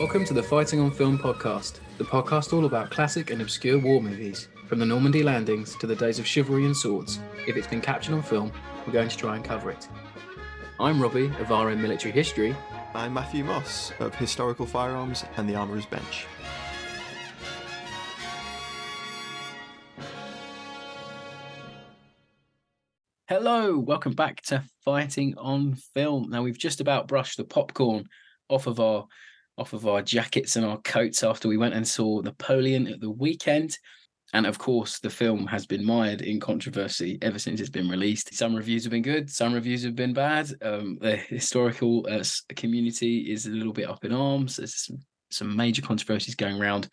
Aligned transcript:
Welcome 0.00 0.24
to 0.24 0.32
the 0.32 0.42
Fighting 0.42 0.80
on 0.80 0.90
Film 0.90 1.18
podcast, 1.18 1.80
the 1.98 2.04
podcast 2.04 2.54
all 2.54 2.64
about 2.64 2.90
classic 2.90 3.30
and 3.30 3.42
obscure 3.42 3.78
war 3.78 4.00
movies, 4.00 4.48
from 4.66 4.78
the 4.78 4.86
Normandy 4.86 5.22
landings 5.22 5.76
to 5.76 5.86
the 5.86 5.94
days 5.94 6.18
of 6.18 6.26
chivalry 6.26 6.64
and 6.64 6.74
swords. 6.74 7.20
If 7.46 7.54
it's 7.54 7.66
been 7.66 7.82
captured 7.82 8.14
on 8.14 8.22
film, 8.22 8.50
we're 8.86 8.94
going 8.94 9.10
to 9.10 9.16
try 9.18 9.36
and 9.36 9.44
cover 9.44 9.70
it. 9.70 9.88
I'm 10.80 11.02
Robbie 11.02 11.26
of 11.26 11.50
RM 11.50 11.82
Military 11.82 12.12
History. 12.12 12.56
I'm 12.94 13.12
Matthew 13.12 13.44
Moss 13.44 13.92
of 14.00 14.14
Historical 14.14 14.64
Firearms 14.64 15.26
and 15.36 15.46
the 15.46 15.54
Armourer's 15.54 15.84
Bench. 15.84 16.24
Hello, 23.28 23.78
welcome 23.78 24.14
back 24.14 24.40
to 24.44 24.64
Fighting 24.82 25.34
on 25.36 25.74
Film. 25.92 26.30
Now 26.30 26.42
we've 26.42 26.56
just 26.56 26.80
about 26.80 27.06
brushed 27.06 27.36
the 27.36 27.44
popcorn 27.44 28.08
off 28.48 28.66
of 28.66 28.80
our 28.80 29.06
off 29.60 29.72
of 29.72 29.86
our 29.86 30.02
jackets 30.02 30.56
and 30.56 30.64
our 30.64 30.78
coats 30.78 31.22
after 31.22 31.48
we 31.48 31.58
went 31.58 31.74
and 31.74 31.86
saw 31.86 32.20
Napoleon 32.20 32.86
at 32.88 33.00
the 33.00 33.10
weekend. 33.10 33.76
And 34.32 34.46
of 34.46 34.58
course, 34.58 35.00
the 35.00 35.10
film 35.10 35.46
has 35.48 35.66
been 35.66 35.84
mired 35.84 36.22
in 36.22 36.40
controversy 36.40 37.18
ever 37.20 37.38
since 37.38 37.60
it's 37.60 37.68
been 37.68 37.88
released. 37.88 38.32
Some 38.32 38.54
reviews 38.54 38.84
have 38.84 38.92
been 38.92 39.02
good, 39.02 39.28
some 39.28 39.52
reviews 39.52 39.82
have 39.82 39.96
been 39.96 40.12
bad. 40.12 40.50
Um, 40.62 40.98
the 41.00 41.16
historical 41.16 42.06
uh, 42.08 42.22
community 42.54 43.32
is 43.32 43.46
a 43.46 43.50
little 43.50 43.72
bit 43.72 43.88
up 43.88 44.04
in 44.04 44.12
arms. 44.12 44.56
There's 44.56 44.86
some, 44.86 44.98
some 45.30 45.56
major 45.56 45.82
controversies 45.82 46.36
going 46.36 46.60
around 46.60 46.88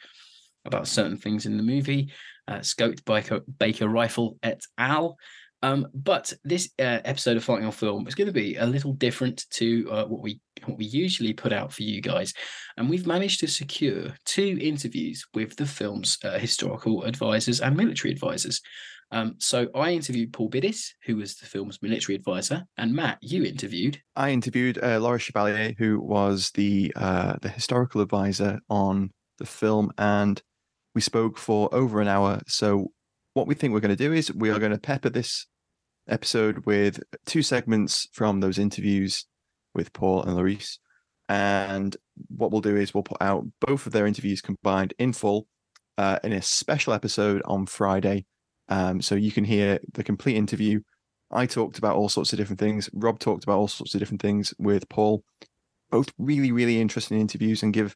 about 0.65 0.87
certain 0.87 1.17
things 1.17 1.45
in 1.45 1.57
the 1.57 1.63
movie. 1.63 2.11
Uh, 2.47 2.59
scoped 2.59 3.03
by 3.05 3.21
Baker 3.59 3.87
Rifle 3.87 4.37
et 4.41 4.61
al. 4.77 5.17
Um, 5.63 5.87
but 5.93 6.33
this 6.43 6.69
uh, 6.79 6.99
episode 7.03 7.37
of 7.37 7.43
Fighting 7.43 7.65
on 7.65 7.71
Film 7.71 8.07
is 8.07 8.15
going 8.15 8.27
to 8.27 8.33
be 8.33 8.55
a 8.55 8.65
little 8.65 8.93
different 8.93 9.45
to 9.51 9.89
uh, 9.91 10.05
what 10.05 10.21
we 10.21 10.39
what 10.67 10.77
we 10.77 10.85
usually 10.85 11.33
put 11.33 11.53
out 11.53 11.73
for 11.73 11.83
you 11.83 12.01
guys, 12.01 12.33
and 12.77 12.89
we've 12.89 13.07
managed 13.07 13.39
to 13.41 13.47
secure 13.47 14.13
two 14.25 14.57
interviews 14.61 15.25
with 15.33 15.55
the 15.55 15.65
film's 15.65 16.17
uh, 16.23 16.37
historical 16.37 17.03
advisors 17.03 17.61
and 17.61 17.75
military 17.75 18.11
advisors. 18.11 18.61
Um, 19.11 19.35
so 19.37 19.67
I 19.73 19.91
interviewed 19.91 20.33
Paul 20.33 20.49
Biddiss, 20.49 20.93
who 21.05 21.15
was 21.15 21.35
the 21.35 21.45
film's 21.45 21.81
military 21.81 22.15
advisor, 22.15 22.65
and 22.77 22.93
Matt, 22.93 23.19
you 23.21 23.43
interviewed. 23.43 24.01
I 24.15 24.31
interviewed 24.31 24.77
uh, 24.79 24.99
Lorris 24.99 25.21
Chevalier, 25.21 25.73
who 25.77 25.99
was 26.01 26.51
the 26.55 26.91
uh, 26.95 27.35
the 27.41 27.49
historical 27.49 28.01
advisor 28.01 28.59
on 28.69 29.11
the 29.37 29.45
film, 29.45 29.91
and 29.97 30.41
we 30.93 31.01
spoke 31.01 31.37
for 31.37 31.73
over 31.73 32.01
an 32.01 32.07
hour. 32.07 32.41
So 32.47 32.91
what 33.33 33.47
we 33.47 33.55
think 33.55 33.73
we're 33.73 33.79
going 33.79 33.95
to 33.95 33.95
do 33.95 34.13
is 34.13 34.33
we 34.33 34.49
are 34.49 34.59
going 34.59 34.71
to 34.71 34.79
pepper 34.79 35.09
this 35.09 35.45
episode 36.09 36.65
with 36.65 36.99
two 37.25 37.43
segments 37.43 38.07
from 38.13 38.39
those 38.39 38.57
interviews 38.57 39.25
with 39.77 39.93
Paul 39.93 40.23
and 40.23 40.37
Lorris. 40.37 40.79
And 41.29 41.95
what 42.27 42.51
we'll 42.51 42.61
do 42.61 42.75
is 42.75 42.93
we'll 42.93 43.03
put 43.03 43.21
out 43.21 43.45
both 43.61 43.85
of 43.85 43.93
their 43.93 44.07
interviews 44.07 44.41
combined 44.41 44.93
in 44.97 45.13
full 45.13 45.47
uh, 45.97 46.19
in 46.23 46.33
a 46.33 46.41
special 46.41 46.93
episode 46.93 47.41
on 47.45 47.65
Friday. 47.65 48.25
Um, 48.69 49.01
so 49.01 49.15
you 49.15 49.31
can 49.31 49.43
hear 49.43 49.79
the 49.93 50.03
complete 50.03 50.35
interview. 50.35 50.81
I 51.31 51.45
talked 51.45 51.77
about 51.77 51.95
all 51.95 52.09
sorts 52.09 52.33
of 52.33 52.37
different 52.37 52.59
things. 52.59 52.89
Rob 52.93 53.19
talked 53.19 53.43
about 53.43 53.57
all 53.57 53.67
sorts 53.67 53.93
of 53.93 53.99
different 53.99 54.21
things 54.21 54.53
with 54.57 54.87
Paul. 54.89 55.23
Both 55.89 56.11
really, 56.17 56.51
really 56.51 56.79
interesting 56.79 57.19
interviews 57.19 57.63
and 57.63 57.73
give 57.73 57.95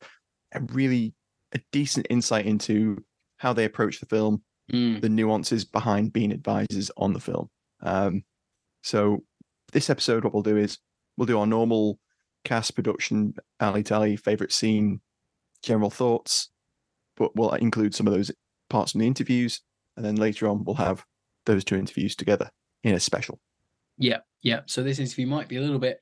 a 0.53 0.61
really 0.73 1.13
a 1.53 1.59
decent 1.71 2.07
insight 2.09 2.45
into 2.45 3.03
how 3.37 3.53
they 3.53 3.65
approach 3.65 3.99
the 3.99 4.05
film, 4.05 4.43
mm. 4.71 5.01
the 5.01 5.09
nuances 5.09 5.65
behind 5.65 6.13
being 6.13 6.31
advisors 6.31 6.91
on 6.97 7.13
the 7.13 7.19
film. 7.19 7.49
Um, 7.81 8.23
so 8.81 9.23
this 9.71 9.89
episode, 9.89 10.23
what 10.23 10.33
we'll 10.33 10.43
do 10.43 10.57
is 10.57 10.77
we'll 11.17 11.25
do 11.25 11.39
our 11.39 11.47
normal 11.47 11.99
cast 12.43 12.75
production, 12.75 13.33
alley 13.59 13.83
tally, 13.83 14.15
favorite 14.15 14.51
scene, 14.51 15.01
general 15.63 15.89
thoughts, 15.89 16.49
but 17.17 17.35
we'll 17.35 17.51
include 17.53 17.93
some 17.93 18.07
of 18.07 18.13
those 18.13 18.31
parts 18.69 18.91
from 18.91 18.99
the 18.99 19.07
interviews, 19.07 19.61
and 19.95 20.05
then 20.05 20.15
later 20.15 20.47
on 20.47 20.63
we'll 20.63 20.75
have 20.75 21.05
those 21.45 21.63
two 21.63 21.75
interviews 21.75 22.15
together 22.15 22.49
in 22.83 22.95
a 22.95 22.99
special. 22.99 23.39
Yeah, 23.97 24.19
yeah. 24.41 24.61
So 24.65 24.83
this 24.83 24.99
interview 24.99 25.27
might 25.27 25.47
be 25.47 25.57
a 25.57 25.61
little 25.61 25.79
bit. 25.79 25.99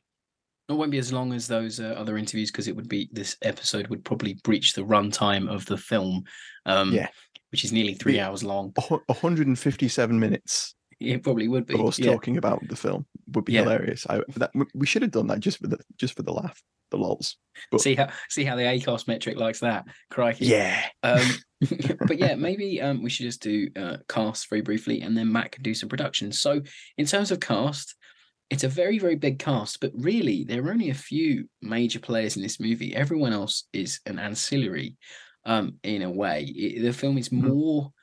It 0.69 0.73
won't 0.73 0.91
be 0.91 0.99
as 0.99 1.11
long 1.11 1.33
as 1.33 1.47
those 1.47 1.79
uh, 1.79 1.95
other 1.97 2.17
interviews 2.17 2.51
because 2.51 2.67
it 2.67 2.75
would 2.75 2.87
be 2.87 3.09
this 3.11 3.35
episode 3.41 3.87
would 3.87 4.05
probably 4.05 4.35
breach 4.43 4.73
the 4.73 4.85
runtime 4.85 5.49
of 5.49 5.65
the 5.65 5.77
film. 5.77 6.23
Um, 6.67 6.93
yeah, 6.93 7.07
which 7.51 7.65
is 7.65 7.73
nearly 7.73 7.95
three 7.95 8.19
hours 8.19 8.43
long. 8.43 8.71
157 8.75 10.19
minutes. 10.19 10.75
It 10.99 11.23
probably 11.23 11.47
would 11.47 11.65
be. 11.65 11.75
Of 11.75 11.85
us 11.85 11.99
yeah. 11.99 12.11
talking 12.11 12.37
about 12.37 12.67
the 12.67 12.75
film 12.75 13.05
would 13.33 13.45
be 13.45 13.53
yeah. 13.53 13.63
hilarious. 13.63 14.05
I, 14.09 14.21
that, 14.35 14.51
we 14.73 14.85
should 14.85 15.01
have 15.01 15.11
done 15.11 15.27
that 15.27 15.39
just 15.39 15.59
for 15.59 15.67
the 15.67 15.79
just 15.97 16.15
for 16.15 16.23
the 16.23 16.33
laugh, 16.33 16.61
the 16.91 16.97
lols. 16.97 17.37
But, 17.71 17.81
see 17.81 17.95
how 17.95 18.09
see 18.29 18.43
how 18.43 18.55
the 18.55 18.63
ACOS 18.63 19.07
metric 19.07 19.37
likes 19.37 19.61
that. 19.61 19.85
Crikey. 20.09 20.47
Yeah. 20.47 20.81
Um, 21.03 21.25
but 22.07 22.17
yeah, 22.17 22.35
maybe 22.35 22.81
um, 22.81 23.01
we 23.03 23.09
should 23.09 23.25
just 23.25 23.41
do 23.41 23.69
uh, 23.75 23.97
cast 24.07 24.49
very 24.49 24.61
briefly, 24.61 25.01
and 25.01 25.17
then 25.17 25.31
Matt 25.31 25.51
can 25.53 25.63
do 25.63 25.73
some 25.73 25.89
production. 25.89 26.31
So 26.31 26.61
in 26.97 27.05
terms 27.05 27.31
of 27.31 27.39
cast, 27.39 27.95
it's 28.49 28.63
a 28.63 28.69
very 28.69 28.99
very 28.99 29.15
big 29.15 29.39
cast, 29.39 29.79
but 29.79 29.91
really 29.93 30.43
there 30.43 30.65
are 30.65 30.71
only 30.71 30.89
a 30.89 30.95
few 30.95 31.47
major 31.61 31.99
players 31.99 32.35
in 32.35 32.41
this 32.41 32.59
movie. 32.59 32.95
Everyone 32.95 33.33
else 33.33 33.67
is 33.71 34.01
an 34.05 34.19
ancillary 34.19 34.97
um, 35.45 35.75
in 35.83 36.01
a 36.01 36.09
way. 36.09 36.43
It, 36.43 36.81
the 36.81 36.93
film 36.93 37.17
is 37.17 37.29
mm-hmm. 37.29 37.47
more 37.47 37.93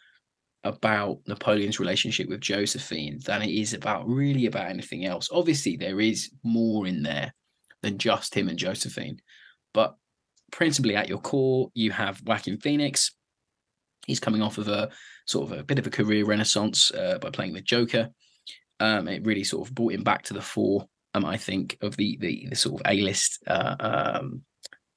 about 0.67 1.21
Napoleon's 1.27 1.81
relationship 1.81 2.29
with 2.29 2.41
Josephine 2.41 3.19
than 3.25 3.43
it 3.43 3.51
is 3.51 3.73
about 3.73 4.09
really 4.09 4.47
about 4.47 4.71
anything 4.71 5.05
else. 5.05 5.29
Obviously, 5.33 5.77
there 5.77 6.01
is 6.01 6.31
more 6.43 6.87
in 6.87 7.03
there 7.03 7.33
than 7.83 7.99
just 7.99 8.35
him 8.35 8.49
and 8.49 8.59
Josephine, 8.59 9.21
but 9.73 9.97
principally 10.51 10.97
at 10.97 11.09
your 11.09 11.21
core, 11.21 11.71
you 11.75 11.91
have 11.93 12.23
Joaquin 12.25 12.59
Phoenix. 12.59 13.13
He's 14.07 14.21
coming 14.21 14.43
off 14.43 14.59
of 14.59 14.69
a 14.69 14.91
sort 15.27 15.51
of 15.51 15.59
a 15.59 15.65
bit 15.65 15.79
of 15.79 15.87
a 15.87 15.91
career 15.91 16.25
renaissance 16.25 16.93
uh, 16.93 17.19
by 17.19 17.31
playing 17.31 17.55
the 17.55 17.61
Joker. 17.61 18.11
Um, 18.79 19.09
it 19.09 19.25
really 19.25 19.45
sort 19.45 19.67
of 19.67 19.75
brought 19.75 19.93
him 19.93 20.03
back 20.03 20.23
to 20.25 20.35
the 20.35 20.43
fore. 20.43 20.87
Um, 21.15 21.25
I 21.25 21.37
think 21.37 21.79
of 21.81 21.97
the 21.97 22.19
the, 22.21 22.49
the 22.51 22.57
sort 22.57 22.81
of 22.81 22.91
A 22.91 23.01
list 23.01 23.43
uh, 23.47 23.77
um, 23.81 24.43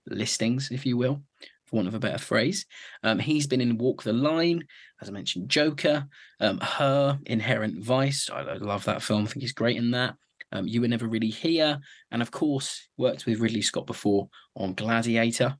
listings, 0.07 0.69
if 0.71 0.85
you 0.85 0.97
will 0.97 1.21
for 1.69 1.75
want 1.77 1.87
of 1.87 1.93
a 1.93 1.99
better 1.99 2.17
phrase. 2.17 2.65
Um, 3.03 3.19
he's 3.19 3.47
been 3.47 3.61
in 3.61 3.77
Walk 3.77 4.03
the 4.03 4.13
Line, 4.13 4.63
as 5.01 5.09
I 5.09 5.11
mentioned, 5.11 5.49
Joker, 5.49 6.07
um, 6.39 6.59
Her, 6.59 7.19
Inherent 7.25 7.83
Vice. 7.83 8.29
I, 8.29 8.41
love 8.55 8.85
that 8.85 9.01
film. 9.03 9.23
I 9.23 9.27
think 9.27 9.41
he's 9.41 9.53
great 9.53 9.77
in 9.77 9.91
that. 9.91 10.15
Um, 10.51 10.67
you 10.67 10.81
were 10.81 10.87
never 10.87 11.07
really 11.07 11.29
here, 11.29 11.79
and 12.11 12.21
of 12.21 12.31
course, 12.31 12.87
worked 12.97 13.25
with 13.25 13.39
Ridley 13.39 13.61
Scott 13.61 13.85
before 13.85 14.29
on 14.55 14.73
Gladiator. 14.73 15.55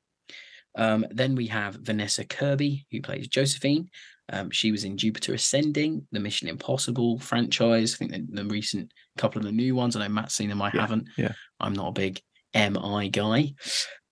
Um, 0.75 1.05
then 1.11 1.35
we 1.35 1.47
have 1.47 1.75
Vanessa 1.75 2.25
Kirby, 2.25 2.85
who 2.91 3.01
plays 3.01 3.27
Josephine. 3.27 3.89
Um, 4.31 4.49
she 4.51 4.71
was 4.71 4.83
in 4.83 4.97
Jupiter 4.97 5.33
Ascending, 5.33 6.07
the 6.11 6.19
Mission 6.19 6.47
Impossible 6.47 7.19
franchise. 7.19 7.93
I 7.93 7.97
think 7.97 8.11
the, 8.11 8.43
the 8.43 8.45
recent 8.49 8.91
couple 9.17 9.39
of 9.39 9.45
the 9.45 9.51
new 9.51 9.75
ones. 9.75 9.95
I 9.95 9.99
know 10.01 10.09
Matt's 10.13 10.35
seen 10.35 10.49
them. 10.49 10.61
I 10.61 10.71
Yeah, 10.73 10.81
haven't. 10.81 11.07
yeah. 11.17 11.33
I'm 11.59 11.73
not 11.73 11.89
a 11.89 11.93
big 11.93 12.21
MI 12.55 13.09
guy. 13.09 13.53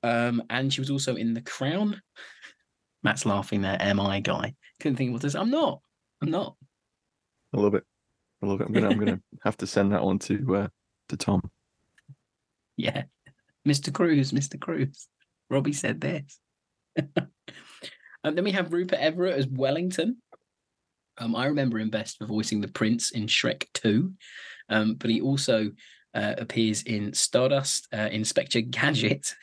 Um, 0.03 0.43
and 0.49 0.71
she 0.71 0.81
was 0.81 0.89
also 0.89 1.15
in 1.15 1.33
The 1.33 1.41
Crown. 1.41 2.01
Matt's 3.03 3.25
laughing 3.25 3.61
there. 3.61 3.77
MI 3.95 4.21
guy. 4.21 4.53
Couldn't 4.79 4.97
think 4.97 5.13
what 5.13 5.21
this. 5.21 5.35
I'm 5.35 5.51
not. 5.51 5.81
I'm 6.21 6.31
not. 6.31 6.55
I 7.53 7.59
love 7.59 7.75
it. 7.75 7.83
I 8.43 8.45
love 8.45 8.61
it. 8.61 8.67
I'm 8.67 8.73
gonna 8.73 8.89
I'm 8.89 8.99
gonna 8.99 9.21
have 9.43 9.57
to 9.57 9.67
send 9.67 9.91
that 9.91 10.01
on 10.01 10.19
to 10.19 10.55
uh, 10.55 10.67
to 11.09 11.17
Tom. 11.17 11.41
Yeah. 12.75 13.03
Mr. 13.67 13.93
Cruz, 13.93 14.31
Mr. 14.31 14.59
Cruz. 14.59 15.07
Robbie 15.49 15.73
said 15.73 15.99
this. 15.99 16.39
and 16.95 17.07
then 18.37 18.43
we 18.43 18.51
have 18.51 18.73
Rupert 18.73 18.99
Everett 18.99 19.37
as 19.37 19.47
Wellington. 19.47 20.17
Um, 21.17 21.35
I 21.35 21.47
remember 21.47 21.79
him 21.79 21.89
best 21.89 22.17
for 22.17 22.25
voicing 22.25 22.61
the 22.61 22.67
prince 22.67 23.11
in 23.11 23.25
Shrek 23.25 23.65
2, 23.73 24.11
um, 24.69 24.95
but 24.95 25.09
he 25.09 25.19
also 25.19 25.71
uh, 26.13 26.35
appears 26.37 26.83
in 26.83 27.13
Stardust, 27.13 27.87
uh, 27.91 28.09
Inspector 28.11 28.59
Gadget, 28.61 29.33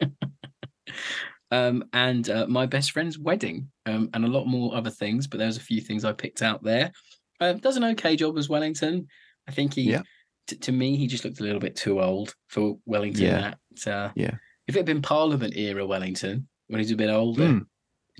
um, 1.50 1.84
and 1.92 2.28
uh, 2.28 2.46
My 2.48 2.66
Best 2.66 2.92
Friend's 2.92 3.18
Wedding, 3.18 3.70
um, 3.86 4.10
and 4.14 4.24
a 4.24 4.28
lot 4.28 4.46
more 4.46 4.74
other 4.74 4.90
things. 4.90 5.26
But 5.26 5.38
there's 5.38 5.56
a 5.56 5.60
few 5.60 5.80
things 5.80 6.04
I 6.04 6.12
picked 6.12 6.42
out 6.42 6.62
there. 6.62 6.92
Uh, 7.40 7.54
does 7.54 7.76
an 7.76 7.84
okay 7.84 8.16
job 8.16 8.36
as 8.38 8.48
Wellington. 8.48 9.06
I 9.48 9.52
think 9.52 9.74
he, 9.74 9.82
Yeah. 9.82 10.02
t- 10.46 10.56
to 10.56 10.72
me, 10.72 10.96
he 10.96 11.06
just 11.06 11.24
looked 11.24 11.40
a 11.40 11.44
little 11.44 11.60
bit 11.60 11.76
too 11.76 12.00
old 12.00 12.34
for 12.48 12.78
Wellington. 12.86 13.24
Yeah. 13.24 13.54
That, 13.84 13.92
uh, 13.92 14.12
Yeah. 14.16 14.36
If 14.66 14.74
it 14.76 14.78
had 14.80 14.86
been 14.86 15.02
Parliament 15.02 15.56
era 15.56 15.86
Wellington, 15.86 16.48
when 16.68 16.78
he's 16.80 16.90
a 16.90 16.96
bit 16.96 17.10
older, 17.10 17.42
Mm, 17.42 17.66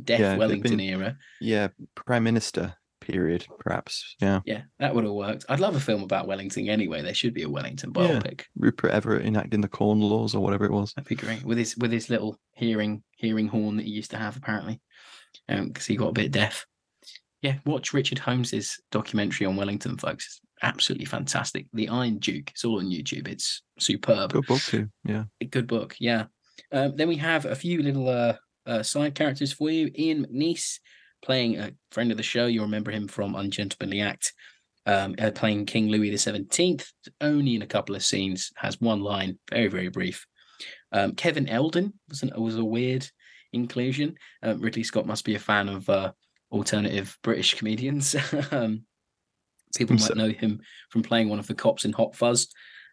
Deaf 0.02 0.20
yeah, 0.20 0.36
Wellington 0.36 0.76
been- 0.76 0.80
era, 0.80 1.16
yeah, 1.40 1.68
Prime 1.94 2.24
Minister 2.24 2.74
period, 3.06 3.46
perhaps. 3.60 4.16
Yeah. 4.20 4.40
yeah, 4.44 4.62
that 4.78 4.94
would 4.94 5.04
have 5.04 5.12
worked. 5.12 5.44
I'd 5.48 5.60
love 5.60 5.76
a 5.76 5.80
film 5.80 6.02
about 6.02 6.26
Wellington 6.26 6.68
anyway. 6.68 7.02
There 7.02 7.14
should 7.14 7.34
be 7.34 7.42
a 7.42 7.48
Wellington 7.48 7.92
Yeah. 7.94 8.02
biopic. 8.20 8.42
Rupert 8.56 8.90
Everett 8.90 9.26
enacting 9.26 9.60
the 9.60 9.68
Corn 9.68 10.00
Laws 10.00 10.34
or 10.34 10.42
whatever 10.42 10.64
it 10.64 10.72
was. 10.72 10.92
That'd 10.94 11.08
be 11.08 11.14
great 11.14 11.44
with 11.44 11.58
his 11.58 11.76
with 11.76 11.92
his 11.92 12.10
little 12.10 12.38
hearing 12.52 13.02
hearing 13.16 13.48
horn 13.48 13.76
that 13.76 13.86
he 13.86 13.92
used 13.92 14.10
to 14.12 14.16
have 14.18 14.36
apparently, 14.36 14.80
because 15.48 15.86
he 15.86 15.96
got 15.96 16.08
a 16.08 16.12
bit 16.12 16.32
deaf. 16.32 16.66
Yeah, 17.42 17.58
watch 17.66 17.92
Richard 17.92 18.18
Holmes's 18.18 18.80
documentary 18.90 19.46
on 19.46 19.56
Wellington, 19.56 19.98
folks. 19.98 20.24
It's 20.26 20.40
absolutely 20.62 21.04
fantastic. 21.04 21.66
The 21.74 21.88
Iron 21.90 22.18
Duke. 22.18 22.50
It's 22.50 22.64
all 22.64 22.78
on 22.78 22.86
YouTube. 22.86 23.28
It's 23.28 23.62
superb. 23.78 24.32
Good 24.32 24.46
book 24.46 24.62
too. 24.62 24.88
Yeah. 25.04 25.24
A 25.42 25.44
good 25.44 25.66
book, 25.66 25.94
yeah. 26.00 26.24
Um, 26.72 26.96
then 26.96 27.08
we 27.08 27.16
have 27.16 27.44
a 27.44 27.54
few 27.54 27.82
little 27.82 28.08
uh, 28.08 28.36
uh, 28.64 28.82
side 28.82 29.14
characters 29.14 29.52
for 29.52 29.68
you. 29.70 29.90
Ian 29.98 30.24
McNeice 30.26 30.78
playing 31.24 31.58
a 31.58 31.72
friend 31.90 32.10
of 32.10 32.16
the 32.16 32.22
show. 32.22 32.46
You 32.46 32.62
remember 32.62 32.90
him 32.90 33.08
from 33.08 33.34
Ungentlemanly 33.34 34.00
Act, 34.02 34.32
um, 34.86 35.14
uh, 35.18 35.30
playing 35.30 35.66
King 35.66 35.88
Louis 35.88 36.10
the 36.10 36.18
Seventeenth. 36.18 36.92
Only 37.20 37.56
in 37.56 37.62
a 37.62 37.66
couple 37.66 37.96
of 37.96 38.04
scenes, 38.04 38.52
has 38.56 38.80
one 38.80 39.00
line, 39.00 39.38
very 39.50 39.68
very 39.68 39.88
brief. 39.88 40.26
Um, 40.92 41.14
Kevin 41.14 41.48
Eldon 41.48 41.94
was 42.08 42.22
an, 42.22 42.30
was 42.40 42.56
a 42.56 42.64
weird 42.64 43.08
inclusion. 43.52 44.16
Um, 44.42 44.60
Ridley 44.60 44.84
Scott 44.84 45.06
must 45.06 45.24
be 45.24 45.34
a 45.34 45.40
fan 45.40 45.68
of 45.68 45.88
uh, 45.88 46.12
alternative 46.52 47.16
British 47.22 47.54
comedians. 47.54 48.14
um, 48.52 48.84
people 49.76 49.96
might 49.96 50.16
know 50.16 50.30
him 50.30 50.60
from 50.90 51.02
playing 51.02 51.28
one 51.28 51.38
of 51.38 51.46
the 51.46 51.54
cops 51.54 51.84
in 51.84 51.92
Hot 51.92 52.14
Fuzz. 52.14 52.48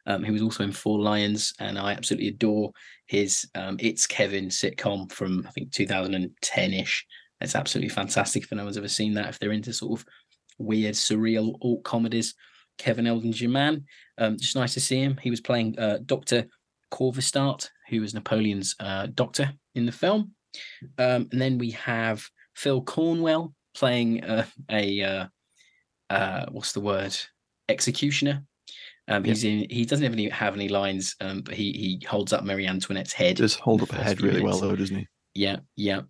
Um, 0.07 0.23
he 0.23 0.31
was 0.31 0.41
also 0.41 0.63
in 0.63 0.71
Four 0.71 0.99
Lions, 0.99 1.53
and 1.59 1.77
I 1.77 1.91
absolutely 1.91 2.29
adore 2.29 2.71
his 3.05 3.47
um, 3.53 3.77
"It's 3.79 4.07
Kevin" 4.07 4.47
sitcom 4.47 5.11
from 5.11 5.45
I 5.47 5.51
think 5.51 5.71
2010ish. 5.71 7.01
It's 7.41 7.55
absolutely 7.55 7.89
fantastic. 7.89 8.43
If 8.43 8.51
anyone's 8.51 8.77
ever 8.77 8.87
seen 8.87 9.13
that, 9.15 9.29
if 9.29 9.39
they're 9.39 9.51
into 9.51 9.73
sort 9.73 9.99
of 9.99 10.05
weird, 10.57 10.95
surreal 10.95 11.55
alt 11.61 11.83
comedies, 11.83 12.35
Kevin 12.77 13.07
Eldon's 13.07 13.41
your 13.41 13.51
man. 13.51 13.85
Um, 14.17 14.37
just 14.37 14.55
nice 14.55 14.73
to 14.73 14.79
see 14.79 15.01
him. 15.01 15.17
He 15.21 15.29
was 15.29 15.41
playing 15.41 15.77
uh, 15.77 15.99
Doctor 16.05 16.45
Corvisart, 16.91 17.69
who 17.89 18.01
was 18.01 18.13
Napoleon's 18.13 18.75
uh, 18.79 19.07
doctor 19.13 19.51
in 19.75 19.85
the 19.85 19.91
film. 19.91 20.31
Um, 20.97 21.27
and 21.31 21.41
then 21.41 21.57
we 21.57 21.71
have 21.71 22.23
Phil 22.55 22.81
Cornwell 22.81 23.53
playing 23.73 24.23
uh, 24.23 24.45
a 24.69 25.01
uh, 25.01 25.27
uh, 26.09 26.45
what's 26.51 26.73
the 26.73 26.81
word 26.81 27.15
executioner. 27.69 28.43
Um, 29.07 29.23
he's 29.23 29.43
in. 29.43 29.65
He 29.69 29.85
doesn't 29.85 30.05
even 30.05 30.31
have 30.31 30.55
any 30.55 30.69
lines, 30.69 31.15
um, 31.21 31.41
but 31.41 31.55
he 31.55 31.71
he 31.71 32.05
holds 32.07 32.33
up 32.33 32.43
Marie 32.43 32.67
Antoinette's 32.67 33.13
head. 33.13 33.37
Does 33.37 33.55
hold 33.55 33.81
up 33.81 33.91
a 33.91 34.03
head 34.03 34.21
really 34.21 34.41
well 34.41 34.59
though, 34.59 34.75
doesn't 34.75 34.95
he? 34.95 35.07
Yeah, 35.33 35.57
yeah. 35.75 36.01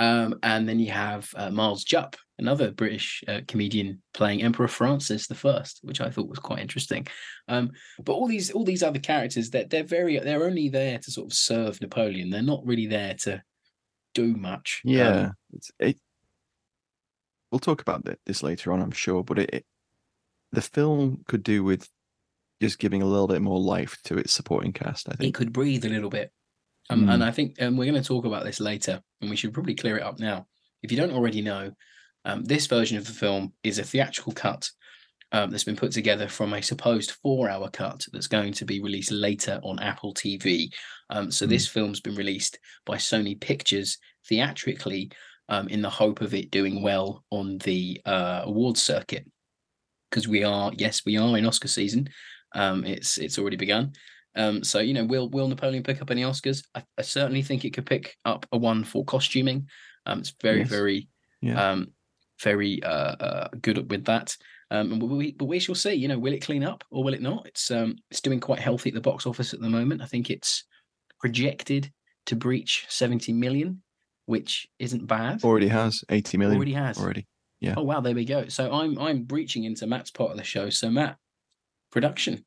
Um, 0.00 0.38
and 0.42 0.66
then 0.66 0.78
you 0.78 0.90
have 0.92 1.28
uh, 1.36 1.50
Miles 1.50 1.84
Jupp, 1.84 2.16
another 2.38 2.70
British 2.70 3.22
uh, 3.28 3.42
comedian 3.46 4.00
playing 4.14 4.42
Emperor 4.42 4.66
Francis 4.66 5.26
the 5.26 5.34
First, 5.34 5.80
which 5.82 6.00
I 6.00 6.08
thought 6.08 6.30
was 6.30 6.38
quite 6.38 6.60
interesting. 6.60 7.06
Um, 7.48 7.72
but 8.02 8.14
all 8.14 8.26
these 8.26 8.50
all 8.50 8.64
these 8.64 8.82
other 8.82 8.98
characters 8.98 9.50
that 9.50 9.68
they're, 9.68 9.84
very 9.84 10.18
they're 10.18 10.46
only 10.46 10.70
there 10.70 10.98
to 10.98 11.10
sort 11.10 11.26
of 11.26 11.36
serve 11.36 11.82
Napoleon. 11.82 12.30
They're 12.30 12.40
not 12.40 12.64
really 12.64 12.86
there 12.86 13.14
to 13.24 13.42
do 14.14 14.34
much. 14.34 14.80
Um, 14.86 14.90
Yeah. 14.90 15.30
it's 15.52 15.70
it 15.78 15.98
we'll 17.52 17.58
talk 17.58 17.82
about 17.82 18.08
this 18.24 18.42
later 18.42 18.72
on, 18.72 18.80
I'm 18.80 18.92
sure, 18.92 19.22
but 19.22 19.38
it, 19.38 19.50
it 19.52 19.66
the 20.50 20.62
film 20.62 21.24
could 21.28 21.42
do 21.42 21.62
with 21.62 21.90
just 22.62 22.78
giving 22.78 23.02
a 23.02 23.06
little 23.06 23.28
bit 23.28 23.42
more 23.42 23.60
life 23.60 23.98
to 24.04 24.16
its 24.16 24.32
supporting 24.32 24.72
cast, 24.72 25.10
I 25.10 25.12
think 25.12 25.28
it 25.28 25.38
could 25.38 25.52
breathe 25.52 25.84
a 25.84 25.90
little 25.90 26.10
bit. 26.10 26.32
Um, 26.90 27.08
And 27.08 27.24
I 27.24 27.30
think 27.30 27.60
um, 27.62 27.76
we're 27.76 27.90
going 27.90 28.02
to 28.02 28.06
talk 28.06 28.24
about 28.24 28.44
this 28.44 28.60
later, 28.60 29.00
and 29.20 29.30
we 29.30 29.36
should 29.36 29.54
probably 29.54 29.74
clear 29.74 29.96
it 29.96 30.02
up 30.02 30.18
now. 30.18 30.46
If 30.82 30.90
you 30.90 30.98
don't 30.98 31.12
already 31.12 31.40
know, 31.40 31.72
um, 32.24 32.44
this 32.44 32.66
version 32.66 32.98
of 32.98 33.06
the 33.06 33.12
film 33.12 33.52
is 33.62 33.78
a 33.78 33.84
theatrical 33.84 34.32
cut 34.32 34.68
um, 35.32 35.50
that's 35.50 35.64
been 35.64 35.76
put 35.76 35.92
together 35.92 36.28
from 36.28 36.52
a 36.52 36.62
supposed 36.62 37.12
four-hour 37.22 37.70
cut 37.70 38.04
that's 38.12 38.26
going 38.26 38.52
to 38.54 38.64
be 38.64 38.80
released 38.80 39.12
later 39.12 39.60
on 39.62 39.78
Apple 39.78 40.12
TV. 40.12 40.70
Um, 41.10 41.30
so 41.30 41.46
Mm. 41.46 41.50
this 41.50 41.68
film's 41.68 42.00
been 42.00 42.16
released 42.16 42.58
by 42.84 42.96
Sony 42.96 43.40
Pictures 43.40 43.98
theatrically 44.28 45.10
um, 45.48 45.68
in 45.68 45.82
the 45.82 45.90
hope 45.90 46.20
of 46.20 46.34
it 46.34 46.50
doing 46.50 46.82
well 46.82 47.24
on 47.30 47.58
the 47.58 48.00
uh, 48.04 48.42
awards 48.44 48.82
circuit. 48.82 49.26
Because 50.10 50.26
we 50.26 50.42
are, 50.42 50.72
yes, 50.76 51.04
we 51.06 51.16
are 51.18 51.38
in 51.38 51.46
Oscar 51.46 51.68
season. 51.68 52.08
Um, 52.52 52.84
it's 52.84 53.16
it's 53.18 53.38
already 53.38 53.56
begun. 53.56 53.92
Um, 54.36 54.62
so 54.62 54.78
you 54.78 54.94
know, 54.94 55.04
will 55.04 55.28
will 55.28 55.48
Napoleon 55.48 55.82
pick 55.82 56.00
up 56.00 56.10
any 56.10 56.22
Oscars? 56.22 56.64
I, 56.74 56.82
I 56.98 57.02
certainly 57.02 57.42
think 57.42 57.64
it 57.64 57.70
could 57.74 57.86
pick 57.86 58.16
up 58.24 58.46
a 58.52 58.58
one 58.58 58.84
for 58.84 59.04
costuming. 59.04 59.68
Um, 60.06 60.20
it's 60.20 60.34
very 60.42 60.60
Yes. 60.60 60.68
very 60.68 61.08
Yeah. 61.42 61.70
um, 61.70 61.88
very 62.42 62.82
uh, 62.82 62.88
uh, 63.16 63.48
good 63.60 63.90
with 63.90 64.04
that. 64.06 64.36
Um, 64.70 64.92
and 64.92 65.02
we, 65.02 65.32
but 65.32 65.46
we 65.46 65.58
shall 65.58 65.74
see. 65.74 65.94
You 65.94 66.06
know, 66.08 66.18
will 66.18 66.32
it 66.32 66.42
clean 66.42 66.62
up 66.62 66.84
or 66.90 67.02
will 67.02 67.12
it 67.14 67.20
not? 67.22 67.46
It's 67.46 67.70
um, 67.72 67.96
it's 68.10 68.20
doing 68.20 68.38
quite 68.40 68.60
healthy 68.60 68.90
at 68.90 68.94
the 68.94 69.00
box 69.00 69.26
office 69.26 69.52
at 69.52 69.60
the 69.60 69.68
moment. 69.68 70.00
I 70.00 70.06
think 70.06 70.30
it's 70.30 70.64
projected 71.18 71.90
to 72.26 72.36
breach 72.36 72.86
seventy 72.88 73.32
million, 73.32 73.82
which 74.26 74.68
isn't 74.78 75.06
bad. 75.06 75.42
Already 75.42 75.68
has 75.68 76.04
80 76.08 76.38
million. 76.38 76.56
Already 76.56 76.72
has. 76.74 76.98
Already. 76.98 77.26
Yeah. 77.60 77.74
Oh 77.76 77.82
wow, 77.82 78.00
there 78.00 78.14
we 78.14 78.24
go. 78.24 78.46
So 78.48 78.72
I'm 78.72 78.96
I'm 78.98 79.24
breaching 79.24 79.64
into 79.64 79.86
Matt's 79.88 80.10
part 80.12 80.30
of 80.30 80.36
the 80.36 80.44
show. 80.44 80.70
So 80.70 80.88
Matt, 80.88 81.16
production. 81.90 82.44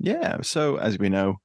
Yeah. 0.00 0.38
So, 0.42 0.76
as 0.76 0.98
we 0.98 1.10
know, 1.10 1.36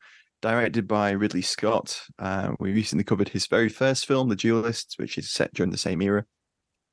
directed 0.41 0.87
by 0.87 1.11
Ridley 1.11 1.41
Scott, 1.41 2.01
uh, 2.19 2.53
we 2.59 2.71
recently 2.71 3.03
covered 3.03 3.29
his 3.29 3.47
very 3.47 3.67
first 3.69 4.05
film, 4.05 4.29
The 4.29 4.35
Duelists, 4.35 4.97
which 4.97 5.17
is 5.17 5.29
set 5.31 5.53
during 5.53 5.71
the 5.71 5.77
same 5.77 6.01
era. 6.01 6.25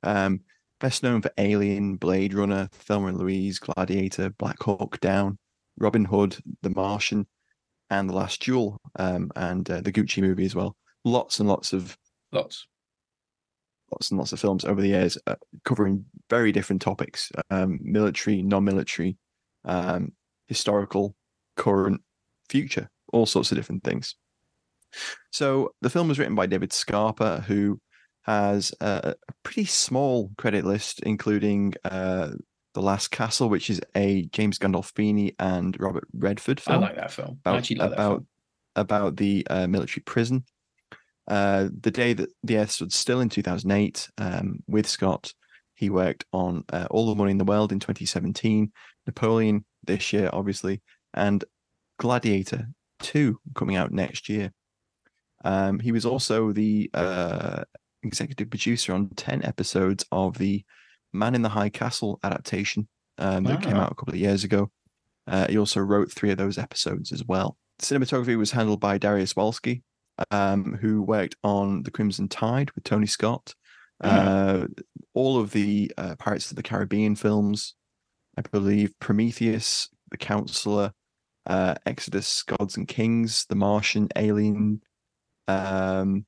Um, 0.03 0.41
best 0.81 1.03
known 1.03 1.21
for 1.21 1.31
Alien, 1.37 1.95
Blade 1.95 2.33
Runner, 2.33 2.67
Thelma 2.73 3.07
and 3.07 3.17
Louise, 3.17 3.59
Gladiator, 3.59 4.31
Black 4.31 4.61
Hawk 4.61 4.99
Down, 4.99 5.37
Robin 5.77 6.03
Hood, 6.03 6.37
The 6.61 6.69
Martian, 6.71 7.25
and 7.89 8.09
The 8.09 8.13
Last 8.13 8.41
Duel, 8.41 8.77
um, 8.99 9.31
and 9.37 9.69
uh, 9.71 9.79
the 9.79 9.93
Gucci 9.93 10.21
movie 10.21 10.45
as 10.45 10.55
well. 10.55 10.75
Lots 11.05 11.39
and 11.39 11.47
lots 11.47 11.71
of 11.71 11.97
Lots. 12.33 12.67
lots 13.91 14.09
and 14.09 14.17
lots 14.17 14.33
of 14.33 14.39
films 14.39 14.65
over 14.65 14.81
the 14.81 14.87
years 14.87 15.17
uh, 15.27 15.35
covering 15.63 16.05
very 16.29 16.51
different 16.51 16.81
topics 16.81 17.31
um, 17.51 17.77
military 17.81 18.41
non-military 18.41 19.17
um, 19.65 20.11
historical 20.47 21.15
current 21.55 22.01
future 22.49 22.89
all 23.11 23.25
sorts 23.25 23.51
of 23.51 23.57
different 23.57 23.83
things 23.83 24.15
so 25.31 25.73
the 25.81 25.89
film 25.89 26.07
was 26.07 26.19
written 26.19 26.35
by 26.35 26.45
david 26.45 26.71
scarpa 26.73 27.41
who 27.47 27.79
has 28.23 28.73
a, 28.79 29.15
a 29.27 29.33
pretty 29.43 29.65
small 29.65 30.31
credit 30.37 30.65
list 30.65 31.01
including 31.01 31.73
uh, 31.85 32.29
the 32.73 32.81
last 32.81 33.11
castle 33.11 33.49
which 33.49 33.69
is 33.69 33.81
a 33.95 34.23
james 34.27 34.57
gandolfini 34.57 35.35
and 35.39 35.77
robert 35.79 36.07
redford 36.13 36.59
film. 36.59 36.83
I 36.83 36.87
like 36.87 36.95
that 36.95 37.11
film. 37.11 37.39
About 37.41 37.57
actually 37.57 37.77
like 37.77 37.91
about 37.91 38.11
film. 38.11 38.27
about 38.75 39.15
the 39.17 39.45
uh, 39.49 39.67
military 39.67 40.03
prison. 40.03 40.45
Uh, 41.27 41.69
the 41.79 41.91
day 41.91 42.13
that 42.13 42.29
the 42.43 42.57
Earth 42.57 42.71
stood 42.71 42.91
still 42.91 43.21
in 43.21 43.29
2008, 43.29 44.09
um, 44.17 44.59
with 44.67 44.87
Scott, 44.87 45.33
he 45.73 45.89
worked 45.89 46.25
on 46.33 46.65
uh, 46.73 46.87
All 46.91 47.07
the 47.07 47.15
Money 47.15 47.31
in 47.31 47.37
the 47.37 47.45
World 47.45 47.71
in 47.71 47.79
2017, 47.79 48.71
Napoleon 49.07 49.63
this 49.85 50.11
year, 50.11 50.29
obviously, 50.33 50.81
and 51.13 51.43
Gladiator 51.99 52.67
2 52.99 53.39
coming 53.55 53.75
out 53.75 53.91
next 53.91 54.29
year. 54.29 54.51
Um, 55.45 55.79
he 55.79 55.91
was 55.91 56.05
also 56.05 56.51
the 56.51 56.89
uh, 56.93 57.63
executive 58.03 58.49
producer 58.49 58.93
on 58.93 59.09
10 59.09 59.43
episodes 59.43 60.05
of 60.11 60.37
the 60.37 60.63
Man 61.11 61.35
in 61.35 61.41
the 61.41 61.49
High 61.49 61.69
Castle 61.69 62.19
adaptation 62.23 62.87
um, 63.17 63.43
that 63.43 63.61
came 63.61 63.75
out 63.75 63.91
a 63.91 63.95
couple 63.95 64.13
of 64.13 64.19
years 64.19 64.43
ago. 64.43 64.71
Uh, 65.27 65.47
he 65.47 65.57
also 65.57 65.79
wrote 65.79 66.11
three 66.11 66.31
of 66.31 66.37
those 66.37 66.57
episodes 66.57 67.11
as 67.11 67.23
well. 67.25 67.57
Cinematography 67.81 68.37
was 68.37 68.51
handled 68.51 68.79
by 68.79 68.97
Dariusz 68.97 69.35
Wolski, 69.35 69.83
um, 70.31 70.77
who 70.81 71.01
worked 71.01 71.35
on 71.43 71.83
The 71.83 71.91
Crimson 71.91 72.27
Tide 72.27 72.71
with 72.71 72.83
Tony 72.83 73.07
Scott. 73.07 73.53
Uh, 74.03 74.67
all 75.13 75.39
of 75.39 75.51
the 75.51 75.91
uh, 75.97 76.15
Pirates 76.15 76.49
of 76.49 76.57
the 76.57 76.63
Caribbean 76.63 77.15
films, 77.15 77.75
I 78.37 78.41
believe 78.41 78.93
Prometheus, 78.99 79.87
The 80.11 80.17
Counselor, 80.17 80.91
uh, 81.45 81.75
Exodus, 81.85 82.43
Gods 82.43 82.77
and 82.77 82.87
Kings, 82.87 83.45
The 83.49 83.55
Martian, 83.55 84.09
Alien, 84.15 84.81
um, 85.47 86.25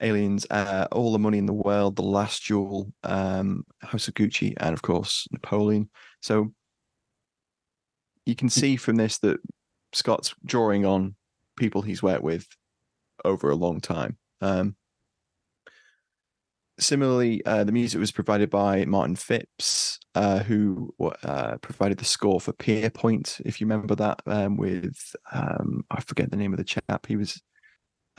Aliens, 0.00 0.46
uh, 0.50 0.88
All 0.92 1.12
the 1.12 1.18
Money 1.18 1.38
in 1.38 1.46
the 1.46 1.52
World, 1.52 1.96
The 1.96 2.02
Last 2.02 2.46
Duel, 2.46 2.92
um, 3.04 3.64
House 3.80 4.08
of 4.08 4.14
Gucci, 4.14 4.54
and 4.58 4.72
of 4.72 4.82
course 4.82 5.26
Napoleon. 5.30 5.88
So 6.20 6.52
you 8.26 8.34
can 8.34 8.48
see 8.48 8.76
from 8.76 8.96
this 8.96 9.18
that 9.18 9.38
Scott's 9.92 10.34
drawing 10.44 10.84
on 10.86 11.14
people 11.56 11.82
he's 11.82 12.02
worked 12.02 12.24
with 12.24 12.46
over 13.24 13.50
a 13.50 13.56
long 13.56 13.80
time. 13.80 14.16
Um, 14.40 14.76
similarly, 16.78 17.44
uh, 17.44 17.64
the 17.64 17.72
music 17.72 18.00
was 18.00 18.12
provided 18.12 18.50
by 18.50 18.84
Martin 18.84 19.16
Phipps, 19.16 19.98
uh, 20.14 20.40
who 20.40 20.94
uh, 21.22 21.56
provided 21.58 21.98
the 21.98 22.04
score 22.04 22.40
for 22.40 22.52
Pierrepoint. 22.52 23.40
if 23.44 23.60
you 23.60 23.66
remember 23.66 23.94
that, 23.94 24.20
um, 24.26 24.56
with 24.56 24.96
um, 25.32 25.84
I 25.90 26.00
forget 26.00 26.30
the 26.30 26.36
name 26.36 26.52
of 26.52 26.58
the 26.58 26.64
chap. 26.64 27.06
He 27.06 27.16
was 27.16 27.40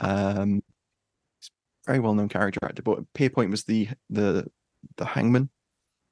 um, 0.00 0.62
very 1.86 1.98
well 2.00 2.14
known 2.14 2.28
character 2.28 2.60
actor, 2.62 2.82
but 2.82 3.00
Pierrepoint 3.14 3.50
was 3.50 3.64
the 3.64 3.88
the 4.10 4.46
the 4.96 5.04
hangman. 5.04 5.50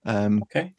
Um, 0.05 0.43
Okay. 0.43 0.75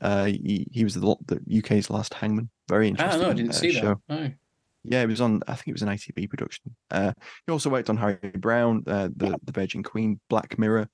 uh, 0.00 0.26
he, 0.26 0.66
he 0.70 0.84
was 0.84 0.94
the, 0.94 1.16
the 1.26 1.58
UK's 1.58 1.90
last 1.90 2.14
hangman. 2.14 2.50
Very 2.68 2.88
interesting. 2.88 3.20
Ah, 3.22 3.24
no, 3.24 3.30
I 3.30 3.34
didn't 3.34 3.50
uh, 3.50 3.54
see 3.54 3.72
show. 3.72 4.00
that. 4.08 4.20
No. 4.20 4.30
Yeah, 4.84 5.02
it 5.02 5.06
was 5.08 5.20
on. 5.20 5.42
I 5.46 5.54
think 5.54 5.68
it 5.68 5.72
was 5.72 5.82
an 5.82 5.88
ITV 5.88 6.28
production. 6.30 6.74
Uh, 6.90 7.12
he 7.46 7.52
also 7.52 7.70
worked 7.70 7.90
on 7.90 7.96
Harry 7.96 8.16
Brown, 8.38 8.82
uh, 8.86 9.08
the 9.14 9.36
the 9.42 9.52
Virgin 9.52 9.82
Queen, 9.82 10.20
Black 10.28 10.58
Mirror, 10.58 10.88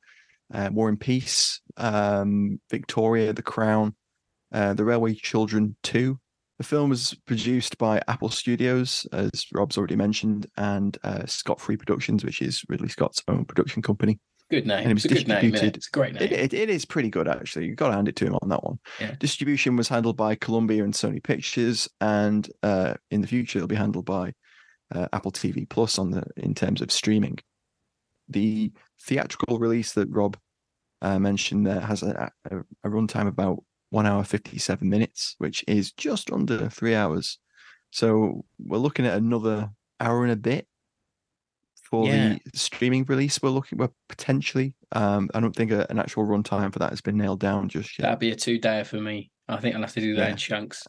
uh, 0.52 0.70
War 0.72 0.88
and 0.88 0.98
Peace, 0.98 1.60
um, 1.76 2.60
Victoria, 2.70 3.32
The 3.32 3.42
Crown, 3.42 3.94
uh, 4.52 4.74
The 4.74 4.84
Railway 4.84 5.14
Children 5.14 5.76
Two. 5.82 6.18
The 6.58 6.64
film 6.64 6.88
was 6.88 7.14
produced 7.26 7.76
by 7.76 8.00
Apple 8.08 8.30
Studios, 8.30 9.06
as 9.12 9.46
Rob's 9.52 9.76
already 9.76 9.96
mentioned, 9.96 10.46
and 10.56 10.96
uh, 11.04 11.26
Scott 11.26 11.60
Free 11.60 11.76
Productions, 11.76 12.24
which 12.24 12.40
is 12.40 12.64
Ridley 12.68 12.88
Scott's 12.88 13.22
own 13.28 13.44
production 13.44 13.82
company. 13.82 14.18
Good 14.50 14.66
name. 14.66 14.78
And 14.82 14.90
it 14.90 14.94
was 14.94 15.04
it's 15.04 15.12
a 15.12 15.16
good 15.18 15.28
name. 15.28 15.40
distributed- 15.50 15.76
It's 15.76 15.88
a 15.88 15.90
great 15.90 16.14
name. 16.14 16.22
It, 16.22 16.32
it, 16.32 16.54
it 16.54 16.70
is 16.70 16.84
pretty 16.84 17.10
good, 17.10 17.26
actually. 17.28 17.66
You've 17.66 17.76
got 17.76 17.88
to 17.88 17.94
hand 17.94 18.08
it 18.08 18.16
to 18.16 18.26
him 18.26 18.36
on 18.42 18.48
that 18.48 18.62
one. 18.62 18.78
Yeah. 19.00 19.14
Distribution 19.18 19.76
was 19.76 19.88
handled 19.88 20.16
by 20.16 20.36
Columbia 20.36 20.84
and 20.84 20.94
Sony 20.94 21.22
Pictures, 21.22 21.88
and 22.00 22.48
uh, 22.62 22.94
in 23.10 23.22
the 23.22 23.26
future, 23.26 23.58
it'll 23.58 23.66
be 23.68 23.74
handled 23.74 24.04
by 24.06 24.32
uh, 24.94 25.08
Apple 25.12 25.32
TV 25.32 25.68
Plus 25.68 25.98
on 25.98 26.10
the 26.12 26.22
in 26.36 26.54
terms 26.54 26.80
of 26.80 26.92
streaming. 26.92 27.38
The 28.28 28.72
theatrical 29.02 29.58
release 29.58 29.92
that 29.94 30.08
Rob 30.10 30.36
uh, 31.02 31.18
mentioned 31.18 31.66
there 31.66 31.80
has 31.80 32.02
a, 32.02 32.30
a, 32.50 32.58
a 32.84 32.88
runtime 32.88 33.22
of 33.22 33.26
about 33.28 33.62
one 33.90 34.06
hour 34.06 34.22
fifty 34.24 34.58
seven 34.58 34.88
minutes, 34.88 35.34
which 35.38 35.64
is 35.66 35.92
just 35.92 36.30
under 36.30 36.68
three 36.68 36.94
hours. 36.94 37.38
So 37.90 38.44
we're 38.58 38.78
looking 38.78 39.06
at 39.06 39.16
another 39.16 39.70
hour 40.00 40.22
and 40.22 40.32
a 40.32 40.36
bit 40.36 40.66
for 41.90 42.06
Yeah. 42.06 42.36
the 42.52 42.58
streaming 42.58 43.04
release. 43.04 43.40
We're 43.42 43.50
looking, 43.50 43.78
we're 43.78 43.90
potentially. 44.08 44.74
Um, 44.92 45.28
I 45.34 45.40
don't 45.40 45.54
think 45.54 45.70
a, 45.70 45.86
an 45.90 45.98
actual 45.98 46.24
runtime 46.24 46.72
for 46.72 46.78
that 46.80 46.90
has 46.90 47.00
been 47.00 47.16
nailed 47.16 47.40
down 47.40 47.68
just 47.68 47.98
yet. 47.98 48.04
That'd 48.04 48.18
be 48.18 48.30
a 48.32 48.36
two 48.36 48.58
day 48.58 48.84
for 48.84 49.00
me. 49.00 49.30
I 49.48 49.56
think 49.58 49.74
I'll 49.74 49.82
have 49.82 49.92
to 49.94 50.00
do 50.00 50.14
that 50.16 50.22
Yeah. 50.26 50.30
in 50.30 50.36
chunks. 50.36 50.84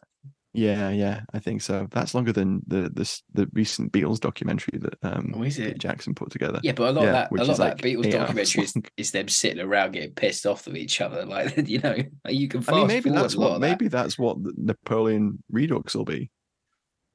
Yeah, 0.53 0.89
yeah, 0.89 1.21
I 1.33 1.37
think 1.39 1.61
so. 1.61 1.87
That's 1.91 2.15
longer 2.15 2.33
than 2.33 2.61
the 2.65 2.89
the 2.91 3.01
s- 3.01 3.21
the 3.31 3.47
recent 3.53 3.91
Beatles 3.91 4.19
documentary 4.19 4.79
that 4.79 4.95
um 5.03 5.33
Oh, 5.35 5.43
it? 5.43 5.77
Jackson 5.77 6.15
put 6.15 6.31
together. 6.31 6.59
Yeah, 6.63 6.71
but 6.71 6.89
a 6.89 6.91
lot 6.93 7.03
Yeah, 7.03 7.07
of 7.09 7.13
that, 7.13 7.31
a 7.31 7.35
lot 7.35 7.49
of 7.49 7.57
that 7.57 7.63
like 7.63 7.77
Beatles 7.77 8.11
documentary 8.11 8.63
is, 8.63 8.73
is 8.97 9.11
them 9.11 9.27
sitting 9.27 9.59
around 9.59 9.91
getting 9.91 10.13
pissed 10.13 10.47
off 10.47 10.65
with 10.65 10.75
each 10.77 10.99
other. 10.99 11.25
Like 11.27 11.67
you 11.69 11.77
know, 11.79 11.97
you 12.27 12.47
can 12.47 12.63
I 12.67 12.71
mean, 12.71 12.87
maybe 12.87 13.11
that's 13.11 13.35
what 13.35 13.53
that. 13.53 13.59
maybe 13.59 13.87
that's 13.87 14.17
what 14.17 14.37
Napoleon 14.57 15.43
Redux 15.51 15.95
will 15.95 16.05
be. 16.05 16.31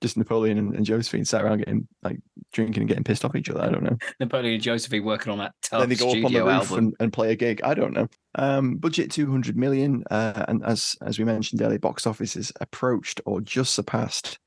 Just 0.03 0.17
Napoleon 0.17 0.59
and, 0.59 0.75
and 0.75 0.85
Josephine 0.85 1.25
sat 1.25 1.43
around 1.43 1.59
getting 1.59 1.89
like 2.03 2.19
drinking 2.53 2.83
and 2.83 2.89
getting 2.89 3.05
pissed 3.05 3.25
off 3.25 3.35
each 3.35 3.49
other. 3.49 3.63
I 3.63 3.71
don't 3.71 3.85
know. 3.85 3.97
Napoleon 4.21 4.55
and 4.55 4.63
Josephine 4.63 5.05
working 5.05 5.33
on 5.33 5.39
that 5.39 5.55
tough 5.63 5.81
then 5.81 5.89
they 5.89 5.95
go 5.95 6.11
up 6.11 6.25
on 6.25 6.33
the 6.33 6.43
roof 6.45 6.49
album. 6.71 6.79
and, 6.79 6.95
and 7.01 7.13
play 7.13 7.33
a 7.33 7.37
gig. 7.37 7.61
I 7.63 7.75
don't 7.75 7.93
know. 7.95 8.09
Um, 8.35 8.77
budget 8.77 9.11
two 9.11 9.31
hundred 9.31 9.57
million, 9.57 10.05
uh, 10.11 10.45
and 10.49 10.65
as 10.65 10.97
as 11.03 11.19
we 11.19 11.25
mentioned 11.25 11.63
earlier, 11.63 11.79
box 11.79 12.07
office 12.07 12.37
is 12.37 12.53
approached 12.61 13.21
or 13.25 13.41
just 13.41 13.75
surpassed 13.75 14.39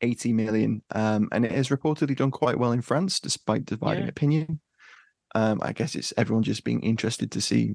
eighty 0.00 0.32
million, 0.32 0.82
um, 0.94 1.28
and 1.30 1.44
it 1.44 1.52
has 1.52 1.68
reportedly 1.68 2.16
done 2.16 2.30
quite 2.30 2.58
well 2.58 2.72
in 2.72 2.82
France, 2.82 3.20
despite 3.20 3.64
dividing 3.66 4.04
Yeah. 4.04 4.08
opinion. 4.08 4.60
Um, 5.34 5.60
I 5.62 5.72
guess 5.72 5.94
it's 5.94 6.12
everyone 6.16 6.42
just 6.42 6.64
being 6.64 6.82
interested 6.82 7.30
to 7.32 7.40
see 7.40 7.74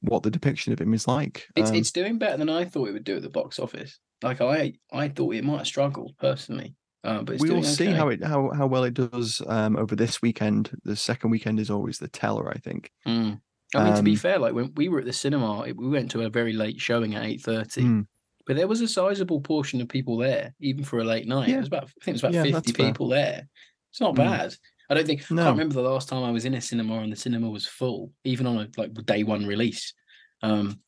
what 0.00 0.22
the 0.22 0.30
depiction 0.30 0.72
of 0.72 0.80
him 0.80 0.94
is 0.94 1.06
like. 1.06 1.46
It's 1.54 1.70
Um, 1.70 1.76
it's 1.76 1.92
doing 1.92 2.18
better 2.18 2.36
than 2.36 2.48
I 2.48 2.64
thought 2.64 2.88
it 2.88 2.92
would 2.92 3.04
do 3.04 3.16
at 3.16 3.22
the 3.22 3.28
box 3.28 3.58
office. 3.58 3.98
Like 4.22 4.40
I 4.40 4.74
I 4.92 5.08
thought 5.08 5.34
it 5.34 5.44
might 5.44 5.58
have 5.58 5.66
struggled 5.66 6.14
personally, 6.18 6.74
uh, 7.04 7.22
but 7.22 7.34
it's 7.36 7.42
we 7.42 7.50
will 7.50 7.62
see 7.62 7.88
okay. 7.88 7.96
how 7.96 8.08
it 8.08 8.22
how 8.22 8.50
how 8.50 8.66
well 8.66 8.84
it 8.84 8.94
does 8.94 9.40
um, 9.46 9.76
over 9.76 9.96
this 9.96 10.20
weekend. 10.20 10.70
The 10.84 10.96
second 10.96 11.30
weekend 11.30 11.58
is 11.58 11.70
always 11.70 11.98
the 11.98 12.08
teller, 12.08 12.50
I 12.50 12.58
think. 12.58 12.90
Mm. 13.06 13.40
I 13.74 13.84
mean, 13.84 13.94
to 13.94 14.02
be 14.02 14.12
Um, 14.12 14.16
fair, 14.16 14.38
like 14.38 14.52
when 14.52 14.72
we 14.74 14.88
were 14.88 14.98
at 14.98 15.04
the 15.06 15.12
cinema, 15.12 15.62
it- 15.62 15.76
we 15.76 15.88
went 15.88 16.10
to 16.10 16.22
a 16.22 16.28
very 16.28 16.52
late 16.52 16.80
showing 16.80 17.14
at 17.14 17.24
eight 17.24 17.40
thirty, 17.40 17.82
Mm. 17.82 18.06
but 18.46 18.56
there 18.56 18.66
was 18.68 18.80
a 18.80 18.88
sizable 18.88 19.40
portion 19.40 19.80
of 19.80 19.88
people 19.88 20.16
there, 20.18 20.54
even 20.60 20.84
for 20.84 20.98
a 20.98 21.04
late 21.04 21.26
night. 21.26 21.48
Yeah. 21.48 21.56
It 21.56 21.58
was 21.60 21.68
about, 21.68 21.84
I 21.84 21.86
think 22.04 22.08
it 22.08 22.12
was 22.12 22.22
about 22.22 22.32
Yeah, 22.34 22.42
fifty 22.42 22.52
that's 22.52 22.70
fair. 22.72 22.86
people 22.86 23.08
there. 23.08 23.48
It's 23.90 24.00
not 24.00 24.14
Mm. 24.14 24.18
bad. 24.18 24.54
I 24.90 24.94
don't 24.94 25.06
think. 25.06 25.30
no. 25.30 25.42
I 25.42 25.44
can't 25.46 25.58
remember 25.58 25.74
the 25.74 25.88
last 25.88 26.08
time 26.08 26.24
I 26.24 26.32
was 26.32 26.44
in 26.44 26.54
a 26.54 26.60
cinema 26.60 26.98
and 26.98 27.12
the 27.12 27.16
cinema 27.16 27.48
was 27.48 27.64
full, 27.64 28.12
even 28.24 28.46
on 28.46 28.58
a 28.58 28.68
like 28.76 28.92
day 29.06 29.22
one 29.22 29.46
release. 29.46 29.94
Um, 30.42 30.80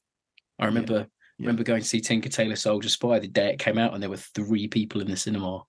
I 0.59 0.67
remember 0.67 0.99
yeah. 0.99 1.05
Remember 1.39 1.63
going 1.65 1.83
to 1.83 1.89
see 1.89 2.01
Tinker 2.01 2.29
Tailor 2.29 2.57
Soldier 2.57 2.89
Spy 2.89 3.19
the 3.19 3.29
day 3.29 3.51
it 3.53 3.59
came 3.59 3.79
out, 3.79 3.95
and 3.95 4.03
there 4.03 4.11
were 4.11 4.17
three 4.17 4.69
people 4.69 5.01
in 5.01 5.09
the 5.09 5.17
cinema. 5.17 5.63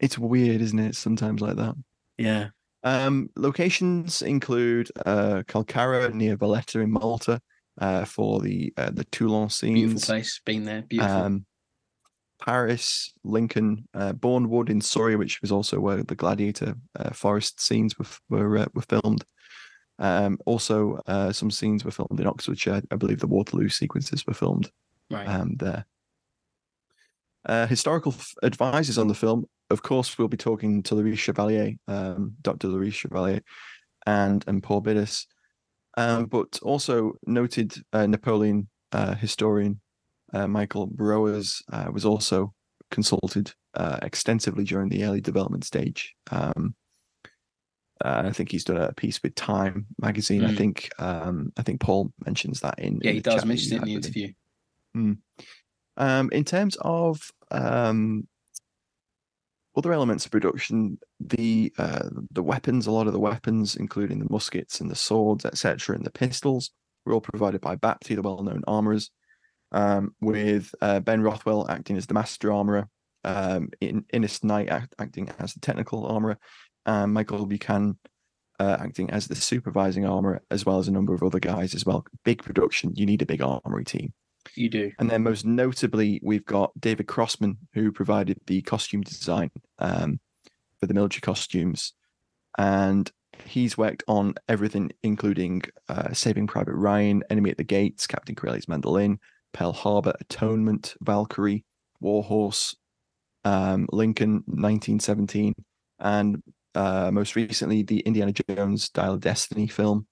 It's 0.00 0.18
weird, 0.18 0.60
isn't 0.60 0.78
it? 0.78 0.96
Sometimes 0.96 1.40
like 1.40 1.56
that. 1.56 1.74
Yeah, 2.16 2.48
Um, 2.82 3.30
locations 3.36 4.22
include 4.22 4.90
uh, 5.06 5.42
Kalkara 5.46 6.12
near 6.12 6.36
Valletta 6.36 6.80
in 6.80 6.90
Malta 6.90 7.40
uh, 7.80 8.04
for 8.04 8.40
the 8.40 8.72
uh, 8.76 8.90
the 8.90 9.04
Toulon 9.04 9.50
scenes. 9.50 9.74
beautiful 9.74 10.00
place. 10.06 10.40
Been 10.44 10.64
there, 10.64 10.82
beautiful. 10.82 11.14
Um, 11.16 11.46
Paris, 12.44 13.12
Lincoln, 13.24 13.88
uh, 13.94 14.12
Bournewood 14.12 14.70
in 14.70 14.80
Surrey, 14.80 15.16
which 15.16 15.40
was 15.40 15.50
also 15.50 15.80
where 15.80 16.02
the 16.04 16.14
gladiator 16.14 16.74
uh, 16.96 17.10
forest 17.10 17.60
scenes 17.60 17.98
were 17.98 18.06
were, 18.28 18.58
uh, 18.58 18.66
were 18.74 18.82
filmed. 18.82 19.24
Um, 19.98 20.38
also, 20.46 21.00
uh, 21.06 21.32
some 21.32 21.50
scenes 21.50 21.84
were 21.84 21.90
filmed 21.90 22.20
in 22.20 22.26
Oxfordshire. 22.26 22.82
I 22.90 22.96
believe 22.96 23.20
the 23.20 23.26
Waterloo 23.26 23.68
sequences 23.68 24.26
were 24.26 24.34
filmed 24.34 24.70
right. 25.10 25.26
um, 25.26 25.56
there. 25.56 25.86
Uh, 27.44 27.66
historical 27.66 28.12
f- 28.12 28.34
advisors 28.42 28.98
on 28.98 29.08
the 29.08 29.14
film, 29.14 29.46
of 29.70 29.82
course, 29.82 30.18
we'll 30.18 30.28
be 30.28 30.36
talking 30.36 30.82
to 30.84 30.94
Lorris 30.94 31.18
Chevalier, 31.18 31.74
um, 31.88 32.34
Dr. 32.42 32.68
Lorris 32.68 32.94
Chevalier, 32.94 33.42
and 34.06 34.44
and 34.46 34.62
Paul 34.62 34.80
Biddiss, 34.80 35.26
um, 35.96 36.26
but 36.26 36.58
also 36.62 37.14
noted 37.26 37.74
uh, 37.92 38.06
Napoleon 38.06 38.68
uh, 38.92 39.14
historian 39.14 39.80
uh, 40.32 40.46
Michael 40.46 40.86
Broers 40.86 41.62
uh, 41.72 41.88
was 41.92 42.04
also 42.04 42.52
consulted 42.90 43.52
uh, 43.74 43.98
extensively 44.02 44.64
during 44.64 44.88
the 44.88 45.04
early 45.04 45.20
development 45.20 45.64
stage. 45.64 46.14
Um, 46.30 46.74
uh, 48.04 48.22
I 48.26 48.32
think 48.32 48.50
he's 48.50 48.64
done 48.64 48.76
a 48.76 48.92
piece 48.92 49.22
with 49.22 49.34
Time 49.34 49.86
magazine. 49.98 50.44
I 50.44 50.52
Mm. 50.52 50.56
think 50.56 50.90
um, 50.98 51.52
I 51.56 51.62
think 51.62 51.80
Paul 51.80 52.12
mentions 52.24 52.60
that 52.60 52.78
in 52.78 53.00
yeah, 53.02 53.10
in 53.10 53.16
he 53.16 53.20
the 53.22 53.30
does 53.30 53.44
mention 53.44 53.76
it 53.76 53.80
in 53.80 53.84
the 53.84 53.94
interview. 53.94 54.32
Um, 55.96 56.30
in 56.30 56.44
terms 56.44 56.76
of 56.80 57.30
um, 57.50 58.28
other 59.76 59.92
elements 59.92 60.24
of 60.24 60.30
production, 60.30 60.98
the 61.20 61.72
uh, 61.78 62.08
the 62.30 62.42
weapons, 62.42 62.86
a 62.86 62.92
lot 62.92 63.06
of 63.06 63.12
the 63.12 63.20
weapons, 63.20 63.76
including 63.76 64.18
the 64.18 64.30
muskets 64.30 64.80
and 64.80 64.90
the 64.90 64.96
swords, 64.96 65.44
etc., 65.44 65.96
and 65.96 66.04
the 66.04 66.10
pistols, 66.10 66.70
were 67.04 67.14
all 67.14 67.20
provided 67.20 67.60
by 67.60 67.76
Bapty, 67.76 68.14
the 68.14 68.22
well-known 68.22 68.62
armorers, 68.66 69.10
um, 69.72 70.14
with 70.20 70.72
uh, 70.80 71.00
Ben 71.00 71.20
Rothwell 71.22 71.68
acting 71.68 71.96
as 71.96 72.06
the 72.06 72.14
master 72.14 72.52
armorer, 72.52 72.88
um, 73.24 73.70
in 73.80 74.04
Innes 74.12 74.42
Knight 74.44 74.68
act, 74.68 74.94
acting 74.98 75.28
as 75.38 75.54
the 75.54 75.60
technical 75.60 76.06
armorer, 76.06 76.38
and 76.88 77.12
Michael 77.12 77.44
Buchanan 77.44 77.98
uh, 78.58 78.78
acting 78.80 79.10
as 79.10 79.28
the 79.28 79.36
supervising 79.36 80.06
armorer, 80.06 80.42
as 80.50 80.64
well 80.64 80.78
as 80.78 80.88
a 80.88 80.90
number 80.90 81.14
of 81.14 81.22
other 81.22 81.38
guys 81.38 81.74
as 81.74 81.84
well. 81.84 82.04
Big 82.24 82.42
production. 82.42 82.92
You 82.94 83.04
need 83.04 83.22
a 83.22 83.26
big 83.26 83.42
armory 83.42 83.84
team. 83.84 84.14
You 84.54 84.70
do. 84.70 84.90
And 84.98 85.10
then 85.10 85.22
most 85.22 85.44
notably, 85.44 86.18
we've 86.24 86.46
got 86.46 86.72
David 86.80 87.06
Crossman, 87.06 87.58
who 87.74 87.92
provided 87.92 88.40
the 88.46 88.62
costume 88.62 89.02
design 89.02 89.50
um, 89.78 90.18
for 90.80 90.86
the 90.86 90.94
military 90.94 91.20
costumes. 91.20 91.92
And 92.56 93.12
he's 93.44 93.76
worked 93.76 94.02
on 94.08 94.34
everything, 94.48 94.90
including 95.02 95.62
uh, 95.90 96.14
Saving 96.14 96.46
Private 96.46 96.74
Ryan, 96.74 97.22
Enemy 97.28 97.50
at 97.50 97.58
the 97.58 97.64
Gates, 97.64 98.06
Captain 98.06 98.34
Corelli's 98.34 98.66
Mandolin, 98.66 99.20
Pearl 99.52 99.72
Harbor, 99.72 100.14
Atonement, 100.20 100.94
Valkyrie, 101.02 101.64
Warhorse, 102.00 102.74
um, 103.44 103.86
Lincoln, 103.92 104.42
1917, 104.46 105.54
and 106.00 106.42
uh, 106.74 107.10
most 107.12 107.36
recently 107.36 107.82
the 107.82 108.00
Indiana 108.00 108.32
Jones 108.32 108.88
Dial 108.90 109.14
of 109.14 109.20
Destiny 109.20 109.66
film. 109.66 110.06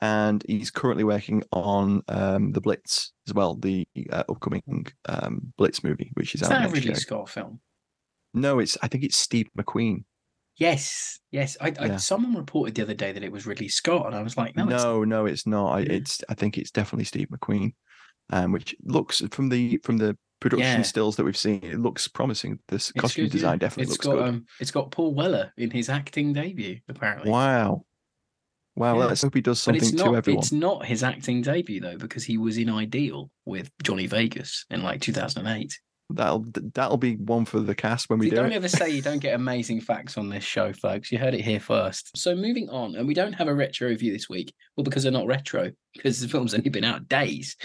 And 0.00 0.44
he's 0.46 0.70
currently 0.70 1.04
working 1.04 1.44
on 1.52 2.02
um, 2.08 2.52
the 2.52 2.60
Blitz 2.60 3.12
as 3.28 3.32
well, 3.34 3.54
the 3.54 3.86
uh, 4.10 4.24
upcoming 4.28 4.86
um, 5.08 5.52
Blitz 5.56 5.84
movie, 5.84 6.10
which 6.14 6.34
is, 6.34 6.42
Is 6.42 6.48
out 6.48 6.60
that 6.62 6.68
a 6.68 6.72
Ridley 6.72 6.90
year. 6.90 6.96
Scott 6.96 7.28
film? 7.28 7.60
No, 8.34 8.58
it's 8.58 8.76
I 8.82 8.88
think 8.88 9.04
it's 9.04 9.16
Steve 9.16 9.48
McQueen. 9.56 10.04
Yes, 10.56 11.18
yes. 11.30 11.56
I, 11.60 11.72
I 11.78 11.86
Yeah. 11.86 11.96
someone 11.96 12.34
reported 12.34 12.74
the 12.74 12.82
other 12.82 12.94
day 12.94 13.12
that 13.12 13.22
it 13.22 13.32
was 13.32 13.46
Ridley 13.46 13.68
Scott, 13.68 14.06
and 14.06 14.14
I 14.14 14.22
was 14.22 14.36
like, 14.36 14.56
no, 14.56 14.64
No, 14.64 15.02
it's 15.02 15.08
no, 15.08 15.26
it's 15.26 15.46
not. 15.46 15.72
I, 15.72 15.78
Yeah. 15.80 15.92
it's 15.92 16.20
I 16.28 16.34
think 16.34 16.58
it's 16.58 16.70
definitely 16.72 17.04
Steve 17.04 17.28
McQueen, 17.28 17.74
um, 18.30 18.52
which 18.52 18.74
looks 18.84 19.22
from 19.30 19.48
the 19.48 19.78
from 19.84 19.98
the 19.98 20.18
production 20.50 20.80
Yeah. 20.80 20.82
stills 20.82 21.16
that 21.16 21.24
we've 21.24 21.36
seen, 21.36 21.60
it 21.62 21.80
looks 21.80 22.06
promising. 22.08 22.58
This 22.68 22.90
it's 22.90 23.00
costume 23.00 23.24
good, 23.24 23.28
yeah. 23.34 23.38
design 23.38 23.58
definitely 23.58 23.82
It's 23.84 23.92
looks 23.92 24.06
got 24.06 24.14
good. 24.16 24.28
um, 24.28 24.46
it's 24.60 24.70
got 24.70 24.90
Paul 24.90 25.14
Weller 25.14 25.52
in 25.56 25.70
his 25.70 25.88
acting 25.88 26.32
debut, 26.32 26.80
apparently. 26.88 27.30
wow, 27.30 27.84
wow. 28.76 28.98
Yeah. 28.98 29.04
Let's 29.06 29.22
hope 29.22 29.34
he 29.34 29.40
does 29.40 29.60
something 29.60 29.94
not. 29.96 30.04
to 30.10 30.16
everyone. 30.16 30.40
It's 30.42 30.52
not 30.52 30.84
his 30.86 31.02
acting 31.02 31.42
debut 31.42 31.80
though, 31.80 31.96
because 31.98 32.24
he 32.24 32.38
was 32.38 32.58
in 32.58 32.68
Ideal 32.70 33.30
with 33.44 33.70
Johnny 33.82 34.06
Vegas 34.06 34.64
in 34.70 34.82
like 34.82 35.00
2008. 35.00 35.78
That'll 36.10 36.44
that'll 36.74 36.98
be 36.98 37.16
one 37.16 37.46
for 37.46 37.60
the 37.60 37.74
cast 37.74 38.10
when 38.10 38.18
we 38.18 38.26
You 38.26 38.30
do 38.30 38.36
don't 38.36 38.52
it. 38.52 38.56
ever 38.56 38.68
say 38.68 38.90
you 38.90 39.00
don't 39.00 39.20
get 39.20 39.34
amazing 39.34 39.80
facts 39.80 40.18
on 40.18 40.28
this 40.28 40.44
show, 40.44 40.72
folks. 40.72 41.10
You 41.10 41.18
heard 41.18 41.34
it 41.34 41.40
here 41.40 41.60
first. 41.60 42.16
So 42.16 42.36
moving 42.36 42.68
on, 42.68 42.94
and 42.94 43.06
we 43.08 43.14
don't 43.14 43.32
have 43.32 43.48
a 43.48 43.54
retro 43.54 43.88
review 43.88 44.12
this 44.12 44.28
week. 44.28 44.54
Well, 44.76 44.84
because 44.84 45.02
they're 45.02 45.12
not 45.12 45.26
retro, 45.26 45.72
because 45.94 46.20
the 46.20 46.28
film's 46.28 46.52
only 46.54 46.68
been 46.68 46.84
out 46.84 47.08
days. 47.08 47.56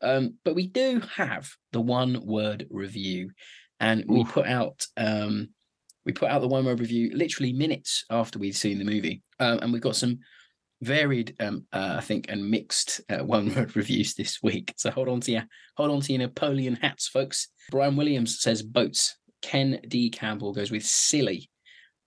Um, 0.00 0.34
but 0.44 0.54
we 0.54 0.68
do 0.68 1.02
have 1.16 1.50
the 1.72 1.80
one 1.80 2.24
word 2.24 2.66
review, 2.70 3.32
and 3.80 4.04
we 4.06 4.22
put 4.24 4.46
out 4.46 4.86
um, 4.96 5.48
we 6.06 6.12
put 6.12 6.30
out 6.30 6.40
the 6.40 6.48
one 6.48 6.64
word 6.66 6.78
review 6.78 7.10
literally 7.14 7.52
minutes 7.52 8.04
after 8.10 8.38
we'd 8.38 8.54
seen 8.56 8.78
the 8.78 8.84
movie, 8.84 9.22
um, 9.40 9.58
and 9.58 9.72
we've 9.72 9.82
got 9.82 9.96
some 9.96 10.20
varied, 10.82 11.34
um, 11.40 11.66
uh, 11.72 11.96
I 11.98 12.00
think, 12.00 12.26
and 12.28 12.50
mixed 12.50 13.00
uh, 13.08 13.18
one 13.24 13.54
word 13.54 13.76
reviews 13.76 14.14
this 14.14 14.42
week. 14.42 14.74
So 14.76 14.90
hold 14.90 15.08
on 15.08 15.20
to 15.22 15.32
your 15.32 15.44
hold 15.76 15.90
on 15.90 16.00
to 16.02 16.12
your 16.12 16.20
Napoleon 16.20 16.76
hats, 16.76 17.08
folks. 17.08 17.48
Brian 17.70 17.96
Williams 17.96 18.40
says 18.40 18.62
boats. 18.62 19.16
Ken 19.40 19.80
D. 19.86 20.10
Campbell 20.10 20.52
goes 20.52 20.70
with 20.70 20.84
silly. 20.84 21.48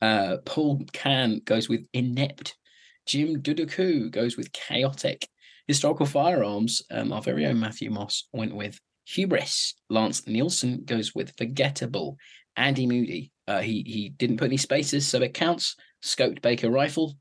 Uh, 0.02 0.38
Paul 0.46 0.84
Can 0.92 1.42
goes 1.46 1.70
with 1.70 1.86
inept. 1.94 2.58
Jim 3.06 3.42
Duduku 3.42 4.12
goes 4.12 4.36
with 4.36 4.52
chaotic. 4.52 5.28
Historical 5.68 6.06
firearms. 6.06 6.82
Um, 6.92 7.14
our 7.14 7.22
very 7.22 7.46
own 7.46 7.60
Matthew 7.60 7.90
Moss 7.90 8.28
went 8.34 8.56
with 8.56 8.80
hubris. 9.06 9.76
Lance 9.90 10.28
Nielsen 10.28 10.84
goes 10.86 11.14
with 11.16 11.34
forgettable. 11.38 12.18
Andy 12.56 12.86
Moody. 12.86 13.32
Uh, 13.48 13.62
he 13.62 13.84
he 13.86 14.10
didn't 14.10 14.38
put 14.38 14.46
any 14.46 14.58
spaces, 14.58 15.08
so 15.08 15.22
it 15.22 15.34
counts. 15.34 15.76
Scoped 16.04 16.42
Baker 16.42 16.70
rifle. 16.70 17.16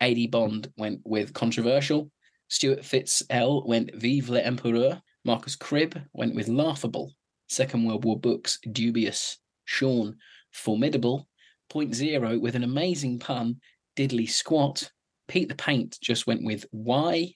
AD 0.00 0.30
Bond 0.30 0.72
went 0.76 1.00
with 1.04 1.32
controversial. 1.32 2.10
Stuart 2.48 2.84
Fitz-L 2.84 3.64
went 3.66 3.94
Vive 3.94 4.30
l'Empereur. 4.30 5.00
Marcus 5.24 5.56
Cribb 5.56 6.00
went 6.12 6.34
with 6.34 6.48
laughable. 6.48 7.12
Second 7.48 7.84
World 7.84 8.04
War 8.04 8.18
books, 8.18 8.58
dubious. 8.72 9.38
Sean, 9.64 10.16
formidable. 10.52 11.28
Point 11.68 11.94
zero 11.94 12.38
with 12.38 12.54
an 12.54 12.64
amazing 12.64 13.18
pun, 13.18 13.60
diddly 13.96 14.28
squat. 14.28 14.90
Pete 15.26 15.48
the 15.48 15.54
Paint 15.54 15.98
just 16.00 16.26
went 16.26 16.42
with 16.42 16.64
why. 16.70 17.34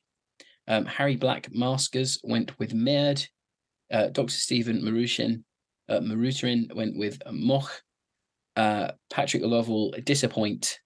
Um, 0.67 0.87
Harry 0.87 1.17
Black 1.17 1.49
Maskers 1.53 2.19
went 2.25 2.59
with 2.59 2.73
merd. 2.73 3.27
Uh, 3.93 4.09
Dr. 4.09 4.33
Stephen 4.33 4.81
Marushin, 4.81 5.45
uh, 5.91 6.01
went 6.75 6.97
with 6.97 7.21
moch. 7.31 7.83
Uh, 8.57 8.93
Patrick 9.11 9.43
Lovell, 9.43 9.95
disappoint. 10.05 10.79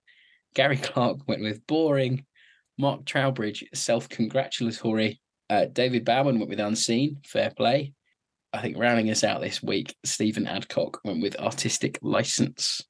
Gary 0.57 0.79
Clark 0.79 1.19
went 1.29 1.43
with 1.43 1.65
boring. 1.67 2.25
Mark 2.79 3.05
Trowbridge, 3.05 3.63
self 3.75 4.09
congratulatory. 4.09 5.21
Uh, 5.49 5.67
David 5.67 6.05
Bowman 6.05 6.39
went 6.39 6.49
with 6.51 6.59
unseen, 6.61 7.19
fair 7.25 7.51
play. 7.57 7.93
I 8.53 8.63
think 8.63 8.79
rounding 8.79 9.11
us 9.11 9.23
out 9.23 9.41
this 9.43 9.63
week, 9.63 9.95
Stephen 10.05 10.47
Adcock 10.47 11.01
went 11.05 11.21
with 11.23 11.37
artistic 11.39 11.99
license. 12.03 12.81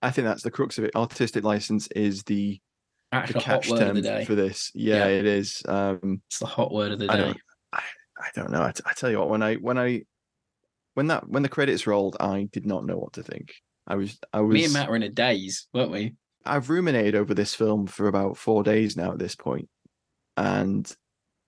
I 0.00 0.10
think 0.10 0.26
that's 0.26 0.42
the 0.44 0.50
crux 0.50 0.78
of 0.78 0.84
it. 0.84 0.94
Artistic 0.94 1.44
license 1.44 1.88
is 1.88 2.22
the, 2.22 2.60
the 3.12 3.34
catch 3.34 3.68
word 3.68 3.80
of 3.82 3.86
term 3.88 3.96
the 3.96 4.02
day. 4.02 4.24
for 4.24 4.34
this. 4.36 4.70
Yeah, 4.74 5.06
Yeah. 5.06 5.18
it 5.18 5.26
is. 5.26 5.62
Um, 5.68 6.22
It's 6.28 6.38
the 6.38 6.46
hot 6.46 6.72
word 6.72 6.92
of 6.92 7.00
the 7.00 7.10
I 7.12 7.16
day. 7.16 7.34
I, 7.72 7.82
I 8.20 8.28
don't 8.34 8.50
know. 8.52 8.62
I, 8.62 8.70
t- 8.70 8.82
I 8.86 8.92
tell 8.92 9.10
you 9.10 9.18
what, 9.18 9.28
when 9.28 9.42
I 9.42 9.56
when 9.56 9.76
I 9.76 10.02
when 10.94 11.08
that 11.08 11.28
when 11.28 11.42
the 11.42 11.48
credits 11.48 11.86
rolled, 11.86 12.16
I 12.20 12.48
did 12.52 12.64
not 12.64 12.86
know 12.86 12.96
what 12.96 13.14
to 13.14 13.22
think. 13.22 13.54
I 13.86 13.96
was 13.96 14.18
I 14.32 14.40
was 14.40 14.54
Me 14.54 14.64
and 14.64 14.72
Matt 14.72 14.88
were 14.88 14.96
in 14.96 15.02
a 15.02 15.08
daze, 15.08 15.66
weren't 15.74 15.90
we? 15.90 16.14
I've 16.44 16.70
ruminated 16.70 17.14
over 17.14 17.34
this 17.34 17.54
film 17.54 17.86
for 17.86 18.08
about 18.08 18.36
four 18.36 18.62
days 18.62 18.96
now 18.96 19.12
at 19.12 19.18
this 19.18 19.34
point, 19.34 19.68
and 20.36 20.90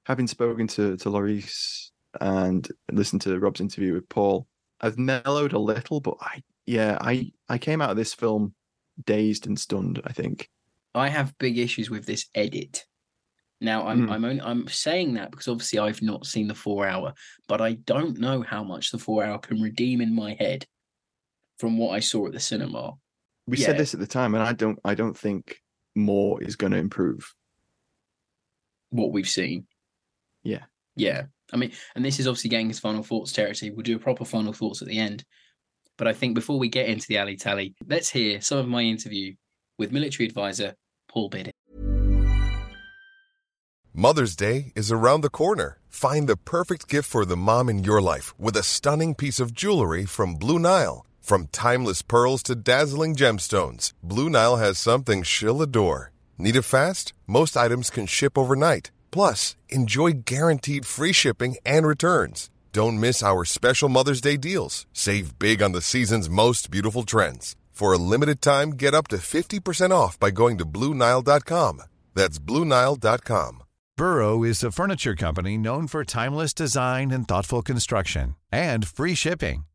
having 0.06 0.26
spoken 0.26 0.66
to 0.68 0.96
to 0.96 1.08
Lorris 1.10 1.90
and 2.20 2.68
listened 2.90 3.22
to 3.22 3.38
Rob's 3.38 3.60
interview 3.60 3.94
with 3.94 4.08
Paul, 4.08 4.46
I've 4.80 4.98
mellowed 4.98 5.52
a 5.52 5.58
little, 5.58 6.00
but 6.00 6.16
I 6.20 6.42
yeah 6.66 6.98
I 7.00 7.32
I 7.48 7.58
came 7.58 7.80
out 7.80 7.90
of 7.90 7.96
this 7.96 8.14
film 8.14 8.54
dazed 9.04 9.46
and 9.46 9.58
stunned. 9.58 10.00
I 10.04 10.12
think 10.12 10.48
I 10.94 11.08
have 11.08 11.36
big 11.38 11.58
issues 11.58 11.90
with 11.90 12.06
this 12.06 12.26
edit. 12.34 12.84
Now 13.60 13.86
I'm 13.86 14.02
Hmm. 14.06 14.10
I'm 14.10 14.24
only, 14.24 14.40
I'm 14.42 14.68
saying 14.68 15.14
that 15.14 15.30
because 15.30 15.48
obviously 15.48 15.78
I've 15.78 16.02
not 16.02 16.26
seen 16.26 16.48
the 16.48 16.54
four 16.54 16.86
hour, 16.86 17.14
but 17.48 17.60
I 17.60 17.74
don't 17.74 18.18
know 18.18 18.42
how 18.42 18.64
much 18.64 18.90
the 18.90 18.98
four 18.98 19.24
hour 19.24 19.38
can 19.38 19.60
redeem 19.62 20.00
in 20.00 20.14
my 20.14 20.34
head 20.34 20.66
from 21.58 21.78
what 21.78 21.94
I 21.94 22.00
saw 22.00 22.26
at 22.26 22.32
the 22.32 22.40
cinema. 22.40 22.94
We 23.52 23.58
Yeah. 23.58 23.66
said 23.66 23.78
this 23.78 23.92
at 23.92 24.00
the 24.00 24.06
time, 24.06 24.34
and 24.34 24.42
I 24.42 24.54
don't 24.54 24.78
I 24.82 24.94
don't 24.94 25.16
think 25.16 25.60
more 25.94 26.42
is 26.42 26.56
going 26.56 26.72
to 26.72 26.78
improve. 26.78 27.34
What 28.88 29.12
we've 29.12 29.28
seen. 29.28 29.66
Yeah. 30.42 30.64
Yeah. 30.96 31.24
I 31.52 31.58
mean, 31.58 31.72
and 31.94 32.02
this 32.02 32.18
is 32.18 32.26
obviously 32.26 32.48
getting 32.48 32.68
his 32.68 32.78
final 32.78 33.02
thoughts 33.02 33.30
territory. 33.30 33.70
We'll 33.70 33.82
do 33.82 33.96
a 33.96 33.98
proper 33.98 34.24
final 34.24 34.54
thoughts 34.54 34.80
at 34.80 34.88
the 34.88 34.98
end. 34.98 35.22
But 35.98 36.08
I 36.08 36.14
think 36.14 36.34
before 36.34 36.58
we 36.58 36.70
get 36.70 36.88
into 36.88 37.06
the 37.06 37.18
alley 37.18 37.36
tally, 37.36 37.74
let's 37.86 38.08
hear 38.08 38.40
some 38.40 38.56
of 38.56 38.68
my 38.68 38.80
interview 38.80 39.34
with 39.78 39.92
military 39.92 40.26
advisor 40.26 40.74
Paul 41.10 41.28
Biddiss. 41.28 41.52
Mother's 43.92 44.34
Day 44.34 44.72
is 44.74 44.90
around 44.90 45.20
the 45.20 45.28
corner. 45.28 45.78
Find 45.90 46.26
the 46.26 46.38
perfect 46.38 46.88
gift 46.88 47.06
for 47.06 47.26
the 47.26 47.36
mom 47.36 47.68
in 47.68 47.84
your 47.84 48.00
life 48.00 48.32
with 48.38 48.56
a 48.56 48.62
stunning 48.62 49.14
piece 49.14 49.38
of 49.38 49.52
jewelry 49.52 50.06
from 50.06 50.36
Blue 50.36 50.58
Nile. 50.58 51.04
From 51.22 51.46
timeless 51.52 52.02
pearls 52.02 52.42
to 52.42 52.56
dazzling 52.56 53.14
gemstones, 53.14 53.92
Blue 54.02 54.28
Nile 54.28 54.56
has 54.56 54.76
something 54.76 55.22
she'll 55.22 55.62
adore. 55.62 56.10
Need 56.36 56.56
it 56.56 56.62
fast? 56.62 57.12
Most 57.28 57.56
items 57.56 57.90
can 57.90 58.06
ship 58.06 58.36
overnight. 58.36 58.90
Plus, 59.12 59.54
enjoy 59.68 60.24
guaranteed 60.24 60.84
free 60.84 61.12
shipping 61.12 61.56
and 61.64 61.86
returns. 61.86 62.50
Don't 62.72 62.98
miss 62.98 63.22
our 63.22 63.44
special 63.44 63.88
Mother's 63.88 64.20
Day 64.20 64.36
deals. 64.36 64.84
Save 64.92 65.38
big 65.38 65.62
on 65.62 65.70
the 65.70 65.80
season's 65.80 66.28
most 66.28 66.72
beautiful 66.72 67.04
trends. 67.04 67.54
For 67.70 67.92
a 67.92 67.98
limited 67.98 68.42
time, 68.42 68.70
get 68.70 68.92
up 68.92 69.06
to 69.08 69.18
50% 69.18 69.92
off 69.92 70.18
by 70.18 70.32
going 70.32 70.58
to 70.58 70.66
BlueNile.com. 70.66 71.82
That's 72.14 72.40
BlueNile.com. 72.40 73.62
Burrow 73.96 74.42
is 74.42 74.64
a 74.64 74.72
furniture 74.72 75.14
company 75.14 75.56
known 75.56 75.86
for 75.86 76.02
timeless 76.02 76.52
design 76.52 77.12
and 77.12 77.28
thoughtful 77.28 77.62
construction 77.62 78.34
and 78.50 78.88
free 78.88 79.14
shipping, 79.14 79.64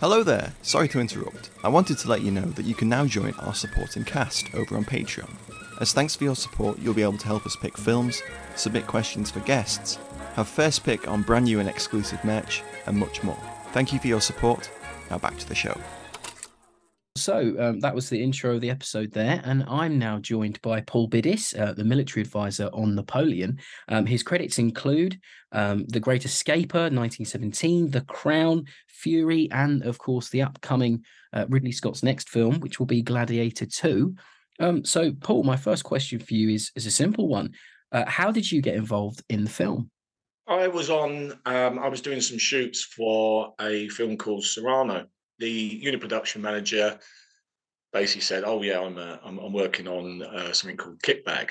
Hello 0.00 0.22
there, 0.22 0.52
sorry 0.62 0.86
to 0.90 1.00
interrupt. 1.00 1.50
I 1.64 1.68
wanted 1.68 1.98
to 1.98 2.08
let 2.08 2.22
you 2.22 2.30
know 2.30 2.42
that 2.42 2.64
you 2.64 2.76
can 2.76 2.88
now 2.88 3.04
join 3.04 3.34
our 3.40 3.52
supporting 3.52 4.04
cast 4.04 4.54
over 4.54 4.76
on 4.76 4.84
Patreon. 4.84 5.28
As 5.80 5.92
thanks 5.92 6.14
for 6.14 6.22
your 6.22 6.36
support, 6.36 6.78
you'll 6.78 6.94
be 6.94 7.02
able 7.02 7.18
to 7.18 7.26
help 7.26 7.44
us 7.44 7.56
pick 7.56 7.76
films, 7.76 8.22
submit 8.54 8.86
questions 8.86 9.28
for 9.28 9.40
guests, 9.40 9.98
have 10.34 10.46
first 10.46 10.84
pick 10.84 11.08
on 11.08 11.22
brand 11.22 11.46
new 11.46 11.58
and 11.58 11.68
exclusive 11.68 12.24
merch, 12.24 12.62
and 12.86 12.96
much 12.96 13.24
more. 13.24 13.38
Thank 13.72 13.92
you 13.92 13.98
for 13.98 14.06
your 14.06 14.20
support. 14.20 14.70
Now 15.10 15.18
back 15.18 15.36
to 15.38 15.48
the 15.48 15.56
show. 15.56 15.76
So 17.28 17.54
um, 17.58 17.80
that 17.80 17.94
was 17.94 18.08
the 18.08 18.22
intro 18.22 18.54
of 18.54 18.62
the 18.62 18.70
episode 18.70 19.12
there, 19.12 19.42
and 19.44 19.62
I'm 19.68 19.98
now 19.98 20.18
joined 20.18 20.58
by 20.62 20.80
Paul 20.80 21.08
Biddiss, 21.08 21.54
uh, 21.54 21.74
the 21.74 21.84
military 21.84 22.22
advisor 22.22 22.70
on 22.72 22.94
Napoleon. 22.94 23.58
Um, 23.88 24.06
his 24.06 24.22
credits 24.22 24.58
include 24.58 25.20
um, 25.52 25.84
The 25.88 26.00
Great 26.00 26.24
Escaper, 26.24 26.88
1917, 26.90 27.90
The 27.90 28.00
Crown, 28.00 28.64
Fury, 28.86 29.46
and 29.50 29.82
of 29.82 29.98
course 29.98 30.30
the 30.30 30.40
upcoming 30.40 31.04
uh, 31.34 31.44
Ridley 31.50 31.70
Scott's 31.70 32.02
next 32.02 32.30
film, 32.30 32.60
which 32.60 32.78
will 32.78 32.86
be 32.86 33.02
Gladiator 33.02 33.66
2. 33.66 34.14
Um, 34.60 34.82
so, 34.86 35.12
Paul, 35.12 35.42
my 35.42 35.56
first 35.56 35.84
question 35.84 36.20
for 36.20 36.32
you 36.32 36.48
is 36.48 36.72
is 36.76 36.86
a 36.86 36.90
simple 36.90 37.28
one. 37.28 37.50
Uh, 37.92 38.06
how 38.06 38.30
did 38.30 38.50
you 38.50 38.62
get 38.62 38.76
involved 38.76 39.22
in 39.28 39.44
the 39.44 39.50
film? 39.50 39.90
I 40.46 40.66
was 40.66 40.88
on. 40.88 41.38
Um, 41.44 41.78
I 41.78 41.88
was 41.88 42.00
doing 42.00 42.22
some 42.22 42.38
shoots 42.38 42.82
for 42.82 43.52
a 43.60 43.86
film 43.90 44.16
called 44.16 44.44
Cyrano 44.44 45.08
the 45.38 45.50
unit 45.50 46.00
production 46.00 46.42
manager 46.42 46.98
basically 47.92 48.22
said, 48.22 48.44
"Oh 48.44 48.62
yeah, 48.62 48.80
I'm 48.80 48.98
uh, 48.98 49.16
I'm, 49.24 49.38
I'm, 49.38 49.52
working 49.52 49.88
on 49.88 50.22
uh, 50.22 50.52
something 50.52 50.76
called 50.76 51.02
Kitbag, 51.02 51.50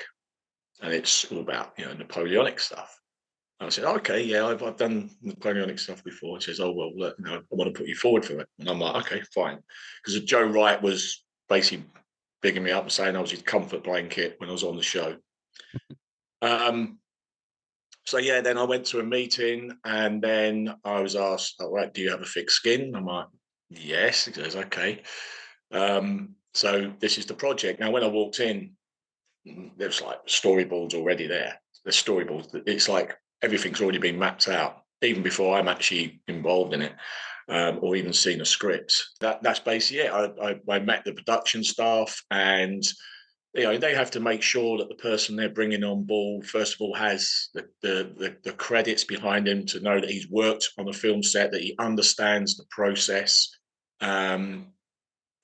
and 0.80 0.92
it's 0.92 1.30
all 1.30 1.40
about 1.40 1.72
you 1.76 1.84
know 1.84 1.94
Napoleonic 1.94 2.60
stuff." 2.60 3.00
And 3.60 3.66
I 3.66 3.70
said, 3.70 3.84
"Okay, 3.84 4.22
yeah, 4.22 4.46
I've, 4.46 4.62
I've 4.62 4.76
done 4.76 5.10
Napoleonic 5.22 5.78
stuff 5.78 6.04
before." 6.04 6.36
He 6.38 6.44
says, 6.44 6.60
"Oh 6.60 6.72
well, 6.72 6.92
look, 6.96 7.16
you 7.18 7.24
know, 7.24 7.36
I 7.36 7.42
want 7.50 7.72
to 7.72 7.78
put 7.78 7.88
you 7.88 7.96
forward 7.96 8.24
for 8.24 8.40
it," 8.40 8.48
and 8.58 8.68
I'm 8.68 8.80
like, 8.80 9.06
"Okay, 9.06 9.22
fine," 9.34 9.58
because 10.02 10.20
Joe 10.22 10.44
Wright 10.44 10.80
was 10.80 11.24
basically 11.48 11.84
bigging 12.40 12.62
me 12.62 12.70
up 12.70 12.84
and 12.84 12.92
saying 12.92 13.16
I 13.16 13.20
was 13.20 13.32
his 13.32 13.42
comfort 13.42 13.82
blanket 13.82 14.36
when 14.38 14.48
I 14.48 14.52
was 14.52 14.62
on 14.62 14.76
the 14.76 14.82
show. 14.82 15.16
um, 16.42 16.98
so 18.06 18.18
yeah, 18.18 18.40
then 18.40 18.56
I 18.56 18.62
went 18.62 18.86
to 18.86 19.00
a 19.00 19.04
meeting, 19.04 19.72
and 19.84 20.22
then 20.22 20.74
I 20.84 21.00
was 21.00 21.16
asked, 21.16 21.56
"All 21.60 21.72
right, 21.72 21.92
do 21.92 22.00
you 22.00 22.10
have 22.10 22.22
a 22.22 22.26
thick 22.26 22.50
skin?" 22.50 22.94
I'm 22.94 23.06
like, 23.06 23.26
Yes, 23.70 24.24
he 24.24 24.32
goes, 24.32 24.56
okay. 24.56 25.02
Um, 25.72 26.34
so 26.54 26.92
this 27.00 27.18
is 27.18 27.26
the 27.26 27.34
project. 27.34 27.80
Now, 27.80 27.90
when 27.90 28.02
I 28.02 28.08
walked 28.08 28.40
in, 28.40 28.72
mm, 29.46 29.70
there's 29.76 30.00
like 30.02 30.26
storyboards 30.26 30.94
already 30.94 31.26
there. 31.26 31.60
The 31.84 31.90
storyboards. 31.90 32.48
It's 32.66 32.88
like 32.88 33.16
everything's 33.42 33.80
already 33.80 33.98
been 33.98 34.18
mapped 34.18 34.48
out, 34.48 34.82
even 35.02 35.22
before 35.22 35.56
I'm 35.56 35.68
actually 35.68 36.20
involved 36.28 36.74
in 36.74 36.82
it, 36.82 36.92
um, 37.48 37.78
or 37.82 37.96
even 37.96 38.12
seen 38.12 38.40
a 38.40 38.44
script. 38.44 39.02
That 39.20 39.42
that's 39.42 39.60
basically 39.60 40.04
it. 40.04 40.12
I, 40.12 40.24
I, 40.42 40.76
I 40.76 40.78
met 40.80 41.04
the 41.04 41.12
production 41.12 41.62
staff, 41.62 42.20
and 42.30 42.82
you 43.54 43.64
know 43.64 43.78
they 43.78 43.94
have 43.94 44.10
to 44.12 44.20
make 44.20 44.42
sure 44.42 44.78
that 44.78 44.88
the 44.88 44.96
person 44.96 45.36
they're 45.36 45.48
bringing 45.48 45.84
on 45.84 46.04
board, 46.04 46.46
first 46.46 46.74
of 46.74 46.80
all, 46.80 46.94
has 46.94 47.48
the 47.54 47.68
the, 47.82 48.12
the, 48.16 48.36
the 48.44 48.52
credits 48.52 49.04
behind 49.04 49.46
him 49.46 49.66
to 49.66 49.80
know 49.80 50.00
that 50.00 50.10
he's 50.10 50.28
worked 50.30 50.70
on 50.78 50.88
a 50.88 50.92
film 50.92 51.22
set, 51.22 51.52
that 51.52 51.62
he 51.62 51.76
understands 51.78 52.56
the 52.56 52.64
process 52.70 53.48
um, 54.00 54.66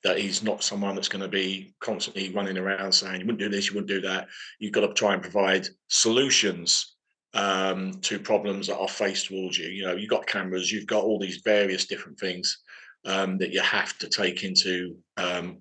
that 0.02 0.18
he's 0.18 0.42
not 0.42 0.62
someone 0.62 0.94
that's 0.94 1.08
going 1.08 1.22
to 1.22 1.28
be 1.28 1.74
constantly 1.80 2.30
running 2.32 2.58
around 2.58 2.92
saying 2.92 3.20
you 3.20 3.26
wouldn't 3.26 3.38
do 3.38 3.48
this, 3.48 3.68
you 3.68 3.74
wouldn't 3.74 3.88
do 3.88 4.02
that. 4.02 4.28
You've 4.58 4.72
got 4.72 4.86
to 4.86 4.92
try 4.92 5.14
and 5.14 5.22
provide 5.22 5.66
solutions 5.88 6.94
um, 7.32 7.94
to 8.02 8.18
problems 8.18 8.66
that 8.66 8.78
are 8.78 8.88
faced 8.88 9.26
towards 9.26 9.58
you. 9.58 9.68
You 9.68 9.86
know, 9.86 9.94
you've 9.94 10.10
got 10.10 10.26
cameras, 10.26 10.70
you've 10.70 10.86
got 10.86 11.04
all 11.04 11.18
these 11.18 11.40
various 11.44 11.86
different 11.86 12.18
things 12.18 12.58
um, 13.06 13.38
that 13.38 13.50
you 13.50 13.60
have 13.60 13.96
to 13.98 14.08
take 14.08 14.44
into 14.44 14.96
um, 15.16 15.58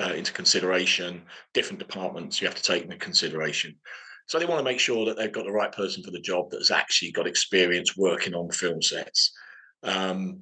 uh, 0.00 0.14
into 0.14 0.32
consideration. 0.32 1.22
Different 1.52 1.78
departments 1.78 2.40
you 2.40 2.48
have 2.48 2.56
to 2.56 2.62
take 2.62 2.84
into 2.84 2.96
consideration. 2.96 3.76
So 4.26 4.38
they 4.38 4.46
want 4.46 4.60
to 4.60 4.64
make 4.64 4.80
sure 4.80 5.04
that 5.04 5.16
they've 5.16 5.32
got 5.32 5.44
the 5.44 5.52
right 5.52 5.72
person 5.72 6.02
for 6.02 6.10
the 6.10 6.20
job 6.20 6.46
that's 6.50 6.70
actually 6.70 7.12
got 7.12 7.26
experience 7.26 7.96
working 7.96 8.34
on 8.34 8.50
film 8.50 8.80
sets. 8.80 9.32
Um, 9.82 10.40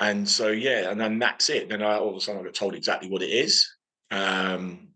and 0.00 0.28
so 0.28 0.48
yeah, 0.48 0.90
and 0.90 1.00
then 1.00 1.18
that's 1.18 1.50
it. 1.50 1.68
Then 1.68 1.82
I 1.82 1.96
all 1.96 2.10
of 2.10 2.16
a 2.16 2.20
sudden 2.20 2.40
I 2.40 2.44
got 2.44 2.54
told 2.54 2.74
exactly 2.74 3.08
what 3.08 3.22
it 3.22 3.30
is, 3.30 3.68
um, 4.10 4.88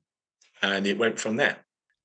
and 0.63 0.87
it 0.87 0.99
went 0.99 1.19
from 1.19 1.37
there. 1.37 1.57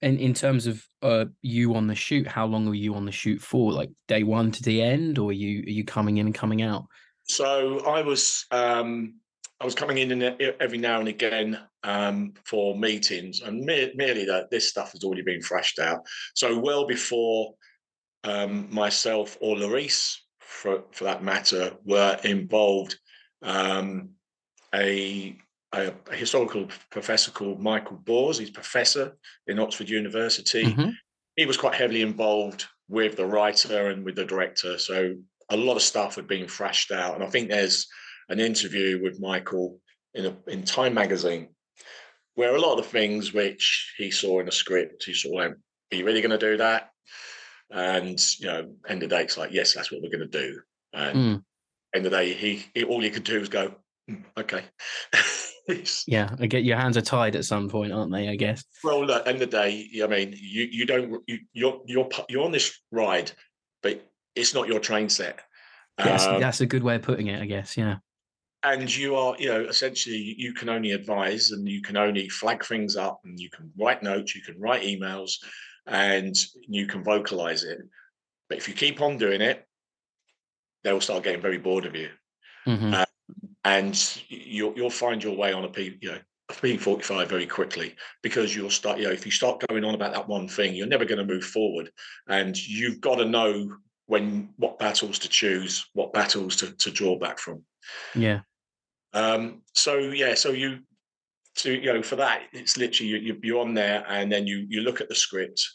And 0.01 0.19
in 0.19 0.33
terms 0.33 0.67
of 0.67 0.85
uh, 1.01 1.25
you 1.41 1.75
on 1.75 1.87
the 1.87 1.95
shoot, 1.95 2.27
how 2.27 2.45
long 2.45 2.65
were 2.65 2.75
you 2.75 2.93
on 2.95 3.05
the 3.05 3.11
shoot 3.11 3.41
for? 3.41 3.71
Like 3.71 3.89
day 4.07 4.23
one 4.23 4.51
to 4.51 4.63
the 4.63 4.81
end, 4.81 5.17
or 5.17 5.29
are 5.29 5.33
you 5.33 5.61
are 5.61 5.71
you 5.71 5.85
coming 5.85 6.17
in 6.17 6.25
and 6.25 6.35
coming 6.35 6.61
out? 6.61 6.85
So 7.23 7.79
I 7.85 8.01
was 8.01 8.45
um, 8.51 9.15
I 9.59 9.65
was 9.65 9.75
coming 9.75 9.97
in 9.97 10.11
and 10.11 10.41
every 10.59 10.77
now 10.77 10.99
and 10.99 11.07
again 11.07 11.57
um, 11.83 12.33
for 12.45 12.77
meetings, 12.77 13.41
and 13.41 13.61
me- 13.61 13.93
merely 13.95 14.25
that 14.25 14.51
this 14.51 14.69
stuff 14.69 14.91
has 14.91 15.03
already 15.03 15.21
been 15.21 15.41
thrashed 15.41 15.79
out. 15.79 16.01
So 16.35 16.59
well 16.59 16.85
before 16.85 17.53
um, 18.23 18.67
myself 18.73 19.37
or 19.41 19.55
Lorris 19.55 20.17
for, 20.53 20.83
for 20.91 21.03
that 21.05 21.23
matter, 21.23 21.73
were 21.83 22.17
involved. 22.23 22.97
Um, 23.41 24.11
a, 24.73 25.37
a, 25.73 25.93
a, 26.09 26.15
historical 26.15 26.67
professor 26.89 27.31
called 27.31 27.59
Michael 27.59 27.97
Broers, 27.97 28.37
he's 28.37 28.49
professor 28.49 29.17
in 29.47 29.59
Oxford 29.59 29.89
University. 29.89 30.65
Mm-hmm. 30.65 30.89
He 31.35 31.45
was 31.45 31.57
quite 31.57 31.75
heavily 31.75 32.01
involved 32.01 32.65
with 32.87 33.17
the 33.17 33.25
writer 33.25 33.89
and 33.89 34.05
with 34.05 34.15
the 34.15 34.25
director. 34.25 34.77
So 34.77 35.15
a 35.49 35.57
lot 35.57 35.75
of 35.75 35.81
stuff 35.81 36.15
had 36.15 36.27
been 36.27 36.47
thrashed 36.47 36.91
out. 36.91 37.15
And 37.15 37.23
I 37.23 37.27
think 37.27 37.49
there's 37.49 37.87
an 38.29 38.39
interview 38.39 39.01
with 39.01 39.19
Michael 39.19 39.79
in, 40.13 40.27
a, 40.27 40.35
in 40.47 40.63
Time 40.63 40.93
magazine 40.93 41.49
where 42.35 42.55
a 42.55 42.61
lot 42.61 42.77
of 42.77 42.85
the 42.85 42.89
things 42.89 43.33
which 43.33 43.93
he 43.97 44.09
saw 44.09 44.39
in 44.39 44.45
the 44.45 44.51
script, 44.51 45.03
he 45.03 45.13
saw, 45.13 45.41
are 45.41 45.55
you 45.91 46.05
really 46.05 46.21
going 46.21 46.31
to 46.31 46.37
do 46.37 46.57
that? 46.57 46.92
And 47.73 48.23
you 48.39 48.47
know, 48.47 48.71
end 48.87 49.01
of 49.01 49.09
day, 49.09 49.23
it's 49.23 49.37
like, 49.37 49.51
yes, 49.51 49.73
that's 49.73 49.91
what 49.91 50.01
we're 50.01 50.15
going 50.15 50.29
to 50.29 50.39
do. 50.39 50.61
And 50.93 51.17
mm. 51.17 51.43
end 51.95 52.05
of 52.05 52.11
the 52.11 52.17
day, 52.17 52.33
he, 52.33 52.65
he 52.75 52.83
all 52.83 53.01
he 53.01 53.09
could 53.09 53.23
do 53.23 53.39
was 53.39 53.49
go, 53.49 53.73
mm, 54.09 54.23
okay. 54.37 54.63
yeah, 56.07 56.35
I 56.39 56.45
get 56.45 56.63
your 56.63 56.77
hands 56.77 56.97
are 56.97 57.01
tied 57.01 57.35
at 57.35 57.45
some 57.45 57.69
point, 57.69 57.91
aren't 57.91 58.11
they? 58.11 58.29
I 58.29 58.35
guess. 58.35 58.63
Well, 58.83 59.03
look, 59.03 59.27
end 59.27 59.41
of 59.41 59.49
the 59.49 59.57
day, 59.57 59.89
I 60.03 60.07
mean, 60.07 60.35
you 60.37 60.67
you 60.71 60.85
don't 60.85 61.23
you, 61.27 61.39
you're 61.53 61.81
you're 61.87 62.09
you're 62.29 62.45
on 62.45 62.51
this 62.51 62.79
ride, 62.91 63.31
but 63.81 64.07
it's 64.35 64.53
not 64.53 64.67
your 64.67 64.79
train 64.79 65.09
set. 65.09 65.39
Yes, 65.97 66.25
um, 66.25 66.39
that's 66.39 66.61
a 66.61 66.65
good 66.67 66.83
way 66.83 66.95
of 66.95 67.01
putting 67.01 67.27
it, 67.27 67.41
I 67.41 67.45
guess. 67.45 67.75
Yeah. 67.75 67.97
And 68.63 68.95
you 68.95 69.15
are, 69.15 69.35
you 69.37 69.49
know, 69.49 69.61
essentially, 69.61 70.35
you 70.37 70.53
can 70.53 70.69
only 70.69 70.91
advise 70.91 71.51
and 71.51 71.67
you 71.67 71.81
can 71.81 71.97
only 71.97 72.29
flag 72.29 72.63
things 72.63 72.95
up 72.95 73.19
and 73.25 73.37
you 73.37 73.49
can 73.49 73.71
write 73.77 74.01
notes, 74.01 74.35
you 74.35 74.41
can 74.41 74.57
write 74.57 74.83
emails, 74.83 75.33
and 75.87 76.35
you 76.67 76.87
can 76.87 77.03
vocalize 77.03 77.63
it. 77.63 77.79
But 78.49 78.57
if 78.57 78.67
you 78.67 78.73
keep 78.73 79.01
on 79.01 79.17
doing 79.17 79.41
it, 79.41 79.65
they'll 80.83 81.01
start 81.01 81.23
getting 81.23 81.41
very 81.41 81.57
bored 81.57 81.85
of 81.85 81.95
you. 81.95 82.09
Mm-hmm. 82.67 82.93
Uh, 82.93 83.05
and 83.65 84.19
you'll, 84.27 84.73
you'll 84.75 84.89
find 84.89 85.23
your 85.23 85.35
way 85.35 85.53
on 85.53 85.63
a 85.63 85.69
P, 85.69 85.97
you 86.01 86.11
know, 86.11 86.19
a 86.49 86.53
P45 86.53 87.27
very 87.27 87.45
quickly 87.45 87.95
because 88.21 88.55
you'll 88.55 88.69
start, 88.69 88.99
you 88.99 89.05
know, 89.05 89.11
if 89.11 89.25
you 89.25 89.31
start 89.31 89.63
going 89.67 89.83
on 89.83 89.95
about 89.95 90.13
that 90.13 90.27
one 90.27 90.47
thing, 90.47 90.75
you're 90.75 90.87
never 90.87 91.05
going 91.05 91.25
to 91.25 91.33
move 91.33 91.45
forward. 91.45 91.89
And 92.27 92.57
you've 92.67 92.99
got 92.99 93.15
to 93.15 93.25
know 93.25 93.77
when 94.07 94.49
what 94.57 94.79
battles 94.79 95.19
to 95.19 95.29
choose, 95.29 95.89
what 95.93 96.13
battles 96.13 96.57
to, 96.57 96.75
to 96.77 96.91
draw 96.91 97.17
back 97.17 97.39
from. 97.39 97.63
Yeah. 98.15 98.41
Um, 99.13 99.61
so 99.73 99.97
yeah, 99.97 100.33
so 100.33 100.51
you 100.51 100.79
so 101.55 101.69
you 101.69 101.93
know 101.93 102.01
for 102.01 102.15
that 102.15 102.43
it's 102.51 102.77
literally 102.77 103.11
you, 103.11 103.39
you're 103.43 103.61
on 103.61 103.73
there 103.73 104.03
and 104.07 104.31
then 104.31 104.47
you 104.47 104.65
you 104.69 104.81
look 104.81 105.01
at 105.01 105.09
the 105.09 105.15
script. 105.15 105.65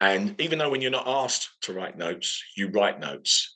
And 0.00 0.38
even 0.40 0.58
though 0.58 0.68
when 0.68 0.82
you're 0.82 0.90
not 0.90 1.08
asked 1.08 1.48
to 1.62 1.72
write 1.72 1.96
notes 1.96 2.42
you 2.56 2.68
write 2.68 3.00
notes. 3.00 3.54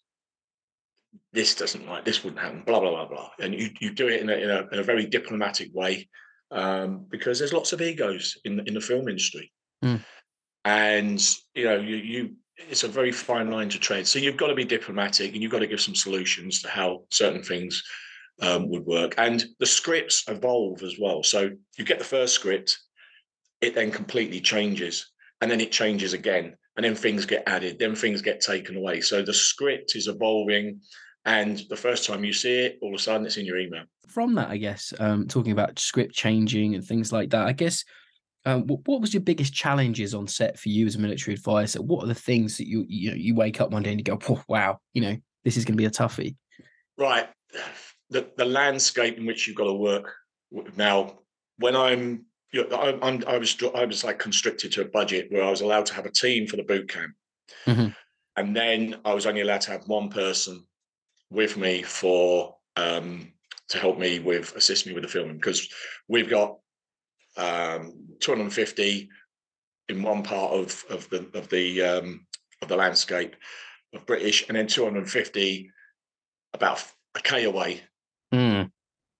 This 1.33 1.57
doesn't 1.57 1.89
like 1.89 2.05
this 2.05 2.23
wouldn't 2.23 2.41
happen 2.41 2.63
blah 2.65 2.81
blah 2.81 2.91
blah 2.91 3.09
blah. 3.09 3.31
And 3.41 3.53
you, 3.53 3.71
you 3.81 3.91
do 3.93 4.09
it 4.09 4.21
in 4.21 4.31
a, 4.31 4.35
in 4.35 4.51
a, 4.51 4.69
in 4.73 4.79
a 4.79 4.85
very 4.85 5.07
diplomatic 5.07 5.71
way 5.75 6.09
um, 6.53 7.05
because 7.11 7.39
there's 7.39 7.53
lots 7.53 7.73
of 7.73 7.81
egos 7.81 8.39
in 8.45 8.61
in 8.67 8.75
the 8.75 8.81
film 8.81 9.09
industry. 9.09 9.53
Mm. 9.85 10.05
and 10.67 11.27
you 11.55 11.65
know 11.65 11.77
you 11.77 11.97
you 11.97 12.31
it's 12.69 12.85
a 12.85 12.89
very 12.89 13.13
fine 13.13 13.51
line 13.51 13.69
to 13.71 13.79
tread. 13.79 14.07
So 14.07 14.19
you've 14.19 14.37
got 14.37 14.49
to 14.49 14.55
be 14.55 14.65
diplomatic 14.65 15.33
and 15.33 15.43
you've 15.43 15.53
got 15.53 15.61
to 15.61 15.67
give 15.67 15.81
some 15.81 15.95
solutions 15.95 16.63
to 16.63 16.69
how 16.69 17.05
certain 17.11 17.43
things 17.43 17.83
um, 18.41 18.69
would 18.69 18.87
work. 18.87 19.15
And 19.19 19.45
the 19.59 19.67
scripts 19.67 20.25
evolve 20.29 20.83
as 20.83 20.97
well. 20.99 21.23
So 21.23 21.51
you 21.79 21.85
get 21.85 21.99
the 21.99 22.05
first 22.05 22.35
script, 22.35 22.79
it 23.61 23.75
then 23.75 23.91
completely 23.91 24.41
changes, 24.41 25.11
and 25.41 25.51
then 25.51 25.61
it 25.61 25.73
changes 25.73 26.13
again, 26.13 26.57
and 26.77 26.85
then 26.85 26.95
things 26.95 27.27
get 27.27 27.45
added, 27.47 27.79
then 27.79 27.95
things 27.95 28.23
get 28.23 28.41
taken 28.41 28.77
away. 28.77 29.01
So 29.01 29.23
the 29.23 29.35
script 29.35 29.97
is 29.97 30.09
evolving. 30.09 30.81
And 31.27 31.63
the 31.69 31.77
first 31.77 32.07
time 32.07 32.25
you 32.25 32.33
see 32.33 32.61
it, 32.61 32.79
all 32.81 32.95
of 32.95 32.99
a 32.99 33.03
sudden 33.03 33.27
it's 33.27 33.37
in 33.37 33.45
your 33.45 33.59
email. 33.59 33.85
From 34.09 34.35
that, 34.37 34.49
I 34.49 34.57
guess, 34.57 34.93
um, 34.99 35.29
talking 35.29 35.53
about 35.53 35.79
script 35.79 36.15
changing 36.15 36.75
and 36.75 36.83
things 36.83 37.13
like 37.13 37.31
that, 37.31 37.47
I 37.47 37.53
guess 37.53 37.85
um, 38.47 38.67
what, 38.67 38.81
what, 38.87 39.03
was 39.03 39.13
your 39.13 39.23
biggest 39.23 39.53
challenges 39.53 40.15
on 40.15 40.27
set 40.27 40.59
for 40.59 40.71
you 40.71 40.87
as 40.87 40.97
a 40.97 40.99
military 40.99 41.35
advisor? 41.35 41.83
What 41.83 42.03
are 42.03 42.07
the 42.07 42.15
things 42.15 42.57
that 42.57 42.67
you 42.67 42.87
you 42.89 43.11
know 43.11 43.17
you 43.17 43.35
wake 43.35 43.61
up 43.61 43.71
one 43.71 43.83
day 43.83 43.91
and 43.91 44.01
you 44.01 44.05
go, 44.05 44.19
oh, 44.31 44.43
wow, 44.49 44.79
you 44.95 45.03
know, 45.03 45.17
this 45.45 45.59
is 45.59 45.67
going 45.67 45.75
to 45.75 45.81
be 45.81 45.85
a 45.85 45.91
toughie? 45.91 46.37
Right 46.97 47.29
the, 48.11 48.29
the 48.37 48.45
landscape 48.45 49.17
in 49.17 49.27
which 49.27 49.47
you've 49.47 49.57
got 49.57 49.65
to 49.65 49.73
work 49.73 50.15
now. 50.77 51.19
When 51.59 51.77
I'm, 51.77 52.25
you 52.53 52.69
know, 52.69 52.81
I'm, 52.81 53.03
I'm, 53.03 53.25
i 53.27 53.39
was 53.39 53.57
I 53.75 53.85
was 53.85 54.03
like 54.03 54.19
constricted 54.19 54.73
to 54.73 54.83
a 54.83 54.89
budget 54.89 55.31
where 55.31 55.45
I 55.45 55.51
was 55.51 55.61
allowed 55.61 55.87
to 55.87 55.95
have 55.95 56.07
a 56.07 56.11
team 56.11 56.47
for 56.47 56.57
the 56.57 56.63
boot 56.63 56.89
camp, 56.89 57.13
mm-hmm. 57.67 57.89
and 58.37 58.57
then 58.57 58.97
I 59.05 59.15
was 59.15 59.27
only 59.27 59.43
allowed 59.43 59.61
to 59.63 59.71
have 59.73 59.87
one 59.87 60.09
person 60.09 60.65
with 61.31 61.57
me 61.57 61.83
for 61.83 62.57
um, 62.77 63.33
to 63.69 63.79
help 63.79 63.99
me 63.99 64.19
with 64.19 64.57
assist 64.57 64.87
me 64.87 64.93
with 64.93 65.03
the 65.03 65.09
filming 65.09 65.37
because 65.37 65.69
we've 66.09 66.31
got 66.31 66.59
um, 67.37 67.95
250 68.21 69.09
in 69.89 70.03
one 70.03 70.23
part 70.23 70.53
of 70.53 70.85
of 70.89 71.09
the 71.11 71.29
of 71.35 71.49
the 71.51 71.83
um, 71.83 72.27
of 72.63 72.69
the 72.69 72.77
landscape 72.77 73.37
of 73.95 74.07
British, 74.07 74.47
and 74.49 74.57
then 74.57 74.67
250 74.67 75.71
about 76.55 76.85
a 77.15 77.21
k 77.21 77.45
away. 77.45 77.83
Mm. 78.33 78.71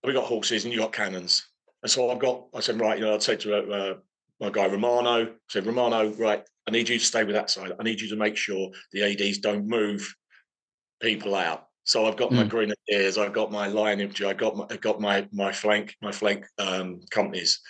We 0.05 0.13
got 0.13 0.25
horses, 0.25 0.65
and 0.65 0.73
you 0.73 0.81
got 0.81 0.93
cannons, 0.93 1.47
and 1.83 1.91
so 1.91 2.11
I've 2.11 2.19
got. 2.19 2.47
I 2.55 2.61
said, 2.61 2.81
right, 2.81 2.99
you 2.99 3.05
know, 3.05 3.15
I'd 3.15 3.23
say 3.23 3.37
to 3.37 3.73
uh, 3.73 3.95
my 4.41 4.51
guy 4.51 4.67
Romano, 4.67 5.27
I 5.27 5.29
said, 5.49 5.67
Romano, 5.67 6.13
right, 6.15 6.43
I 6.67 6.71
need 6.71 6.89
you 6.89 6.99
to 6.99 7.05
stay 7.05 7.25
with 7.25 7.35
that 7.35 7.51
side. 7.51 7.73
I 7.79 7.83
need 7.83 8.01
you 8.01 8.09
to 8.09 8.17
make 8.17 8.37
sure 8.37 8.71
the 8.93 9.03
ads 9.03 9.39
don't 9.39 9.67
move 9.67 10.15
people 11.01 11.35
out. 11.35 11.67
So 11.85 12.07
I've 12.07 12.17
got 12.17 12.31
mm. 12.31 12.37
my 12.37 12.45
grenadiers, 12.45 13.19
I've 13.19 13.33
got 13.33 13.51
my 13.51 13.67
line 13.67 14.01
infantry, 14.01 14.27
I 14.27 14.33
got 14.33 14.57
my 14.57 14.67
I 14.71 14.77
got 14.77 15.01
my 15.01 15.27
my 15.33 15.53
flank 15.53 15.97
my 16.01 16.13
flank 16.13 16.47
um, 16.59 17.01
companies. 17.11 17.61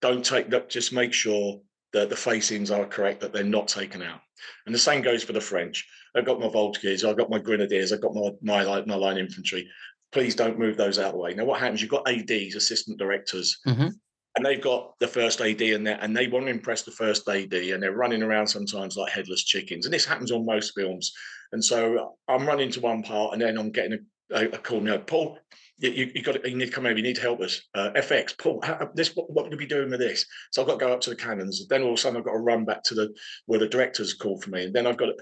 Don't 0.00 0.24
take 0.24 0.50
that. 0.50 0.68
Just 0.68 0.92
make 0.92 1.12
sure 1.12 1.60
that 1.92 2.10
the 2.10 2.16
facings 2.16 2.70
are 2.70 2.84
correct, 2.84 3.20
that 3.20 3.32
they're 3.32 3.44
not 3.44 3.66
taken 3.66 4.02
out. 4.02 4.20
And 4.66 4.74
the 4.74 4.78
same 4.78 5.02
goes 5.02 5.24
for 5.24 5.32
the 5.32 5.40
French. 5.40 5.86
I've 6.14 6.26
got 6.26 6.40
my 6.40 6.46
voltigeurs, 6.46 7.08
I've 7.08 7.16
got 7.16 7.30
my 7.30 7.38
grenadiers, 7.38 7.92
I've 7.92 8.02
got 8.02 8.14
my 8.14 8.30
my 8.42 8.84
my 8.84 8.94
line 8.94 9.18
infantry. 9.18 9.68
Please 10.12 10.34
don't 10.34 10.58
move 10.58 10.76
those 10.76 10.98
out 10.98 11.06
of 11.06 11.12
the 11.12 11.18
way. 11.18 11.34
Now, 11.34 11.44
what 11.44 11.60
happens? 11.60 11.80
You've 11.80 11.90
got 11.90 12.08
ADs, 12.08 12.54
assistant 12.54 12.98
directors, 12.98 13.58
mm-hmm. 13.66 13.88
and 14.36 14.46
they've 14.46 14.60
got 14.60 14.98
the 15.00 15.08
first 15.08 15.40
AD 15.40 15.60
in 15.60 15.84
there, 15.84 15.98
and 16.00 16.16
they 16.16 16.28
want 16.28 16.46
to 16.46 16.50
impress 16.50 16.82
the 16.82 16.90
first 16.90 17.28
AD, 17.28 17.52
and 17.52 17.82
they're 17.82 17.92
running 17.92 18.22
around 18.22 18.46
sometimes 18.46 18.96
like 18.96 19.12
headless 19.12 19.44
chickens. 19.44 19.84
And 19.84 19.92
this 19.92 20.06
happens 20.06 20.32
on 20.32 20.46
most 20.46 20.72
films. 20.74 21.12
And 21.52 21.64
so 21.64 22.14
I'm 22.28 22.46
running 22.46 22.70
to 22.72 22.80
one 22.80 23.02
part, 23.02 23.32
and 23.32 23.42
then 23.42 23.58
I'm 23.58 23.70
getting 23.70 24.06
a, 24.32 24.46
a, 24.46 24.58
call. 24.58 24.80
Know, 24.80 24.98
Paul, 24.98 25.38
you, 25.78 25.90
you, 25.90 26.10
you, 26.14 26.22
got 26.22 26.42
to, 26.42 26.50
you 26.50 26.56
need 26.56 26.66
to 26.66 26.72
come 26.72 26.86
over. 26.86 26.96
You 26.96 27.02
need 27.02 27.16
to 27.16 27.22
help 27.22 27.40
us. 27.40 27.62
Uh, 27.74 27.90
FX, 27.96 28.36
Paul, 28.36 28.60
how, 28.62 28.90
this 28.94 29.14
what, 29.14 29.30
what 29.30 29.44
would 29.44 29.52
you 29.52 29.58
be 29.58 29.66
doing 29.66 29.90
with 29.90 30.00
this? 30.00 30.26
So 30.52 30.62
I've 30.62 30.68
got 30.68 30.78
to 30.78 30.86
go 30.86 30.92
up 30.92 31.00
to 31.02 31.10
the 31.10 31.16
cannons. 31.16 31.66
Then 31.68 31.82
all 31.82 31.90
of 31.90 31.94
a 31.94 31.98
sudden 31.98 32.18
I've 32.18 32.24
got 32.24 32.32
to 32.32 32.38
run 32.38 32.64
back 32.64 32.82
to 32.84 32.94
the 32.94 33.14
where 33.46 33.60
the 33.60 33.68
directors 33.68 34.14
called 34.14 34.42
for 34.42 34.50
me, 34.50 34.64
and 34.64 34.74
then 34.74 34.86
I've 34.86 34.96
got 34.96 35.06
to, 35.06 35.16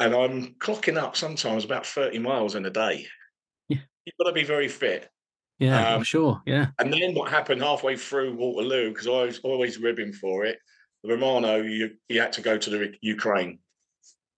and 0.00 0.14
I'm 0.14 0.54
clocking 0.54 0.96
up 0.96 1.16
sometimes 1.16 1.64
about 1.64 1.86
30 1.86 2.18
miles 2.18 2.54
in 2.54 2.66
a 2.66 2.70
day. 2.70 3.06
You've 4.04 4.16
got 4.18 4.28
to 4.28 4.32
be 4.32 4.44
very 4.44 4.68
fit. 4.68 5.10
Yeah, 5.58 5.94
um, 5.94 6.02
sure. 6.02 6.40
Yeah. 6.46 6.68
And 6.78 6.92
then 6.92 7.14
what 7.14 7.30
happened 7.30 7.62
halfway 7.62 7.96
through 7.96 8.34
Waterloo, 8.34 8.88
because 8.90 9.06
I 9.06 9.24
was 9.24 9.40
always 9.40 9.78
ribbing 9.78 10.14
for 10.14 10.44
it, 10.46 10.58
Romano, 11.04 11.56
you, 11.62 11.90
you 12.08 12.20
had 12.20 12.32
to 12.34 12.40
go 12.40 12.56
to 12.56 12.70
the 12.70 12.94
Ukraine 13.02 13.58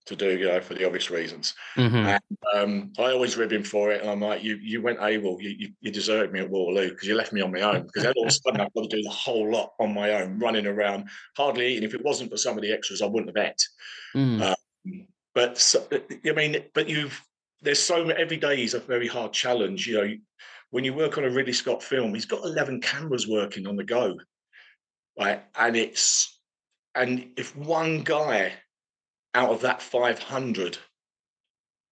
to 0.06 0.16
do, 0.16 0.36
you 0.36 0.48
know, 0.48 0.60
for 0.60 0.74
the 0.74 0.84
obvious 0.84 1.10
reasons. 1.10 1.54
Mm-hmm. 1.76 1.96
And 1.96 2.38
um, 2.54 2.92
I 2.98 3.12
always 3.12 3.36
rib 3.36 3.52
him 3.52 3.62
for 3.62 3.92
it. 3.92 4.00
And 4.00 4.10
I'm 4.10 4.20
like, 4.20 4.42
you 4.42 4.56
you 4.56 4.82
went 4.82 4.98
able, 5.00 5.40
you, 5.40 5.50
you, 5.50 5.68
you 5.80 5.92
deserted 5.92 6.32
me 6.32 6.40
at 6.40 6.50
Waterloo 6.50 6.90
because 6.90 7.06
you 7.06 7.14
left 7.14 7.32
me 7.32 7.40
on 7.40 7.52
my 7.52 7.60
own. 7.60 7.82
Because 7.82 8.02
then 8.02 8.12
all 8.16 8.24
of 8.24 8.28
a 8.28 8.32
sudden 8.32 8.60
I've 8.60 8.74
got 8.74 8.90
to 8.90 8.96
do 8.96 9.02
the 9.02 9.10
whole 9.10 9.48
lot 9.48 9.74
on 9.78 9.94
my 9.94 10.14
own, 10.14 10.40
running 10.40 10.66
around, 10.66 11.08
hardly 11.36 11.68
eating. 11.68 11.84
If 11.84 11.94
it 11.94 12.04
wasn't 12.04 12.32
for 12.32 12.36
some 12.36 12.56
of 12.56 12.62
the 12.62 12.72
extras, 12.72 13.00
I 13.00 13.06
wouldn't 13.06 13.36
have 13.36 13.46
ate. 13.46 13.68
Mm. 14.16 14.42
Um, 14.42 15.06
but 15.36 15.56
so, 15.56 15.86
I 15.92 16.32
mean, 16.32 16.64
but 16.74 16.88
you've 16.88 17.22
there's 17.62 17.80
so 17.80 18.04
many, 18.04 18.20
every 18.20 18.36
day 18.36 18.62
is 18.62 18.74
a 18.74 18.80
very 18.80 19.06
hard 19.06 19.32
challenge. 19.32 19.86
You 19.86 19.94
know, 19.96 20.14
when 20.70 20.84
you 20.84 20.94
work 20.94 21.18
on 21.18 21.24
a 21.24 21.30
Ridley 21.30 21.52
Scott 21.52 21.82
film, 21.82 22.14
he's 22.14 22.26
got 22.26 22.44
11 22.44 22.80
cameras 22.80 23.28
working 23.28 23.66
on 23.66 23.76
the 23.76 23.84
go, 23.84 24.18
right? 25.18 25.42
And 25.58 25.76
it's 25.76 26.40
and 26.94 27.30
if 27.36 27.56
one 27.56 28.02
guy 28.02 28.52
out 29.34 29.50
of 29.50 29.62
that 29.62 29.80
500 29.80 30.78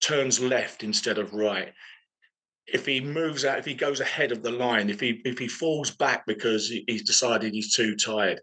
turns 0.01 0.41
left 0.41 0.83
instead 0.83 1.19
of 1.19 1.33
right 1.35 1.73
if 2.67 2.87
he 2.87 3.01
moves 3.01 3.45
out 3.45 3.59
if 3.59 3.65
he 3.65 3.75
goes 3.75 4.01
ahead 4.01 4.33
of 4.33 4.43
the 4.43 4.51
line 4.51 4.91
if 4.91 5.01
he 5.01 5.21
if 5.25 5.39
he 5.39 5.49
falls 5.49 5.91
back 5.91 6.25
because 6.27 6.73
he's 6.87 7.03
decided 7.03 7.53
he's 7.53 7.75
too 7.75 7.97
tired 7.97 8.41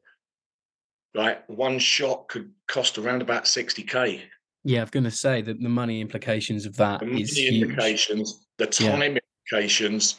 right 1.16 1.48
one 1.50 1.80
shot 1.80 2.28
could 2.28 2.52
cost 2.68 2.98
around 2.98 3.22
about 3.22 3.46
60k 3.46 4.22
yeah 4.64 4.82
i'm 4.82 4.88
going 4.92 5.04
to 5.04 5.12
say 5.12 5.42
that 5.42 5.62
the 5.62 5.70
money 5.70 6.02
implications 6.02 6.66
of 6.66 6.76
that 6.76 7.00
the 7.00 7.22
is 7.22 7.38
implications 7.38 8.48
the 8.58 8.66
time 8.66 9.14
yeah. 9.14 9.20
implications 9.52 10.18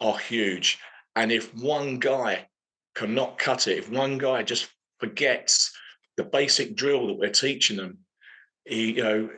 are 0.00 0.18
huge. 0.18 0.78
And 1.14 1.30
if 1.30 1.54
one 1.54 1.98
guy 1.98 2.48
cannot 2.94 3.38
cut 3.38 3.68
it 3.68 3.78
if 3.78 3.90
one 3.90 4.18
guy 4.18 4.42
just 4.42 4.68
forgets 4.98 5.72
the 6.16 6.24
basic 6.24 6.74
drill 6.74 7.06
that 7.06 7.18
we're 7.18 7.30
teaching 7.30 7.76
them 7.76 7.98
he, 8.64 8.92
you 8.92 9.02
know, 9.02 9.30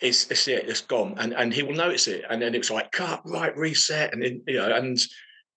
it's 0.00 0.30
it's 0.30 0.48
it, 0.48 0.68
it's 0.68 0.80
gone, 0.80 1.14
and 1.18 1.32
and 1.32 1.52
he 1.52 1.62
will 1.62 1.74
notice 1.74 2.08
it, 2.08 2.24
and 2.28 2.40
then 2.40 2.54
it's 2.54 2.70
like 2.70 2.92
cut, 2.92 3.22
right, 3.24 3.56
reset, 3.56 4.12
and 4.12 4.22
then, 4.22 4.42
you 4.46 4.56
know, 4.56 4.74
and 4.74 5.02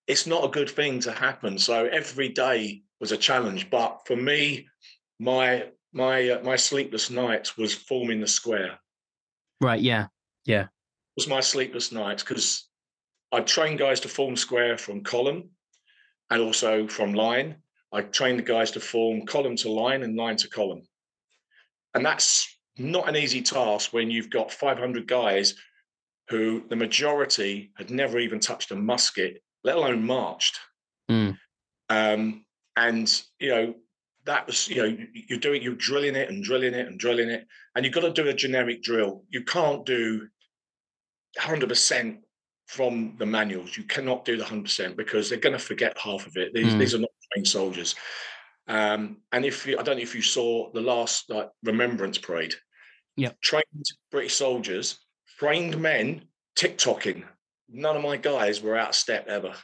it's 0.06 0.26
not 0.26 0.44
a 0.44 0.48
good 0.48 0.70
thing 0.70 1.00
to 1.00 1.12
happen. 1.12 1.58
So 1.58 1.86
every 1.86 2.30
day 2.30 2.82
was 3.00 3.12
a 3.12 3.16
challenge, 3.16 3.70
but 3.70 4.00
for 4.06 4.16
me, 4.16 4.66
my 5.18 5.66
my 5.98 6.30
uh, 6.30 6.42
my 6.42 6.56
sleepless 6.56 7.10
night 7.10 7.58
was 7.58 7.74
forming 7.74 8.20
the 8.20 8.26
square. 8.26 8.78
Right. 9.60 9.80
Yeah. 9.80 10.06
Yeah. 10.46 10.62
It 10.62 11.16
was 11.16 11.28
my 11.28 11.40
sleepless 11.40 11.90
night 11.92 12.18
because 12.18 12.68
I 13.32 13.40
trained 13.40 13.80
guys 13.80 14.00
to 14.00 14.08
form 14.08 14.36
square 14.36 14.78
from 14.78 15.02
column 15.02 15.50
and 16.30 16.40
also 16.40 16.86
from 16.86 17.12
line. 17.12 17.56
I 17.92 18.02
trained 18.02 18.38
the 18.38 18.44
guys 18.44 18.70
to 18.72 18.80
form 18.80 19.26
column 19.26 19.56
to 19.56 19.70
line 19.70 20.02
and 20.02 20.16
line 20.16 20.36
to 20.36 20.48
column. 20.48 20.82
And 21.94 22.06
that's 22.06 22.56
not 22.76 23.08
an 23.08 23.16
easy 23.16 23.42
task 23.42 23.92
when 23.92 24.10
you've 24.10 24.30
got 24.30 24.52
500 24.52 25.06
guys 25.08 25.54
who 26.28 26.62
the 26.68 26.76
majority 26.76 27.72
had 27.76 27.90
never 27.90 28.18
even 28.18 28.38
touched 28.38 28.70
a 28.70 28.76
musket, 28.76 29.42
let 29.64 29.76
alone 29.76 30.06
marched. 30.06 30.60
Mm. 31.10 31.38
Um, 31.88 32.44
and 32.76 33.22
you 33.40 33.48
know 33.48 33.74
that 34.28 34.46
was 34.46 34.68
you 34.68 34.76
know 34.76 34.96
you're 35.28 35.38
doing 35.38 35.62
you're 35.62 35.74
drilling 35.74 36.14
it 36.14 36.28
and 36.28 36.44
drilling 36.44 36.74
it 36.74 36.86
and 36.86 37.00
drilling 37.00 37.30
it, 37.30 37.46
and 37.74 37.84
you've 37.84 37.94
got 37.94 38.02
to 38.02 38.12
do 38.12 38.28
a 38.28 38.34
generic 38.34 38.82
drill. 38.82 39.24
You 39.30 39.42
can't 39.42 39.84
do 39.86 40.28
100 41.36 41.68
percent 41.68 42.18
from 42.66 43.16
the 43.18 43.24
manuals. 43.24 43.76
You 43.76 43.84
cannot 43.84 44.26
do 44.26 44.36
the 44.36 44.42
100 44.42 44.62
percent 44.62 44.96
because 44.96 45.28
they're 45.28 45.38
going 45.38 45.54
to 45.54 45.58
forget 45.58 45.96
half 45.96 46.26
of 46.26 46.36
it. 46.36 46.52
These, 46.52 46.74
mm. 46.74 46.78
these 46.78 46.94
are 46.94 46.98
not 46.98 47.10
trained 47.32 47.48
soldiers. 47.48 47.94
Um, 48.68 49.22
and 49.32 49.46
if 49.46 49.66
you, 49.66 49.78
I 49.78 49.82
don't 49.82 49.96
know 49.96 50.02
if 50.02 50.14
you 50.14 50.20
saw 50.20 50.70
the 50.72 50.82
last 50.82 51.30
like 51.30 51.48
remembrance 51.64 52.18
parade, 52.18 52.54
yeah. 53.16 53.30
trained 53.40 53.64
British 54.10 54.34
soldiers, 54.34 54.98
trained 55.38 55.80
men, 55.80 56.24
TikToking. 56.58 57.24
None 57.70 57.96
of 57.96 58.02
my 58.02 58.18
guys 58.18 58.60
were 58.60 58.76
out 58.76 58.90
of 58.90 58.94
step 58.94 59.26
ever. 59.26 59.54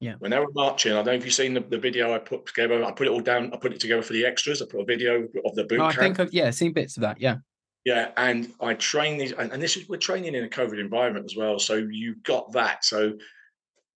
Yeah. 0.00 0.14
When 0.18 0.30
they 0.30 0.38
were 0.38 0.50
marching, 0.54 0.92
I 0.92 0.96
don't 0.96 1.06
know 1.06 1.12
if 1.12 1.24
you've 1.24 1.34
seen 1.34 1.54
the, 1.54 1.60
the 1.60 1.78
video 1.78 2.14
I 2.14 2.18
put 2.18 2.46
together. 2.46 2.84
I 2.84 2.92
put 2.92 3.06
it 3.06 3.10
all 3.10 3.20
down. 3.20 3.50
I 3.54 3.56
put 3.56 3.72
it 3.72 3.80
together 3.80 4.02
for 4.02 4.12
the 4.12 4.26
extras. 4.26 4.60
I 4.60 4.66
put 4.66 4.80
a 4.80 4.84
video 4.84 5.26
of 5.44 5.54
the 5.54 5.64
boot. 5.64 5.80
Oh, 5.80 5.86
I 5.86 5.94
think 5.94 6.20
I've 6.20 6.32
yeah 6.32 6.50
seen 6.50 6.72
bits 6.72 6.96
of 6.96 7.02
that. 7.02 7.20
Yeah. 7.20 7.36
Yeah, 7.84 8.10
and 8.16 8.52
I 8.60 8.74
train 8.74 9.16
these, 9.16 9.30
and, 9.30 9.52
and 9.52 9.62
this 9.62 9.76
is 9.76 9.88
we're 9.88 9.96
training 9.96 10.34
in 10.34 10.44
a 10.44 10.48
COVID 10.48 10.80
environment 10.80 11.24
as 11.24 11.36
well. 11.36 11.58
So 11.60 11.74
you 11.74 12.16
got 12.24 12.50
that. 12.52 12.84
So 12.84 13.12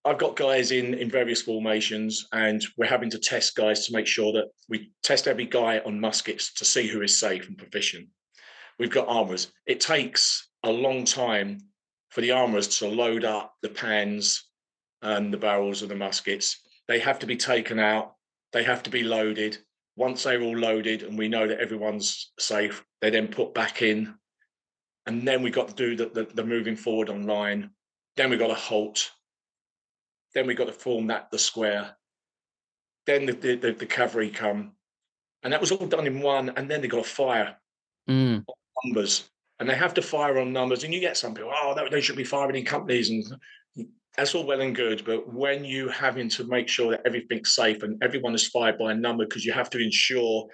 I've 0.04 0.16
got 0.16 0.36
guys 0.36 0.70
in 0.70 0.94
in 0.94 1.10
various 1.10 1.42
formations, 1.42 2.28
and 2.32 2.64
we're 2.76 2.86
having 2.86 3.10
to 3.10 3.18
test 3.18 3.56
guys 3.56 3.86
to 3.86 3.92
make 3.92 4.06
sure 4.06 4.32
that 4.32 4.46
we 4.68 4.92
test 5.02 5.26
every 5.26 5.46
guy 5.46 5.80
on 5.80 6.00
muskets 6.00 6.54
to 6.54 6.64
see 6.64 6.86
who 6.86 7.02
is 7.02 7.18
safe 7.18 7.48
and 7.48 7.58
proficient 7.58 8.08
we've 8.80 8.90
got 8.90 9.06
armors. 9.06 9.52
It 9.66 9.78
takes 9.78 10.48
a 10.64 10.70
long 10.70 11.04
time 11.04 11.58
for 12.08 12.22
the 12.22 12.32
armors 12.32 12.78
to 12.78 12.88
load 12.88 13.24
up 13.24 13.54
the 13.62 13.68
pans 13.68 14.49
and 15.02 15.32
the 15.32 15.38
barrels 15.38 15.82
of 15.82 15.88
the 15.88 15.94
muskets. 15.94 16.60
They 16.88 16.98
have 16.98 17.18
to 17.20 17.26
be 17.26 17.36
taken 17.36 17.78
out. 17.78 18.14
They 18.52 18.64
have 18.64 18.82
to 18.84 18.90
be 18.90 19.02
loaded. 19.02 19.58
Once 19.96 20.22
they're 20.22 20.42
all 20.42 20.56
loaded 20.56 21.02
and 21.02 21.16
we 21.16 21.28
know 21.28 21.46
that 21.46 21.60
everyone's 21.60 22.32
safe, 22.38 22.84
they 23.00 23.10
then 23.10 23.28
put 23.28 23.54
back 23.54 23.82
in. 23.82 24.14
And 25.06 25.26
then 25.26 25.42
we 25.42 25.50
got 25.50 25.68
to 25.68 25.74
do 25.74 25.96
the, 25.96 26.10
the, 26.10 26.24
the 26.34 26.44
moving 26.44 26.76
forward 26.76 27.08
online. 27.08 27.70
Then 28.16 28.30
we 28.30 28.36
got 28.36 28.48
to 28.48 28.54
halt. 28.54 29.10
Then 30.34 30.46
we 30.46 30.54
got 30.54 30.66
to 30.66 30.72
form 30.72 31.08
that 31.08 31.30
the 31.30 31.38
square. 31.38 31.96
Then 33.06 33.26
the, 33.26 33.32
the, 33.32 33.72
the 33.72 33.86
cavalry 33.86 34.30
come. 34.30 34.72
And 35.42 35.52
that 35.52 35.60
was 35.60 35.72
all 35.72 35.86
done 35.86 36.06
in 36.06 36.20
one. 36.20 36.50
And 36.50 36.70
then 36.70 36.80
they 36.80 36.88
got 36.88 37.04
to 37.04 37.10
fire. 37.10 37.56
Mm 38.08 38.44
numbers 38.84 39.30
and 39.58 39.68
they 39.68 39.74
have 39.74 39.94
to 39.94 40.02
fire 40.02 40.38
on 40.38 40.52
numbers. 40.52 40.84
And 40.84 40.94
you 40.94 41.00
get 41.00 41.16
some 41.16 41.34
people, 41.34 41.52
oh, 41.54 41.88
they 41.90 42.00
should 42.00 42.16
be 42.16 42.24
firing 42.24 42.56
in 42.56 42.64
companies, 42.64 43.10
and 43.10 43.24
that's 44.16 44.34
all 44.34 44.44
well 44.46 44.60
and 44.60 44.74
good. 44.74 45.04
But 45.04 45.32
when 45.32 45.64
you 45.64 45.88
having 45.88 46.28
to 46.30 46.44
make 46.44 46.68
sure 46.68 46.90
that 46.90 47.02
everything's 47.06 47.54
safe 47.54 47.82
and 47.82 48.02
everyone 48.02 48.34
is 48.34 48.48
fired 48.48 48.78
by 48.78 48.92
a 48.92 48.96
number, 48.96 49.24
because 49.24 49.44
you 49.44 49.52
have 49.52 49.70
to 49.70 49.82
ensure 49.82 50.48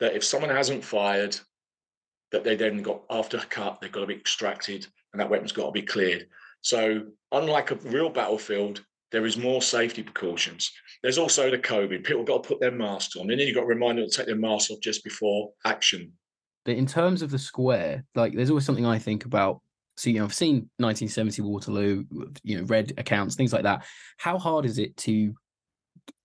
that 0.00 0.14
if 0.14 0.24
someone 0.24 0.50
hasn't 0.50 0.84
fired, 0.84 1.38
that 2.32 2.44
they 2.44 2.56
then 2.56 2.82
got 2.82 3.02
after 3.10 3.38
a 3.38 3.44
cut, 3.46 3.80
they've 3.80 3.92
got 3.92 4.00
to 4.00 4.06
be 4.06 4.14
extracted, 4.14 4.86
and 5.12 5.20
that 5.20 5.30
weapon's 5.30 5.52
got 5.52 5.66
to 5.66 5.72
be 5.72 5.82
cleared. 5.82 6.26
So, 6.60 7.06
unlike 7.32 7.70
a 7.70 7.76
real 7.76 8.10
battlefield, 8.10 8.84
there 9.10 9.24
is 9.24 9.38
more 9.38 9.62
safety 9.62 10.02
precautions. 10.02 10.70
There's 11.02 11.18
also 11.18 11.50
the 11.50 11.58
COVID. 11.58 12.04
People 12.04 12.24
got 12.24 12.42
to 12.42 12.48
put 12.48 12.60
their 12.60 12.72
masks 12.72 13.16
on, 13.16 13.30
and 13.30 13.40
then 13.40 13.46
you've 13.46 13.54
got 13.54 13.62
to 13.62 13.66
remind 13.66 13.98
them 13.98 14.08
to 14.08 14.14
take 14.14 14.26
their 14.26 14.36
masks 14.36 14.70
off 14.70 14.80
just 14.80 15.04
before 15.04 15.50
action. 15.64 16.12
In 16.66 16.86
terms 16.86 17.22
of 17.22 17.30
the 17.30 17.38
square, 17.38 18.04
like 18.14 18.34
there's 18.34 18.50
always 18.50 18.66
something 18.66 18.84
I 18.84 18.98
think 18.98 19.24
about. 19.24 19.62
So, 19.98 20.10
you 20.10 20.18
know, 20.18 20.24
I've 20.24 20.34
seen 20.34 20.70
1970 20.76 21.42
Waterloo, 21.42 22.04
you 22.44 22.58
know, 22.58 22.64
read 22.64 22.92
accounts, 22.98 23.34
things 23.34 23.52
like 23.52 23.64
that. 23.64 23.84
How 24.16 24.38
hard 24.38 24.64
is 24.64 24.78
it 24.78 24.96
to 24.98 25.34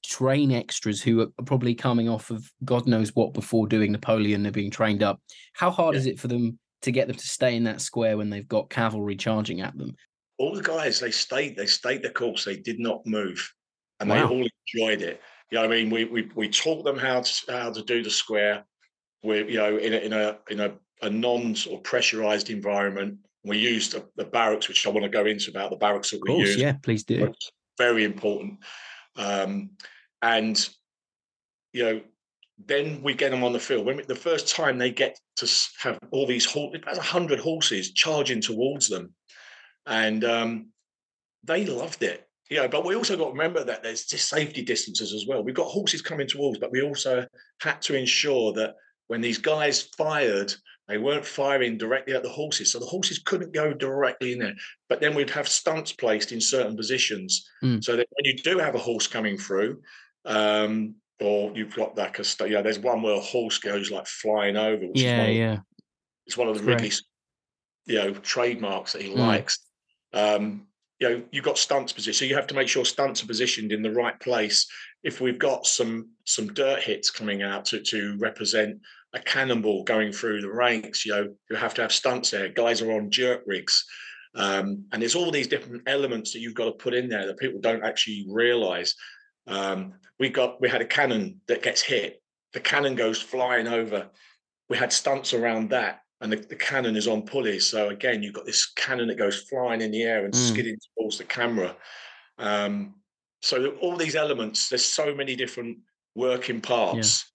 train 0.05 0.51
extras 0.51 1.01
who 1.01 1.21
are 1.21 1.43
probably 1.45 1.73
coming 1.73 2.07
off 2.07 2.29
of 2.29 2.47
God 2.63 2.87
knows 2.87 3.15
what 3.15 3.33
before 3.33 3.67
doing 3.67 3.91
Napoleon, 3.91 4.43
they're 4.43 4.51
being 4.51 4.69
trained 4.69 5.01
up? 5.01 5.19
How 5.53 5.71
hard 5.71 5.95
yeah. 5.95 6.01
is 6.01 6.05
it 6.05 6.19
for 6.19 6.27
them 6.27 6.59
to 6.83 6.91
get 6.91 7.07
them 7.07 7.17
to 7.17 7.27
stay 7.27 7.55
in 7.55 7.63
that 7.63 7.81
square 7.81 8.17
when 8.17 8.29
they've 8.29 8.47
got 8.47 8.69
cavalry 8.69 9.15
charging 9.15 9.61
at 9.61 9.75
them? 9.77 9.95
All 10.37 10.53
the 10.53 10.61
guys, 10.61 10.99
they 10.99 11.11
stayed, 11.11 11.55
they 11.55 11.65
stayed 11.65 12.03
the 12.03 12.09
course, 12.09 12.45
they 12.45 12.57
did 12.57 12.79
not 12.79 13.05
move, 13.07 13.51
and 13.99 14.09
wow. 14.09 14.15
they 14.15 14.35
all 14.35 14.47
enjoyed 14.75 15.01
it. 15.01 15.21
You 15.49 15.59
know, 15.59 15.65
I 15.65 15.67
mean, 15.67 15.89
we 15.89 16.05
we 16.05 16.29
we 16.35 16.49
taught 16.49 16.83
them 16.83 16.97
how 16.97 17.21
to 17.21 17.31
how 17.49 17.71
to 17.71 17.83
do 17.83 18.03
the 18.03 18.09
square. 18.09 18.65
We 19.23 19.51
you 19.51 19.57
know 19.57 19.77
in 19.77 19.93
a 19.93 19.97
in 19.97 20.13
a 20.13 20.37
in 20.49 20.59
a, 20.59 20.73
a 21.01 21.09
non 21.09 21.55
sort 21.55 21.77
of 21.77 21.83
pressurized 21.83 22.49
environment. 22.49 23.17
We 23.43 23.57
used 23.57 23.95
the 24.15 24.23
barracks, 24.23 24.67
which 24.67 24.87
I 24.87 24.89
want 24.89 25.03
to 25.03 25.09
go 25.09 25.25
into 25.25 25.51
about 25.51 25.69
the 25.69 25.77
barracks 25.77 26.11
that 26.11 26.21
we 26.25 26.35
used. 26.35 26.59
Yeah, 26.59 26.73
please 26.81 27.03
do. 27.03 27.33
Very 27.77 28.03
important. 28.05 28.59
Um, 29.17 29.71
and 30.21 30.69
you 31.73 31.83
know, 31.83 32.01
then 32.65 33.01
we 33.03 33.13
get 33.13 33.31
them 33.31 33.43
on 33.43 33.51
the 33.51 33.59
field. 33.59 33.85
When 33.85 33.97
we, 33.97 34.03
the 34.03 34.15
first 34.15 34.55
time 34.55 34.77
they 34.77 34.91
get 34.91 35.19
to 35.37 35.51
have 35.79 35.99
all 36.11 36.25
these 36.25 36.45
horses, 36.45 36.81
about 36.81 36.97
hundred 36.97 37.39
horses 37.39 37.91
charging 37.91 38.41
towards 38.41 38.87
them, 38.87 39.13
and 39.85 40.23
um, 40.23 40.67
they 41.43 41.65
loved 41.65 42.03
it. 42.03 42.27
Yeah, 42.49 42.67
but 42.67 42.85
we 42.85 42.95
also 42.95 43.17
got 43.17 43.25
to 43.25 43.31
remember 43.31 43.63
that 43.63 43.83
there's 43.83 44.05
just 44.05 44.29
safety 44.29 44.63
distances 44.63 45.13
as 45.13 45.25
well. 45.27 45.43
We've 45.43 45.55
got 45.55 45.67
horses 45.67 46.01
coming 46.01 46.27
towards, 46.27 46.59
but 46.59 46.71
we 46.71 46.81
also 46.81 47.25
had 47.59 47.81
to 47.83 47.95
ensure 47.95 48.53
that 48.53 48.75
when 49.07 49.21
these 49.21 49.37
guys 49.37 49.81
fired, 49.97 50.53
they 50.87 50.97
weren't 50.97 51.25
firing 51.25 51.77
directly 51.77 52.13
at 52.13 52.23
the 52.23 52.29
horses, 52.29 52.71
so 52.71 52.79
the 52.79 52.85
horses 52.85 53.19
couldn't 53.19 53.53
go 53.53 53.73
directly 53.73 54.33
in 54.33 54.39
there. 54.39 54.55
But 54.89 54.99
then 54.99 55.15
we'd 55.15 55.29
have 55.29 55.47
stunts 55.47 55.93
placed 55.93 56.31
in 56.31 56.41
certain 56.41 56.75
positions, 56.75 57.49
mm. 57.63 57.83
so 57.83 57.95
that 57.95 58.07
when 58.09 58.25
you 58.25 58.35
do 58.35 58.57
have 58.59 58.75
a 58.75 58.79
horse 58.79 59.07
coming 59.07 59.37
through, 59.37 59.81
um, 60.25 60.95
or 61.21 61.51
you've 61.55 61.75
got 61.75 61.97
like 61.97 62.19
a 62.19 62.49
yeah, 62.49 62.61
there's 62.61 62.79
one 62.79 63.01
where 63.01 63.15
a 63.15 63.21
horse 63.21 63.59
goes 63.59 63.91
like 63.91 64.07
flying 64.07 64.57
over. 64.57 64.85
Which 64.85 65.01
yeah, 65.01 65.25
is 65.25 65.37
yeah. 65.37 65.57
It's 66.25 66.37
one 66.37 66.49
of 66.49 66.57
the 66.57 66.63
really, 66.63 66.91
you 67.85 67.95
know, 67.95 68.13
trademarks 68.13 68.93
that 68.93 69.01
he 69.01 69.11
mm. 69.11 69.17
likes. 69.17 69.59
Um, 70.13 70.67
you 70.99 71.09
know, 71.09 71.23
you've 71.31 71.43
got 71.45 71.57
stunts 71.57 71.93
position, 71.93 72.13
so 72.13 72.25
you 72.25 72.35
have 72.35 72.47
to 72.47 72.55
make 72.55 72.67
sure 72.67 72.85
stunts 72.85 73.23
are 73.23 73.27
positioned 73.27 73.71
in 73.71 73.81
the 73.81 73.91
right 73.91 74.19
place. 74.19 74.67
If 75.03 75.21
we've 75.21 75.39
got 75.39 75.65
some 75.65 76.09
some 76.25 76.53
dirt 76.53 76.83
hits 76.83 77.09
coming 77.09 77.41
out 77.41 77.65
to 77.65 77.81
to 77.81 78.17
represent 78.19 78.79
a 79.13 79.19
cannonball 79.19 79.83
going 79.83 80.11
through 80.11 80.41
the 80.41 80.51
ranks, 80.51 81.05
you 81.05 81.11
know, 81.11 81.33
you 81.49 81.55
have 81.55 81.73
to 81.75 81.81
have 81.81 81.91
stunts 81.91 82.31
there. 82.31 82.49
Guys 82.49 82.81
are 82.81 82.91
on 82.91 83.11
jerk 83.11 83.43
rigs. 83.45 83.85
Um, 84.35 84.85
and 84.91 85.01
there's 85.01 85.15
all 85.15 85.29
these 85.29 85.47
different 85.47 85.83
elements 85.85 86.33
that 86.33 86.39
you've 86.39 86.55
got 86.55 86.65
to 86.65 86.71
put 86.71 86.93
in 86.93 87.07
there 87.07 87.27
that 87.27 87.37
people 87.37 87.61
don't 87.61 87.83
actually 87.83 88.25
realize. 88.27 88.95
Um, 89.45 89.93
we 90.19 90.29
got 90.29 90.59
we 90.61 90.69
had 90.69 90.81
a 90.81 90.85
cannon 90.85 91.41
that 91.47 91.61
gets 91.61 91.81
hit. 91.81 92.21
The 92.53 92.59
cannon 92.59 92.95
goes 92.95 93.21
flying 93.21 93.67
over. 93.67 94.09
We 94.69 94.77
had 94.77 94.91
stunts 94.91 95.33
around 95.33 95.69
that, 95.69 95.99
and 96.21 96.31
the, 96.31 96.37
the 96.37 96.55
cannon 96.55 96.95
is 96.95 97.07
on 97.07 97.23
pulleys. 97.23 97.67
So 97.67 97.89
again, 97.89 98.23
you've 98.23 98.33
got 98.33 98.45
this 98.45 98.65
cannon 98.65 99.07
that 99.09 99.17
goes 99.17 99.41
flying 99.43 99.81
in 99.81 99.91
the 99.91 100.03
air 100.03 100.25
and 100.25 100.33
mm. 100.33 100.37
skidding 100.37 100.77
towards 100.97 101.17
the 101.17 101.25
camera. 101.25 101.75
Um, 102.39 102.95
so 103.41 103.71
all 103.81 103.97
these 103.97 104.15
elements, 104.15 104.69
there's 104.69 104.85
so 104.85 105.13
many 105.13 105.35
different 105.35 105.77
working 106.15 106.61
parts. 106.61 107.32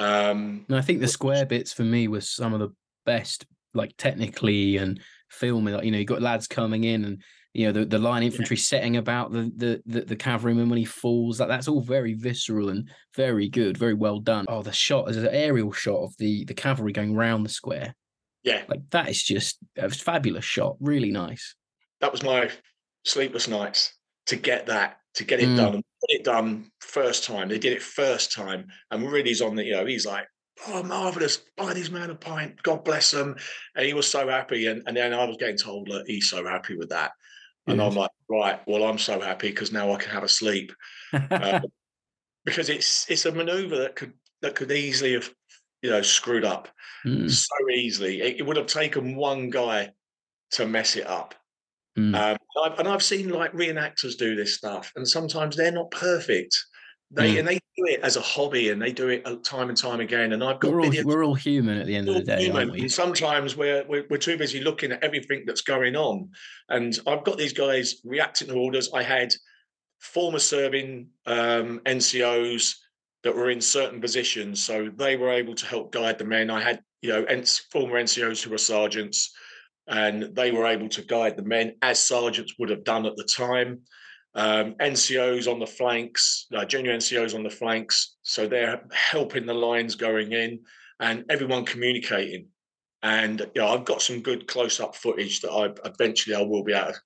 Um, 0.00 0.64
and 0.68 0.78
I 0.78 0.80
think 0.80 1.00
the 1.00 1.08
square 1.08 1.44
bits 1.44 1.72
for 1.72 1.82
me 1.82 2.08
was 2.08 2.28
some 2.28 2.54
of 2.54 2.60
the 2.60 2.70
best, 3.04 3.44
like 3.74 3.94
technically 3.98 4.78
and 4.78 4.98
filming. 5.28 5.74
Like, 5.74 5.84
you 5.84 5.90
know, 5.90 5.98
you 5.98 6.06
got 6.06 6.22
lads 6.22 6.46
coming 6.46 6.84
in 6.84 7.04
and 7.04 7.22
you 7.52 7.66
know 7.66 7.72
the, 7.72 7.84
the 7.84 7.98
line 7.98 8.22
infantry 8.22 8.56
yeah. 8.56 8.62
setting 8.62 8.96
about 8.96 9.32
the, 9.32 9.52
the 9.56 9.82
the 9.86 10.00
the 10.02 10.16
cavalryman 10.16 10.68
when 10.68 10.78
he 10.78 10.84
falls 10.84 11.38
that 11.38 11.48
that's 11.48 11.66
all 11.66 11.80
very 11.80 12.14
visceral 12.14 12.68
and 12.68 12.88
very 13.16 13.48
good 13.48 13.76
very 13.76 13.94
well 13.94 14.20
done 14.20 14.44
oh 14.48 14.62
the 14.62 14.72
shot 14.72 15.10
is 15.10 15.16
an 15.16 15.26
aerial 15.26 15.72
shot 15.72 15.98
of 15.98 16.16
the 16.18 16.44
the 16.44 16.54
cavalry 16.54 16.92
going 16.92 17.12
round 17.12 17.44
the 17.44 17.50
square 17.50 17.92
yeah 18.44 18.62
like 18.68 18.80
that 18.90 19.08
is 19.08 19.20
just 19.20 19.58
a 19.76 19.90
fabulous 19.90 20.44
shot 20.44 20.76
really 20.78 21.10
nice 21.10 21.56
that 22.00 22.12
was 22.12 22.22
my 22.22 22.48
sleepless 23.04 23.48
nights 23.48 23.94
to 24.26 24.36
get 24.36 24.66
that 24.66 24.99
to 25.14 25.24
get 25.24 25.40
it 25.40 25.48
mm. 25.48 25.56
done 25.56 25.74
and 25.74 25.84
get 26.08 26.20
it 26.20 26.24
done 26.24 26.70
first 26.80 27.24
time 27.24 27.48
they 27.48 27.58
did 27.58 27.72
it 27.72 27.82
first 27.82 28.32
time 28.32 28.66
and 28.90 29.10
really 29.10 29.34
on 29.42 29.56
the 29.56 29.64
you 29.64 29.72
know 29.72 29.86
he's 29.86 30.06
like 30.06 30.26
oh, 30.68 30.82
marvelous, 30.82 31.40
buy 31.56 31.72
these 31.72 31.90
man 31.90 32.10
a 32.10 32.14
pint, 32.14 32.62
God 32.62 32.84
bless 32.84 33.10
them. 33.10 33.36
And 33.74 33.86
he 33.86 33.94
was 33.94 34.06
so 34.06 34.28
happy. 34.28 34.66
And, 34.66 34.82
and 34.86 34.96
then 34.96 35.14
I 35.14 35.24
was 35.24 35.36
getting 35.38 35.56
told, 35.56 35.88
look, 35.88 36.06
he's 36.06 36.28
so 36.28 36.44
happy 36.46 36.76
with 36.76 36.90
that. 36.90 37.12
And 37.66 37.80
I'm 37.80 37.94
like, 37.94 38.10
right, 38.28 38.60
well, 38.66 38.84
I'm 38.84 38.98
so 38.98 39.20
happy 39.20 39.48
because 39.48 39.70
now 39.70 39.92
I 39.92 39.96
can 39.96 40.10
have 40.10 40.24
a 40.24 40.28
sleep. 40.28 40.72
uh, 41.12 41.60
because 42.44 42.68
it's 42.68 43.08
it's 43.10 43.26
a 43.26 43.32
maneuver 43.32 43.76
that 43.78 43.94
could 43.94 44.14
that 44.42 44.54
could 44.54 44.72
easily 44.72 45.12
have 45.12 45.30
you 45.82 45.90
know 45.90 46.02
screwed 46.02 46.44
up 46.44 46.68
mm. 47.06 47.30
so 47.30 47.70
easily. 47.70 48.22
It, 48.22 48.38
it, 48.38 48.46
would 48.46 48.56
have 48.56 48.66
taken 48.66 49.14
one 49.14 49.50
guy 49.50 49.90
to 50.52 50.66
mess 50.66 50.96
it 50.96 51.06
up. 51.06 51.34
Mm. 52.00 52.14
Um, 52.16 52.36
I've, 52.64 52.78
and 52.78 52.88
I've 52.88 53.02
seen 53.02 53.28
like 53.28 53.52
reenactors 53.52 54.16
do 54.16 54.34
this 54.34 54.54
stuff, 54.54 54.92
and 54.96 55.06
sometimes 55.06 55.56
they're 55.56 55.72
not 55.72 55.90
perfect. 55.90 56.56
They 57.12 57.34
mm. 57.34 57.40
and 57.40 57.48
they 57.48 57.54
do 57.76 57.86
it 57.86 58.00
as 58.00 58.16
a 58.16 58.20
hobby, 58.20 58.70
and 58.70 58.80
they 58.80 58.92
do 58.92 59.08
it 59.08 59.22
uh, 59.26 59.36
time 59.44 59.68
and 59.68 59.76
time 59.76 60.00
again. 60.00 60.32
And 60.32 60.42
I've 60.42 60.60
got 60.60 60.72
we're 60.72 60.80
all, 60.80 60.92
we're 61.04 61.24
all 61.24 61.34
human 61.34 61.78
at 61.78 61.86
the 61.86 61.96
end 61.96 62.08
of 62.08 62.14
the 62.14 62.22
day, 62.22 62.44
human. 62.44 62.70
And 62.70 62.90
sometimes 62.90 63.56
we're, 63.56 63.84
we're, 63.88 64.06
we're 64.08 64.16
too 64.16 64.38
busy 64.38 64.60
looking 64.60 64.92
at 64.92 65.02
everything 65.02 65.42
that's 65.46 65.62
going 65.62 65.96
on. 65.96 66.30
And 66.68 66.96
I've 67.06 67.24
got 67.24 67.36
these 67.36 67.52
guys 67.52 67.96
reacting 68.04 68.48
to 68.48 68.54
orders. 68.54 68.90
I 68.94 69.02
had 69.02 69.32
former 69.98 70.38
serving 70.38 71.08
um, 71.26 71.80
NCOs 71.84 72.76
that 73.22 73.34
were 73.34 73.50
in 73.50 73.60
certain 73.60 74.00
positions, 74.00 74.64
so 74.64 74.88
they 74.96 75.16
were 75.16 75.30
able 75.30 75.54
to 75.54 75.66
help 75.66 75.92
guide 75.92 76.18
the 76.18 76.24
men. 76.24 76.48
I 76.48 76.62
had 76.62 76.80
you 77.02 77.10
know 77.10 77.42
former 77.72 78.00
NCOs 78.00 78.42
who 78.42 78.50
were 78.50 78.58
sergeants, 78.58 79.32
and 79.90 80.34
they 80.34 80.50
were 80.52 80.66
able 80.66 80.88
to 80.88 81.02
guide 81.02 81.36
the 81.36 81.42
men 81.42 81.74
as 81.82 81.98
sergeants 81.98 82.54
would 82.58 82.70
have 82.70 82.84
done 82.84 83.04
at 83.04 83.16
the 83.16 83.24
time 83.24 83.80
um, 84.34 84.74
NCOs 84.74 85.50
on 85.50 85.58
the 85.58 85.66
flanks, 85.66 86.46
uh, 86.54 86.64
junior 86.64 86.96
NCOs 86.96 87.34
on 87.34 87.42
the 87.42 87.50
flanks. 87.50 88.16
So 88.22 88.46
they're 88.46 88.82
helping 88.92 89.46
the 89.46 89.54
lines 89.54 89.96
going 89.96 90.32
in 90.32 90.60
and 91.00 91.24
everyone 91.28 91.64
communicating. 91.64 92.46
And 93.02 93.40
you 93.54 93.62
know, 93.62 93.68
I've 93.68 93.84
got 93.84 94.02
some 94.02 94.20
good 94.20 94.46
close-up 94.46 94.94
footage 94.94 95.40
that 95.40 95.50
I 95.50 95.72
eventually 95.88 96.36
I 96.36 96.42
will 96.42 96.62
be 96.62 96.74
able 96.74 96.92
to, 96.92 97.00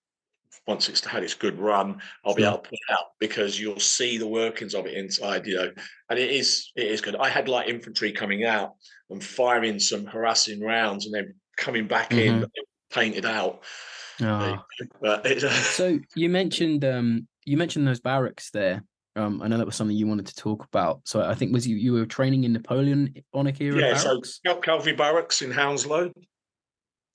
once 0.66 0.88
it's 0.88 1.04
had 1.04 1.22
its 1.22 1.34
good 1.34 1.58
run, 1.58 2.00
I'll 2.24 2.34
be 2.34 2.44
able 2.44 2.58
to 2.58 2.68
put 2.70 2.78
out 2.90 3.12
because 3.20 3.60
you'll 3.60 3.80
see 3.80 4.18
the 4.18 4.26
workings 4.26 4.74
of 4.74 4.86
it 4.86 4.94
inside, 4.94 5.46
you 5.46 5.56
know. 5.56 5.70
And 6.10 6.18
it 6.18 6.30
is 6.30 6.72
it 6.74 6.88
is 6.88 7.00
good. 7.00 7.16
I 7.16 7.28
had 7.28 7.48
light 7.48 7.68
infantry 7.68 8.12
coming 8.12 8.44
out 8.44 8.74
and 9.10 9.22
firing 9.22 9.78
some 9.78 10.06
harassing 10.06 10.60
rounds 10.60 11.06
and 11.06 11.14
then 11.14 11.34
coming 11.56 11.86
back 11.86 12.10
mm-hmm. 12.10 12.44
in 12.44 12.46
painted 12.94 13.26
out. 13.26 13.62
Oh. 14.22 14.58
so 15.50 15.98
you 16.14 16.28
mentioned 16.28 16.84
um, 16.84 17.26
you 17.44 17.56
mentioned 17.56 17.86
those 17.86 18.00
barracks 18.00 18.50
there. 18.50 18.84
Um, 19.16 19.42
I 19.42 19.48
know 19.48 19.58
that 19.58 19.66
was 19.66 19.76
something 19.76 19.96
you 19.96 20.06
wanted 20.06 20.26
to 20.26 20.34
talk 20.34 20.64
about. 20.64 21.00
So 21.04 21.22
I 21.22 21.34
think 21.34 21.52
was 21.52 21.66
you 21.66 21.76
you 21.76 21.92
were 21.92 22.06
training 22.06 22.44
in 22.44 22.52
Napoleonic 22.52 23.24
era 23.60 23.80
yeah, 23.80 23.94
barracks? 23.94 24.40
so 24.44 24.56
Cavalry 24.56 24.92
Barracks 24.92 25.42
in 25.42 25.50
Hounslow. 25.50 26.12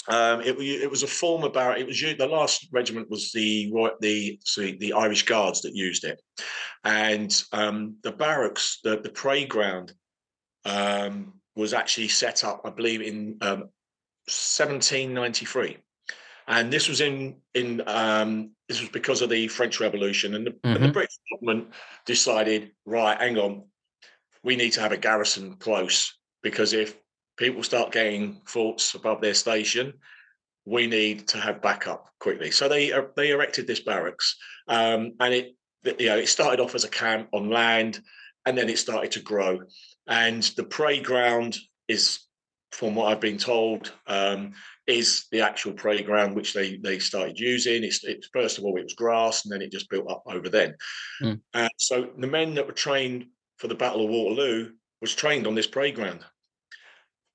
Um, 0.07 0.41
it, 0.41 0.57
it 0.57 0.89
was 0.89 1.03
a 1.03 1.07
former 1.07 1.49
barrack. 1.49 1.79
It 1.79 1.85
was 1.85 1.99
the 1.99 2.27
last 2.27 2.67
regiment 2.71 3.09
was 3.09 3.31
the 3.31 3.71
the 4.01 4.39
sorry, 4.43 4.77
the 4.77 4.93
Irish 4.93 5.23
Guards 5.23 5.61
that 5.61 5.75
used 5.75 6.03
it, 6.03 6.21
and 6.83 7.43
um, 7.51 7.97
the 8.03 8.11
barracks, 8.11 8.79
the 8.83 8.99
the 8.99 9.09
parade 9.09 9.49
ground, 9.49 9.93
um, 10.65 11.33
was 11.55 11.73
actually 11.73 12.07
set 12.07 12.43
up, 12.43 12.61
I 12.65 12.69
believe, 12.69 13.01
in 13.01 13.37
1793. 14.29 15.69
Um, 15.69 15.81
and 16.47 16.73
this 16.73 16.87
was 16.87 17.01
in 17.01 17.35
in 17.53 17.81
um, 17.87 18.51
this 18.67 18.79
was 18.79 18.89
because 18.89 19.21
of 19.21 19.29
the 19.29 19.47
French 19.47 19.79
Revolution, 19.79 20.35
and 20.35 20.47
the, 20.47 20.51
mm-hmm. 20.51 20.67
and 20.67 20.75
the 20.75 20.79
mm-hmm. 20.81 20.93
British 20.93 21.17
government 21.31 21.69
decided, 22.05 22.71
right, 22.85 23.19
hang 23.19 23.37
on, 23.37 23.63
we 24.43 24.55
need 24.55 24.71
to 24.71 24.81
have 24.81 24.91
a 24.91 24.97
garrison 24.97 25.55
close 25.55 26.17
because 26.41 26.73
if 26.73 26.95
people 27.37 27.63
start 27.63 27.91
getting 27.91 28.41
thoughts 28.47 28.93
above 28.95 29.21
their 29.21 29.33
station, 29.33 29.93
we 30.65 30.87
need 30.87 31.27
to 31.29 31.37
have 31.37 31.61
backup 31.61 32.09
quickly. 32.19 32.51
So 32.51 32.67
they 32.67 32.91
uh, 32.91 33.03
they 33.15 33.31
erected 33.31 33.67
this 33.67 33.79
barracks, 33.79 34.35
um, 34.67 35.13
and 35.19 35.33
it 35.33 35.55
you 35.99 36.07
know 36.07 36.17
it 36.17 36.27
started 36.27 36.59
off 36.59 36.75
as 36.75 36.83
a 36.83 36.89
camp 36.89 37.29
on 37.33 37.49
land, 37.49 37.99
and 38.45 38.57
then 38.57 38.69
it 38.69 38.77
started 38.77 39.11
to 39.11 39.21
grow, 39.21 39.61
and 40.07 40.43
the 40.43 40.63
parade 40.63 41.05
ground 41.05 41.57
is, 41.87 42.19
from 42.71 42.95
what 42.95 43.11
I've 43.11 43.21
been 43.21 43.37
told, 43.37 43.91
um, 44.07 44.53
is 44.87 45.27
the 45.31 45.41
actual 45.41 45.73
parade 45.73 46.05
ground 46.05 46.35
which 46.35 46.53
they 46.53 46.77
they 46.77 46.99
started 46.99 47.39
using. 47.39 47.83
It's, 47.83 48.03
it's 48.03 48.29
first 48.33 48.57
of 48.57 48.63
all 48.63 48.77
it 48.77 48.83
was 48.83 48.93
grass, 48.93 49.45
and 49.45 49.53
then 49.53 49.61
it 49.61 49.71
just 49.71 49.89
built 49.89 50.09
up 50.09 50.23
over 50.25 50.49
then. 50.49 50.75
Mm. 51.21 51.41
And 51.53 51.69
so 51.77 52.09
the 52.17 52.27
men 52.27 52.55
that 52.55 52.67
were 52.67 52.73
trained 52.73 53.25
for 53.57 53.67
the 53.67 53.75
Battle 53.75 54.03
of 54.03 54.09
Waterloo 54.09 54.71
was 55.01 55.15
trained 55.15 55.47
on 55.47 55.55
this 55.55 55.67
parade 55.67 55.95
ground. 55.95 56.21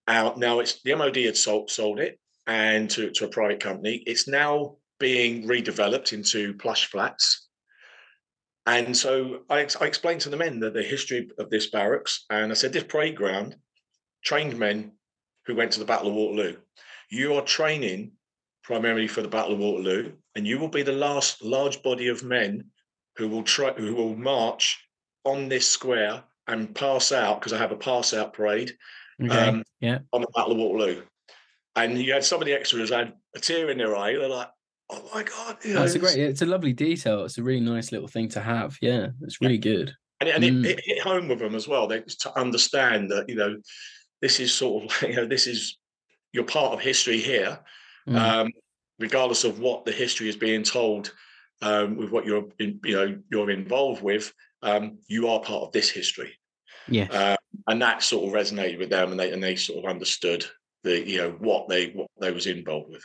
Uh, 0.06 0.32
now 0.36 0.60
it's 0.60 0.82
the 0.82 0.94
MOD 0.94 1.16
had 1.16 1.36
sold 1.36 1.70
sold 1.70 2.00
it 2.00 2.18
and 2.46 2.90
to, 2.90 3.10
to 3.10 3.24
a 3.24 3.28
private 3.28 3.60
company. 3.60 4.02
It's 4.06 4.28
now 4.28 4.76
being 4.98 5.46
redeveloped 5.46 6.12
into 6.12 6.54
plush 6.54 6.86
flats. 6.86 7.48
And 8.66 8.96
so 8.96 9.40
I, 9.50 9.66
I 9.80 9.86
explained 9.86 10.22
to 10.22 10.30
the 10.30 10.36
men 10.36 10.58
the, 10.58 10.70
the 10.70 10.82
history 10.82 11.30
of 11.38 11.50
this 11.50 11.68
barracks, 11.70 12.24
and 12.30 12.50
I 12.50 12.54
said 12.54 12.72
this 12.72 12.84
parade 12.84 13.16
ground 13.16 13.56
trained 14.24 14.58
men 14.58 14.92
who 15.46 15.54
went 15.54 15.72
to 15.72 15.78
the 15.78 15.84
Battle 15.84 16.08
of 16.08 16.14
Waterloo. 16.14 16.56
You 17.10 17.34
are 17.34 17.42
training 17.42 18.12
primarily 18.62 19.06
for 19.08 19.22
the 19.22 19.28
Battle 19.28 19.52
of 19.52 19.58
Waterloo, 19.58 20.12
and 20.34 20.46
you 20.46 20.58
will 20.58 20.68
be 20.68 20.82
the 20.82 20.92
last 20.92 21.42
large 21.44 21.82
body 21.82 22.08
of 22.08 22.22
men 22.22 22.70
who 23.16 23.28
will 23.28 23.42
try 23.42 23.72
who 23.72 23.94
will 23.94 24.16
march 24.16 24.80
on 25.24 25.48
this 25.48 25.68
square 25.68 26.22
and 26.48 26.74
pass 26.74 27.12
out 27.12 27.40
because 27.40 27.52
I 27.52 27.58
have 27.58 27.72
a 27.72 27.76
pass 27.76 28.12
out 28.12 28.32
parade 28.34 28.72
Okay. 29.22 29.48
um, 29.48 29.62
yeah. 29.80 30.00
on 30.12 30.20
the 30.22 30.26
Battle 30.34 30.52
of 30.52 30.58
Waterloo. 30.58 31.02
And 31.76 31.98
you 31.98 32.12
had 32.12 32.24
some 32.24 32.40
of 32.40 32.46
the 32.46 32.52
extras 32.52 32.90
had 32.90 33.12
a 33.34 33.40
tear 33.40 33.70
in 33.70 33.78
their 33.78 33.96
eye. 33.96 34.12
They're 34.14 34.28
like, 34.28 34.48
"Oh 34.90 35.08
my 35.14 35.22
god!" 35.22 35.56
You 35.64 35.74
know, 35.74 35.80
That's 35.80 35.94
a 35.94 35.98
great. 35.98 36.18
it's- 36.18 36.42
a 36.42 36.46
lovely 36.46 36.72
detail. 36.72 37.24
It's 37.24 37.38
a 37.38 37.42
really 37.42 37.60
nice 37.60 37.92
little 37.92 38.08
thing 38.08 38.28
to 38.30 38.40
have. 38.40 38.76
Yeah, 38.80 39.08
it's 39.22 39.40
really 39.40 39.58
good. 39.58 39.92
and, 40.20 40.28
it, 40.28 40.34
and 40.36 40.44
Mm. 40.44 40.64
it, 40.66 40.78
it 40.78 40.84
hit 40.84 41.00
home 41.02 41.28
with 41.28 41.38
them 41.40 41.54
as 41.54 41.66
well. 41.68 41.86
They 41.86 42.00
to 42.00 42.38
understand 42.38 43.10
that 43.10 43.28
you 43.28 43.34
know 43.34 43.56
this 44.24 44.40
is 44.40 44.52
sort 44.52 44.84
of 44.84 45.02
you 45.08 45.16
know 45.16 45.26
this 45.26 45.46
is 45.46 45.76
you're 46.32 46.44
part 46.58 46.72
of 46.72 46.80
history 46.80 47.18
here, 47.20 47.58
Mm. 48.08 48.18
um, 48.18 48.48
regardless 48.98 49.44
of 49.44 49.60
what 49.60 49.84
the 49.84 49.92
history 49.92 50.28
is 50.28 50.36
being 50.36 50.62
told. 50.62 51.12
Um, 51.62 51.96
with 51.96 52.10
what 52.10 52.26
you're 52.26 52.46
in, 52.58 52.80
you 52.84 52.96
know 52.96 53.08
you're 53.30 53.50
involved 53.50 54.02
with, 54.02 54.32
um, 54.62 54.98
you 55.08 55.28
are 55.28 55.40
part 55.40 55.62
of 55.62 55.72
this 55.72 55.88
history. 55.88 56.32
yeah. 56.88 57.08
uh, 57.10 57.36
and 57.68 57.80
that 57.80 58.02
sort 58.02 58.24
of 58.26 58.34
resonated 58.40 58.78
with 58.78 58.90
them, 58.90 59.10
and 59.10 59.18
they 59.20 59.30
and 59.32 59.42
they 59.42 59.56
sort 59.56 59.78
of 59.84 59.90
understood 59.90 60.44
the 60.82 60.94
you 61.08 61.18
know 61.18 61.30
what 61.38 61.68
they 61.68 61.82
what 61.98 62.08
they 62.20 62.32
was 62.32 62.46
involved 62.46 62.90
with. 62.90 63.04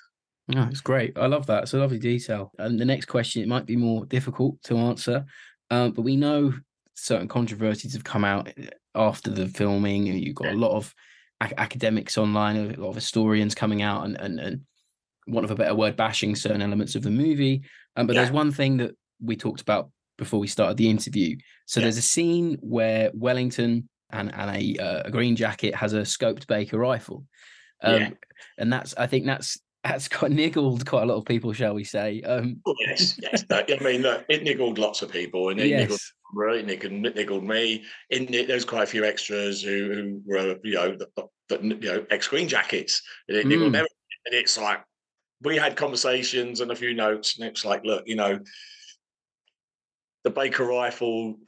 No, 0.50 0.64
it's 0.72 0.82
great. 0.82 1.18
I 1.18 1.28
love 1.28 1.46
that. 1.46 1.64
It's 1.64 1.74
a 1.76 1.78
lovely 1.78 2.00
detail. 2.00 2.52
And 2.58 2.78
the 2.80 2.86
next 2.94 3.06
question, 3.06 3.42
it 3.44 3.48
might 3.48 3.68
be 3.68 3.76
more 3.78 4.06
difficult 4.08 4.56
to 4.64 4.78
answer, 4.90 5.24
um, 5.70 5.92
but 5.92 6.02
we 6.02 6.16
know 6.18 6.54
certain 6.96 7.28
controversies 7.30 7.94
have 7.94 8.04
come 8.04 8.26
out 8.26 8.50
eh, 8.58 8.70
after 8.96 9.30
the 9.30 9.48
filming. 9.48 10.10
and 10.10 10.20
You've 10.20 10.36
got 10.44 10.54
a 10.54 10.58
lot 10.66 10.72
of 10.76 10.94
academics 11.42 12.18
online, 12.18 12.56
a 12.58 12.80
lot 12.80 12.90
of 12.90 12.96
historians 12.96 13.56
coming 13.56 13.82
out 13.82 14.06
and 14.06 14.20
and 14.20 14.40
and 14.40 14.62
want 15.28 15.46
of 15.46 15.52
a 15.52 15.56
better 15.56 15.76
word, 15.76 15.96
bashing 15.96 16.36
certain 16.36 16.62
elements 16.62 16.96
of 16.96 17.04
the 17.04 17.12
movie. 17.12 17.62
Um, 17.96 18.08
but 18.08 18.16
there's 18.16 18.32
one 18.32 18.52
thing 18.52 18.78
that 18.78 18.96
we 19.24 19.36
talked 19.36 19.62
about 19.62 19.92
before 20.18 20.40
we 20.40 20.48
started 20.48 20.76
the 20.78 20.90
interview. 20.90 21.38
So 21.66 21.80
Yeah. 21.80 21.86
there's 21.86 21.98
a 21.98 22.02
scene 22.02 22.58
where 22.62 23.12
Wellington 23.14 23.88
and 24.12 24.34
and 24.34 24.50
a, 24.56 24.84
uh, 24.84 25.02
a 25.06 25.12
green 25.12 25.36
jacket 25.36 25.76
has 25.76 25.94
a 25.94 26.02
scoped 26.02 26.48
Baker 26.48 26.78
rifle. 26.80 27.26
Um, 27.82 28.02
Yeah. 28.02 28.10
and 28.58 28.74
that's 28.74 28.96
I 28.98 29.08
think 29.08 29.26
that's 29.26 29.60
that's 29.84 30.08
quite 30.10 30.32
niggled 30.32 30.86
quite 30.86 31.04
a 31.04 31.06
lot 31.06 31.18
of 31.18 31.26
people, 31.26 31.54
shall 31.54 31.74
we 31.74 31.84
say? 31.84 32.22
Um, 32.22 32.62
Oh, 32.66 32.76
yes, 32.88 33.18
yes. 33.22 33.46
No, 33.50 33.58
I 33.60 33.84
mean, 33.84 34.04
it 34.28 34.44
niggled 34.44 34.78
lots 34.78 35.02
of 35.02 35.12
people, 35.12 35.50
and 35.50 35.60
it 35.60 35.70
niggled 35.70 35.92
yes, 35.92 36.12
Right, 36.34 36.66
Nick 36.66 36.84
and 36.84 37.06
it 37.06 37.16
niggled 37.16 37.44
me. 37.44 37.84
In 38.12 38.32
it, 38.34 38.48
there's 38.48 38.66
quite 38.66 38.84
a 38.84 38.88
few 38.88 39.04
extras 39.04 39.64
who, 39.64 39.94
who 39.94 40.22
were, 40.26 40.58
you 40.64 40.76
know, 40.76 40.96
that, 40.96 41.28
that, 41.50 41.64
you 41.64 41.76
know, 41.76 42.06
ex 42.10 42.28
Green 42.28 42.48
Jackets. 42.48 43.02
And 43.28 43.38
it 43.38 43.46
Mm. 43.48 43.86
And 44.26 44.36
it's 44.36 44.58
like 44.58 44.84
we 45.42 45.56
had 45.56 45.76
conversations 45.76 46.62
and 46.62 46.72
a 46.72 46.76
few 46.76 46.94
notes, 46.94 47.38
and 47.38 47.48
it's 47.48 47.66
like, 47.66 47.84
look, 47.84 48.04
you 48.08 48.16
know, 48.16 48.40
the 50.24 50.30
Baker 50.30 50.66
rifle. 50.66 51.40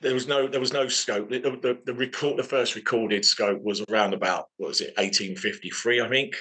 There 0.00 0.14
was 0.14 0.26
no, 0.26 0.46
there 0.46 0.60
was 0.60 0.72
no 0.72 0.88
scope. 0.88 1.30
The, 1.30 1.38
the, 1.38 1.78
the 1.86 1.94
record, 1.94 2.36
the 2.36 2.42
first 2.42 2.74
recorded 2.74 3.24
scope 3.24 3.62
was 3.62 3.82
around 3.88 4.12
about 4.12 4.46
what 4.58 4.68
was 4.68 4.80
it, 4.82 4.94
1853, 4.98 6.02
I 6.02 6.08
think. 6.08 6.36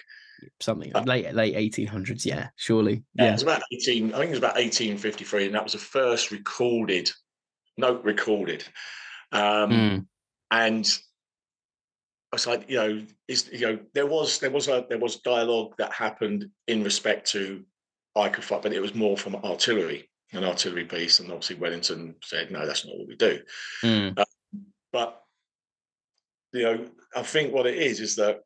something 0.60 0.92
Uh, 0.94 1.04
late 1.04 1.34
late 1.34 1.56
1800s. 1.56 2.26
Yeah, 2.26 2.50
surely. 2.58 3.04
Yeah, 3.14 3.30
it 3.30 3.34
was 3.34 3.44
about 3.44 3.62
18, 3.72 4.14
I 4.14 4.18
think 4.18 4.28
it 4.28 4.30
was 4.32 4.40
about 4.40 4.56
1853, 4.56 5.46
and 5.46 5.56
that 5.56 5.64
was 5.64 5.74
the 5.74 5.80
first 5.80 6.32
recorded, 6.32 7.10
note 7.78 8.04
recorded. 8.04 8.64
Um, 9.32 9.72
Mm. 9.72 10.08
and 10.52 11.00
I 12.32 12.36
was 12.36 12.48
like, 12.48 12.70
you 12.70 12.78
know, 12.78 13.06
is 13.28 13.50
you 13.52 13.62
know, 13.62 13.80
there 13.94 14.06
was 14.06 14.40
there 14.40 14.52
was 14.52 14.68
a 14.68 14.86
there 14.90 15.00
was 15.00 15.18
dialogue 15.18 15.76
that 15.78 15.92
happened 15.94 16.50
in 16.68 16.84
respect 16.84 17.32
to 17.32 17.66
I 18.16 18.30
could 18.30 18.44
fight, 18.44 18.62
but 18.62 18.74
it 18.74 18.82
was 18.82 18.96
more 18.96 19.18
from 19.18 19.36
artillery, 19.36 20.10
an 20.32 20.44
artillery 20.44 20.86
piece, 20.86 21.20
and 21.20 21.30
obviously 21.32 21.58
Wellington 21.58 22.16
said, 22.24 22.52
no, 22.52 22.66
that's 22.66 22.86
not 22.86 22.98
what 22.98 23.08
we 23.08 23.16
do. 23.16 23.42
Mm. 23.84 24.24
But 24.92 25.22
you 26.54 26.64
know, 26.64 26.86
I 27.16 27.24
think 27.24 27.54
what 27.54 27.68
it 27.68 27.78
is 27.78 28.00
is 28.00 28.16
that 28.16 28.42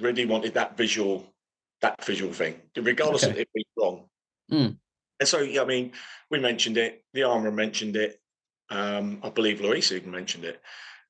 Ridley 0.00 0.26
wanted 0.26 0.54
that 0.54 0.76
visual, 0.76 1.32
that 1.80 2.04
visual 2.04 2.32
thing, 2.32 2.60
regardless 2.76 3.22
of 3.22 3.30
Okay. 3.32 3.42
it 3.42 3.48
being 3.54 3.64
wrong. 3.76 4.08
Mm. 4.50 4.76
And 5.20 5.28
so, 5.28 5.40
yeah, 5.40 5.62
I 5.62 5.64
mean, 5.64 5.92
we 6.30 6.38
mentioned 6.40 6.76
it. 6.76 7.04
The 7.14 7.22
armor 7.22 7.50
mentioned 7.52 7.96
it. 7.96 8.20
Um, 8.70 9.20
I 9.22 9.30
believe 9.30 9.60
Lorris 9.60 9.92
even 9.92 10.10
mentioned 10.10 10.44
it. 10.44 10.60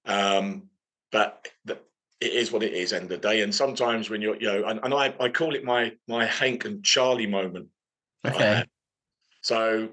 Um, 0.04 0.68
but 1.10 1.48
the, 1.64 1.78
it 2.20 2.32
is 2.32 2.50
what 2.52 2.62
it 2.62 2.72
is, 2.72 2.92
end 2.92 3.04
of 3.04 3.08
the 3.08 3.16
day. 3.16 3.42
And 3.42 3.54
sometimes 3.54 4.08
when 4.10 4.22
you're, 4.22 4.36
you 4.36 4.46
know, 4.46 4.64
and, 4.66 4.80
and 4.82 4.94
I, 4.94 5.14
I 5.20 5.28
call 5.28 5.54
it 5.54 5.64
my 5.64 5.92
my 6.08 6.24
Hank 6.24 6.64
and 6.64 6.84
Charlie 6.84 7.26
moment. 7.26 7.68
Okay. 8.26 8.64
So 9.42 9.90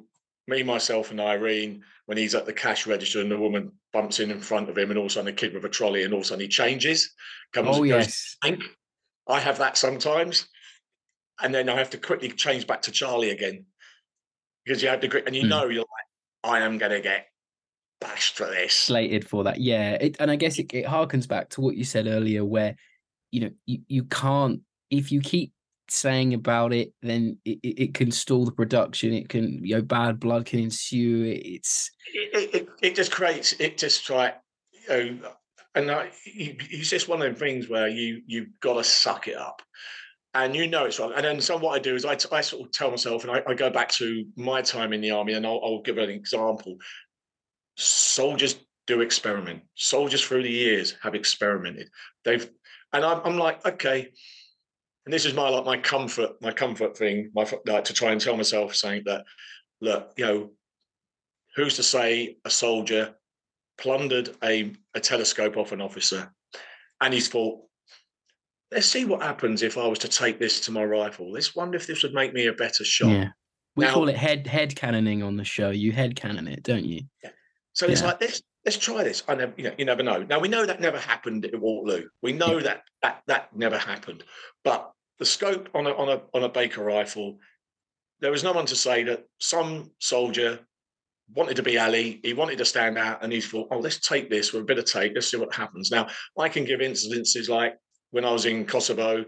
me, 0.48 0.64
myself, 0.64 1.12
and 1.12 1.22
Irene, 1.22 1.84
when 2.06 2.18
he's 2.18 2.36
at 2.36 2.46
the 2.46 2.54
cash 2.54 2.88
register 2.88 3.22
and 3.22 3.32
the 3.32 3.38
woman 3.38 3.72
bumps 3.92 4.20
in 4.20 4.32
in 4.32 4.40
front 4.40 4.70
of 4.70 4.78
him, 4.78 4.90
and 4.90 4.98
all 4.98 5.06
of 5.06 5.12
a 5.12 5.14
sudden 5.14 5.34
a 5.34 5.34
kid 5.34 5.54
with 5.54 5.66
a 5.66 5.70
trolley, 5.70 6.04
and 6.04 6.14
all 6.14 6.20
of 6.20 6.26
a 6.26 6.28
sudden 6.28 6.42
he 6.42 6.48
changes, 6.48 7.14
comes 7.54 7.70
Oh 7.70 7.82
and 7.82 7.90
goes 7.90 8.06
yes. 8.06 8.38
Hank. 8.42 8.64
I 9.28 9.40
have 9.40 9.60
that 9.60 9.78
sometimes, 9.78 10.48
and 11.42 11.54
then 11.54 11.70
I 11.70 11.78
have 11.78 11.92
to 11.92 11.98
quickly 11.98 12.30
change 12.30 12.68
back 12.68 12.82
to 12.84 12.92
Charlie 12.92 13.30
again 13.30 13.66
because 14.66 14.82
you 14.82 14.90
have 14.90 15.02
to, 15.02 15.26
and 15.26 15.36
you 15.36 15.44
Mm. 15.44 15.50
know 15.50 15.68
you're 15.68 15.82
like, 15.82 15.88
I 16.44 16.60
am 16.60 16.78
going 16.78 16.92
to 16.92 17.02
get 17.02 17.28
bashed 18.04 18.38
for 18.38 18.46
this. 18.48 18.74
slated 18.74 19.28
for 19.28 19.44
that. 19.46 19.60
Yeah, 19.60 19.92
it, 19.94 20.18
and 20.20 20.30
I 20.30 20.36
guess 20.36 20.60
it, 20.60 20.74
it 20.74 20.86
harkens 20.86 21.28
back 21.28 21.50
to 21.52 21.62
what 21.62 21.76
you 21.76 21.84
said 21.84 22.08
earlier, 22.08 22.44
where 22.44 22.76
you 23.32 23.42
know 23.42 23.52
you, 23.66 23.80
you 23.88 24.04
can't 24.04 24.62
if 24.90 25.12
you 25.12 25.22
keep 25.22 25.52
saying 25.90 26.34
about 26.34 26.74
it, 26.74 26.94
then 27.02 27.38
it, 27.46 27.60
it, 27.64 27.94
can 27.94 28.12
stall 28.12 28.46
the 28.46 28.52
production. 28.52 29.14
It 29.14 29.30
can 29.30 29.64
you 29.66 29.76
know 29.76 29.82
bad 29.82 30.20
blood 30.20 30.46
can 30.46 30.60
ensue. 30.60 31.24
It, 31.24 31.46
it's 31.46 31.92
It, 32.14 32.56
it, 32.56 32.70
it, 32.82 32.96
just 32.96 33.12
creates 33.12 33.54
it 33.54 33.78
just 33.78 34.10
like 34.10 34.36
you 34.72 34.90
know, 34.90 35.32
and 35.76 35.92
I, 35.92 36.12
it- 36.26 36.62
it's 36.70 36.90
just 36.90 37.08
one 37.08 37.22
of 37.22 37.26
them 37.26 37.36
things 37.36 37.70
where 37.70 37.88
you 37.88 38.22
you've 38.28 38.60
got 38.60 38.76
to 38.76 38.84
suck 38.84 39.28
it 39.28 39.38
up. 39.38 39.62
And 40.36 40.56
you 40.56 40.66
know 40.66 40.86
it's 40.86 41.00
wrong. 41.00 41.14
And 41.16 41.24
then 41.24 41.40
some 41.42 41.62
what 41.62 41.76
I 41.76 41.80
do 41.80 41.94
is 41.94 42.06
I, 42.06 42.18
I 42.32 42.42
sort 42.42 42.66
of 42.66 42.72
tell 42.72 42.90
myself, 42.90 43.24
and 43.24 43.32
I, 43.32 43.44
I 43.48 43.54
go 43.54 43.70
back 43.70 43.90
to 43.94 44.26
my 44.36 44.64
time 44.64 44.92
in 44.92 45.00
the 45.00 45.12
army, 45.12 45.34
and 45.34 45.46
I'll, 45.46 45.62
I'll 45.64 45.82
give 45.84 46.00
an 46.00 46.10
example. 46.10 46.78
Soldiers 47.76 48.56
do 48.88 49.02
experiment. 49.02 49.62
Soldiers 49.76 50.24
through 50.24 50.44
the 50.44 50.52
years 50.52 50.96
have 51.02 51.16
experimented. 51.16 51.90
They've, 52.26 52.50
and 52.92 53.04
I'm, 53.04 53.22
I'm 53.26 53.38
like, 53.38 53.66
okay. 53.66 54.10
And 55.06 55.14
this 55.14 55.26
is 55.26 55.34
my 55.34 55.50
like 55.50 55.66
my 55.66 55.78
comfort, 55.78 56.42
my 56.42 56.52
comfort 56.52 56.98
thing, 56.98 57.32
my 57.36 57.46
like 57.66 57.86
to 57.86 57.94
try 57.94 58.12
and 58.12 58.22
tell 58.22 58.38
myself 58.38 58.76
saying 58.76 59.04
that, 59.06 59.26
look, 59.82 60.14
you 60.18 60.26
know, 60.26 60.52
who's 61.56 61.76
to 61.76 61.84
say 61.84 62.38
a 62.46 62.50
soldier 62.50 63.16
plundered 63.78 64.30
a, 64.44 64.72
a 64.94 65.00
telescope 65.00 65.58
off 65.58 65.72
an 65.74 65.82
officer, 65.82 66.32
and 67.02 67.14
he's 67.14 67.28
thought, 67.28 67.60
let's 68.72 68.88
see 68.88 69.04
what 69.04 69.22
happens 69.22 69.62
if 69.62 69.78
I 69.78 69.88
was 69.88 70.00
to 70.00 70.08
take 70.08 70.40
this 70.40 70.62
to 70.62 70.72
my 70.72 70.86
rifle. 70.86 71.32
Let's 71.32 71.54
wonder 71.54 71.76
if 71.76 71.86
this 71.86 72.04
would 72.04 72.14
make 72.14 72.34
me 72.34 72.48
a 72.48 72.54
better 72.54 72.86
shot. 72.86 73.10
yeah. 73.10 73.30
We 73.76 73.86
Now- 73.86 73.94
call 73.94 74.08
it 74.08 74.16
head 74.16 74.48
head 74.48 74.74
cannoning 74.76 75.22
on 75.24 75.36
the 75.36 75.44
show. 75.44 75.72
You 75.72 75.92
head 75.92 76.16
cannon 76.16 76.48
it, 76.48 76.64
don't 76.64 76.86
you? 76.86 77.02
So 77.74 77.88
it's 77.88 78.04
like 78.04 78.22
let's 78.22 78.42
let's 78.66 78.78
try 78.78 79.04
this. 79.04 79.24
I 79.28 79.36
never, 79.36 79.54
you 79.58 79.64
know, 79.66 79.76
you 79.78 79.86
never 79.86 80.04
know. 80.04 80.24
Now 80.24 80.40
we 80.40 80.48
know 80.48 80.66
that 80.66 80.80
never 80.80 81.00
happened 81.00 81.46
at 81.46 81.60
Waterloo. 81.60 82.08
We 82.22 82.32
know 82.32 82.60
that 82.60 82.84
that 83.02 83.24
that 83.28 83.56
never 83.56 83.78
happened. 83.78 84.24
But 84.64 84.92
the 85.20 85.26
scope 85.26 85.70
on 85.74 85.88
a 85.88 85.92
on 85.92 86.10
a 86.10 86.22
on 86.34 86.44
a 86.44 86.50
Baker 86.50 86.84
rifle, 86.84 87.40
there 88.20 88.32
was 88.32 88.44
no 88.44 88.54
one 88.54 88.68
to 88.68 88.76
say 88.76 89.04
that 89.04 89.26
some 89.40 89.92
soldier 90.00 90.60
wanted 91.34 91.56
to 91.56 91.64
be 91.64 91.78
Ali. 91.80 92.20
He 92.24 92.34
wanted 92.34 92.60
to 92.60 92.66
stand 92.66 92.98
out, 92.98 93.24
and 93.24 93.34
he 93.34 93.42
thought, 93.42 93.70
"Oh, 93.72 93.80
let's 93.80 94.00
take 94.00 94.30
this 94.30 94.54
with 94.54 94.62
a 94.62 94.66
bit 94.66 94.78
of 94.78 94.86
tape. 94.86 95.14
Let's 95.16 95.30
see 95.32 95.38
what 95.38 95.54
happens." 95.54 95.90
Now 95.90 96.08
I 96.38 96.50
can 96.50 96.66
give 96.66 96.80
incidences 96.80 97.50
like 97.50 97.76
when 98.12 98.26
I 98.26 98.32
was 98.32 98.46
in 98.46 98.66
Kosovo, 98.66 99.26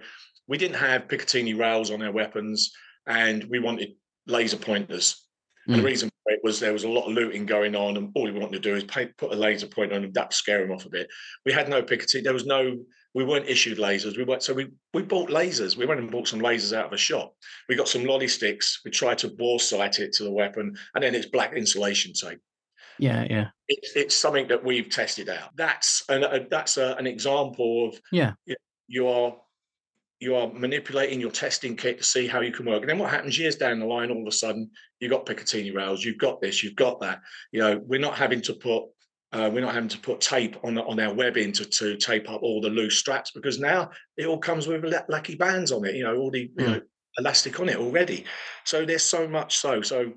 we 0.47 0.59
didn't 0.59 0.77
have 0.77 1.07
Picatinny 1.07 1.57
rails 1.57 1.89
on 1.89 2.03
our 2.03 2.11
weapons, 2.11 2.71
and 3.07 3.43
we 3.45 3.59
wanted 3.59 3.95
laser 4.27 4.57
pointers. 4.57 5.27
And 5.65 5.75
Mm. 5.75 5.79
the 5.79 5.85
reason 5.85 6.09
for 6.09 6.14
it 6.27 6.39
was 6.43 6.59
there 6.59 6.73
was 6.73 6.83
a 6.83 6.89
lot 6.89 7.07
of 7.07 7.13
looting 7.13 7.45
going 7.45 7.75
on, 7.75 7.97
and 7.97 8.11
all 8.15 8.23
we 8.25 8.31
wanted 8.31 8.53
to 8.53 8.59
do 8.59 8.75
is 8.75 8.83
pay, 8.83 9.07
put 9.17 9.31
a 9.31 9.35
laser 9.35 9.67
pointer 9.67 9.95
on 9.95 10.01
them. 10.01 10.11
That 10.13 10.33
scare 10.33 10.61
them 10.61 10.71
off 10.71 10.85
a 10.85 10.89
bit. 10.89 11.07
We 11.45 11.51
had 11.51 11.69
no 11.69 11.81
Picatinny. 11.81 12.23
There 12.23 12.33
was 12.33 12.45
no 12.45 12.77
we 13.13 13.23
weren't 13.23 13.47
issued 13.47 13.77
lasers. 13.77 14.17
We 14.17 14.25
weren't, 14.25 14.43
so 14.43 14.53
we 14.53 14.67
we 14.93 15.01
bought 15.01 15.29
lasers. 15.29 15.77
We 15.77 15.85
went 15.85 16.01
and 16.01 16.11
bought 16.11 16.27
some 16.27 16.41
lasers 16.41 16.75
out 16.75 16.87
of 16.87 16.93
a 16.93 16.97
shop. 16.97 17.33
We 17.69 17.75
got 17.75 17.87
some 17.87 18.03
lolly 18.03 18.27
sticks. 18.27 18.81
We 18.83 18.91
tried 18.91 19.19
to 19.19 19.29
bore 19.29 19.59
sight 19.59 19.99
it 19.99 20.13
to 20.13 20.23
the 20.23 20.31
weapon, 20.31 20.75
and 20.93 21.03
then 21.03 21.15
it's 21.15 21.27
black 21.27 21.53
insulation 21.53 22.13
tape. 22.13 22.39
Yeah, 22.99 23.25
yeah. 23.29 23.47
It's 23.67 23.95
it's 23.95 24.15
something 24.15 24.47
that 24.47 24.63
we've 24.63 24.89
tested 24.89 25.29
out. 25.29 25.55
That's 25.55 26.03
an 26.09 26.23
a, 26.23 26.47
that's 26.49 26.77
a, 26.77 26.95
an 26.95 27.07
example 27.07 27.89
of 27.89 27.99
Yeah. 28.11 28.33
you, 28.45 28.55
you 28.87 29.07
are 29.07 29.35
you 30.19 30.35
are 30.35 30.51
manipulating 30.53 31.19
your 31.19 31.31
testing 31.31 31.75
kit 31.75 31.97
to 31.97 32.03
see 32.03 32.25
how 32.27 32.39
you 32.39 32.51
can 32.51 32.65
work. 32.65 32.81
And 32.81 32.89
then 32.89 32.99
what 32.99 33.09
happens 33.11 33.37
years 33.37 33.55
down 33.57 33.79
the 33.79 33.85
line, 33.85 34.09
all 34.11 34.21
of 34.21 34.27
a 34.27 34.31
sudden, 34.31 34.69
you've 34.99 35.11
got 35.11 35.25
Picatinny 35.25 35.75
rails, 35.75 36.05
you've 36.05 36.17
got 36.17 36.41
this, 36.41 36.63
you've 36.63 36.75
got 36.75 37.01
that. 37.01 37.21
You 37.51 37.59
know, 37.59 37.81
we're 37.85 37.99
not 37.99 38.15
having 38.15 38.41
to 38.41 38.53
put 38.53 38.85
uh, 39.33 39.49
we're 39.51 39.59
not 39.59 39.73
having 39.73 39.89
to 39.89 39.99
put 39.99 40.21
tape 40.21 40.55
on 40.63 40.77
on 40.77 40.99
our 40.99 41.13
webbing 41.13 41.51
to, 41.51 41.65
to 41.65 41.97
tape 41.97 42.29
up 42.29 42.41
all 42.41 42.61
the 42.61 42.69
loose 42.69 42.97
straps 42.97 43.31
because 43.31 43.59
now 43.59 43.89
it 44.15 44.27
all 44.27 44.37
comes 44.37 44.65
with 44.67 44.85
lucky 45.09 45.35
bands 45.35 45.73
on 45.73 45.83
it. 45.83 45.95
You 45.95 46.03
know, 46.05 46.15
all 46.15 46.31
the 46.31 46.41
you 46.41 46.49
Mm. 46.57 46.65
know 46.65 46.81
elastic 47.17 47.59
on 47.59 47.67
it 47.69 47.77
already. 47.77 48.25
So 48.63 48.85
there's 48.85 49.03
so 49.03 49.27
much 49.27 49.57
so. 49.57 49.81
So 49.81 50.13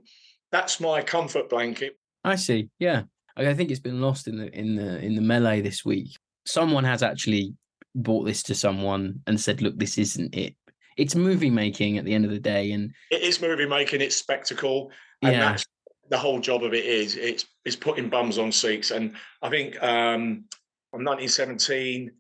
that's 0.53 0.79
my 0.79 1.03
comfort 1.03 1.49
blanket. 1.49 1.99
I 2.23 2.37
see. 2.37 2.71
Yeah, 2.79 3.03
I 3.37 3.55
think 3.55 3.71
it's 3.71 3.81
been 3.81 4.01
lost 4.01 4.29
in 4.29 4.37
the 4.37 4.57
in 4.57 4.77
the 4.77 5.01
in 5.01 5.17
the 5.17 5.23
melee 5.23 5.63
this 5.63 5.85
week. 5.85 6.17
Someone 6.47 6.85
has 6.85 7.03
actually 7.03 7.55
bought 7.95 8.25
this 8.25 8.43
to 8.45 8.55
someone 8.55 9.21
and 9.27 9.41
said, 9.41 9.63
"Look, 9.63 9.79
this 9.79 9.99
isn't 9.99 10.35
it. 10.35 10.55
It's 10.97 11.15
movie 11.15 11.51
making 11.51 11.99
at 11.99 12.05
the 12.05 12.15
end 12.15 12.25
of 12.25 12.31
the 12.31 12.41
day." 12.41 12.73
And 12.73 12.93
It 13.11 13.23
is 13.23 13.41
movie 13.41 13.67
making, 13.67 14.01
it's 14.01 14.17
spectacle, 14.17 14.91
and 15.23 15.33
yeah, 15.33 15.41
that's 15.41 15.67
the 16.11 16.19
whole 16.19 16.41
job 16.41 16.63
of 16.63 16.75
it 16.75 16.85
is 16.85 17.17
it's 17.17 17.47
it's 17.65 17.77
putting 17.77 18.09
bums 18.09 18.39
on 18.39 18.53
seats. 18.53 18.91
And 18.91 19.15
I 19.43 19.51
think 19.51 19.81
um 19.83 20.45
from 20.91 21.05
1917, 21.05 22.11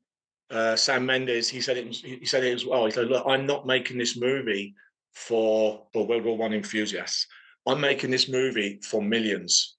uh, 0.51 0.77
Sam 0.77 1.07
Mendes 1.07 1.49
he 1.49 1.61
said 1.61 1.77
it 1.77 1.87
was, 1.87 2.03
he 2.03 2.25
said 2.25 2.45
it 2.45 2.55
as 2.55 2.67
well. 2.67 2.85
He 2.85 2.93
said, 2.93 3.09
"Look, 3.09 3.25
I'm 3.27 3.47
not 3.47 3.67
making 3.67 3.99
this 3.99 4.17
movie 4.17 4.75
for 5.13 5.87
for 5.93 6.07
World 6.07 6.25
War 6.25 6.37
One 6.37 6.53
enthusiasts. 6.53 7.27
I'm 7.67 7.81
making 7.81 8.11
this 8.11 8.29
movie 8.29 8.81
for 8.83 9.03
millions. 9.03 9.77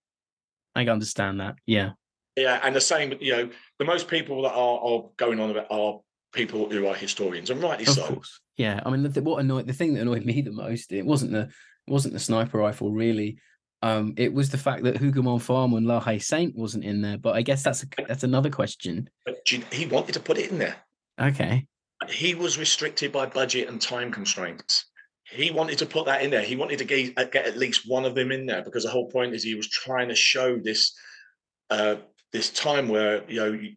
I 0.75 0.83
can 0.83 0.93
understand 0.93 1.39
that. 1.39 1.55
Yeah, 1.65 1.91
Yeah, 2.35 2.59
and 2.63 2.75
the 2.75 2.81
same, 2.81 3.13
you 3.19 3.35
know, 3.35 3.49
the 3.79 3.85
most 3.85 4.07
people 4.07 4.43
that 4.43 4.53
are, 4.53 4.79
are 4.79 5.09
going 5.17 5.39
on 5.39 5.49
about 5.49 5.67
are 5.71 5.99
people 6.33 6.69
who 6.69 6.85
are 6.85 6.93
historians, 6.93 7.49
and 7.49 7.63
rightly 7.63 7.85
of 7.85 7.93
so. 7.93 8.07
course. 8.07 8.39
Yeah, 8.57 8.81
I 8.85 8.89
mean, 8.89 9.03
the, 9.03 9.21
what 9.21 9.39
annoyed 9.39 9.65
the 9.67 9.73
thing 9.73 9.93
that 9.93 10.01
annoyed 10.01 10.25
me 10.25 10.41
the 10.41 10.51
most 10.51 10.91
it 10.91 11.05
wasn't 11.05 11.31
the 11.31 11.41
it 11.41 11.91
wasn't 11.91 12.13
the 12.13 12.19
sniper 12.19 12.59
rifle 12.59 12.91
really. 12.91 13.39
Um, 13.81 14.13
it 14.17 14.33
was 14.33 14.49
the 14.49 14.57
fact 14.57 14.83
that 14.83 14.95
Hougoumont 14.95 15.41
Farm 15.41 15.73
and 15.73 15.87
La 15.87 16.01
Haye 16.01 16.19
Sainte 16.19 16.53
wasn't 16.53 16.83
in 16.83 17.01
there. 17.01 17.17
But 17.17 17.35
I 17.35 17.41
guess 17.41 17.63
that's 17.63 17.83
a, 17.83 17.87
that's 18.09 18.25
another 18.25 18.49
question. 18.49 19.09
But 19.25 19.37
he 19.47 19.85
wanted 19.85 20.13
to 20.13 20.19
put 20.19 20.37
it 20.37 20.51
in 20.51 20.59
there. 20.59 20.75
Okay. 21.19 21.65
he 22.09 22.35
was 22.35 22.57
restricted 22.57 23.13
by 23.13 23.25
budget 23.25 23.69
and 23.69 23.81
time 23.81 24.11
constraints. 24.11 24.85
He 25.23 25.51
wanted 25.51 25.77
to 25.77 25.85
put 25.85 26.07
that 26.07 26.23
in 26.23 26.29
there. 26.29 26.41
He 26.41 26.57
wanted 26.57 26.79
to 26.79 26.85
get, 26.85 27.15
get 27.31 27.45
at 27.45 27.57
least 27.57 27.87
one 27.87 28.03
of 28.03 28.15
them 28.15 28.33
in 28.33 28.45
there 28.45 28.63
because 28.63 28.83
the 28.83 28.89
whole 28.89 29.09
point 29.09 29.33
is 29.33 29.43
he 29.43 29.55
was 29.55 29.69
trying 29.69 30.09
to 30.09 30.15
show 30.15 30.57
this 30.57 30.93
uh, 31.69 31.95
this 32.31 32.49
time 32.49 32.87
where 32.89 33.23
you 33.29 33.39
know 33.39 33.51
you- 33.53 33.75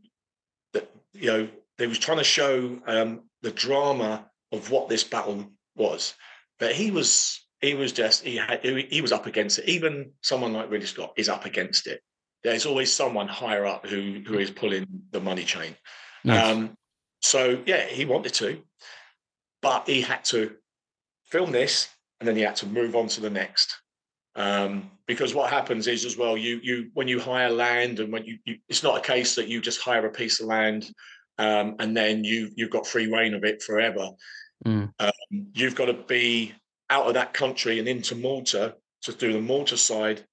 that 0.72 0.90
you 1.12 1.26
know 1.26 1.48
they 1.78 1.86
was 1.86 1.98
trying 1.98 2.18
to 2.18 2.24
show 2.24 2.80
um, 2.86 3.22
the 3.42 3.50
drama 3.50 4.26
of 4.52 4.70
what 4.70 4.88
this 4.88 5.04
battle 5.04 5.50
was. 5.76 6.14
But 6.58 6.72
he 6.74 6.90
was 6.90 7.44
he 7.60 7.74
was 7.74 7.92
just 7.92 8.24
he 8.24 8.36
had 8.36 8.62
he 8.64 9.00
was 9.00 9.12
up 9.12 9.26
against 9.26 9.58
it. 9.58 9.68
Even 9.68 10.12
someone 10.22 10.52
like 10.52 10.70
Ridley 10.70 10.86
Scott 10.86 11.12
is 11.16 11.28
up 11.28 11.44
against 11.44 11.86
it. 11.86 12.00
There's 12.44 12.66
always 12.66 12.92
someone 12.92 13.28
higher 13.28 13.64
up 13.66 13.86
who 13.86 14.22
who 14.26 14.38
is 14.38 14.50
pulling 14.50 14.86
the 15.10 15.20
money 15.20 15.44
chain. 15.44 15.76
Yes. 16.24 16.52
Um, 16.52 16.76
so 17.20 17.62
yeah, 17.66 17.86
he 17.86 18.04
wanted 18.04 18.34
to, 18.34 18.62
but 19.60 19.88
he 19.88 20.02
had 20.02 20.24
to 20.26 20.56
film 21.26 21.52
this, 21.52 21.88
and 22.20 22.28
then 22.28 22.36
he 22.36 22.42
had 22.42 22.56
to 22.56 22.66
move 22.66 22.94
on 22.96 23.08
to 23.08 23.20
the 23.20 23.30
next. 23.30 23.76
Um, 24.34 24.90
because 25.06 25.34
what 25.34 25.50
happens 25.50 25.88
is 25.88 26.04
as 26.04 26.16
well, 26.16 26.36
you 26.36 26.60
you 26.62 26.90
when 26.94 27.08
you 27.08 27.20
hire 27.20 27.50
land, 27.50 28.00
and 28.00 28.12
when 28.12 28.24
you, 28.24 28.38
you 28.44 28.56
it's 28.68 28.82
not 28.82 28.96
a 28.96 29.00
case 29.00 29.34
that 29.34 29.48
you 29.48 29.60
just 29.60 29.80
hire 29.80 30.06
a 30.06 30.10
piece 30.10 30.40
of 30.40 30.46
land, 30.46 30.90
um, 31.38 31.76
and 31.80 31.96
then 31.96 32.24
you 32.24 32.50
you've 32.56 32.70
got 32.70 32.86
free 32.86 33.12
reign 33.12 33.34
of 33.34 33.44
it 33.44 33.62
forever. 33.62 34.08
Mm. 34.64 34.92
Um, 34.98 35.12
you've 35.54 35.74
got 35.74 35.86
to 35.86 35.94
be 35.94 36.52
out 36.88 37.06
of 37.06 37.14
that 37.14 37.34
country 37.34 37.78
and 37.78 37.88
into 37.88 38.14
Malta 38.14 38.76
to 39.02 39.12
do 39.12 39.32
the 39.32 39.40
Malta 39.40 39.76
side 39.76 40.24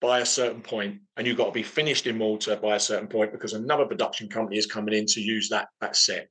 by 0.00 0.20
a 0.20 0.26
certain 0.26 0.60
point, 0.60 1.00
and 1.16 1.26
you've 1.26 1.38
got 1.38 1.46
to 1.46 1.52
be 1.52 1.62
finished 1.62 2.06
in 2.06 2.18
Malta 2.18 2.56
by 2.56 2.76
a 2.76 2.80
certain 2.80 3.08
point 3.08 3.32
because 3.32 3.54
another 3.54 3.86
production 3.86 4.28
company 4.28 4.58
is 4.58 4.66
coming 4.66 4.94
in 4.94 5.06
to 5.06 5.20
use 5.20 5.48
that 5.48 5.68
that 5.80 5.96
set, 5.96 6.28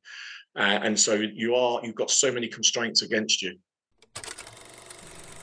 uh, 0.58 0.80
and 0.84 0.97
so 0.97 1.16
you 1.16 1.56
are 1.56 1.82
you've 1.84 1.95
got 1.95 2.12
so 2.12 2.32
many 2.32 2.47
constraints 2.47 3.01
against 3.01 3.41
you. 3.41 3.58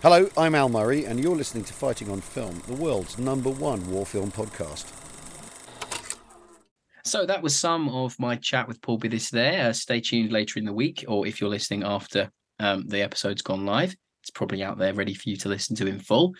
Hello, 0.02 0.30
I'm 0.34 0.54
Al 0.54 0.70
Murray, 0.70 1.04
and 1.04 1.22
you're 1.22 1.36
listening 1.36 1.62
to 1.64 1.74
Fighting 1.74 2.10
on 2.10 2.22
Film, 2.22 2.62
the 2.66 2.72
world's 2.72 3.18
number 3.18 3.50
one 3.50 3.86
war 3.90 4.06
film 4.06 4.32
podcast. 4.32 4.90
So 7.04 7.26
that 7.26 7.42
was 7.42 7.54
some 7.54 7.90
of 7.90 8.18
my 8.18 8.36
chat 8.36 8.66
with 8.66 8.80
Paul 8.80 8.96
Biddiss 8.96 9.28
there. 9.28 9.68
Uh, 9.68 9.74
stay 9.74 10.00
tuned 10.00 10.32
later 10.32 10.58
in 10.58 10.64
the 10.64 10.72
week, 10.72 11.04
or 11.06 11.26
if 11.26 11.38
you're 11.38 11.50
listening 11.50 11.82
after 11.82 12.30
um, 12.58 12.86
the 12.88 13.02
episode's 13.02 13.42
gone 13.42 13.66
live, 13.66 13.94
it's 14.22 14.30
probably 14.30 14.62
out 14.62 14.78
there 14.78 14.94
ready 14.94 15.12
for 15.12 15.28
you 15.28 15.36
to 15.36 15.50
listen 15.50 15.76
to 15.76 15.86
in 15.86 15.98
full. 15.98 16.32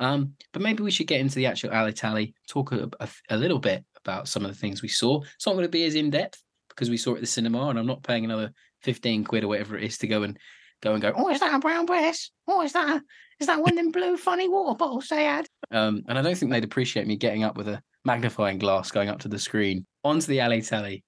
Um, 0.00 0.32
but 0.52 0.62
maybe 0.62 0.82
we 0.82 0.90
should 0.90 1.06
get 1.06 1.20
into 1.20 1.36
the 1.36 1.46
actual 1.46 1.70
alley 1.70 1.92
tally, 1.92 2.34
talk 2.48 2.72
a, 2.72 2.90
a, 2.98 3.08
a 3.30 3.36
little 3.36 3.60
bit 3.60 3.84
about 4.04 4.26
some 4.26 4.44
of 4.44 4.50
the 4.50 4.58
things 4.58 4.82
we 4.82 4.88
saw. 4.88 5.22
It's 5.36 5.46
not 5.46 5.52
going 5.52 5.62
to 5.62 5.68
be 5.68 5.84
as 5.84 5.94
in 5.94 6.10
depth 6.10 6.42
because 6.68 6.90
we 6.90 6.96
saw 6.96 7.12
it 7.12 7.18
at 7.18 7.20
the 7.20 7.28
cinema, 7.28 7.68
and 7.68 7.78
I'm 7.78 7.86
not 7.86 8.02
paying 8.02 8.24
another 8.24 8.52
15 8.82 9.22
quid 9.22 9.44
or 9.44 9.48
whatever 9.48 9.78
it 9.78 9.84
is 9.84 9.98
to 9.98 10.08
go 10.08 10.24
and 10.24 10.36
go 10.84 10.92
and 10.92 11.02
go. 11.02 11.12
Oh, 11.16 11.30
is 11.30 11.40
that 11.40 11.54
a 11.54 11.58
brown 11.58 11.86
Bess? 11.86 12.30
Oh, 12.46 12.62
is 12.62 12.72
that 12.74 12.88
a, 12.88 13.02
is 13.40 13.46
that 13.46 13.60
one 13.60 13.70
of 13.70 13.76
them 13.76 13.90
blue 13.90 14.16
funny 14.16 14.48
water 14.48 14.76
bottles 14.76 15.08
they 15.08 15.24
had? 15.24 15.46
Um, 15.70 16.02
and 16.06 16.18
I 16.18 16.22
don't 16.22 16.36
think 16.36 16.52
they'd 16.52 16.62
appreciate 16.62 17.06
me 17.06 17.16
getting 17.16 17.42
up 17.42 17.56
with 17.56 17.68
a 17.68 17.82
magnifying 18.04 18.58
glass 18.58 18.90
going 18.90 19.08
up 19.08 19.18
to 19.20 19.28
the 19.28 19.38
screen 19.38 19.86
onto 20.04 20.26
the 20.26 20.40
alley 20.40 20.62
tally. 20.62 21.02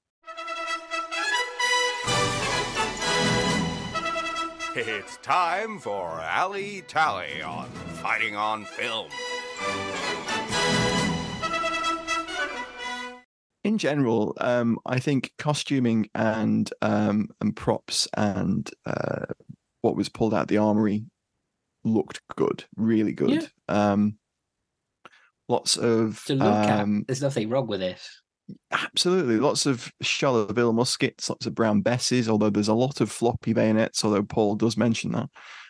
It's 4.79 5.17
time 5.19 5.79
for 5.79 6.21
Alley 6.21 6.83
Tally 6.87 7.41
on 7.41 7.69
Fighting 8.03 8.37
on 8.37 8.67
Film. 8.67 9.09
in 13.67 13.79
general, 13.79 14.33
um, 14.41 14.79
I 14.87 15.01
think 15.01 15.33
costuming 15.39 16.09
and 16.15 16.73
um, 16.83 17.29
and 17.41 17.55
props 17.57 18.07
and 18.17 18.71
uh, 18.87 19.27
what 19.87 19.97
was 19.97 20.09
pulled 20.09 20.35
out 20.35 20.43
of 20.43 20.49
the 20.49 20.59
armory 20.59 21.05
looked 21.85 22.21
good, 22.37 22.65
really 22.77 23.13
good. 23.13 23.49
Um, 23.69 24.19
lots 25.49 25.77
of 25.77 26.23
To 26.27 26.35
look 26.35 26.47
um, 26.47 27.01
at, 27.01 27.07
there's 27.07 27.23
nothing 27.23 27.49
wrong 27.49 27.67
with 27.69 27.81
this. 27.81 28.21
absolutely 28.73 29.39
lots 29.39 29.67
of 29.67 29.93
Charleville 30.03 30.75
muskets, 30.75 31.31
lots 31.31 31.47
of 31.47 31.55
brown 31.55 31.81
besses. 31.83 32.29
Although 32.29 32.51
there's 32.51 32.69
a 32.69 32.75
lot 32.75 33.01
of 33.01 33.11
floppy 33.11 33.53
bayonets, 33.53 34.05
although 34.05 34.25
Paul 34.25 34.57
does 34.57 34.77
mention 34.77 35.13
that. 35.13 35.29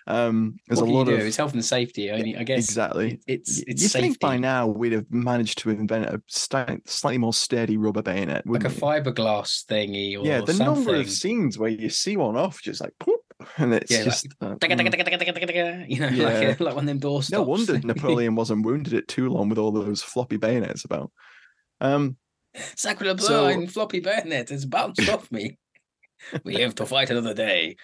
Um, 0.08 0.56
there's 0.68 0.80
what 0.80 0.88
a 0.88 0.92
lot 0.92 1.08
of 1.08 1.18
It's 1.18 1.36
health 1.36 1.52
and 1.54 1.64
safety. 1.64 2.12
I 2.12 2.22
mean, 2.22 2.36
I 2.38 2.44
guess 2.44 2.64
exactly. 2.64 3.12
it- 3.14 3.24
it's 3.26 3.58
it's 3.66 3.82
you 3.82 3.88
safety. 3.88 4.08
think 4.08 4.20
by 4.20 4.36
now 4.36 4.66
we'd 4.68 4.92
have 4.92 5.10
managed 5.10 5.58
to 5.58 5.70
invent 5.70 6.06
a 6.06 6.22
slightly 6.28 7.18
more 7.18 7.32
sturdy 7.32 7.76
rubber 7.76 8.02
bayonet, 8.02 8.46
like 8.46 8.64
a 8.64 8.68
fiberglass 8.68 9.64
thingy 9.66 10.16
or 10.16 10.24
yeah, 10.24 10.40
the 10.42 10.54
something. 10.54 10.74
number 10.74 10.94
of 10.94 11.10
scenes 11.10 11.58
where 11.58 11.70
you 11.70 11.88
see 11.88 12.16
one 12.16 12.36
off 12.36 12.62
just 12.62 12.80
like 12.80 12.92
poop, 13.00 13.18
and 13.56 13.74
it's 13.74 13.90
Yeah, 13.90 13.98
like, 13.98 14.04
just 14.06 14.28
uh, 14.40 14.54
Digga, 14.54 14.76
digga, 14.78 14.86
mm. 14.86 15.88
you 15.88 15.98
know, 16.00 16.08
Yeah. 16.12 16.24
like, 16.48 16.60
a, 16.60 16.62
like 16.64 16.74
one 16.76 16.84
of 16.84 16.86
them 16.88 16.98
door 17.00 17.22
stops. 17.22 17.32
no 17.32 17.42
wonder 17.42 17.78
Napoleon 17.84 18.36
wasn't 18.36 18.64
wounded 18.64 18.94
at 18.94 19.08
Toulon 19.08 19.48
with 19.48 19.58
all 19.58 19.72
those 19.72 20.02
floppy 20.02 20.36
bayonets 20.36 20.84
about. 20.84 21.10
Um, 21.80 22.16
Sacre 22.76 23.12
bleu 23.14 23.18
So- 23.26 23.46
and 23.46 23.70
floppy 23.72 23.98
bayonet 24.00 24.50
has 24.50 24.64
bounced 24.64 25.08
off 25.08 25.30
me. 25.32 25.58
We 26.44 26.56
live 26.56 26.74
to 26.76 26.86
fight 26.86 27.10
another 27.10 27.34
day. 27.34 27.76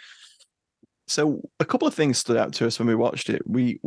So 1.06 1.40
a 1.60 1.64
couple 1.64 1.88
of 1.88 1.94
things 1.94 2.18
stood 2.18 2.36
out 2.36 2.52
to 2.54 2.66
us 2.66 2.78
when 2.78 2.88
we 2.88 2.94
watched 2.94 3.28
it. 3.30 3.42
We 3.46 3.80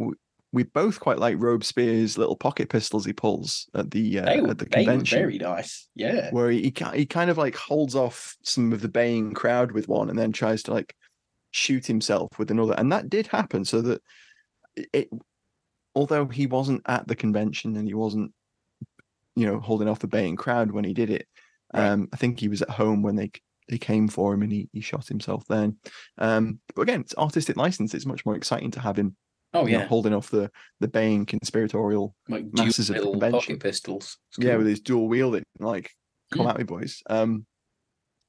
we, 0.51 0.63
both 0.63 1.01
quite 1.01 1.19
like 1.19 1.35
Robespierre's 1.37 2.17
little 2.17 2.37
pocket 2.37 2.69
pistols 2.69 3.05
he 3.05 3.11
pulls 3.11 3.67
at 3.75 3.91
the 3.91 4.19
uh, 4.19 4.41
were, 4.41 4.49
at 4.51 4.57
the 4.57 4.65
convention. 4.65 5.19
very 5.19 5.37
nice. 5.37 5.89
Yeah. 5.95 6.29
where 6.31 6.49
he, 6.49 6.61
he 6.61 6.73
he 6.95 7.05
kind 7.05 7.29
of 7.29 7.37
like 7.37 7.55
holds 7.55 7.93
off 7.95 8.37
some 8.43 8.71
of 8.71 8.79
the 8.81 8.87
baying 8.87 9.33
crowd 9.33 9.71
with 9.73 9.87
one 9.89 10.09
and 10.09 10.17
then 10.17 10.31
tries 10.31 10.63
to 10.63 10.73
like 10.73 10.95
shoot 11.51 11.85
himself 11.85 12.37
with 12.39 12.51
another 12.51 12.73
and 12.77 12.91
that 12.91 13.09
did 13.09 13.27
happen 13.27 13.63
so 13.65 13.81
that 13.81 14.01
it 14.93 15.09
although 15.93 16.25
he 16.27 16.47
wasn't 16.47 16.81
at 16.85 17.07
the 17.07 17.15
convention 17.15 17.75
and 17.77 17.87
he 17.87 17.93
wasn't 17.93 18.31
you 19.35 19.45
know 19.47 19.59
holding 19.59 19.87
off 19.87 19.99
the 19.99 20.07
baying 20.07 20.35
crowd 20.35 20.71
when 20.71 20.83
he 20.83 20.93
did 20.93 21.09
it 21.09 21.27
Right. 21.73 21.87
um 21.89 22.07
i 22.13 22.17
think 22.17 22.39
he 22.39 22.47
was 22.47 22.61
at 22.61 22.69
home 22.69 23.01
when 23.01 23.15
they 23.15 23.31
they 23.67 23.77
came 23.77 24.07
for 24.07 24.33
him 24.33 24.41
and 24.43 24.51
he, 24.51 24.69
he 24.73 24.81
shot 24.81 25.07
himself 25.07 25.43
then 25.47 25.75
um 26.19 26.59
but 26.75 26.83
again 26.83 27.01
it's 27.01 27.15
artistic 27.17 27.57
license 27.57 27.93
it's 27.93 28.05
much 28.05 28.25
more 28.25 28.35
exciting 28.35 28.71
to 28.71 28.79
have 28.79 28.97
him 28.97 29.15
Oh 29.53 29.65
you 29.65 29.73
know, 29.73 29.79
yeah. 29.79 29.85
holding 29.87 30.13
off 30.13 30.29
the 30.29 30.51
the 30.81 30.87
baying 30.87 31.25
conspiratorial 31.25 32.13
Like 32.27 32.45
masses 32.51 32.89
of 32.89 32.97
the 32.97 33.03
convention. 33.03 33.39
pocket 33.39 33.59
pistols. 33.61 34.17
It's 34.29 34.45
yeah 34.45 34.57
with 34.57 34.67
his 34.67 34.81
dual 34.81 35.07
wielding 35.07 35.43
like 35.59 35.91
come 36.33 36.45
Mm. 36.45 36.49
at 36.49 36.57
me 36.57 36.63
boys 36.65 37.01
um 37.09 37.45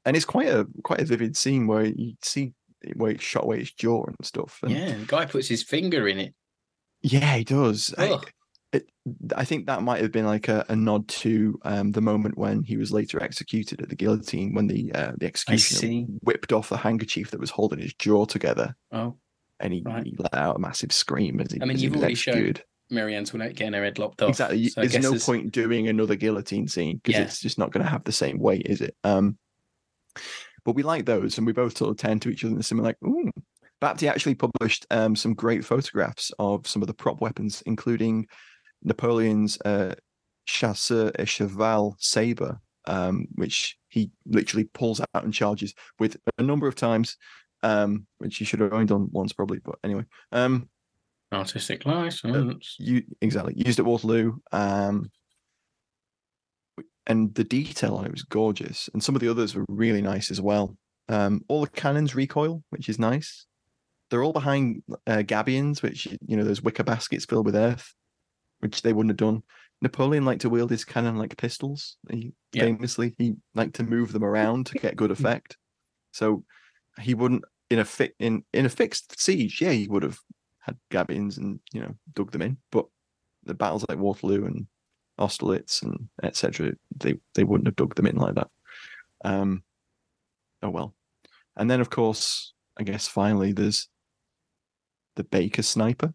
and 0.05 0.15
it's 0.17 0.25
quite 0.25 0.47
a 0.49 0.67
quite 0.85 1.01
a 1.01 1.05
vivid 1.05 1.37
scene 1.37 1.67
where 1.67 1.85
you 1.87 2.15
see 2.23 2.53
where 2.95 3.11
it 3.11 3.21
shot 3.21 3.43
away 3.45 3.59
his 3.59 3.73
jaw 3.73 4.05
and 4.07 4.15
stuff. 4.23 4.61
And 4.63 4.71
Yeah, 4.71 4.95
the 4.97 5.05
guy 5.07 5.27
puts 5.27 5.49
his 5.49 5.65
finger 5.65 6.07
in 6.07 6.21
it. 6.21 6.35
yeah, 7.03 7.37
he 7.39 7.43
does. 7.45 7.93
I. 7.99 8.21
it, 8.77 8.91
I 9.37 9.45
think 9.45 9.67
that 9.67 9.83
might 9.83 10.03
have 10.03 10.13
been 10.13 10.27
like 10.27 10.49
a, 10.49 10.65
a 10.69 10.77
nod 10.77 11.07
to 11.09 11.59
um, 11.65 11.93
the 11.93 12.01
moment 12.01 12.37
when 12.39 12.63
he 12.63 12.77
was 12.77 12.93
later 12.93 13.23
executed 13.23 13.81
at 13.81 13.89
the 13.89 13.97
guillotine, 13.97 14.55
when 14.55 14.67
the 14.67 14.93
uh, 14.95 15.13
the 15.17 15.27
executioner 15.27 16.07
whipped 16.23 16.53
off 16.53 16.69
the 16.69 16.77
handkerchief 16.77 17.31
that 17.31 17.41
was 17.41 17.51
holding 17.51 17.79
his 17.79 17.95
jaw 17.95 18.25
together, 18.25 18.75
Oh, 18.93 19.17
and 19.61 19.73
he, 19.73 19.83
Right. 19.85 20.05
he 20.05 20.15
let 20.19 20.35
out 20.35 20.57
a 20.57 20.59
massive 20.59 20.93
scream 20.93 21.41
as 21.41 21.53
he, 21.53 21.61
I 21.63 21.65
mean, 21.65 21.79
you've 21.79 21.97
already 21.97 22.15
shown 22.15 22.35
executed. 22.35 22.65
Marie 22.91 23.17
Antoinette 23.17 23.57
getting 23.57 23.73
her 23.73 23.83
head 23.83 23.99
lopped 23.99 24.23
off. 24.23 24.29
Exactly. 24.29 24.69
So 24.69 24.81
There's 24.83 24.95
no 25.03 25.11
there's- 25.11 25.27
point 25.27 25.51
doing 25.53 25.89
another 25.89 26.15
guillotine 26.15 26.69
scene 26.69 27.01
because 27.03 27.19
Yeah. 27.19 27.25
it's 27.27 27.41
just 27.41 27.59
not 27.59 27.73
going 27.73 27.85
to 27.85 27.91
have 27.91 28.05
the 28.05 28.13
same 28.13 28.39
weight, 28.39 28.67
is 28.67 28.81
it? 28.81 28.95
Um, 29.03 29.39
but 30.65 30.75
we 30.75 30.83
like 30.83 31.05
those, 31.07 31.39
and 31.39 31.47
we 31.47 31.53
both 31.53 31.77
sort 31.77 31.91
of 31.91 31.97
tend 31.97 32.23
to 32.23 32.29
each 32.29 32.45
other 32.45 32.53
in 32.53 32.57
the 32.59 32.63
same 32.63 32.79
like, 32.79 32.97
ooh. 33.05 33.31
Bapty 33.83 34.09
actually 34.09 34.35
published 34.37 34.87
um, 34.91 35.15
some 35.15 35.35
great 35.35 35.63
photographs 35.63 36.33
of 36.39 36.67
some 36.67 36.81
of 36.81 36.89
the 36.89 36.95
prop 36.95 37.21
weapons, 37.21 37.63
including 37.67 38.27
Napoleon's 38.83 39.59
uh, 39.65 39.95
chasseur 40.47 41.11
à 41.19 41.27
cheval 41.27 41.97
saber, 41.99 42.61
um, 42.87 43.27
which 43.35 43.77
he 43.89 44.11
literally 44.27 44.65
pulls 44.65 45.01
out 45.01 45.25
and 45.25 45.35
charges 45.35 45.75
with 45.99 46.17
a 46.39 46.43
number 46.43 46.67
of 46.67 46.75
times, 46.75 47.17
um, 47.63 48.07
which 48.19 48.37
he 48.37 48.45
should 48.45 48.61
have 48.61 48.73
only 48.73 48.87
done 48.87 49.09
once 49.11 49.33
probably. 49.33 49.59
But 49.59 49.77
anyway, 49.85 50.05
um, 50.33 50.69
artistic 51.33 51.85
license. 51.87 52.77
you 52.79 53.03
exactly 53.21 53.55
used 53.57 53.79
at 53.79 53.87
Waterloo. 53.87 54.37
Um, 54.53 55.11
and 57.07 57.35
the 57.35 57.45
detail 57.45 57.95
on 57.95 58.05
it 58.05 58.13
was 58.13 58.25
gorgeous, 58.25 58.89
and 58.93 59.03
some 59.03 59.15
of 59.15 59.21
the 59.21 59.29
others 59.29 59.55
were 59.55 59.65
really 59.69 60.03
nice 60.03 60.31
as 60.31 60.41
well. 60.41 60.77
Um, 61.09 61.43
all 61.49 61.61
the 61.61 61.71
cannons 61.71 62.15
recoil, 62.15 62.65
which 62.71 62.89
is 62.89 62.99
nice. 62.99 63.47
They're 64.11 64.25
all 64.25 64.33
behind 64.33 64.83
uh, 65.07 65.23
gabions, 65.25 65.83
which 65.83 66.07
you 66.27 66.37
know 66.37 66.45
those 66.45 66.63
wicker 66.63 66.83
baskets 66.83 67.25
filled 67.25 67.47
with 67.47 67.55
earth, 67.55 67.95
which 68.61 68.83
they 68.83 68.93
wouldn't 68.93 69.11
have 69.11 69.17
done. 69.29 69.43
Napoleon 69.83 70.25
liked 70.25 70.41
to 70.43 70.49
wield 70.51 70.71
his 70.71 70.85
cannon 70.85 71.17
like 71.17 71.37
pistols. 71.37 71.97
He 72.11 72.33
Yeah. 72.53 72.65
famously 72.65 73.15
he 73.19 73.35
liked 73.55 73.75
to 73.77 73.83
move 73.83 74.13
them 74.13 74.25
around 74.25 74.67
to 74.67 74.79
get 74.79 74.97
good 74.97 75.11
effect. 75.17 75.57
So 76.13 76.45
he 77.01 77.15
wouldn't 77.15 77.45
in 77.71 77.79
a 77.81 77.85
fi- 77.85 78.13
in 78.19 78.45
in 78.53 78.65
a 78.67 78.71
fixed 78.71 79.21
siege. 79.21 79.61
Yeah, 79.61 79.73
he 79.73 79.87
would 79.89 80.03
have 80.03 80.19
had 80.61 80.77
gabions 80.91 81.37
and 81.37 81.61
you 81.73 81.81
know 81.83 81.95
dug 82.15 82.31
them 82.33 82.43
in. 82.43 82.57
But 82.73 82.87
the 83.45 83.55
battles 83.55 83.85
like 83.89 83.99
Waterloo 83.99 84.47
and 84.47 84.67
Austerlitz 85.19 85.83
and 85.83 86.09
etc. 86.23 86.73
They 86.97 87.17
they 87.35 87.45
wouldn't 87.45 87.69
have 87.69 87.77
dug 87.77 87.95
them 87.95 88.07
in 88.07 88.17
like 88.17 88.35
that. 88.37 88.49
Um, 89.25 89.63
oh 90.63 90.71
well. 90.71 90.95
And 91.57 91.71
then 91.71 91.81
of 91.81 91.91
course, 91.91 92.55
I 92.79 92.83
guess 92.83 93.07
finally 93.09 93.53
there's 93.53 93.89
the 95.17 95.25
Baker 95.25 95.63
sniper. 95.63 96.15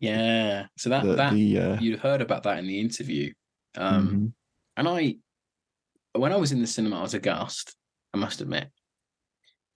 Yeah. 0.00 0.66
So 0.76 0.90
that 0.90 1.04
The, 1.04 1.14
that 1.14 1.32
the 1.34 1.58
uh, 1.58 1.80
you 1.80 1.96
heard 1.98 2.22
about 2.22 2.42
that 2.44 2.58
in 2.58 2.66
the 2.66 2.80
interview. 2.80 3.32
Um, 3.76 4.08
mhm. 4.08 4.32
and 4.76 4.88
I, 4.88 5.16
when 6.18 6.32
I 6.32 6.36
was 6.36 6.52
in 6.52 6.60
the 6.60 6.66
cinema, 6.66 6.98
I 6.98 7.02
was 7.02 7.14
aghast. 7.14 7.76
I 8.12 8.18
must 8.18 8.40
admit. 8.40 8.68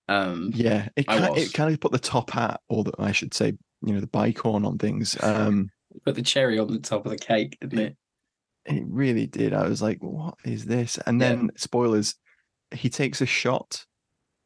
Um, 0.08 0.50
yeah, 0.54 0.88
it 0.96 1.06
kind 1.06 1.36
it 1.36 1.52
kind 1.52 1.72
of 1.72 1.80
put 1.80 1.92
the 1.92 1.98
top 1.98 2.30
hat, 2.30 2.60
or 2.68 2.84
the, 2.84 2.92
I 2.98 3.12
should 3.12 3.32
say, 3.32 3.54
you 3.82 3.92
know, 3.94 4.00
the 4.00 4.06
bicorn 4.06 4.66
on 4.66 4.78
things. 4.78 5.16
Um, 5.22 5.70
put 6.04 6.14
the 6.14 6.22
cherry 6.22 6.58
on 6.58 6.72
the 6.72 6.80
top 6.80 7.06
of 7.06 7.10
the 7.10 7.18
cake, 7.18 7.56
didn't 7.60 7.78
it? 7.78 7.96
it 8.66 8.84
really 8.86 9.26
did. 9.26 9.52
I 9.52 9.68
was 9.68 9.82
like, 9.82 9.98
what 10.02 10.34
is 10.44 10.64
this? 10.64 10.98
And 11.06 11.20
Yeah. 11.20 11.28
then 11.30 11.50
spoilers, 11.56 12.14
he 12.74 12.88
takes 12.88 13.20
a 13.20 13.26
shot 13.26 13.84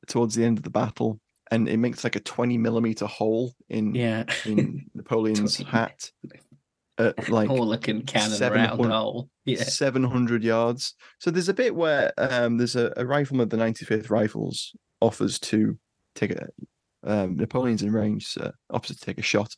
towards 0.08 0.34
the 0.34 0.44
end 0.44 0.58
of 0.58 0.64
the 0.64 0.70
battle, 0.70 1.20
and 1.50 1.68
it 1.68 1.76
makes 1.78 2.04
like 2.04 2.16
a 2.16 2.20
twenty 2.20 2.58
millimeter 2.58 3.06
hole 3.06 3.54
in 3.68 3.94
Yeah. 3.94 4.24
in 4.44 4.86
Napoleon's 4.94 5.56
hat, 5.58 6.10
at 6.98 7.28
like 7.28 7.48
All 7.50 7.66
looking 7.66 8.02
cannon 8.02 8.36
seven 8.36 8.58
round 8.62 8.92
hole. 8.92 9.30
Yeah. 9.44 9.62
700 9.62 10.44
yards. 10.44 10.94
So 11.20 11.30
there's 11.30 11.48
a 11.48 11.54
bit 11.54 11.74
where 11.74 12.12
um, 12.18 12.58
there's 12.58 12.76
a, 12.76 12.92
a 12.98 13.06
rifleman 13.06 13.44
of 13.44 13.50
the 13.50 13.56
95th 13.56 14.10
Rifles 14.10 14.76
offers 15.00 15.38
to 15.38 15.78
take 16.14 16.32
a 16.32 16.48
um, 17.04 17.36
Napoleon's 17.36 17.82
in 17.82 17.92
range, 17.92 18.36
offers 18.70 18.96
to 18.96 19.00
take 19.04 19.18
a 19.18 19.22
shot, 19.22 19.56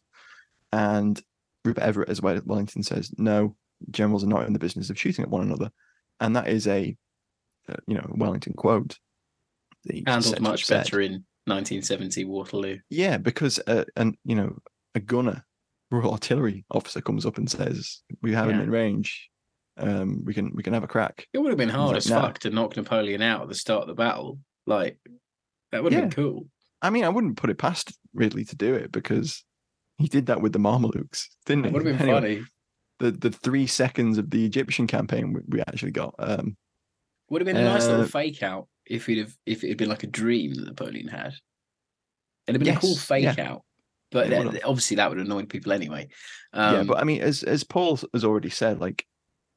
and 0.72 1.20
Rupert 1.64 1.82
Everett 1.82 2.09
as 2.09 2.22
well. 2.22 2.41
Wellington 2.45 2.82
says 2.82 3.12
no. 3.18 3.57
Generals 3.91 4.22
are 4.22 4.28
not 4.28 4.47
in 4.47 4.53
the 4.53 4.59
business 4.59 4.91
of 4.91 4.99
shooting 4.99 5.24
at 5.24 5.30
one 5.30 5.43
another, 5.43 5.70
and 6.20 6.36
that 6.36 6.49
is 6.49 6.66
a 6.68 6.97
uh, 7.68 7.76
you 7.86 7.95
know 7.95 8.07
Wellington 8.11 8.53
quote. 8.53 8.99
Handled 10.07 10.41
much 10.41 10.66
said. 10.66 10.84
better 10.84 11.01
in 11.01 11.24
1970 11.47 12.24
Waterloo. 12.24 12.78
Yeah, 12.91 13.16
because 13.18 13.59
uh, 13.66 13.84
and 13.97 14.16
you 14.24 14.34
know 14.36 14.59
a 14.95 15.01
gunner, 15.01 15.45
Royal 15.91 16.12
Artillery 16.12 16.64
officer 16.70 17.01
comes 17.01 17.24
up 17.26 17.38
and 17.38 17.51
says, 17.51 18.03
"We 18.22 18.32
have 18.34 18.49
him 18.51 18.61
in 18.61 18.70
range. 18.70 19.28
Um, 19.76 20.22
we 20.24 20.34
can 20.34 20.53
we 20.55 20.62
can 20.62 20.74
have 20.74 20.84
a 20.84 20.88
crack." 20.88 21.26
It 21.32 21.38
would 21.38 21.51
have 21.51 21.59
been 21.59 21.68
hard 21.68 21.97
as 21.97 22.09
fuck 22.09 22.38
to 22.41 22.51
knock 22.51 22.76
Napoleon 22.76 23.22
out 23.22 23.43
at 23.43 23.49
the 23.49 23.55
start 23.55 23.82
of 23.82 23.88
the 23.88 23.95
battle. 23.95 24.38
Like, 24.66 24.99
that 25.72 25.82
would 25.82 25.93
have 25.93 26.03
been 26.03 26.11
cool. 26.11 26.47
I 26.82 26.91
mean, 26.91 27.05
I 27.05 27.09
wouldn't 27.11 27.36
put 27.36 27.51
it 27.51 27.59
past 27.59 27.97
Ridley 28.14 28.45
to 28.47 28.57
do 28.57 28.74
it 28.74 28.91
because 28.93 29.45
he 29.99 30.09
did 30.09 30.26
that 30.26 30.41
with 30.41 30.53
the 30.53 30.59
Mamelukes, 30.59 31.26
didn't 31.45 31.66
It 31.66 31.68
he? 31.68 31.72
would 31.74 31.86
have 31.86 31.99
been 31.99 32.09
Anyway, 32.09 32.36
funny. 32.36 32.47
The 33.01 33.11
the 33.12 33.30
three 33.30 33.66
seconds 33.66 34.16
of 34.18 34.30
the 34.30 34.45
Egyptian 34.45 34.86
campaign 34.86 35.32
we, 35.32 35.41
we 35.49 35.61
actually 35.61 35.91
got. 35.93 36.14
Um, 36.18 36.57
Would 37.28 37.43
have 37.43 37.47
been 37.47 37.57
a 37.57 37.64
nice 37.64 37.86
little 37.86 38.05
Uh, 38.05 38.09
fake 38.09 38.43
out 38.43 38.68
if 38.91 39.07
he'd 39.07 39.18
have 39.18 39.34
if 39.47 39.64
it 39.64 39.68
had 39.68 39.78
been 39.78 39.88
like 39.88 40.03
a 40.03 40.09
dream 40.09 40.53
that 40.55 40.66
Napoleon 40.66 41.09
had. 41.09 41.34
It'd 42.47 42.61
have 42.61 42.64
been 42.64 42.76
a 42.76 42.80
cool 42.80 42.97
fake 42.97 43.36
yeah. 43.36 43.51
out. 43.51 43.62
But 44.11 44.28
that- 44.30 44.64
obviously 44.64 44.97
that 44.97 45.09
would 45.09 45.18
have 45.18 45.26
annoyed 45.26 45.49
people 45.49 45.72
anyway. 45.72 46.09
Um, 46.53 46.74
yeah, 46.74 46.82
but 46.82 46.99
I 46.99 47.05
mean, 47.05 47.22
as 47.22 47.45
as 47.45 47.62
Paul 47.64 47.99
has 48.12 48.24
already 48.24 48.51
said, 48.51 48.80
like 48.80 49.07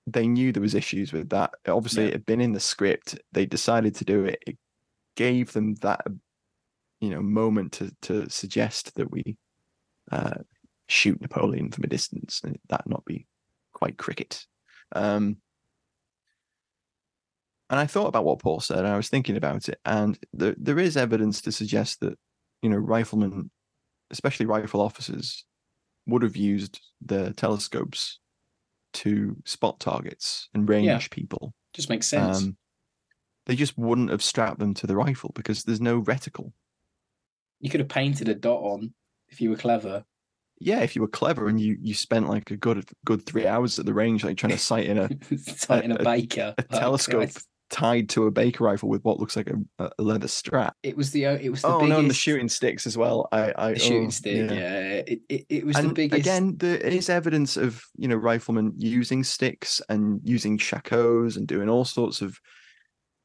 they 0.06 0.28
knew 0.28 0.52
there 0.52 0.62
was 0.62 0.76
issues 0.76 1.12
with 1.12 1.30
that. 1.30 1.56
Obviously, 1.68 2.04
Yeah. 2.04 2.10
it 2.10 2.14
had 2.14 2.26
been 2.26 2.42
in 2.42 2.54
the 2.54 2.60
script. 2.60 3.20
They 3.32 3.46
decided 3.46 3.96
to 3.96 4.06
do 4.06 4.26
it. 4.26 4.44
It 4.46 4.58
gave 5.16 5.54
them 5.54 5.76
that 5.76 6.06
you 7.02 7.10
know 7.10 7.22
moment 7.22 7.74
to 7.74 7.92
to 8.04 8.30
suggest 8.30 8.94
that 8.96 9.12
we 9.12 9.38
uh, 10.12 10.36
shoot 10.88 11.20
Napoleon 11.20 11.72
from 11.72 11.86
a 11.86 11.88
distance, 11.88 12.42
and 12.44 12.60
that 12.70 12.88
not 12.88 13.04
be 13.06 13.26
quite 13.74 13.98
cricket. 13.98 14.46
Um, 14.96 15.38
and 17.74 17.80
I 17.80 17.88
thought 17.88 18.05
about 18.07 18.24
what 18.24 18.38
Paul 18.39 18.59
said, 18.59 18.78
and 18.80 18.88
I 18.88 18.95
was 18.97 19.09
thinking 19.09 19.36
about 19.36 19.67
it, 19.67 19.80
and 19.84 20.17
there 20.32 20.55
there 20.57 20.78
is 20.80 20.95
evidence 20.95 21.41
to 21.41 21.51
suggest 21.51 21.99
that 22.01 22.17
you 22.61 22.69
know 22.69 22.78
riflemen, 22.78 23.49
especially 24.11 24.45
rifle 24.45 24.80
officers, 24.80 25.43
would 26.05 26.21
have 26.21 26.36
used 26.38 26.80
the 27.03 27.34
telescopes 27.34 28.19
to 28.93 29.36
spot 29.45 29.80
targets 29.80 30.49
and 30.53 30.69
range 30.69 30.86
Yeah. 30.86 30.99
people. 31.09 31.53
just 31.74 31.89
makes 31.89 32.07
sense. 32.07 32.43
Um, 32.43 32.57
they 33.47 33.55
just 33.55 33.76
wouldn't 33.76 34.11
have 34.11 34.21
strapped 34.21 34.59
them 34.59 34.76
to 34.76 34.86
the 34.88 34.95
rifle 34.95 35.32
because 35.34 35.63
there's 35.63 35.82
no 35.82 36.01
reticle. 36.03 36.53
you 37.59 37.69
could 37.71 37.80
have 37.80 37.89
painted 37.89 38.30
a 38.30 38.36
dot 38.36 38.61
on 38.61 38.93
if 39.30 39.41
you 39.41 39.49
were 39.49 39.55
clever. 39.55 40.05
Yeah, 40.59 40.82
if 40.82 40.95
you 40.95 41.01
were 41.01 41.07
clever 41.07 41.47
and 41.47 41.59
you 41.59 41.76
you 41.82 41.93
spent 41.95 42.30
like 42.30 42.51
a 42.51 42.55
good 42.57 42.88
good 43.05 43.26
three 43.26 43.47
hours 43.47 43.80
at 43.80 43.86
the 43.88 43.93
range, 43.93 44.24
like 44.24 44.38
trying 44.38 44.51
to 44.51 44.57
sight 44.59 44.86
in 44.86 44.97
a, 44.99 45.09
Sighting 45.38 45.91
a, 45.91 45.95
a- 45.95 46.03
baker. 46.03 46.53
a 46.57 46.65
Oh, 46.71 46.80
telescope 46.80 47.21
Christ. 47.32 47.47
Tied 47.74 48.07
to 48.09 48.28
a 48.28 48.32
Baker 48.32 48.63
rifle 48.63 48.88
with 48.88 49.03
what 49.03 49.19
looks 49.19 49.36
like 49.36 49.49
a, 49.49 49.89
a 49.97 50.03
leather 50.03 50.28
strap. 50.28 50.76
It 50.84 50.95
was 50.95 51.09
the 51.09 51.26
uh, 51.26 51.39
it 51.41 51.49
was 51.49 51.63
the 51.63 51.69
oh 51.69 51.80
biggest 51.80 51.89
no, 51.89 51.99
and 51.99 52.09
the 52.09 52.13
shooting 52.13 52.47
sticks 52.47 52.86
as 52.86 52.95
well. 52.95 53.28
I, 53.32 53.51
I 53.57 53.74
the 53.74 53.80
shooting 53.80 54.07
oh, 54.07 54.11
stick. 54.11 54.51
Yeah, 54.51 55.01
It, 55.07 55.21
it 55.28 55.45
it 55.49 55.65
was 55.65 55.76
the 55.78 55.82
and 55.82 55.95
biggest. 55.95 56.19
again, 56.19 56.55
there 56.57 56.78
is 56.78 57.09
evidence 57.09 57.57
of 57.57 57.84
you 57.97 58.07
know 58.07 58.15
riflemen 58.15 58.74
using 58.78 59.24
sticks 59.24 59.82
and 59.89 60.21
using 60.24 60.59
shakoes 60.59 61.36
and 61.36 61.47
doing 61.47 61.67
all 61.67 61.84
sorts 61.84 62.21
of 62.21 62.39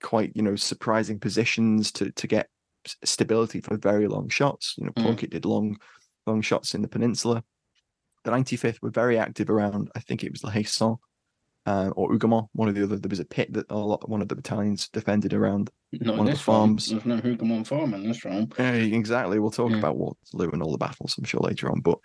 quite 0.03 0.33
you 0.35 0.43
know 0.43 0.57
surprising 0.57 1.19
positions 1.21 1.93
to 1.93 2.11
to 2.13 2.27
get 2.27 2.49
stability 3.05 3.61
for 3.61 3.77
very 3.77 4.09
long 4.09 4.31
shots. 4.31 4.77
You 4.79 4.87
know, 4.87 4.93
Mm. 4.93 5.03
Plunkett 5.03 5.31
did 5.31 5.45
long 5.45 5.77
long 6.27 6.41
shots 6.41 6.75
in 6.75 6.81
the 6.81 6.89
peninsula. 6.89 7.45
The 8.25 8.31
95th 8.31 8.81
were 8.81 8.91
very 8.91 9.19
active 9.19 9.51
around. 9.51 9.91
I 9.95 10.01
think 10.01 10.25
it 10.25 10.33
was 10.33 10.41
the 10.41 10.51
Haye 10.51 10.63
Sainte 10.63 10.99
uh, 11.69 11.91
or 11.91 12.11
Hougoumont, 12.11 12.49
one 12.53 12.69
of 12.69 12.75
the 12.75 12.83
other. 12.83 12.97
There 12.99 13.09
was 13.09 13.21
a 13.21 13.25
pit 13.25 13.53
that 13.53 13.67
a 13.71 13.77
lot, 13.77 14.09
one 14.09 14.23
of 14.23 14.29
the 14.29 14.37
battalions 14.37 14.89
defended 14.89 15.33
around. 15.35 15.71
not 15.93 16.17
one 16.17 16.21
of 16.21 16.27
the 16.27 16.31
this 16.33 16.47
one. 16.47 16.57
farms. 16.57 16.87
There's 16.87 17.05
no 17.05 17.19
Hougoumont 17.21 17.67
farm 17.67 17.95
in 17.95 18.07
this 18.07 18.25
one. 18.25 18.51
Uh, 18.59 18.63
exactly. 18.63 19.39
We'll 19.39 19.51
talk 19.51 19.73
Mm. 19.73 19.79
about 19.79 19.97
Waterloo 19.97 20.51
and 20.53 20.63
all 20.63 20.73
the 20.73 20.79
battles, 20.79 21.17
I'm 21.19 21.25
sure, 21.25 21.41
later 21.41 21.71
on. 21.71 21.81
But 21.81 21.99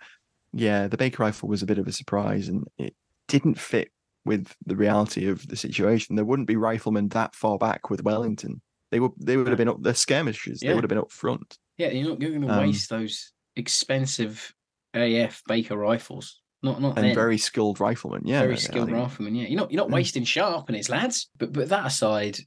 yeah, 0.52 0.86
the 0.88 0.96
Baker 0.96 1.22
rifle 1.22 1.48
was 1.48 1.62
a 1.62 1.66
bit 1.66 1.78
of 1.78 1.88
a 1.88 1.92
surprise 1.92 2.48
and 2.48 2.64
it 2.78 2.94
didn't 3.28 3.58
fit 3.58 3.88
with 4.24 4.54
the 4.64 4.76
reality 4.76 5.26
of 5.28 5.46
the 5.48 5.56
situation. 5.56 6.16
There 6.16 6.24
wouldn't 6.24 6.48
be 6.48 6.56
riflemen 6.56 7.08
that 7.08 7.34
far 7.34 7.58
back 7.58 7.90
with 7.90 8.02
Wellington. 8.04 8.60
They 8.90 9.00
would 9.00 9.12
they 9.20 9.36
would 9.36 9.48
have 9.48 9.58
been 9.58 9.68
up 9.68 9.82
the 9.82 9.94
skirmishes. 9.94 10.60
They 10.60 10.68
Yeah. 10.68 10.74
would 10.74 10.84
have 10.84 10.88
been 10.88 10.98
up 10.98 11.10
front. 11.12 11.58
Yeah, 11.78 11.88
you're 11.90 12.08
not 12.08 12.20
going 12.20 12.40
to 12.42 12.48
Um, 12.48 12.58
waste 12.60 12.88
those 12.88 13.32
expensive 13.56 14.54
AF 14.94 15.42
Baker 15.48 15.76
rifles. 15.76 16.40
Not 16.64 16.80
not 16.80 16.96
And 16.96 17.06
then. 17.06 17.14
very 17.14 17.38
skilled 17.38 17.78
riflemen. 17.78 18.22
Yeah. 18.24 18.40
very 18.40 18.56
skilled 18.56 18.90
riflemen. 18.90 19.34
Yeah, 19.34 19.46
you're 19.48 19.60
not 19.60 19.70
you're 19.70 19.82
not 19.82 19.90
Mm. 19.90 19.94
wasting 19.94 20.24
sharpeners, 20.24 20.88
lads. 20.88 21.28
But 21.38 21.52
but 21.52 21.68
that 21.68 21.86
aside, 21.86 22.38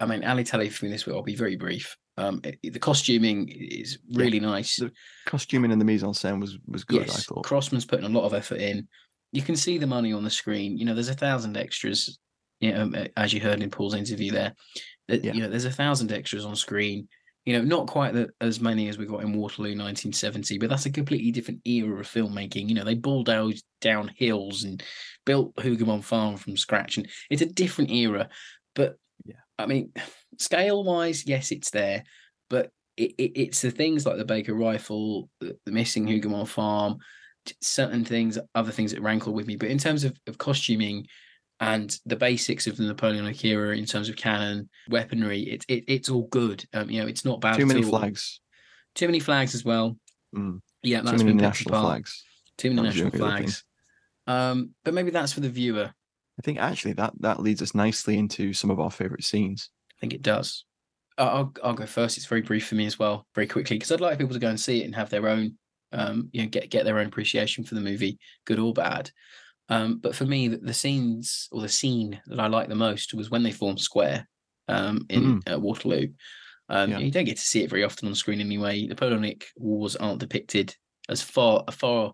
I 0.00 0.06
mean, 0.06 0.24
Ali 0.24 0.44
Tally 0.44 0.68
for 0.70 0.84
me 0.86 0.90
this 0.92 1.04
week. 1.06 1.14
I'll 1.16 1.22
be 1.22 1.34
very 1.36 1.56
brief. 1.56 1.96
Um, 2.16 2.40
it- 2.44 2.72
the 2.72 2.78
costuming 2.78 3.48
is 3.48 3.98
really 4.12 4.38
nice. 4.38 4.76
The 4.76 4.92
costuming 5.26 5.72
and 5.72 5.80
the 5.80 5.84
mise 5.84 6.04
en 6.04 6.10
scène 6.10 6.40
was 6.40 6.56
was 6.66 6.84
good. 6.84 7.02
I 7.10 7.14
thought. 7.14 7.44
Crossman's 7.44 7.84
putting 7.84 8.06
a 8.06 8.08
lot 8.08 8.24
of 8.24 8.32
effort 8.34 8.60
in. 8.60 8.86
You 9.32 9.42
can 9.42 9.56
see 9.56 9.78
the 9.78 9.86
money 9.88 10.12
on 10.12 10.22
the 10.22 10.30
screen. 10.30 10.78
You 10.78 10.84
know, 10.84 10.94
there's 10.94 11.08
a 11.08 11.14
thousand 11.14 11.56
extras. 11.56 12.18
You 12.60 12.72
know, 12.72 12.82
um, 12.82 12.94
as 13.16 13.32
you 13.32 13.40
heard 13.40 13.60
in 13.62 13.70
Paul's 13.70 13.94
interview 13.94 14.30
there, 14.30 14.54
that 15.08 15.24
Yeah. 15.24 15.32
you 15.34 15.40
know, 15.42 15.48
there's 15.50 15.64
a 15.64 15.72
thousand 15.72 16.12
extras 16.12 16.44
on 16.44 16.54
screen. 16.54 17.08
You 17.44 17.58
know, 17.58 17.62
not 17.62 17.88
quite 17.88 18.14
the, 18.14 18.30
as 18.40 18.60
many 18.60 18.88
as 18.88 18.96
we 18.96 19.04
got 19.04 19.22
in 19.22 19.34
Waterloo 19.34 19.76
1970, 19.76 20.58
but 20.58 20.70
that's 20.70 20.86
a 20.86 20.90
completely 20.90 21.30
different 21.30 21.60
era 21.66 22.00
of 22.00 22.06
filmmaking. 22.06 22.68
You 22.68 22.74
know, 22.74 22.84
they 22.84 22.94
bulldozed 22.94 23.64
down 23.82 24.10
hills 24.16 24.64
and 24.64 24.82
built 25.26 25.54
Hougoumont 25.56 26.04
Farm 26.04 26.36
from 26.36 26.56
scratch, 26.56 26.96
and 26.96 27.08
it's 27.30 27.42
a 27.42 27.46
different 27.46 27.90
era. 27.90 28.28
But 28.74 28.96
Yeah. 29.26 29.36
I 29.58 29.66
mean, 29.66 29.92
scale 30.38 30.84
wise, 30.84 31.26
yes, 31.26 31.50
it's 31.52 31.70
there, 31.70 32.04
but 32.48 32.70
it, 32.96 33.12
it, 33.18 33.32
it's 33.34 33.60
the 33.60 33.70
things 33.70 34.06
like 34.06 34.16
the 34.16 34.24
Baker 34.24 34.54
rifle, 34.54 35.28
the, 35.40 35.56
the 35.66 35.72
missing 35.72 36.06
Hougoumont 36.06 36.48
Farm, 36.48 36.98
certain 37.60 38.04
things, 38.04 38.38
other 38.54 38.72
things 38.72 38.92
that 38.92 39.02
rankle 39.02 39.34
with 39.34 39.46
me. 39.46 39.56
But 39.56 39.68
in 39.70 39.78
terms 39.78 40.04
of, 40.04 40.16
of 40.26 40.38
costuming 40.38 41.06
and 41.64 41.98
the 42.06 42.16
basics 42.16 42.66
of 42.66 42.76
the 42.76 42.84
Napoleonic 42.84 43.44
era, 43.44 43.76
in 43.76 43.86
terms 43.86 44.08
of 44.08 44.16
cannon, 44.16 44.68
weaponry, 44.88 45.40
it, 45.42 45.64
it 45.68 45.84
it's 45.88 46.08
all 46.08 46.26
good. 46.28 46.64
Um, 46.72 46.90
you 46.90 47.00
know, 47.00 47.08
it's 47.08 47.24
not 47.24 47.40
bad. 47.40 47.56
Too 47.58 47.66
many 47.66 47.82
all. 47.84 47.90
flags. 47.90 48.40
Too 48.94 49.06
many 49.08 49.20
flags 49.20 49.54
as 49.54 49.64
well. 49.64 49.96
Mm. 50.36 50.60
Yeah, 50.82 51.00
Too 51.00 51.16
many 51.18 51.32
national 51.32 51.74
apart. 51.74 51.86
flags. 51.86 52.24
Too 52.58 52.70
many 52.70 52.82
That 52.82 52.86
was 52.88 52.94
the 52.96 53.04
national 53.04 53.22
only 53.22 53.32
other 53.34 53.36
thing. 53.38 53.46
flags. 53.46 53.64
Um, 54.26 54.70
but 54.84 54.94
maybe 54.94 55.10
that's 55.10 55.32
for 55.32 55.40
the 55.40 55.48
viewer. 55.48 55.90
I 56.38 56.42
think 56.42 56.58
actually 56.58 56.94
that 56.94 57.12
that 57.20 57.40
leads 57.40 57.62
us 57.62 57.74
nicely 57.74 58.18
into 58.18 58.52
some 58.52 58.70
of 58.70 58.80
our 58.80 58.90
favorite 58.90 59.24
scenes. 59.24 59.70
I 59.96 60.00
think 60.00 60.14
it 60.14 60.22
does. 60.22 60.64
I'll 61.16 61.52
I'll 61.62 61.74
go 61.74 61.86
first. 61.86 62.16
It's 62.16 62.26
very 62.26 62.42
brief 62.42 62.66
for 62.66 62.74
me 62.74 62.86
as 62.86 62.98
well, 62.98 63.26
very 63.34 63.46
quickly, 63.46 63.76
because 63.76 63.92
I'd 63.92 64.00
like 64.00 64.18
people 64.18 64.34
to 64.34 64.40
go 64.40 64.48
and 64.48 64.58
see 64.58 64.82
it 64.82 64.84
and 64.84 64.94
have 64.96 65.10
their 65.10 65.28
own, 65.28 65.54
um, 65.92 66.28
you 66.32 66.42
know, 66.42 66.48
get 66.48 66.70
get 66.70 66.84
their 66.84 66.98
own 66.98 67.06
appreciation 67.06 67.62
for 67.64 67.76
the 67.76 67.80
movie, 67.80 68.18
good 68.44 68.58
or 68.58 68.72
bad. 68.72 69.10
Um, 69.68 69.98
but 69.98 70.14
for 70.14 70.24
me, 70.26 70.48
the, 70.48 70.58
the 70.58 70.74
scenes 70.74 71.48
or 71.50 71.62
the 71.62 71.68
scene 71.68 72.20
that 72.26 72.40
I 72.40 72.48
like 72.48 72.68
the 72.68 72.74
most 72.74 73.14
was 73.14 73.30
when 73.30 73.42
they 73.42 73.52
formed 73.52 73.80
square, 73.80 74.28
um, 74.68 75.06
in 75.08 75.42
uh, 75.50 75.58
Waterloo. 75.58 76.08
Um, 76.68 76.90
Yeah. 76.90 76.98
You 76.98 77.10
don't 77.10 77.24
get 77.24 77.36
to 77.36 77.42
see 77.42 77.62
it 77.62 77.70
very 77.70 77.84
often 77.84 78.08
on 78.08 78.14
screen 78.14 78.40
anyway. 78.40 78.82
The 78.82 78.88
Napoleonic 78.88 79.46
Wars 79.56 79.96
aren't 79.96 80.20
depicted 80.20 80.74
as 81.08 81.22
far 81.22 81.64
far 81.70 82.12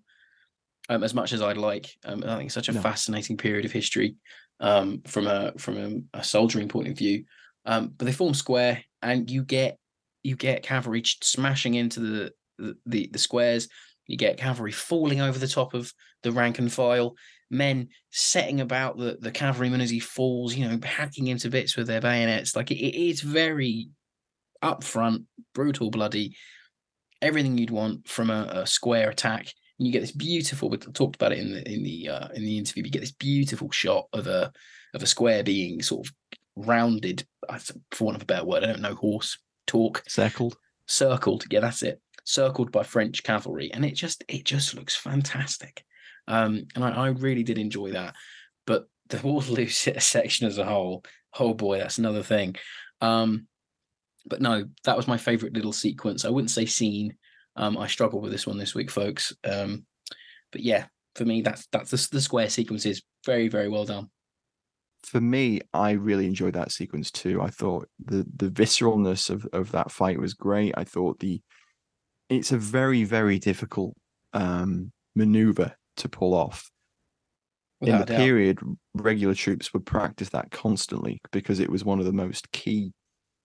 um, 0.89 1.05
as 1.05 1.15
much 1.15 1.33
as 1.33 1.43
I'd 1.43 1.57
like. 1.57 1.89
Um, 2.05 2.25
I 2.27 2.37
think 2.37 2.47
it's 2.47 2.55
such 2.55 2.69
a 2.69 2.73
No. 2.73 2.81
fascinating 2.81 3.37
period 3.37 3.65
of 3.65 3.73
history 3.73 4.17
um, 4.59 5.03
from 5.07 5.27
a 5.27 5.53
from 5.59 6.07
a, 6.15 6.19
a 6.19 6.25
soldiering 6.25 6.69
point 6.69 6.89
of 6.89 6.99
view. 6.99 7.25
Um, 7.65 7.93
but 7.97 8.07
they 8.07 8.13
form 8.13 8.35
square, 8.35 8.83
and 9.03 9.31
you 9.31 9.45
get 9.45 9.79
you 10.23 10.37
get 10.37 10.63
cavalry 10.63 11.03
smashing 11.05 11.75
into 11.75 12.01
the, 12.01 12.33
the 12.59 12.77
the 12.87 13.11
the 13.13 13.19
squares. 13.19 13.69
You 14.07 14.17
get 14.17 14.37
cavalry 14.37 14.73
falling 14.73 15.21
over 15.21 15.39
the 15.39 15.47
top 15.47 15.75
of 15.75 15.93
the 16.23 16.33
rank 16.33 16.59
and 16.59 16.73
file. 16.73 17.15
Men 17.51 17.89
setting 18.11 18.61
about 18.61 18.97
the 18.97 19.19
the 19.21 19.33
cavalryman 19.33 19.81
as 19.81 19.91
he 19.91 20.01
falls. 20.01 20.55
You 20.55 20.69
know, 20.69 20.79
hacking 20.83 21.27
him 21.27 21.39
to 21.39 21.51
bits 21.51 21.77
with 21.77 21.87
their 21.87 22.01
bayonets. 22.01 22.55
Like 22.55 22.71
it, 22.71 22.77
it's 22.77 23.21
very 23.21 23.91
upfront, 24.63 25.25
brutal, 25.55 25.91
bloody. 25.91 26.37
Everything 27.23 27.59
you'd 27.59 27.71
want 27.71 28.09
from 28.09 28.31
a, 28.31 28.49
a 28.53 28.67
square 28.67 29.11
attack. 29.11 29.53
And 29.79 29.87
you 29.87 29.93
get 29.93 30.01
this 30.01 30.13
beautiful. 30.13 30.71
We 30.71 30.77
talked 30.79 31.17
about 31.17 31.33
it 31.33 31.39
in 31.39 31.53
the 31.53 31.73
in 31.73 31.83
the 31.83 32.09
uh, 32.09 32.29
in 32.29 32.43
the 32.43 32.59
interview. 32.59 32.85
You 32.85 32.91
get 32.91 33.01
this 33.01 33.13
beautiful 33.13 33.71
shot 33.71 34.07
of 34.13 34.27
a 34.27 34.53
of 34.95 35.03
a 35.03 35.07
square 35.07 35.43
being 35.43 35.83
sort 35.83 36.07
of 36.07 36.13
rounded, 36.57 37.25
for 37.91 38.05
want 38.05 38.17
of 38.17 38.23
a 38.23 38.27
better 38.27 38.45
word, 38.45 38.65
I 38.65 38.67
don't 38.67 38.81
know 38.81 38.95
horse 38.95 39.39
talk, 39.67 40.03
Circled. 40.09 40.57
circled. 40.87 41.45
Yeah, 41.51 41.61
that's 41.61 41.83
it. 41.83 42.01
Circled 42.25 42.73
by 42.73 42.83
French 42.83 43.23
cavalry, 43.23 43.73
and 43.73 43.85
it 43.85 43.95
just 43.95 44.25
it 44.29 44.45
just 44.45 44.75
looks 44.75 44.97
fantastic. 44.97 45.85
Um, 46.31 46.69
and 46.77 46.85
I, 46.85 46.91
I 46.91 47.09
really 47.09 47.43
did 47.43 47.59
enjoy 47.59 47.91
that. 47.91 48.15
But 48.67 48.87
the 49.09 49.19
Waterloo 49.23 49.67
section 49.69 50.47
as 50.47 50.59
a 50.59 50.65
whole, 50.65 51.05
oh 51.39 51.53
boy, 51.53 51.79
that's 51.79 51.99
another 51.99 52.23
thing. 52.23 52.57
Um, 53.01 53.49
but 54.27 54.41
no, 54.41 54.67
that 54.85 54.97
was 54.97 55.09
my 55.09 55.17
favorite 55.17 55.55
little 55.55 55.73
sequence. 55.73 56.25
I 56.25 56.31
wouldn't 56.31 56.51
say 56.51 56.67
scene. 56.67 57.17
Um, 57.57 57.77
I 57.77 57.89
struggled 57.89 58.23
with 58.23 58.33
this 58.33 58.47
one 58.47 58.59
this 58.59 58.75
week, 58.75 58.91
folks. 58.91 59.35
Um, 59.45 59.85
but 60.53 60.63
yeah, 60.63 60.87
for 61.17 61.25
me, 61.25 61.43
that's 61.43 61.67
that's 61.73 61.91
the, 61.91 62.09
the 62.13 62.21
square 62.21 62.49
sequence 62.49 62.87
is 62.87 63.03
very 63.27 63.49
very 63.49 63.69
well 63.69 63.85
done. 63.85 64.09
For 65.03 65.21
me, 65.21 65.63
I 65.73 65.93
really 65.93 66.27
enjoyed 66.27 66.55
that 66.55 66.71
sequence 66.71 67.11
too. 67.11 67.41
I 67.41 67.49
thought 67.49 67.89
the 67.99 68.27
the 68.37 68.51
visceralness 68.51 69.31
of 69.31 69.47
of 69.53 69.73
that 69.73 69.91
fight 69.91 70.21
was 70.21 70.35
great. 70.35 70.75
I 70.77 70.85
thought 70.85 71.19
the 71.19 71.41
it's 72.29 72.53
a 72.53 72.59
very 72.59 73.05
very 73.05 73.39
difficult 73.39 73.97
um 74.33 74.93
maneuver 75.17 75.75
to 76.01 76.09
pull 76.09 76.35
off. 76.35 76.71
in 77.83 77.99
the 77.99 78.05
period, 78.17 78.59
regular 78.95 79.35
troops 79.35 79.73
would 79.73 79.87
practice 79.87 80.29
that 80.31 80.51
constantly 80.51 81.21
because 81.33 81.61
it 81.61 81.71
was 81.71 81.83
one 81.85 81.99
of 81.99 82.05
the 82.05 82.13
most 82.13 82.51
key 82.53 82.93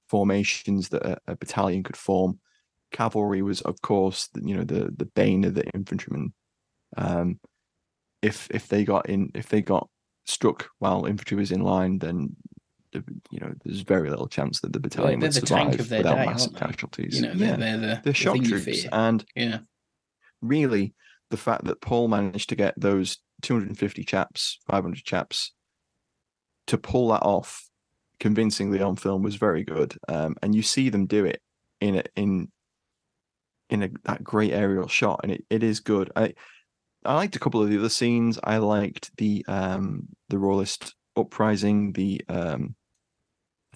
formations 0.10 0.90
that 0.90 1.04
a, 1.06 1.18
a 1.28 1.36
battalion 1.38 1.84
could 1.84 1.96
form. 1.98 2.40
Cavalry 2.92 3.42
was, 3.42 3.62
of 3.62 3.82
course, 3.82 4.28
the- 4.34 4.42
you 4.48 4.56
know, 4.56 4.64
the 4.64 4.92
the 4.96 5.06
bane 5.16 5.44
of 5.46 5.54
the 5.56 5.66
infantryman. 5.74 6.34
Um, 6.98 7.40
if 8.22 8.48
if 8.52 8.68
they 8.68 8.84
got 8.84 9.10
in, 9.10 9.32
if 9.36 9.48
they 9.50 9.62
got 9.62 9.88
struck 10.26 10.70
while 10.80 11.06
infantry 11.06 11.38
was 11.38 11.52
in 11.52 11.62
line, 11.62 12.00
then 12.00 12.36
the, 12.92 13.04
you 13.32 13.40
know 13.40 13.54
there's 13.64 13.82
very 13.82 14.10
little 14.10 14.28
chance 14.28 14.60
that 14.62 14.74
the 14.74 14.80
battalion 14.80 15.20
they're 15.20 15.30
would 15.30 15.42
the 15.42 15.48
tank 15.48 15.74
survive 15.74 15.80
of 15.80 15.90
their 15.90 16.00
without 16.00 16.16
day, 16.16 16.26
massive 16.26 16.56
casualties. 16.56 17.16
You 17.16 17.22
know, 17.28 17.34
they're, 17.36 17.48
yeah, 17.48 17.56
they're 17.56 17.78
the, 17.78 17.88
they're 17.88 18.02
the 18.04 18.14
shock 18.14 18.38
you 18.38 18.44
troops, 18.50 18.86
and 18.92 19.26
Yeah, 19.36 19.60
really 20.42 20.94
the 21.30 21.38
fact 21.38 21.66
that 21.66 21.82
Paul 21.82 22.08
managed 22.08 22.50
to 22.50 22.56
get 22.56 22.74
those 22.78 23.18
250 23.42 24.04
chaps, 24.04 24.60
500 24.70 25.04
chaps 25.04 25.54
to 26.68 26.78
pull 26.78 27.10
that 27.10 27.22
off 27.24 27.70
convincingly 28.20 28.82
on 28.82 28.96
film 28.96 29.22
was 29.22 29.36
very 29.36 29.64
good. 29.64 29.98
Um, 30.08 30.36
and 30.42 30.56
you 30.56 30.62
see 30.62 30.90
them 30.90 31.06
do 31.06 31.26
it 31.26 31.42
in 31.82 31.98
a, 31.98 32.04
in 32.16 32.52
in 33.70 33.84
a, 33.84 33.90
that 34.04 34.24
great 34.24 34.54
aerial 34.54 34.88
shot, 34.88 35.22
and 35.24 35.32
it, 35.32 35.46
it 35.50 35.64
is 35.64 35.80
good. 35.80 36.12
I 36.16 36.34
I 37.04 37.16
liked 37.16 37.36
a 37.36 37.40
couple 37.40 37.62
of 37.62 37.70
the 37.70 37.78
other 37.78 37.90
scenes. 37.90 38.40
I 38.44 38.58
liked 38.58 39.16
the 39.18 39.46
um 39.48 40.08
the 40.30 40.40
royalist 40.40 40.96
uprising, 41.16 41.94
the 41.94 42.22
um 42.30 42.76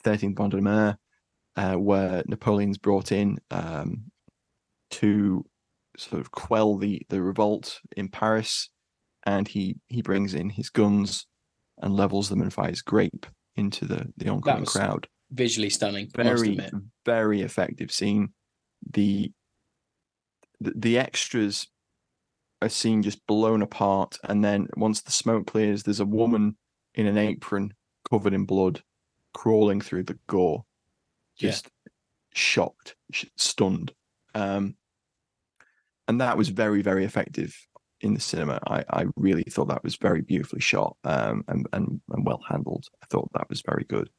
13th 0.03 0.35
Vendémiaire, 0.35 0.97
uh, 1.55 1.75
where 1.75 2.23
Napoleon's 2.27 2.77
brought 2.77 3.11
in 3.11 3.39
um 3.51 4.03
to 4.91 5.45
sort 5.99 6.21
of 6.21 6.31
quell 6.31 6.77
the 6.77 7.01
the 7.09 7.21
revolt 7.21 7.79
in 7.97 8.09
Paris, 8.09 8.69
and 9.25 9.47
he 9.47 9.75
he 9.87 10.01
brings 10.01 10.33
in 10.33 10.49
his 10.49 10.69
guns 10.69 11.27
and 11.77 11.93
levels 11.95 12.29
them 12.29 12.41
and 12.41 12.53
fires 12.53 12.81
grape 12.81 13.25
into 13.55 13.85
the 13.85 14.11
the 14.17 14.29
oncoming 14.29 14.65
crowd. 14.65 15.07
visually 15.31 15.69
stunning. 15.69 16.09
Very 16.15 16.57
very 17.05 17.41
effective 17.41 17.91
scene. 17.91 18.33
The, 18.93 19.31
the 20.61 20.73
the 20.75 20.97
extras 20.97 21.67
are 22.61 22.69
seen 22.69 23.03
just 23.03 23.25
blown 23.27 23.61
apart, 23.61 24.17
and 24.23 24.43
then 24.43 24.67
once 24.75 25.01
the 25.01 25.11
smoke 25.11 25.47
clears, 25.47 25.83
there's 25.83 25.99
a 26.01 26.05
woman 26.05 26.57
in 26.95 27.07
an 27.07 27.17
apron 27.17 27.73
covered 28.09 28.33
in 28.33 28.45
blood, 28.45 28.81
crawling 29.33 29.79
through 29.79 30.03
the 30.03 30.17
gore, 30.27 30.65
Yeah. 31.37 31.49
just 31.51 31.69
shocked, 32.33 32.95
stunned. 33.37 33.93
Um, 34.35 34.75
and 36.09 36.19
that 36.19 36.37
was 36.37 36.49
very, 36.49 36.81
very 36.81 37.05
effective 37.05 37.55
in 38.01 38.15
the 38.15 38.19
cinema. 38.19 38.59
I, 38.65 38.83
I 38.89 39.05
really 39.15 39.43
thought 39.43 39.67
that 39.67 39.83
was 39.83 39.95
very 39.95 40.21
beautifully 40.21 40.59
shot 40.59 40.97
um, 41.03 41.43
and, 41.47 41.67
and, 41.71 42.01
and 42.09 42.25
well 42.25 42.41
handled. 42.49 42.87
I 43.03 43.05
thought 43.11 43.29
that 43.33 43.47
was 43.47 43.61
very 43.61 43.85
good. 43.87 44.09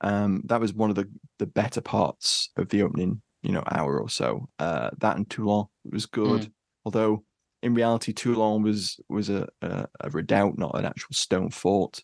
Um, 0.00 0.42
that 0.46 0.60
was 0.60 0.72
one 0.72 0.90
of 0.90 0.96
the, 0.96 1.08
the 1.40 1.46
better 1.46 1.80
parts 1.80 2.50
of 2.56 2.68
the 2.68 2.82
opening, 2.82 3.20
you 3.42 3.50
know, 3.50 3.64
hour 3.70 4.00
or 4.00 4.08
so. 4.08 4.48
Uh, 4.60 4.90
that 4.98 5.16
and 5.16 5.28
Toulon 5.28 5.66
was 5.84 6.06
good, 6.06 6.52
although 6.84 7.24
in 7.62 7.74
reality, 7.74 8.12
Toulon 8.12 8.62
was 8.62 8.98
was 9.08 9.28
a, 9.28 9.48
a, 9.62 9.86
a 10.00 10.10
redoubt, 10.10 10.58
not 10.58 10.76
an 10.76 10.84
actual 10.84 11.14
stone 11.14 11.50
fort. 11.50 12.02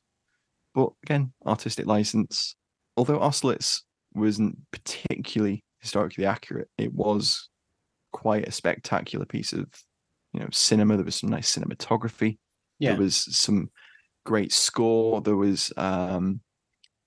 But 0.74 0.90
again, 1.04 1.32
artistic 1.46 1.86
license. 1.86 2.54
Although 2.96 3.20
Austerlitz 3.20 3.82
wasn't 4.14 4.58
particularly 4.70 5.64
historically 5.80 6.26
accurate, 6.26 6.68
it 6.78 6.92
was 6.92 7.48
quite 8.12 8.46
a 8.48 8.52
spectacular 8.52 9.26
piece 9.26 9.52
of 9.52 9.66
you 10.32 10.40
know 10.40 10.48
cinema. 10.50 10.96
There 10.96 11.04
was 11.04 11.16
some 11.16 11.30
nice 11.30 11.54
cinematography. 11.54 12.38
Yeah. 12.78 12.90
There 12.90 13.00
was 13.00 13.16
some 13.16 13.70
great 14.24 14.52
score. 14.52 15.20
There 15.20 15.36
was 15.36 15.72
um, 15.76 16.40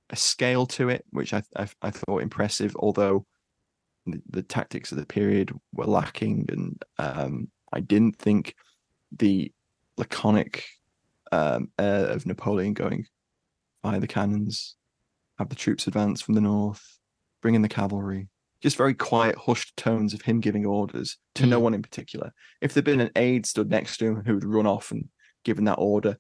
a 0.10 0.16
scale 0.16 0.66
to 0.68 0.90
it, 0.90 1.06
which 1.12 1.34
I, 1.34 1.44
I 1.56 1.68
I 1.82 1.92
thought 1.92 2.22
impressive. 2.22 2.76
Although 2.76 3.26
the, 4.06 4.22
the 4.30 4.44
tactics 4.44 4.92
of 4.92 4.98
the 4.98 5.06
period 5.06 5.52
were 5.74 5.86
lacking, 5.86 6.46
and 6.50 6.84
um, 6.98 7.50
I 7.72 7.80
didn't 7.80 8.18
think 8.18 8.56
the 9.12 9.52
laconic 9.98 10.66
um, 11.32 11.70
air 11.80 12.08
of 12.08 12.26
Napoleon 12.26 12.74
going 12.74 13.06
by 13.82 14.00
the 14.00 14.08
cannons. 14.08 14.76
have 15.38 15.50
the 15.50 15.56
troops 15.56 15.88
advance 15.88 16.22
from 16.22 16.36
the 16.36 16.42
north, 16.42 17.00
bring 17.42 17.56
in 17.56 17.62
the 17.62 17.70
cavalry. 17.70 18.28
Just 18.62 18.78
very 18.78 18.94
quiet, 18.94 19.36
hushed 19.38 19.76
tones 19.76 20.14
of 20.14 20.22
him 20.22 20.40
giving 20.40 20.66
orders 20.66 21.18
to 21.36 21.46
no 21.46 21.60
Mm. 21.60 21.64
one 21.64 21.74
in 21.74 21.82
particular. 21.82 22.32
If 22.62 22.74
there'd 22.74 22.86
been 22.86 23.02
an 23.02 23.12
aide 23.16 23.46
stood 23.46 23.70
next 23.70 23.98
to 23.98 24.06
him 24.08 24.24
who 24.26 24.36
would 24.36 24.46
run 24.46 24.68
off 24.68 24.92
and 24.92 25.10
given 25.44 25.64
that 25.66 25.80
order, 25.80 26.18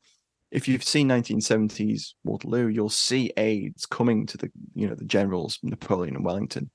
if 0.50 0.68
you've 0.68 0.84
seen 0.84 1.08
1970s 1.08 2.16
Waterloo, 2.24 2.68
you'll 2.68 2.89
see 2.89 3.32
aides 3.38 3.86
coming 3.86 4.26
to 4.26 4.38
the 4.38 4.52
you 4.74 4.88
know 4.88 4.96
the 4.96 5.06
generals 5.06 5.60
Napoleon 5.64 6.16
and 6.16 6.26
Wellington. 6.26 6.70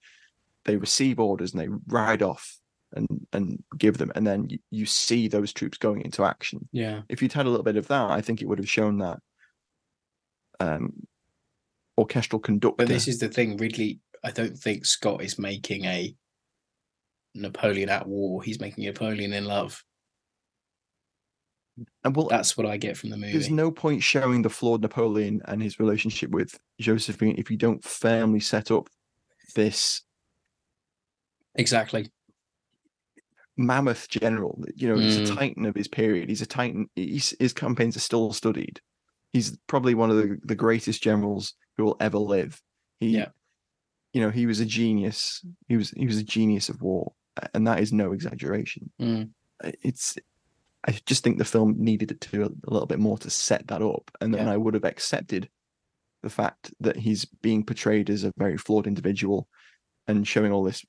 They 0.64 0.77
receive 0.77 1.21
orders 1.21 1.53
and 1.53 1.61
they 1.61 1.69
ride 1.89 2.23
off 2.23 2.59
and 2.93 3.27
and 3.33 3.62
give 3.77 3.99
them, 3.99 4.12
and 4.14 4.27
then 4.27 4.49
you, 4.49 4.59
you 4.71 4.87
see 4.87 5.27
those 5.29 5.53
troops 5.53 5.77
going 5.79 6.01
into 6.03 6.25
action. 6.25 6.69
Yeah. 6.73 7.03
If 7.09 7.21
you'd 7.21 7.33
had 7.33 7.47
a 7.47 7.51
little 7.51 7.64
bit 7.64 7.77
of 7.77 7.89
that, 7.89 8.11
I 8.11 8.21
think 8.21 8.41
it 8.41 8.47
would 8.49 8.59
have 8.59 8.69
shown 8.71 8.99
that 8.99 9.19
um, 10.61 10.93
orchestral 11.99 12.39
conductor. 12.41 12.77
But 12.79 12.89
this 12.89 13.09
is 13.09 13.19
the 13.19 13.29
thing, 13.29 13.57
Ridley. 13.57 14.01
I 14.25 14.31
don't 14.31 14.57
think 14.57 14.85
Scott 14.87 15.23
is 15.23 15.39
making 15.39 15.85
a 15.85 16.14
Napoleon 17.35 17.89
at 17.89 18.07
war. 18.07 18.43
He's 18.43 18.61
making 18.61 18.85
Napoleon 18.85 19.33
in 19.33 19.45
love. 19.45 19.83
and 22.05 22.17
well, 22.17 22.29
That's 22.29 22.57
what 22.57 22.67
I 22.67 22.77
get 22.79 22.97
from 22.97 23.11
the 23.11 23.17
movie. 23.17 23.33
there's 23.33 23.51
no 23.51 23.71
point 23.71 24.03
showing 24.03 24.43
the 24.43 24.49
flawed 24.51 24.83
Napoleon 24.83 25.43
and 25.45 25.62
his 25.62 25.79
relationship 25.79 26.31
with 26.31 26.59
Josephine 26.81 27.37
if 27.39 27.51
you 27.51 27.57
don't 27.57 27.85
firmly 27.85 28.41
set 28.41 28.71
up 28.71 28.89
this 29.55 30.03
exactly. 31.55 32.11
mammoth 33.57 34.09
general. 34.09 34.62
You 34.75 34.89
know, 34.89 34.99
he's 34.99 35.17
a 35.19 35.23
Mm. 35.33 35.37
titan 35.37 35.67
of 35.67 35.75
his 35.75 35.89
period. 35.89 36.29
He's 36.29 36.43
a 36.43 36.47
titan. 36.47 36.89
He's, 36.95 37.35
his 37.39 37.53
campaigns 37.53 37.97
are 37.97 38.01
still 38.01 38.33
studied. 38.33 38.81
He's 39.33 39.57
probably 39.67 39.95
one 39.95 40.11
of 40.11 40.17
the, 40.17 40.39
the 40.45 40.55
greatest 40.55 41.03
generals 41.03 41.55
who 41.77 41.85
will 41.85 41.97
ever 42.01 42.19
live. 42.19 42.61
He, 43.01 43.09
Yeah. 43.09 43.29
You 44.17 44.23
know, 44.23 44.31
he 44.31 44.47
was 44.47 44.61
a 44.61 44.64
genius. 44.64 45.45
He 45.69 45.77
was 45.77 45.91
he 45.91 46.07
was 46.07 46.17
a 46.17 46.25
genius 46.25 46.71
of 46.71 46.81
war, 46.81 47.12
and 47.53 47.67
that 47.67 47.81
is 47.81 47.93
no 47.93 48.12
exaggeration. 48.12 48.91
Mm. 48.99 49.29
It's. 49.62 50.17
I 50.89 50.99
just 51.05 51.23
think 51.23 51.37
the 51.37 51.45
film 51.45 51.75
needed 51.77 52.19
to 52.19 52.31
do 52.31 52.45
a 52.45 52.71
little 52.71 52.87
bit 52.87 52.99
more 52.99 53.19
to 53.19 53.29
set 53.29 53.69
that 53.69 53.83
up, 53.83 54.11
and 54.23 54.33
then 54.33 54.47
Yeah. 54.47 54.55
I 54.55 54.57
would 54.57 54.73
have 54.73 54.87
accepted 54.87 55.51
the 56.23 56.31
fact 56.31 56.73
that 56.81 56.97
he's 56.97 57.27
being 57.43 57.62
portrayed 57.62 58.09
as 58.09 58.25
a 58.25 58.33
very 58.39 58.57
flawed 58.57 58.87
individual 58.87 59.49
and 60.09 60.27
showing 60.27 60.51
all 60.51 60.64
this 60.64 60.83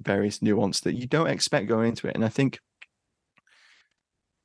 various 0.00 0.40
nuance 0.40 0.80
that 0.80 0.94
you 0.94 1.06
don't 1.06 1.26
expect 1.26 1.68
going 1.68 1.90
into 1.90 2.08
it. 2.08 2.14
And 2.14 2.24
I 2.24 2.30
think 2.30 2.58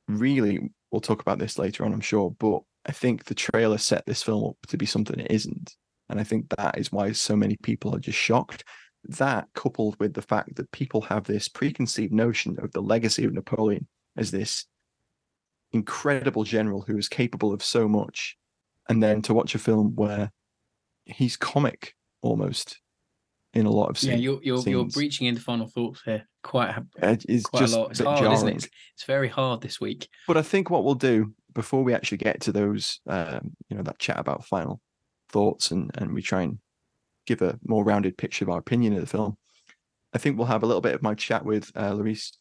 really 0.09 0.69
we'll 0.91 0.99
talk 0.99 1.21
about 1.21 1.39
this 1.39 1.57
later 1.57 1.85
on, 1.85 1.93
I'm 1.93 2.01
sure, 2.01 2.35
but 2.37 2.63
I 2.85 2.91
think 2.91 3.23
the 3.23 3.35
trailer 3.35 3.77
set 3.77 4.05
this 4.05 4.21
film 4.21 4.43
up 4.43 4.57
to 4.67 4.77
be 4.77 4.85
something 4.85 5.17
it 5.17 5.31
isn't. 5.31 5.77
And 6.09 6.19
I 6.19 6.23
think 6.23 6.49
that 6.57 6.77
is 6.77 6.91
why 6.91 7.11
so 7.11 7.35
many 7.35 7.57
people 7.63 7.95
are 7.95 7.99
just 7.99 8.17
shocked. 8.17 8.63
That 9.09 9.47
coupled 9.53 9.97
with 9.99 10.13
the 10.13 10.21
fact 10.21 10.55
that 10.55 10.71
people 10.71 11.01
have 11.01 11.23
this 11.25 11.47
preconceived 11.47 12.13
notion 12.13 12.57
of 12.61 12.71
the 12.71 12.81
legacy 12.81 13.23
of 13.25 13.33
Napoleon 13.33 13.87
as 14.17 14.31
this 14.31 14.65
incredible 15.71 16.43
general 16.43 16.81
who 16.87 16.97
is 16.97 17.09
capable 17.09 17.53
of 17.53 17.63
so 17.63 17.87
much, 17.87 18.37
and 18.89 19.01
then 19.03 19.21
to 19.23 19.33
watch 19.33 19.53
a 19.55 19.59
film 19.59 19.93
where 19.95 20.31
he's 21.05 21.37
comic 21.37 21.93
almost 22.21 22.79
in 23.53 23.65
a 23.65 23.71
lot 23.71 23.89
of 23.89 24.01
Yeah, 24.01 24.11
scenes. 24.11 24.21
you're 24.23 24.39
you're 24.43 24.59
you're 24.61 24.85
breaching 24.85 25.27
into 25.27 25.41
final 25.41 25.67
thoughts 25.67 26.01
here. 26.03 26.27
Quite 26.43 26.69
a, 26.69 27.11
It 27.11 27.25
is 27.29 27.43
quite 27.45 27.59
just 27.61 27.75
a 27.75 27.79
lot. 27.79 27.91
It's 27.91 27.99
hard, 27.99 28.19
isn't 28.33 28.45
jarring. 28.47 28.57
it? 28.57 28.69
It's 28.95 29.03
very 29.05 29.27
hard 29.27 29.61
this 29.61 29.79
week. 29.81 30.07
But 30.27 30.37
I 30.37 30.41
think 30.41 30.69
what 30.69 30.83
we'll 30.83 30.95
do 30.95 31.33
before 31.53 31.83
we 31.83 31.93
actually 31.93 32.19
get 32.19 32.41
to 32.41 32.51
those, 32.51 32.99
um, 33.07 33.55
you 33.69 33.75
know, 33.77 33.83
that 33.83 33.99
chat 33.99 34.19
about 34.19 34.45
final 34.45 34.79
thoughts 35.29 35.71
and 35.71 35.91
and 35.95 36.13
we 36.13 36.21
try 36.21 36.43
and 36.43 36.59
give 37.25 37.41
a 37.41 37.59
more 37.65 37.83
rounded 37.83 38.17
picture 38.17 38.45
of 38.45 38.49
our 38.49 38.59
opinion 38.59 38.93
of 38.93 39.01
the 39.01 39.07
film, 39.07 39.37
I 40.13 40.17
think 40.17 40.37
we'll 40.37 40.47
have 40.47 40.63
a 40.63 40.65
little 40.65 40.81
bit 40.81 40.95
of 40.95 41.03
my 41.03 41.13
chat 41.13 41.45
with 41.45 41.71
uh, 41.75 41.91
Lorris, 41.91 42.31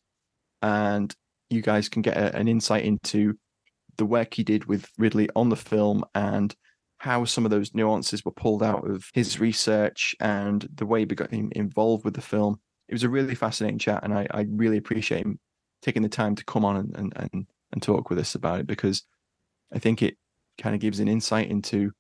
and 0.62 1.14
you 1.51 1.62
guys 1.62 1.89
can 1.89 2.03
get 2.03 2.16
a, 2.16 2.34
an 2.37 2.49
insight 2.49 2.84
into 2.84 3.34
the 3.97 4.07
work 4.07 4.34
he 4.34 4.45
did 4.45 4.66
with 4.66 4.89
Ridley 4.99 5.28
on 5.34 5.49
the 5.49 5.57
film 5.57 6.05
and 6.14 6.55
how 6.99 7.24
some 7.24 7.45
of 7.45 7.51
those 7.51 7.74
nuances 7.74 8.24
were 8.24 8.32
pulled 8.32 8.62
out 8.62 8.89
of 8.89 9.11
his 9.12 9.39
research 9.39 10.14
and 10.20 10.66
the 10.74 10.87
way 10.87 11.01
he 11.01 11.07
got 11.07 11.30
him 11.30 11.51
involved 11.55 12.05
with 12.05 12.14
the 12.14 12.20
film. 12.20 12.59
It 12.89 12.95
was 12.95 13.03
a 13.03 13.09
really 13.09 13.34
fascinating 13.34 13.78
chat, 13.78 14.05
and 14.05 14.14
I, 14.14 14.26
I 14.30 14.47
really 14.49 14.78
appreciate 14.78 15.24
him 15.24 15.39
taking 15.82 16.03
the 16.03 16.09
time 16.09 16.34
to 16.34 16.45
come 16.45 16.64
on 16.64 16.76
and, 16.76 16.97
and, 16.97 17.12
and, 17.16 17.47
and 17.72 17.82
talk 17.82 18.09
with 18.09 18.18
us 18.18 18.34
about 18.34 18.61
it 18.61 18.66
because 18.66 19.03
I 19.72 19.78
think 19.78 20.03
it 20.03 20.16
kind 20.59 20.74
of 20.74 20.80
gives 20.80 21.01
an 21.01 21.09
insight 21.09 21.51
into 21.51 21.93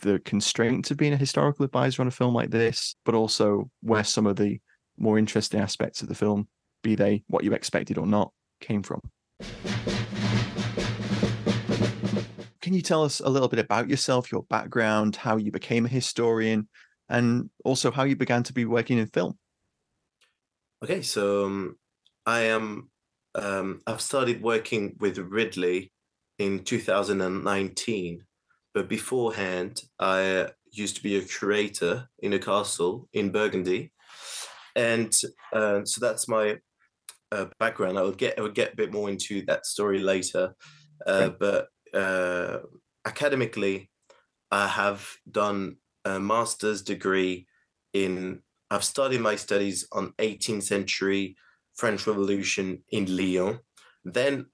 the 0.00 0.18
constraints 0.20 0.90
of 0.90 0.96
being 0.96 1.12
a 1.12 1.16
historical 1.16 1.64
advisor 1.64 2.02
on 2.02 2.08
a 2.08 2.12
film 2.12 2.34
like 2.34 2.50
this, 2.50 2.94
but 3.04 3.14
also 3.14 3.70
where 3.82 4.04
some 4.04 4.26
of 4.26 4.36
the 4.36 4.60
more 4.98 5.18
interesting 5.18 5.60
aspects 5.60 6.02
of 6.02 6.08
the 6.08 6.14
film, 6.14 6.48
be 6.82 6.94
they 6.94 7.22
what 7.28 7.44
you 7.44 7.52
expected 7.52 7.98
or 7.98 8.06
not, 8.06 8.32
came 8.60 8.82
from. 8.82 9.00
Can 12.60 12.74
you 12.74 12.82
tell 12.82 13.04
us 13.04 13.20
a 13.20 13.28
little 13.28 13.48
bit 13.48 13.60
about 13.60 13.88
yourself, 13.88 14.32
your 14.32 14.42
background, 14.44 15.14
how 15.14 15.36
you 15.36 15.52
became 15.52 15.86
a 15.86 15.88
historian, 15.88 16.68
and 17.08 17.48
also 17.64 17.90
how 17.90 18.02
you 18.02 18.16
began 18.16 18.42
to 18.42 18.52
be 18.52 18.64
working 18.64 18.98
in 18.98 19.06
film? 19.06 19.38
Okay, 20.82 21.02
so 21.02 21.46
um, 21.46 21.76
I 22.24 22.40
am. 22.40 22.90
Um, 23.34 23.82
I've 23.86 24.00
started 24.00 24.42
working 24.42 24.96
with 24.98 25.18
Ridley 25.18 25.92
in 26.38 26.64
2019, 26.64 28.24
but 28.76 28.90
beforehand, 28.90 29.80
I 29.98 30.48
used 30.70 30.96
to 30.96 31.02
be 31.02 31.16
a 31.16 31.22
curator 31.22 32.10
in 32.18 32.34
a 32.34 32.38
castle 32.38 33.08
in 33.14 33.32
Burgundy, 33.32 33.90
and 34.74 35.10
uh, 35.54 35.82
so 35.86 35.98
that's 35.98 36.28
my 36.28 36.58
uh, 37.32 37.46
background. 37.58 37.98
I 37.98 38.02
will 38.02 38.12
get 38.12 38.38
I 38.38 38.42
will 38.42 38.50
get 38.50 38.74
a 38.74 38.76
bit 38.76 38.92
more 38.92 39.08
into 39.08 39.42
that 39.46 39.64
story 39.64 39.98
later, 39.98 40.54
uh, 41.06 41.30
but 41.30 41.68
uh, 41.94 42.58
academically, 43.06 43.90
I 44.50 44.68
have 44.68 45.08
done 45.30 45.76
a 46.04 46.20
master's 46.20 46.82
degree 46.82 47.46
in 47.94 48.42
I've 48.70 48.84
started 48.84 49.22
my 49.22 49.36
studies 49.36 49.88
on 49.90 50.12
18th 50.18 50.64
century 50.64 51.36
French 51.76 52.06
Revolution 52.06 52.82
in 52.90 53.16
Lyon. 53.16 53.60
Then, 54.04 54.46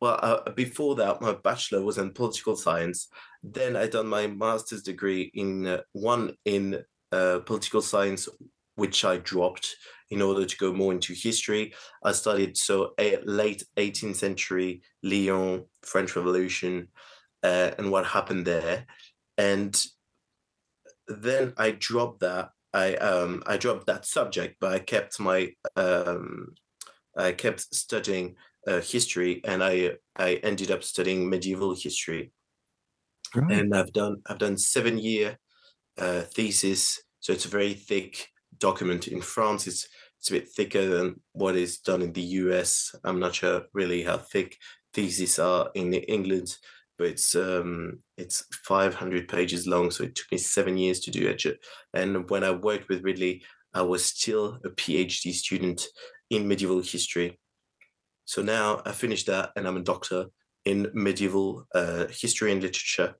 well, 0.00 0.18
uh, 0.22 0.52
before 0.52 0.94
that, 0.94 1.20
my 1.20 1.34
bachelor 1.34 1.82
was 1.82 1.98
in 1.98 2.14
political 2.14 2.56
science. 2.56 3.08
Then 3.42 3.76
I 3.76 3.86
done 3.86 4.08
my 4.08 4.26
master's 4.26 4.82
degree 4.82 5.30
in 5.34 5.66
uh, 5.66 5.80
one 5.92 6.34
in 6.44 6.82
uh, 7.12 7.40
political 7.46 7.82
science, 7.82 8.28
which 8.74 9.04
I 9.04 9.18
dropped 9.18 9.76
in 10.10 10.22
order 10.22 10.44
to 10.44 10.56
go 10.56 10.72
more 10.72 10.92
into 10.92 11.12
history. 11.12 11.74
I 12.02 12.12
studied 12.12 12.56
so 12.56 12.92
a 12.98 13.18
late 13.24 13.62
18th 13.76 14.16
century 14.16 14.82
Lyon 15.02 15.64
French 15.82 16.16
Revolution 16.16 16.88
uh, 17.42 17.70
and 17.78 17.90
what 17.90 18.06
happened 18.06 18.46
there, 18.46 18.86
and 19.36 19.80
then 21.06 21.54
I 21.56 21.70
dropped 21.70 22.20
that 22.20 22.50
I 22.74 22.94
um 22.96 23.42
I 23.46 23.56
dropped 23.56 23.86
that 23.86 24.06
subject, 24.06 24.56
but 24.60 24.72
I 24.72 24.78
kept 24.78 25.18
my 25.20 25.52
um 25.76 26.54
I 27.16 27.32
kept 27.32 27.60
studying 27.74 28.36
uh, 28.66 28.80
history, 28.80 29.40
and 29.44 29.62
I 29.62 29.96
I 30.16 30.34
ended 30.36 30.70
up 30.70 30.82
studying 30.82 31.28
medieval 31.28 31.74
history, 31.74 32.32
And 33.50 33.74
I've 33.74 33.92
done 33.92 34.22
I've 34.26 34.38
done 34.38 34.56
seven 34.56 34.98
year 34.98 35.38
uh, 35.98 36.22
thesis, 36.22 37.00
so 37.20 37.32
it's 37.32 37.44
a 37.44 37.48
very 37.50 37.74
thick 37.74 38.28
document. 38.58 39.08
In 39.08 39.20
France, 39.20 39.66
it's 39.66 39.88
it's 40.18 40.30
a 40.30 40.32
bit 40.32 40.48
thicker 40.48 40.86
than 40.88 41.20
what 41.32 41.56
is 41.56 41.78
done 41.78 42.02
in 42.02 42.12
the 42.12 42.22
US. 42.22 42.94
I'm 43.04 43.20
not 43.20 43.34
sure 43.36 43.62
really 43.72 44.02
how 44.02 44.18
thick 44.18 44.56
theses 44.92 45.38
are 45.38 45.70
in 45.74 45.94
England, 45.94 46.56
but 46.96 47.08
it's 47.08 47.34
um 47.36 47.98
it's 48.16 48.44
500 48.64 49.28
pages 49.28 49.66
long, 49.66 49.90
so 49.90 50.04
it 50.04 50.14
took 50.14 50.30
me 50.32 50.38
seven 50.38 50.76
years 50.76 51.00
to 51.00 51.10
do 51.10 51.28
it. 51.28 51.44
And 51.94 52.28
when 52.30 52.44
I 52.44 52.50
worked 52.50 52.88
with 52.88 53.04
Ridley, 53.04 53.42
I 53.74 53.82
was 53.82 54.04
still 54.04 54.58
a 54.64 54.70
PhD 54.70 55.32
student 55.32 55.86
in 56.30 56.48
medieval 56.48 56.80
history. 56.80 57.38
So 58.24 58.42
now 58.42 58.82
I 58.84 58.92
finished 58.92 59.26
that 59.26 59.52
and 59.56 59.66
I'm 59.66 59.76
a 59.76 59.82
doctor 59.82 60.26
in 60.68 60.90
medieval 60.92 61.66
uh, 61.74 62.06
history 62.08 62.52
and 62.52 62.62
literature. 62.62 63.14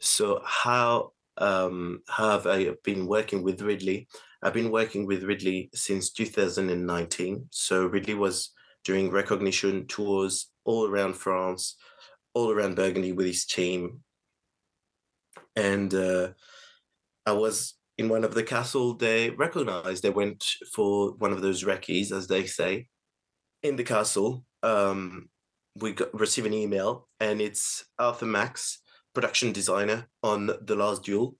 So 0.00 0.40
how 0.44 1.12
um, 1.38 2.00
have 2.08 2.46
I 2.46 2.70
been 2.82 3.06
working 3.06 3.42
with 3.42 3.62
Ridley? 3.62 4.08
I've 4.42 4.52
been 4.52 4.72
working 4.72 5.06
with 5.06 5.22
Ridley 5.22 5.70
since 5.74 6.10
2019. 6.10 7.46
So 7.50 7.86
Ridley 7.86 8.14
was 8.14 8.50
doing 8.84 9.10
recognition 9.10 9.86
tours 9.86 10.50
all 10.64 10.88
around 10.88 11.14
France, 11.14 11.76
all 12.34 12.50
around 12.50 12.74
Burgundy 12.74 13.12
with 13.12 13.26
his 13.26 13.46
team. 13.46 14.00
And 15.54 15.94
uh, 15.94 16.30
I 17.24 17.32
was 17.32 17.74
in 17.98 18.08
one 18.08 18.24
of 18.24 18.34
the 18.34 18.42
castle 18.42 18.94
they 18.94 19.30
recognized. 19.30 20.02
They 20.02 20.10
went 20.10 20.44
for 20.74 21.12
one 21.12 21.32
of 21.32 21.42
those 21.42 21.62
recce's, 21.62 22.10
as 22.10 22.26
they 22.26 22.46
say, 22.46 22.88
in 23.62 23.76
the 23.76 23.84
castle. 23.84 24.44
Um, 24.64 25.28
we 25.76 25.92
got 25.92 26.12
receive 26.18 26.46
an 26.46 26.54
email, 26.54 27.08
and 27.20 27.40
it's 27.40 27.84
Arthur 27.98 28.26
Max, 28.26 28.80
production 29.14 29.52
designer 29.52 30.08
on 30.22 30.50
The 30.62 30.74
Last 30.74 31.04
Duel. 31.04 31.36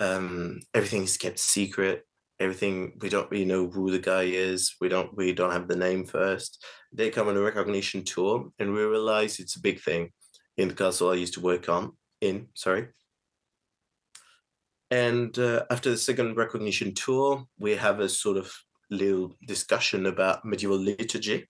um, 0.00 0.60
everything 0.74 1.02
is 1.02 1.16
kept 1.16 1.38
secret. 1.38 2.06
Everything 2.40 2.94
we 3.00 3.10
don't 3.10 3.30
really 3.30 3.44
know 3.44 3.68
who 3.68 3.90
the 3.90 3.98
guy 3.98 4.22
is. 4.22 4.74
We 4.80 4.88
don't 4.88 5.14
we 5.14 5.34
don't 5.34 5.52
have 5.52 5.68
the 5.68 5.76
name 5.76 6.06
first. 6.06 6.64
They 6.90 7.10
come 7.10 7.28
on 7.28 7.36
a 7.36 7.40
recognition 7.40 8.02
tour, 8.02 8.50
and 8.58 8.72
we 8.72 8.80
realize 8.82 9.38
it's 9.38 9.56
a 9.56 9.60
big 9.60 9.80
thing 9.80 10.10
in 10.56 10.68
the 10.68 10.74
castle 10.74 11.10
I 11.10 11.14
used 11.14 11.34
to 11.34 11.40
work 11.40 11.68
on 11.68 11.92
in. 12.20 12.48
Sorry. 12.54 12.88
And 14.90 15.38
uh, 15.38 15.64
after 15.70 15.90
the 15.90 15.96
second 15.96 16.36
recognition 16.36 16.94
tour, 16.94 17.44
we 17.58 17.76
have 17.76 18.00
a 18.00 18.08
sort 18.08 18.38
of 18.38 18.52
little 18.90 19.36
discussion 19.46 20.06
about 20.06 20.44
medieval 20.44 20.78
liturgy. 20.78 21.48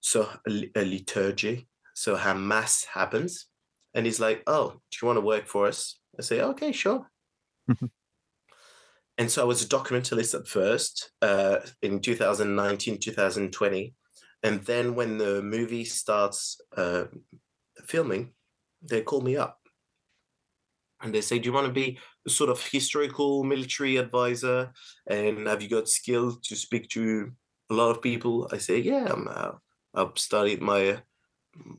So 0.00 0.28
a, 0.48 0.70
a 0.74 0.84
liturgy, 0.84 1.68
so 1.94 2.16
how 2.16 2.34
mass 2.34 2.84
happens. 2.84 3.46
And 3.94 4.06
he's 4.06 4.20
like, 4.20 4.42
"Oh, 4.46 4.80
do 4.90 4.98
you 5.00 5.06
want 5.06 5.16
to 5.16 5.22
work 5.22 5.46
for 5.46 5.66
us?" 5.66 5.98
I 6.18 6.22
say, 6.22 6.40
"Okay, 6.40 6.72
sure." 6.72 7.10
and 9.18 9.30
so 9.30 9.42
I 9.42 9.44
was 9.44 9.62
a 9.62 9.68
documentalist 9.68 10.38
at 10.38 10.48
first 10.48 11.12
uh, 11.22 11.58
in 11.82 12.00
2019, 12.00 12.98
2020. 12.98 13.94
And 14.42 14.60
then 14.62 14.94
when 14.94 15.18
the 15.18 15.42
movie 15.42 15.84
starts 15.84 16.58
uh, 16.76 17.04
filming, 17.84 18.32
they 18.82 19.02
call 19.02 19.20
me 19.20 19.36
up 19.36 19.60
and 21.02 21.14
they 21.14 21.20
say, 21.20 21.38
Do 21.38 21.48
you 21.48 21.52
want 21.52 21.66
to 21.66 21.72
be 21.72 21.98
a 22.26 22.30
sort 22.30 22.50
of 22.50 22.64
historical 22.66 23.44
military 23.44 23.96
advisor? 23.96 24.72
And 25.06 25.46
have 25.46 25.62
you 25.62 25.68
got 25.68 25.88
skill 25.88 26.38
to 26.42 26.56
speak 26.56 26.88
to 26.90 27.32
a 27.70 27.74
lot 27.74 27.90
of 27.90 28.02
people? 28.02 28.48
I 28.52 28.58
say, 28.58 28.78
Yeah, 28.78 29.06
I'm, 29.10 29.28
uh, 29.28 29.52
I've 29.94 30.18
studied 30.18 30.60
my 30.60 31.02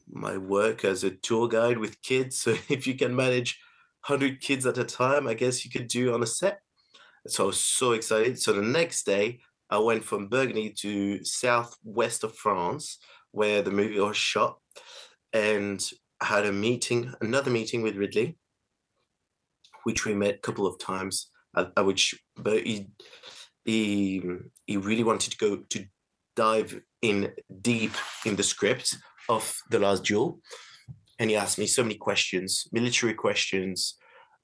my 0.10 0.38
work 0.38 0.84
as 0.84 1.04
a 1.04 1.12
tour 1.12 1.48
guide 1.48 1.78
with 1.78 2.02
kids. 2.02 2.40
So 2.40 2.52
if 2.70 2.86
you 2.88 2.96
can 2.96 3.16
manage 3.16 3.60
100 4.08 4.42
kids 4.42 4.66
at 4.66 4.78
a 4.78 4.84
time, 4.84 5.28
I 5.28 5.34
guess 5.34 5.64
you 5.64 5.72
could 5.72 5.88
do 5.88 6.14
on 6.14 6.24
a 6.24 6.28
set. 6.28 6.60
So 7.28 7.44
I 7.44 7.48
was 7.48 7.60
so 7.60 7.92
excited. 7.92 8.40
So 8.40 8.54
the 8.54 8.62
next 8.62 9.06
day, 9.06 9.40
I 9.70 9.78
went 9.78 10.04
from 10.04 10.28
Burgundy 10.28 10.72
to 10.80 11.24
southwest 11.24 12.24
of 12.24 12.36
France, 12.36 12.98
where 13.32 13.62
the 13.62 13.72
movie 13.72 14.00
was 14.00 14.18
shot, 14.18 14.58
and 15.32 15.82
had 16.22 16.46
a 16.46 16.52
meeting, 16.52 17.14
another 17.22 17.52
meeting 17.52 17.82
with 17.82 17.96
Ridley, 17.96 18.38
which 19.84 20.06
we 20.06 20.14
met 20.14 20.36
a 20.36 20.40
couple 20.40 20.68
of 20.68 20.80
times. 20.80 21.30
At, 21.56 21.72
at 21.78 21.86
which, 21.86 22.16
but 22.36 22.66
he 22.66 22.88
he 23.66 24.24
he 24.66 24.78
really 24.78 25.04
wanted 25.04 25.32
to 25.32 25.38
go 25.38 25.58
to 25.58 25.86
dive 26.36 26.80
in 27.02 27.32
deep 27.62 27.94
in 28.26 28.36
the 28.36 28.44
script 28.44 28.98
of 29.30 29.56
the 29.70 29.80
last 29.80 30.04
duel 30.04 30.40
and 31.20 31.30
he 31.30 31.36
asked 31.36 31.60
me 31.60 31.68
so 31.68 31.84
many 31.84 31.96
questions 31.96 32.68
military 32.72 33.14
questions 33.14 33.96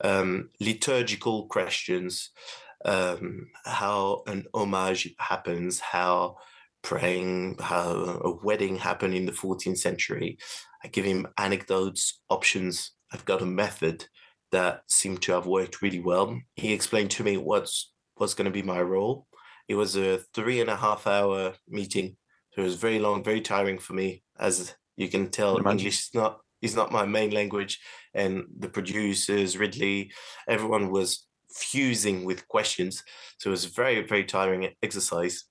um, 0.04 0.50
liturgical 0.60 1.48
questions 1.48 2.32
um, 2.86 3.48
how 3.66 4.22
an 4.28 4.46
homage 4.54 5.14
happens 5.20 5.80
how 5.80 6.38
praying 6.88 7.58
how 7.60 8.22
a 8.24 8.32
wedding 8.46 8.78
happened 8.78 9.14
in 9.14 9.26
the 9.26 9.32
14th 9.32 9.78
century. 9.78 10.38
I 10.84 10.88
give 10.88 11.04
him 11.04 11.28
anecdotes 11.38 12.22
options. 12.30 12.92
I've 13.12 13.26
got 13.26 13.42
a 13.42 13.46
method 13.46 14.06
that 14.54 14.84
seemed 14.88 15.22
to 15.24 15.34
have 15.34 15.46
worked 15.46 15.82
really 15.82 16.00
well. 16.00 16.40
He 16.56 16.72
explained 16.72 17.12
to 17.12 17.24
me 17.26 17.36
what's 17.36 17.92
what's 18.16 18.34
going 18.34 18.46
to 18.46 18.52
be 18.52 18.64
my 18.64 18.82
role 18.82 19.28
it 19.68 19.76
was 19.76 19.96
a 19.96 20.20
three 20.34 20.62
and 20.62 20.70
a 20.70 20.76
half 20.76 21.08
hour 21.08 21.54
meeting. 21.68 22.18
So 22.54 22.62
it 22.62 22.66
was 22.66 22.76
very 22.76 23.00
long 23.00 23.24
very 23.24 23.42
tiring 23.42 23.80
for 23.80 23.94
me 23.94 24.24
as 24.40 24.76
you 24.96 25.10
can 25.10 25.30
tell 25.30 25.58
english 25.58 26.00
is 26.00 26.10
not 26.14 26.40
is 26.62 26.76
not 26.76 26.92
my 26.92 27.06
main 27.06 27.32
language. 27.32 27.80
And 28.14 28.46
the 28.58 28.70
producers 28.70 29.58
ridley 29.58 30.12
everyone 30.48 30.90
was 30.92 31.28
fusing 31.54 32.26
with 32.26 32.48
questions. 32.48 33.04
So 33.40 33.50
it 33.50 33.52
was 33.52 33.66
very 33.66 34.06
very 34.08 34.26
tiring 34.26 34.70
exercise. 34.82 35.46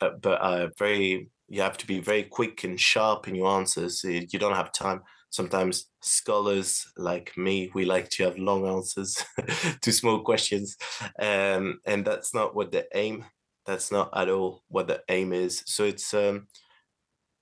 Uh, 0.00 0.10
but 0.20 0.40
uh, 0.40 0.68
very 0.78 1.28
you 1.48 1.60
have 1.60 1.78
to 1.78 1.86
be 1.86 2.00
very 2.00 2.24
quick 2.24 2.64
and 2.64 2.80
sharp 2.80 3.28
in 3.28 3.34
your 3.34 3.48
answers. 3.48 4.02
You 4.04 4.38
don't 4.38 4.56
have 4.56 4.72
time 4.72 5.02
sometimes 5.34 5.90
scholars 6.00 6.86
like 6.96 7.36
me 7.36 7.70
we 7.74 7.84
like 7.84 8.08
to 8.08 8.24
have 8.24 8.38
long 8.38 8.66
answers 8.66 9.12
to 9.82 9.90
small 9.90 10.20
questions 10.20 10.76
um, 11.18 11.80
and 11.86 12.04
that's 12.04 12.32
not 12.32 12.54
what 12.54 12.70
the 12.70 12.86
aim 12.94 13.24
that's 13.66 13.90
not 13.90 14.10
at 14.14 14.28
all 14.28 14.62
what 14.68 14.88
the 14.88 15.02
aim 15.08 15.32
is. 15.32 15.62
So 15.66 15.84
it's 15.84 16.12
um, 16.14 16.46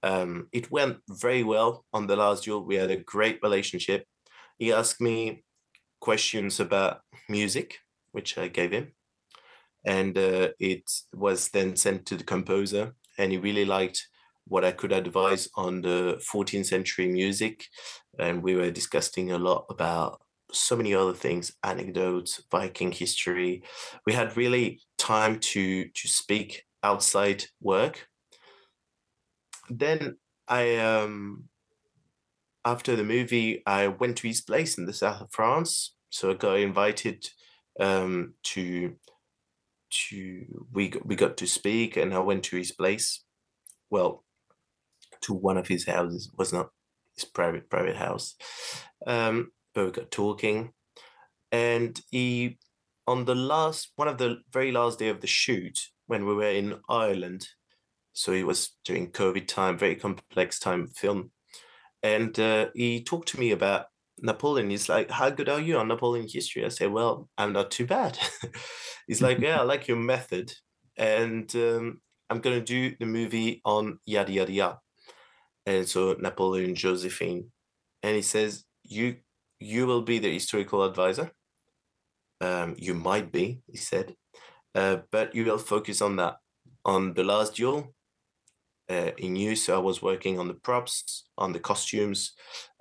um, 0.02 0.48
it 0.52 0.70
went 0.70 0.98
very 1.08 1.42
well 1.42 1.84
on 1.92 2.06
the 2.06 2.16
last 2.16 2.44
duel. 2.44 2.64
We 2.64 2.76
had 2.76 2.90
a 2.90 2.96
great 2.96 3.40
relationship. 3.42 4.06
He 4.58 4.72
asked 4.72 5.00
me 5.00 5.44
questions 6.00 6.58
about 6.58 7.00
music 7.28 7.78
which 8.10 8.36
i 8.36 8.48
gave 8.48 8.72
him 8.72 8.92
and 9.84 10.18
uh, 10.18 10.48
it 10.58 10.82
was 11.14 11.48
then 11.50 11.76
sent 11.76 12.04
to 12.04 12.16
the 12.16 12.24
composer 12.24 12.92
and 13.18 13.30
he 13.30 13.38
really 13.38 13.64
liked 13.64 14.08
what 14.46 14.64
I 14.64 14.72
could 14.72 14.92
advise 14.92 15.48
on 15.54 15.82
the 15.82 16.20
14th 16.20 16.66
century 16.66 17.08
music. 17.08 17.66
And 18.18 18.42
we 18.42 18.54
were 18.54 18.70
discussing 18.70 19.32
a 19.32 19.38
lot 19.38 19.66
about 19.70 20.20
so 20.52 20.76
many 20.76 20.94
other 20.94 21.14
things, 21.14 21.52
anecdotes, 21.64 22.42
Viking 22.50 22.92
history. 22.92 23.62
We 24.06 24.12
had 24.12 24.36
really 24.36 24.80
time 24.98 25.38
to 25.40 25.88
to 25.88 26.08
speak 26.08 26.64
outside 26.82 27.44
work. 27.60 28.08
Then 29.70 30.18
I 30.48 30.76
um 30.76 31.48
after 32.64 32.94
the 32.96 33.04
movie, 33.04 33.62
I 33.66 33.88
went 33.88 34.18
to 34.18 34.28
his 34.28 34.40
place 34.40 34.78
in 34.78 34.86
the 34.86 34.92
south 34.92 35.20
of 35.22 35.32
France. 35.32 35.94
So 36.10 36.30
I 36.30 36.34
got 36.34 36.58
invited 36.58 37.28
um, 37.80 38.34
to 38.44 38.96
to 39.90 40.66
we 40.72 40.92
we 41.04 41.16
got 41.16 41.36
to 41.38 41.46
speak, 41.46 41.96
and 41.96 42.14
I 42.14 42.18
went 42.20 42.44
to 42.44 42.56
his 42.56 42.72
place. 42.72 43.24
Well, 43.90 44.24
to 45.22 45.34
one 45.34 45.56
of 45.56 45.68
his 45.68 45.86
houses. 45.86 46.28
It 46.32 46.38
was 46.38 46.52
not 46.52 46.70
his 47.14 47.24
private 47.24 47.68
private 47.70 47.96
house. 47.96 48.36
Um, 49.06 49.52
but 49.74 49.84
we 49.86 49.90
got 49.90 50.10
talking, 50.10 50.72
and 51.50 52.00
he 52.10 52.58
on 53.06 53.24
the 53.24 53.34
last 53.34 53.92
one 53.96 54.08
of 54.08 54.18
the 54.18 54.36
very 54.52 54.72
last 54.72 54.98
day 54.98 55.08
of 55.08 55.20
the 55.20 55.26
shoot 55.26 55.78
when 56.06 56.26
we 56.26 56.34
were 56.34 56.50
in 56.50 56.78
Ireland. 56.88 57.46
So 58.12 58.32
it 58.32 58.46
was 58.46 58.76
during 58.84 59.10
COVID 59.10 59.48
time, 59.48 59.78
very 59.78 59.96
complex 59.96 60.58
time 60.58 60.88
film, 60.88 61.30
and 62.02 62.38
uh, 62.38 62.68
he 62.74 63.02
talked 63.02 63.28
to 63.28 63.40
me 63.40 63.52
about 63.52 63.86
Napoleon. 64.20 64.70
He's 64.70 64.88
like, 64.88 65.10
"How 65.10 65.30
good 65.30 65.48
are 65.48 65.60
you 65.60 65.78
on 65.78 65.88
Napoleon 65.88 66.26
history?" 66.28 66.64
I 66.64 66.68
say, 66.68 66.86
"Well, 66.86 67.28
I'm 67.38 67.52
not 67.52 67.70
too 67.70 67.86
bad." 67.86 68.18
He's 69.06 69.22
like, 69.22 69.38
"Yeah, 69.38 69.60
I 69.60 69.62
like 69.64 69.88
your 69.88 69.96
method, 69.96 70.52
and 70.96 71.54
um, 71.56 72.00
I'm 72.30 72.40
gonna 72.40 72.60
do 72.60 72.94
the 72.98 73.06
movie 73.06 73.62
on 73.64 73.98
yada 74.06 74.32
yada 74.32 74.52
yada." 74.52 74.78
And 75.66 75.88
so 75.88 76.16
Napoleon 76.18 76.74
Josephine, 76.74 77.50
and 78.02 78.16
he 78.16 78.22
says, 78.22 78.64
"You 78.82 79.16
you 79.58 79.86
will 79.86 80.02
be 80.02 80.18
the 80.18 80.32
historical 80.32 80.84
advisor. 80.84 81.32
Um, 82.40 82.74
you 82.78 82.94
might 82.94 83.30
be," 83.30 83.62
he 83.70 83.76
said, 83.76 84.14
uh, 84.74 84.98
but 85.10 85.34
you 85.34 85.44
will 85.44 85.58
focus 85.58 86.00
on 86.00 86.16
that. 86.16 86.36
On 86.84 87.14
the 87.14 87.24
last 87.24 87.54
duel, 87.54 87.94
uh, 88.90 89.12
in 89.18 89.36
you, 89.36 89.54
so 89.54 89.76
I 89.76 89.78
was 89.78 90.02
working 90.02 90.38
on 90.38 90.48
the 90.48 90.54
props, 90.54 91.24
on 91.38 91.52
the 91.52 91.60
costumes, 91.60 92.32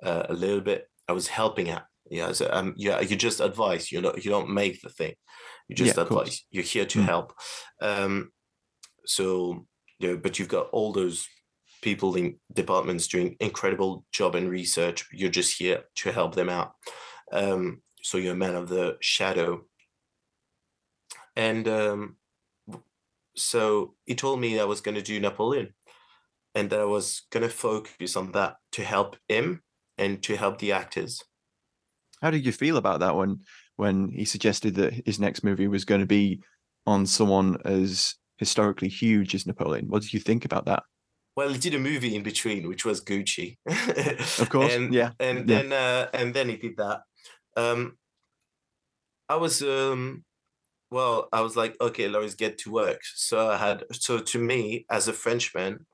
uh, 0.04 0.24
a 0.30 0.34
little 0.34 0.62
bit. 0.62 0.88
I 1.08 1.14
was 1.14 1.28
helping 1.28 1.70
out. 1.70 1.84
Yeah, 2.10 2.32
so 2.32 2.50
um, 2.52 2.74
yeah, 2.78 3.00
you 3.00 3.16
just 3.16 3.40
advise. 3.40 3.92
You 3.92 4.02
know, 4.02 4.14
you 4.16 4.30
don't 4.30 4.50
make 4.50 4.82
the 4.82 4.90
thing. 4.90 5.14
You 5.68 5.76
just 5.76 5.96
yeah, 5.96 6.04
advise. 6.04 6.44
You're 6.50 6.64
here 6.64 6.86
to 6.86 7.00
mm. 7.00 7.06
help. 7.06 7.34
Um, 7.82 8.32
so 9.06 9.66
yeah, 10.00 10.14
but 10.14 10.40
you've 10.40 10.48
got 10.48 10.68
all 10.72 10.92
those 10.92 11.28
people 11.82 12.16
in 12.16 12.36
departments 12.54 13.08
doing 13.08 13.36
incredible 13.40 14.06
job 14.12 14.36
and 14.36 14.50
research. 14.50 15.08
You're 15.12 15.30
just 15.30 15.58
here 15.58 15.84
to 15.96 16.12
help 16.12 16.36
them 16.36 16.50
out. 16.50 16.74
Um, 17.32 17.82
so 18.04 18.18
you're 18.18 18.34
a 18.34 18.38
man 18.38 18.56
of 18.56 18.70
the 18.70 18.98
shadow. 19.02 19.66
And 21.36 21.68
um, 21.68 22.18
so 23.36 23.96
he 24.06 24.16
told 24.16 24.40
me 24.40 24.60
I 24.60 24.66
was 24.66 24.82
going 24.82 24.96
to 24.96 25.02
do 25.02 25.20
Napoleon 25.20 25.74
and 26.54 26.70
that 26.70 26.80
I 26.80 26.86
was 26.86 27.24
going 27.32 27.44
to 27.44 27.50
focus 27.50 28.16
on 28.16 28.32
that 28.34 28.58
to 28.74 28.84
help 28.84 29.16
him 29.28 29.62
and 29.98 30.22
to 30.24 30.36
help 30.36 30.60
the 30.60 30.74
actors. 30.74 31.24
How 32.22 32.32
did 32.32 32.46
you 32.46 32.52
feel 32.52 32.78
about 32.78 33.00
that 33.00 33.16
when 33.16 33.40
when 33.78 34.12
he 34.12 34.26
suggested 34.26 34.76
that 34.76 34.94
his 35.06 35.20
next 35.20 35.44
movie 35.44 35.68
was 35.68 35.86
going 35.86 36.02
to 36.02 36.08
be 36.08 36.42
on 36.86 37.06
someone 37.06 37.58
as 37.66 38.16
historically 38.38 38.90
huge 38.90 39.34
as 39.34 39.48
Napoleon? 39.48 39.88
What 39.88 40.02
did 40.02 40.14
you 40.14 40.20
think 40.20 40.46
about 40.46 40.66
that? 40.66 40.84
Well, 41.36 41.50
he 41.50 41.58
did 41.58 41.74
a 41.74 41.80
movie 41.80 42.16
in 42.16 42.24
between, 42.24 42.68
which 42.68 42.86
was 42.86 43.04
Gucci. 43.04 43.58
of 43.66 44.50
course, 44.50 44.74
and, 44.76 44.94
yeah. 44.94 45.12
And 45.20 45.50
yeah. 45.50 45.62
then 45.62 45.74
uh, 45.74 46.08
and 46.14 46.34
then 46.34 46.50
he 46.50 46.58
did 46.58 46.78
that. 46.78 47.02
Um, 47.56 47.98
I 49.30 49.36
was 49.36 49.62
um, 49.62 50.24
well, 50.90 51.30
I 51.32 51.42
was 51.42 51.56
like, 51.56 51.76
okay, 51.80 52.08
let's 52.08 52.36
get 52.36 52.58
to 52.60 52.72
work. 52.72 53.02
So 53.04 53.50
I 53.50 53.58
had 53.58 53.84
so 53.92 54.20
to 54.20 54.40
me 54.40 54.86
as 54.90 55.08
a 55.08 55.14
Frenchman, 55.14 55.86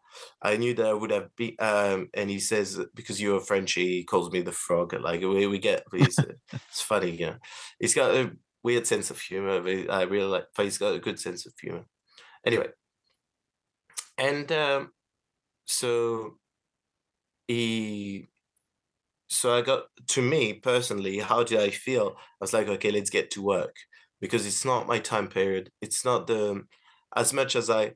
I 0.41 0.57
knew 0.57 0.73
that 0.73 0.85
I 0.85 0.93
would 0.93 1.11
have 1.11 1.35
been. 1.35 1.55
Um, 1.59 2.09
and 2.13 2.29
he 2.29 2.39
says 2.39 2.79
because 2.95 3.21
you're 3.21 3.37
a 3.37 3.41
Frenchie, 3.41 3.97
he 3.97 4.03
calls 4.03 4.31
me 4.31 4.41
the 4.41 4.51
frog. 4.51 4.93
Like 4.93 5.21
we, 5.21 5.47
we 5.47 5.59
get 5.59 5.83
it's, 5.93 6.17
it's 6.51 6.81
funny, 6.81 7.11
yeah. 7.11 7.35
He's 7.79 7.93
got. 7.95 8.15
a 8.15 8.31
weird 8.63 8.85
sense 8.85 9.09
of 9.09 9.19
humor. 9.19 9.61
But 9.61 9.91
I 9.91 10.03
really 10.03 10.27
like. 10.27 10.45
but 10.55 10.65
He's 10.65 10.77
got 10.77 10.95
a 10.95 10.99
good 10.99 11.19
sense 11.19 11.45
of 11.45 11.53
humor. 11.59 11.85
Anyway, 12.45 12.67
and 14.17 14.51
um, 14.51 14.91
so 15.67 16.37
he 17.47 18.27
so 19.29 19.53
I 19.53 19.61
got 19.61 19.83
to 20.07 20.21
me 20.21 20.53
personally, 20.53 21.19
how 21.19 21.43
did 21.43 21.59
I 21.59 21.69
feel? 21.69 22.15
I 22.17 22.21
was 22.39 22.53
like, 22.53 22.67
okay, 22.67 22.91
let's 22.91 23.09
get 23.09 23.29
to 23.31 23.41
work 23.41 23.75
because 24.21 24.47
it's 24.47 24.65
not 24.65 24.87
my 24.87 24.99
time 24.99 25.27
period. 25.27 25.69
It's 25.81 26.05
not 26.05 26.27
the 26.27 26.63
as 27.15 27.33
much 27.33 27.55
as 27.55 27.69
I 27.69 27.93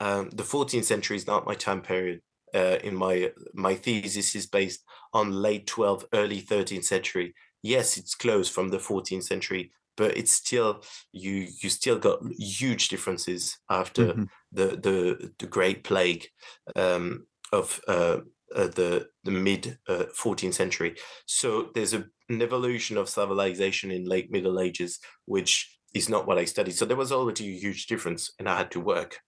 um, 0.00 0.30
the 0.30 0.42
14th 0.42 0.84
century 0.84 1.16
is 1.16 1.26
not 1.26 1.46
my 1.46 1.54
time 1.54 1.80
period. 1.80 2.20
Uh, 2.54 2.78
in 2.84 2.94
my 2.94 3.32
my 3.52 3.74
thesis 3.74 4.34
is 4.36 4.46
based 4.46 4.84
on 5.12 5.32
late 5.32 5.66
12th, 5.66 6.04
early 6.12 6.40
13th 6.40 6.84
century. 6.84 7.34
Yes, 7.62 7.96
it's 7.96 8.14
close 8.14 8.48
from 8.48 8.68
the 8.68 8.78
14th 8.78 9.24
century, 9.24 9.72
but 9.96 10.16
it's 10.16 10.32
still 10.32 10.82
you 11.12 11.48
you 11.62 11.68
still 11.70 11.98
got 11.98 12.20
huge 12.38 12.88
differences 12.88 13.58
after 13.70 14.06
mm-hmm. 14.06 14.24
the 14.52 14.66
the 14.76 15.30
the 15.38 15.46
Great 15.46 15.84
Plague 15.84 16.28
um, 16.76 17.26
of 17.52 17.80
uh, 17.88 18.18
uh, 18.54 18.68
the 18.68 19.08
the 19.24 19.30
mid 19.30 19.78
uh, 19.88 20.04
14th 20.16 20.54
century. 20.54 20.96
So 21.26 21.70
there's 21.74 21.94
a, 21.94 22.04
an 22.28 22.42
evolution 22.42 22.96
of 22.96 23.08
civilization 23.08 23.90
in 23.90 24.04
late 24.04 24.30
Middle 24.30 24.60
Ages, 24.60 25.00
which 25.26 25.78
is 25.94 26.08
not 26.08 26.26
what 26.26 26.38
I 26.38 26.44
studied. 26.44 26.74
So 26.74 26.84
there 26.84 26.96
was 26.96 27.12
already 27.12 27.48
a 27.48 27.58
huge 27.58 27.86
difference, 27.86 28.32
and 28.38 28.48
I 28.48 28.56
had 28.56 28.70
to 28.72 28.80
work. 28.80 29.18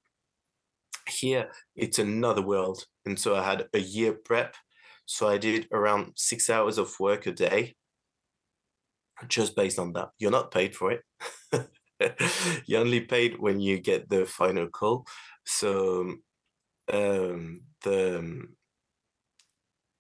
Here, 1.09 1.51
it's 1.77 2.01
another 2.01 2.43
world, 2.43 2.85
and 3.05 3.19
so 3.19 3.37
I 3.37 3.43
had 3.45 3.69
a 3.73 3.79
year 3.79 4.13
prep. 4.13 4.55
So 5.07 5.29
I 5.29 5.39
did 5.39 5.69
around 5.73 6.13
six 6.17 6.51
hours 6.51 6.79
of 6.79 6.99
work 6.99 7.27
a 7.27 7.33
day, 7.33 7.77
just 9.29 9.57
based 9.57 9.79
on 9.79 9.93
that. 9.95 10.11
You're 10.19 10.31
not 10.31 10.51
paid 10.51 10.75
for 10.75 10.93
it. 10.93 11.03
You're 12.67 12.81
only 12.81 13.01
paid 13.01 13.39
when 13.39 13.61
you 13.61 13.79
get 13.81 14.09
the 14.09 14.27
final 14.27 14.69
call. 14.69 15.07
So 15.45 16.17
um, 16.93 17.63
the 17.83 18.19
um, 18.19 18.57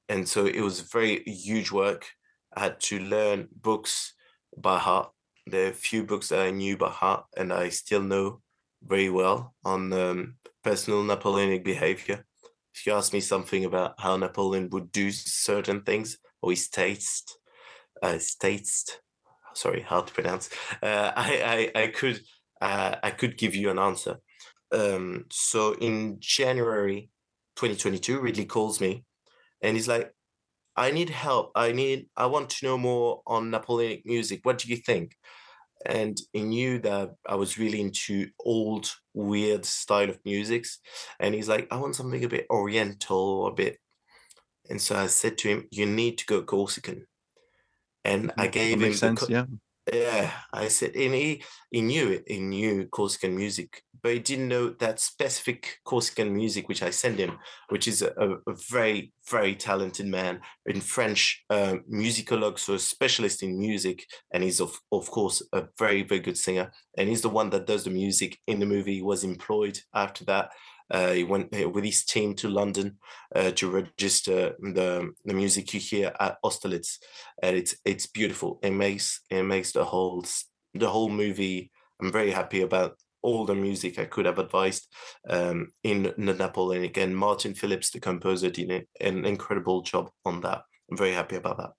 and 0.09 0.29
so 0.29 0.47
it 0.47 0.61
was 0.61 0.81
very 0.81 1.23
huge 1.25 1.73
work. 1.73 2.07
I 2.55 2.61
had 2.61 2.81
to 2.83 3.01
learn 3.01 3.49
books 3.61 4.15
by 4.57 4.79
heart. 4.79 5.11
There 5.47 5.67
are 5.67 5.71
a 5.71 5.75
few 5.75 6.05
books 6.05 6.29
that 6.29 6.41
I 6.41 6.51
knew 6.51 6.77
by 6.77 6.91
heart, 6.91 7.25
and 7.37 7.53
I 7.53 7.71
still 7.71 8.03
know 8.03 8.41
very 8.83 9.11
well 9.11 9.55
on 9.65 9.93
um, 9.93 10.37
personal 10.63 11.03
Napoleonic 11.03 11.65
behavior. 11.65 12.25
If 12.75 12.87
you 12.87 12.93
ask 12.93 13.13
me 13.13 13.21
something 13.21 13.65
about 13.65 13.95
how 13.99 14.17
Napoleon 14.17 14.69
would 14.71 14.93
do 14.93 15.11
certain 15.11 15.83
things 15.83 16.19
or 16.43 16.51
his 16.51 16.69
taste, 16.69 17.39
uh, 18.03 18.13
his 18.13 18.35
taste, 18.35 19.01
sorry, 19.57 19.83
hard 19.83 20.07
to 20.09 20.15
pronounce. 20.15 20.51
Uh, 20.83 21.13
I, 21.17 21.71
I 21.75 21.83
I 21.83 21.87
could 21.89 22.21
uh, 22.61 22.97
I 23.03 23.11
could 23.11 23.37
give 23.39 23.55
you 23.55 23.71
an 23.71 23.79
answer. 23.79 24.19
Um, 24.73 25.27
so 25.31 25.75
in 25.75 26.17
January 26.21 27.11
2022, 27.57 28.21
Ridley 28.21 28.45
calls 28.45 28.81
me 28.81 29.05
and 29.63 29.77
he's 29.77 29.89
like, 29.89 30.13
I 30.77 30.91
need 30.91 31.11
help. 31.11 31.53
I 31.55 31.73
need, 31.73 32.09
I 32.17 32.27
want 32.27 32.51
to 32.51 32.67
know 32.67 32.77
more 32.77 33.23
on 33.27 33.51
Napoleonic 33.51 34.05
music. 34.05 34.41
What 34.43 34.59
do 34.59 34.69
you 34.69 34.77
think? 34.77 35.17
And 35.87 36.19
he 36.33 36.43
knew 36.43 36.79
that 36.81 37.15
I 37.27 37.37
was 37.37 37.59
really 37.59 37.81
into 37.81 38.29
old, 38.45 38.95
weird 39.15 39.65
style 39.65 40.11
of 40.11 40.19
musics. 40.25 40.81
And 41.19 41.35
he's 41.35 41.49
like, 41.49 41.69
I 41.71 41.77
want 41.77 41.97
something 41.97 42.23
a 42.25 42.29
bit 42.29 42.47
oriental, 42.51 43.47
a 43.47 43.53
bit. 43.53 43.79
And 44.69 44.81
so 44.81 44.97
I 44.97 45.07
said 45.07 45.39
to 45.39 45.49
him, 45.49 45.69
You 45.71 45.87
need 45.87 46.19
to 46.19 46.27
go 46.27 46.43
Corsican. 46.43 47.07
And 48.07 48.33
I 48.39 48.47
gave 48.47 48.81
him 48.81 48.95
sense, 48.95 49.29
yeah. 49.29 49.47
Yeah, 49.93 50.33
I 50.53 50.67
said, 50.67 50.97
and 50.97 51.15
he, 51.15 51.45
he 51.71 51.81
knew 51.81 52.09
it. 52.09 52.25
He 52.27 52.41
knew 52.41 52.87
Corsican 52.87 53.37
music, 53.37 53.83
but 54.03 54.15
he 54.15 54.19
didn't 54.19 54.49
know 54.49 54.71
that 54.71 54.99
specific 54.99 55.79
Corsican 55.85 56.35
music 56.35 56.69
which 56.69 56.83
I 56.83 56.91
sent 56.91 57.21
him, 57.21 57.39
which 57.69 57.87
is 57.87 58.03
a, 58.03 58.13
a 58.19 58.55
very, 58.69 59.13
very 59.31 59.55
talented 59.55 60.07
man 60.07 60.41
in 60.67 60.81
French 60.81 61.45
uh, 61.51 61.77
musicologue, 61.89 62.59
so 62.59 62.75
a 62.75 62.81
specialist 62.81 63.45
in 63.45 63.61
music, 63.61 64.05
and 64.33 64.43
he's 64.43 64.61
of 64.61 64.77
of 64.91 65.09
course 65.09 65.41
a 65.53 65.69
very, 65.79 66.03
very 66.03 66.21
good 66.21 66.37
singer. 66.37 66.73
And 66.99 67.09
he's 67.09 67.23
the 67.23 67.29
one 67.29 67.51
that 67.51 67.69
does 67.69 67.85
the 67.85 67.91
music 67.91 68.39
in 68.49 68.59
the 68.59 68.67
movie. 68.67 68.97
He 68.97 69.03
was 69.03 69.23
employed 69.23 69.79
after 69.95 70.25
that 70.25 70.51
uh, 70.91 71.13
he 71.13 71.25
went 71.25 71.51
with 71.73 71.85
his 71.85 72.05
team 72.05 72.35
to 72.35 72.49
London 72.49 72.99
uh, 73.35 73.51
to 73.53 73.71
register 73.71 74.55
the, 74.61 75.11
the 75.25 75.35
music 75.35 75.75
you 75.75 75.81
hear 75.81 76.13
at 76.21 76.37
Austerlitz, 76.45 76.99
and 77.43 77.57
it's 77.57 77.77
it's 77.85 78.07
beautiful. 78.07 78.59
It 78.63 78.71
makes 78.73 79.21
it 79.31 79.43
makes 79.43 79.73
the 79.73 79.85
whole 79.85 80.25
the 80.75 80.89
whole 80.89 81.09
movie. 81.09 81.71
I'm 82.01 82.13
very 82.13 82.31
happy 82.31 82.61
about 82.61 82.97
all 83.23 83.45
the 83.45 83.55
music 83.55 83.99
I 83.99 84.05
could 84.05 84.27
have 84.27 84.39
advised 84.39 84.87
um, 85.29 85.69
in 85.83 86.15
the 86.17 86.35
Napoleonic, 86.35 86.97
and 86.97 87.17
Martin 87.17 87.55
Phipps, 87.55 87.91
the 87.91 88.01
composer, 88.01 88.51
did 88.51 88.87
an 89.01 89.25
incredible 89.25 89.83
job 89.83 90.11
on 90.25 90.41
that. 90.43 90.63
I'm 90.91 90.97
very 90.97 91.13
happy 91.13 91.37
about 91.37 91.59
that. 91.59 91.71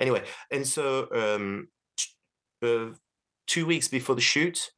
Anyway, 0.00 0.24
and 0.50 0.66
so 0.66 1.08
um, 1.12 1.68
uh, 2.62 2.96
two 3.46 3.66
weeks 3.66 3.86
before 3.88 4.16
the 4.16 4.20
shoot, 4.20 4.70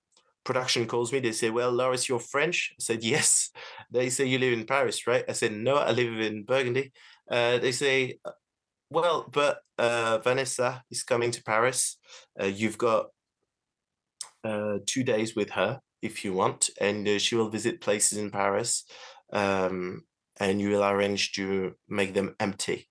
production 0.45 0.87
calls 0.87 1.13
me. 1.13 1.21
They 1.21 1.33
say, 1.33 1.51
"Well, 1.51 1.73
Lorris, 1.73 2.09
you're 2.09 2.21
French." 2.21 2.73
I 2.73 2.81
said, 2.81 3.05
"Yes." 3.05 3.51
They 3.91 4.11
say, 4.11 4.27
"You 4.27 4.39
live 4.39 4.53
in 4.53 4.67
Paris, 4.67 5.07
right?" 5.07 5.25
I 5.29 5.33
said, 5.33 5.53
"No, 5.53 5.77
I 5.77 5.91
live 5.93 6.19
in 6.21 6.45
Burgundy." 6.45 6.93
Uh, 7.31 7.59
they 7.59 7.73
say, 7.73 8.19
uh, 8.25 8.33
"Well, 8.91 9.29
but 9.33 9.61
uh, 9.79 10.19
Vanessa 10.19 10.83
is 10.91 11.03
coming 11.03 11.31
to 11.33 11.43
Paris. 11.45 11.99
Uh, 12.41 12.47
you've 12.47 12.79
got 12.79 13.07
uh, 14.45 14.79
two 14.87 15.05
days 15.05 15.37
with 15.37 15.51
her 15.51 15.81
if 16.03 16.25
you 16.25 16.33
want, 16.33 16.71
and 16.81 17.07
uh, 17.09 17.19
she 17.19 17.37
will 17.37 17.49
visit 17.51 17.81
places 17.81 18.19
in 18.19 18.31
Paris, 18.31 18.85
um, 19.33 20.05
and 20.41 20.61
you 20.61 20.71
will 20.71 20.85
arrange 20.85 21.33
to 21.33 21.75
make 21.89 22.15
them 22.15 22.35
empty." 22.41 22.89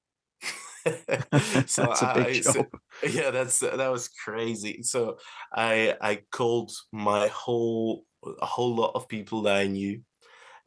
so 1.67 1.83
that's 1.83 2.03
I. 2.03 2.41
So, 2.41 2.65
yeah, 3.09 3.29
that's 3.29 3.59
that 3.59 3.91
was 3.91 4.07
crazy. 4.07 4.83
So 4.83 5.17
I 5.53 5.95
I 6.01 6.21
called 6.31 6.71
my 6.91 7.27
whole 7.27 8.05
a 8.23 8.45
whole 8.45 8.75
lot 8.75 8.91
of 8.95 9.07
people 9.07 9.43
that 9.43 9.57
I 9.57 9.67
knew, 9.67 10.01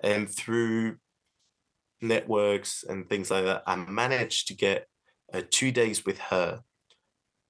and 0.02 0.28
through 0.28 0.96
networks 2.00 2.84
and 2.88 3.08
things 3.08 3.30
like 3.30 3.44
that, 3.44 3.62
I 3.66 3.76
managed 3.76 4.48
to 4.48 4.54
get 4.54 4.86
uh, 5.32 5.42
two 5.50 5.72
days 5.72 6.04
with 6.04 6.18
her. 6.18 6.62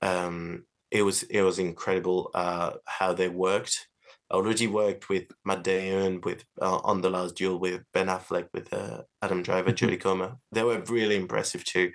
Um, 0.01 0.65
it 0.91 1.03
was 1.03 1.23
it 1.25 1.43
was 1.43 1.59
incredible 1.59 2.31
uh, 2.35 2.73
how 2.87 3.13
they 3.13 3.29
worked. 3.29 3.89
I 4.31 4.37
already 4.37 4.69
worked 4.69 5.11
with 5.11 5.25
Matt 5.45 5.65
Damon, 5.65 6.23
with 6.23 6.45
uh, 6.61 6.79
on 6.79 7.03
the 7.03 7.11
last 7.11 7.37
duel 7.37 7.59
with 7.59 7.83
Ben 7.93 8.07
Affleck, 8.07 8.49
with 8.55 8.73
uh, 8.73 9.03
Adam 9.21 9.43
Driver, 9.43 9.71
mm-hmm. 9.71 9.87
Jodie 9.87 10.01
Comer. 10.01 10.37
They 10.51 10.63
were 10.63 10.81
really 10.89 11.17
impressive 11.17 11.63
too 11.63 11.93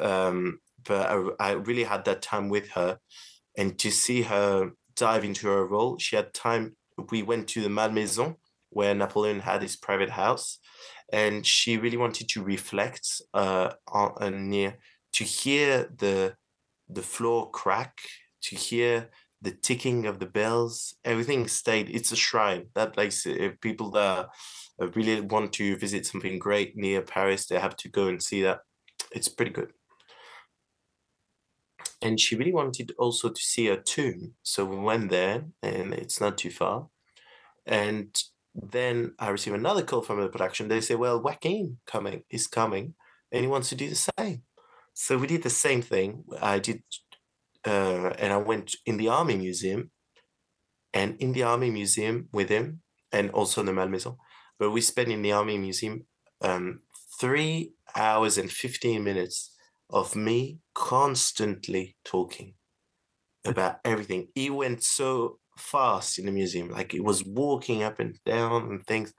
um, 0.00 0.60
but 0.84 1.10
I, 1.40 1.50
I 1.50 1.52
really 1.52 1.84
had 1.84 2.04
that 2.04 2.22
time 2.22 2.48
with 2.48 2.70
her, 2.70 2.98
and 3.56 3.78
to 3.78 3.90
see 3.90 4.22
her 4.22 4.70
dive 4.94 5.24
into 5.24 5.48
her 5.48 5.66
role, 5.66 5.98
she 5.98 6.16
had 6.16 6.32
time. 6.32 6.76
We 7.10 7.22
went 7.22 7.48
to 7.48 7.62
the 7.62 7.68
Malmaison 7.68 8.36
where 8.70 8.94
Napoleon 8.94 9.40
had 9.40 9.62
his 9.62 9.76
private 9.76 10.10
house, 10.10 10.58
and 11.12 11.46
she 11.46 11.76
really 11.76 11.96
wanted 11.96 12.28
to 12.30 12.42
reflect 12.42 13.06
uh, 13.34 13.70
on, 13.88 14.12
on 14.20 14.50
near 14.50 14.78
to 15.14 15.24
hear 15.24 15.90
the 15.96 16.34
the 16.88 17.02
floor 17.02 17.50
crack, 17.50 17.98
to 18.42 18.54
hear 18.54 19.10
the 19.42 19.50
ticking 19.50 20.06
of 20.06 20.18
the 20.18 20.26
bells. 20.26 20.94
Everything 21.04 21.48
stayed. 21.48 21.90
It's 21.90 22.12
a 22.12 22.16
shrine. 22.16 22.66
That 22.74 22.92
place. 22.92 23.26
If 23.26 23.60
people 23.60 23.90
that 23.92 24.28
really 24.94 25.20
want 25.20 25.52
to 25.54 25.76
visit 25.76 26.06
something 26.06 26.38
great 26.38 26.76
near 26.76 27.02
Paris, 27.02 27.46
they 27.46 27.58
have 27.58 27.76
to 27.76 27.88
go 27.88 28.08
and 28.08 28.22
see 28.22 28.42
that 28.42 28.60
it's 29.12 29.28
pretty 29.28 29.52
good. 29.52 29.72
And 32.02 32.20
she 32.20 32.36
really 32.36 32.52
wanted 32.52 32.92
also 32.98 33.30
to 33.30 33.40
see 33.40 33.68
a 33.68 33.76
tomb. 33.76 34.34
So 34.42 34.64
we 34.64 34.76
went 34.76 35.10
there 35.10 35.46
and 35.62 35.94
it's 35.94 36.20
not 36.20 36.38
too 36.38 36.50
far. 36.50 36.88
And 37.64 38.16
then 38.54 39.14
I 39.18 39.28
received 39.28 39.56
another 39.56 39.82
call 39.82 40.02
from 40.02 40.20
the 40.20 40.28
production. 40.28 40.68
They 40.68 40.80
say, 40.80 40.94
well, 40.94 41.20
Joaquin 41.20 41.78
coming 41.86 42.22
is 42.30 42.46
coming 42.46 42.94
and 43.32 43.42
he 43.42 43.48
wants 43.48 43.68
to 43.70 43.74
do 43.74 43.88
the 43.88 44.10
same. 44.18 44.42
So 44.94 45.18
we 45.18 45.26
did 45.26 45.42
the 45.42 45.50
same 45.50 45.82
thing. 45.82 46.24
I 46.40 46.58
did, 46.58 46.82
uh, 47.66 48.10
and 48.18 48.32
I 48.32 48.38
went 48.38 48.76
in 48.86 48.96
the 48.96 49.08
Army 49.08 49.36
Museum 49.36 49.90
and 50.94 51.16
in 51.20 51.32
the 51.32 51.42
Army 51.42 51.70
Museum 51.70 52.28
with 52.32 52.48
him 52.48 52.80
and 53.12 53.30
also 53.30 53.60
in 53.60 53.66
the 53.66 53.72
Malmaison. 53.72 54.16
But 54.58 54.70
we 54.70 54.80
spent 54.80 55.08
in 55.08 55.22
the 55.22 55.32
Army 55.32 55.58
Museum 55.58 56.06
um, 56.40 56.80
three 57.20 57.72
hours 57.96 58.38
and 58.38 58.50
15 58.50 59.02
minutes 59.02 59.52
of 59.90 60.16
me 60.16 60.60
constantly 60.74 61.96
talking 62.04 62.54
about 63.44 63.78
everything. 63.84 64.28
He 64.34 64.50
went 64.50 64.82
so 64.82 65.38
fast 65.58 66.18
in 66.18 66.26
the 66.26 66.32
museum, 66.32 66.70
like 66.70 66.92
he 66.92 67.00
was 67.00 67.24
walking 67.24 67.82
up 67.82 68.00
and 68.00 68.18
down 68.24 68.70
and 68.70 68.86
things. 68.86 69.12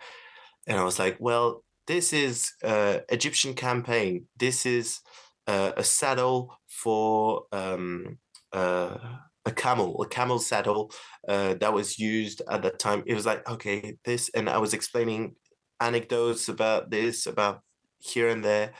And 0.67 0.77
I 0.77 0.83
was 0.83 0.99
like, 0.99 1.17
well, 1.19 1.63
this 1.87 2.13
is 2.13 2.51
uh, 2.63 2.99
Egyptian 3.09 3.53
campaign. 3.53 4.25
This 4.37 4.65
is 4.65 4.99
uh, 5.47 5.71
a 5.77 5.83
saddle 5.83 6.53
for 6.67 7.43
um, 7.51 8.17
uh, 8.51 8.97
a 9.45 9.51
camel, 9.51 10.01
a 10.03 10.07
camel 10.07 10.39
saddle 10.39 10.91
uh, 11.27 11.53
that 11.55 11.73
was 11.73 11.97
used 11.97 12.41
at 12.49 12.61
that 12.63 12.79
time. 12.79 13.03
It 13.07 13.13
was 13.15 13.25
like, 13.25 13.49
okay, 13.49 13.97
this, 14.03 14.29
and 14.35 14.49
I 14.49 14.57
was 14.57 14.73
explaining 14.73 15.35
anecdotes 15.79 16.49
about 16.49 16.91
this, 16.91 17.25
about 17.25 17.61
here 17.99 18.29
and 18.29 18.43
there, 18.43 18.73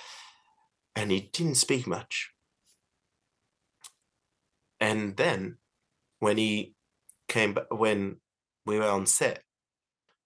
and 0.96 1.12
he 1.12 1.30
didn't 1.34 1.56
speak 1.56 1.88
much. 1.88 2.32
And 4.80 5.18
then 5.18 5.58
when 6.20 6.38
he 6.38 6.76
came 7.28 7.54
back, 7.54 7.74
when 7.74 8.18
we 8.66 8.78
were 8.78 8.88
on 8.88 9.06
set, 9.06 9.44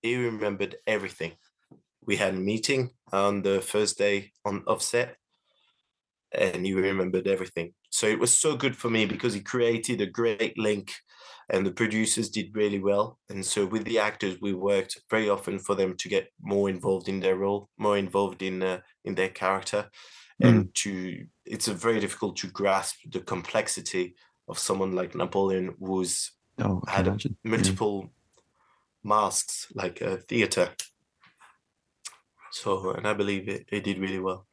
he 0.02 0.16
remembered 0.16 0.78
everything. 0.88 1.34
We 2.04 2.16
had 2.16 2.34
a 2.34 2.38
meeting 2.38 2.92
on 3.12 3.44
the 3.44 3.62
first 3.62 3.98
day 3.98 4.32
on 4.44 4.64
of 4.68 4.82
set, 4.82 5.18
and 6.32 6.66
he 6.66 6.74
remembered 6.74 7.28
everything. 7.28 7.74
So 7.90 8.08
it 8.08 8.20
was 8.20 8.34
so 8.34 8.56
good 8.56 8.76
for 8.76 8.90
me 8.90 9.06
because 9.06 9.34
he 9.34 9.42
created 9.42 10.02
a 10.02 10.06
great 10.06 10.58
link 10.58 10.94
and 11.50 11.66
the 11.66 11.72
producers 11.72 12.30
did 12.30 12.56
really 12.56 12.80
well. 12.80 13.20
And 13.30 13.46
so 13.46 13.66
with 13.66 13.84
the 13.84 14.00
actors, 14.00 14.38
we 14.42 14.54
worked 14.54 15.02
very 15.10 15.30
often 15.30 15.60
for 15.60 15.76
them 15.76 15.96
to 15.98 16.10
get 16.10 16.30
more 16.42 16.70
involved 16.70 17.08
in 17.08 17.20
their 17.20 17.36
role, 17.36 17.70
more 17.78 17.98
involved 17.98 18.42
in 18.42 18.64
uh, 18.64 18.80
in 19.04 19.16
their 19.16 19.30
character, 19.30 19.90
mm. 20.42 20.48
and 20.48 20.76
to 20.76 21.26
it's 21.46 21.68
a 21.68 21.74
very 21.74 22.00
difficult 22.00 22.38
to 22.38 22.48
grasp 22.48 22.96
the 23.12 23.20
complexity 23.20 24.16
of 24.48 24.60
someone 24.60 24.94
like 24.94 25.16
Napoleon, 25.16 25.76
who's 25.80 26.32
oh, 26.60 26.82
had 26.88 27.08
imagine. 27.08 27.38
multiple 27.44 28.04
yeah. 28.04 28.42
masks 29.04 29.68
like 29.76 30.02
a 30.02 30.18
theater. 30.18 30.70
So, 32.52 32.92
and 32.92 33.08
I 33.08 33.14
believe 33.14 33.48
it, 33.48 33.66
it 33.72 33.84
did 33.84 33.98
really 34.00 34.20
well. 34.20 34.46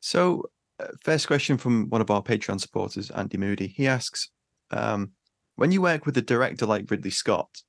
So, 0.00 0.50
uh, 0.80 0.88
first 1.02 1.26
question 1.28 1.56
from 1.56 1.88
one 1.88 2.00
of 2.00 2.10
our 2.10 2.22
Patreon 2.22 2.60
supporters, 2.60 3.10
Andy 3.10 3.38
Moody. 3.38 3.68
He 3.68 3.86
asks, 3.86 4.30
um, 4.70 5.12
when 5.56 5.72
you 5.72 5.80
work 5.80 6.06
with 6.06 6.16
a 6.16 6.22
director 6.22 6.66
like 6.66 6.90
Ridley 6.90 7.10
Scott, 7.10 7.62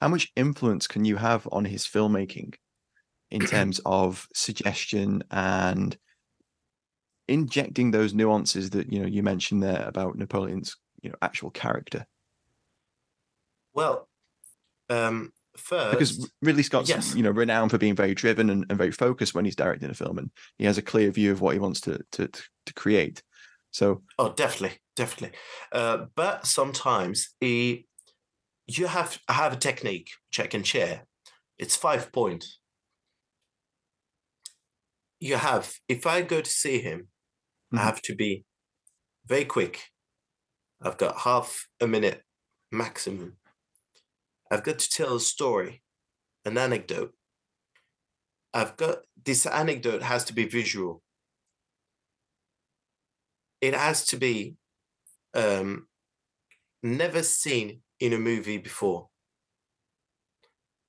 how 0.00 0.08
much 0.08 0.32
influence 0.36 0.86
can 0.86 1.04
you 1.04 1.16
have 1.16 1.48
on 1.52 1.64
his 1.64 1.84
filmmaking 1.84 2.54
in 3.30 3.40
terms 3.46 3.80
of 3.84 4.26
suggestion 4.34 5.22
and 5.30 5.96
injecting 7.28 7.90
those 7.90 8.14
nuances 8.14 8.70
that 8.70 8.90
you 8.92 9.00
know 9.00 9.06
you 9.06 9.22
mentioned 9.22 9.62
there 9.62 9.84
about 9.86 10.16
Napoleon's 10.16 10.76
you 11.02 11.10
know 11.10 11.16
actual 11.22 11.50
character? 11.50 12.06
Well, 13.74 14.08
um, 14.88 15.32
first 15.56 15.92
because 15.92 16.30
Ridley 16.42 16.62
Scott's 16.62 16.88
yes. 16.88 17.14
you 17.14 17.22
know 17.22 17.30
renowned 17.30 17.70
for 17.70 17.78
being 17.78 17.96
very 17.96 18.14
driven 18.14 18.50
and, 18.50 18.66
and 18.68 18.78
very 18.78 18.92
focused 18.92 19.34
when 19.34 19.44
he's 19.44 19.56
directing 19.56 19.90
a 19.90 19.94
film, 19.94 20.18
and 20.18 20.30
he 20.56 20.64
has 20.64 20.78
a 20.78 20.82
clear 20.82 21.10
view 21.10 21.32
of 21.32 21.40
what 21.40 21.54
he 21.54 21.60
wants 21.60 21.80
to 21.82 22.00
to 22.12 22.28
to 22.28 22.74
create. 22.74 23.22
So 23.70 24.02
oh, 24.18 24.32
definitely, 24.32 24.78
definitely. 24.98 25.38
Uh, 25.72 26.06
but 26.14 26.46
sometimes 26.46 27.34
he, 27.40 27.86
you 28.66 28.86
have 28.86 29.18
have 29.28 29.54
a 29.54 29.56
technique 29.56 30.10
which 30.28 30.44
I 30.44 30.46
can 30.46 30.62
share. 30.62 31.06
It's 31.58 31.76
five 31.76 32.12
point. 32.12 32.44
You 35.20 35.36
have 35.36 35.72
if 35.88 36.06
I 36.06 36.22
go 36.22 36.40
to 36.40 36.50
see 36.50 36.80
him, 36.80 37.00
mm-hmm. 37.00 37.78
I 37.78 37.82
have 37.82 38.02
to 38.02 38.14
be 38.14 38.44
very 39.26 39.46
quick. 39.46 39.84
I've 40.82 40.98
got 40.98 41.18
half 41.18 41.66
a 41.80 41.86
minute 41.86 42.22
maximum 42.70 43.38
I've 44.50 44.62
got 44.62 44.78
to 44.78 44.88
tell 44.88 45.16
a 45.16 45.20
story, 45.20 45.82
an 46.44 46.56
anecdote. 46.56 47.12
I've 48.54 48.76
got 48.76 49.00
this 49.22 49.44
anecdote 49.44 50.02
has 50.02 50.24
to 50.24 50.32
be 50.32 50.46
visual. 50.46 51.02
It 53.60 53.74
has 53.74 54.06
to 54.06 54.16
be 54.16 54.56
um, 55.34 55.86
never 56.82 57.22
seen 57.22 57.82
in 58.00 58.12
a 58.12 58.18
movie 58.18 58.58
before. 58.58 59.08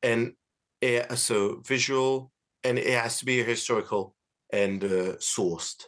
And 0.02 0.34
it, 0.82 1.18
so 1.18 1.62
visual, 1.66 2.32
and 2.64 2.78
it 2.80 2.94
has 2.94 3.20
to 3.20 3.26
be 3.26 3.44
historical 3.44 4.16
and 4.52 4.84
uh, 4.84 5.18
sourced. 5.18 5.86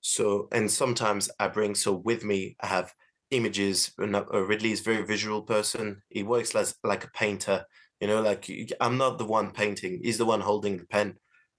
So, 0.00 0.48
and 0.52 0.70
sometimes 0.70 1.30
I 1.38 1.48
bring, 1.48 1.74
so 1.74 1.92
with 1.94 2.24
me, 2.24 2.56
I 2.60 2.66
have 2.66 2.92
images. 3.30 3.92
Ridley 3.98 4.72
is 4.72 4.80
very 4.80 5.02
visual 5.02 5.42
person. 5.42 6.02
He 6.10 6.22
works 6.22 6.54
as 6.54 6.74
like 6.84 7.04
a 7.04 7.10
painter. 7.14 7.64
You 8.00 8.08
know, 8.08 8.20
like 8.20 8.50
I'm 8.80 8.98
not 8.98 9.18
the 9.18 9.24
one 9.24 9.52
painting. 9.52 10.00
He's 10.02 10.18
the 10.18 10.26
one 10.26 10.40
holding 10.40 10.76
the 10.76 10.86
pen. 10.86 11.14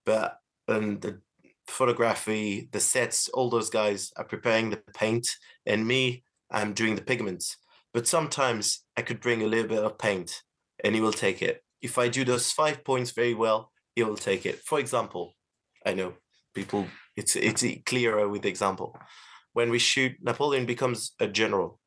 But 0.06 0.36
and 0.68 1.02
the 1.02 1.22
photography, 1.68 2.70
the 2.72 2.80
sets, 2.80 3.30
all 3.30 3.50
those 3.50 3.70
guys 3.70 4.12
are 4.18 4.24
preparing 4.24 4.70
the 4.70 4.82
paint, 4.96 5.28
and 5.66 5.88
me, 5.88 6.24
I'm 6.52 6.74
doing 6.74 6.96
the 6.96 7.02
pigments. 7.02 7.58
But 7.94 8.08
sometimes 8.08 8.84
I 8.98 9.02
could 9.02 9.22
bring 9.22 9.42
a 9.42 9.48
little 9.48 9.68
bit 9.68 9.84
of 9.84 9.98
paint, 9.98 10.42
and 10.84 10.96
he 10.96 11.02
will 11.02 11.14
take 11.14 11.42
it. 11.42 11.64
If 11.82 11.98
I 11.98 12.08
do 12.08 12.24
those 12.24 12.52
five 12.52 12.84
points 12.84 13.12
very 13.12 13.34
well, 13.34 13.72
he 13.96 14.04
will 14.04 14.18
take 14.18 14.46
it. 14.46 14.60
For 14.66 14.80
example, 14.80 15.34
I 15.86 15.94
know 15.94 16.14
people. 16.54 16.88
It's 17.16 17.36
it's 17.36 17.64
clearer 17.86 18.28
with 18.28 18.42
the 18.42 18.50
example 18.50 18.98
when 19.54 19.70
we 19.70 19.80
shoot, 19.80 20.14
Napoleon 20.22 20.66
becomes 20.66 21.14
a 21.20 21.28
general. 21.28 21.80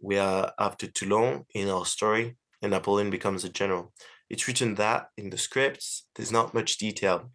We 0.00 0.18
are 0.18 0.52
after 0.58 0.86
Toulon 0.86 1.44
in 1.54 1.68
our 1.68 1.84
story, 1.84 2.36
and 2.62 2.70
Napoleon 2.70 3.10
becomes 3.10 3.44
a 3.44 3.48
general. 3.48 3.92
It's 4.30 4.48
written 4.48 4.76
that 4.76 5.08
in 5.16 5.30
the 5.30 5.38
scripts. 5.38 6.06
There's 6.14 6.32
not 6.32 6.54
much 6.54 6.78
detail, 6.78 7.30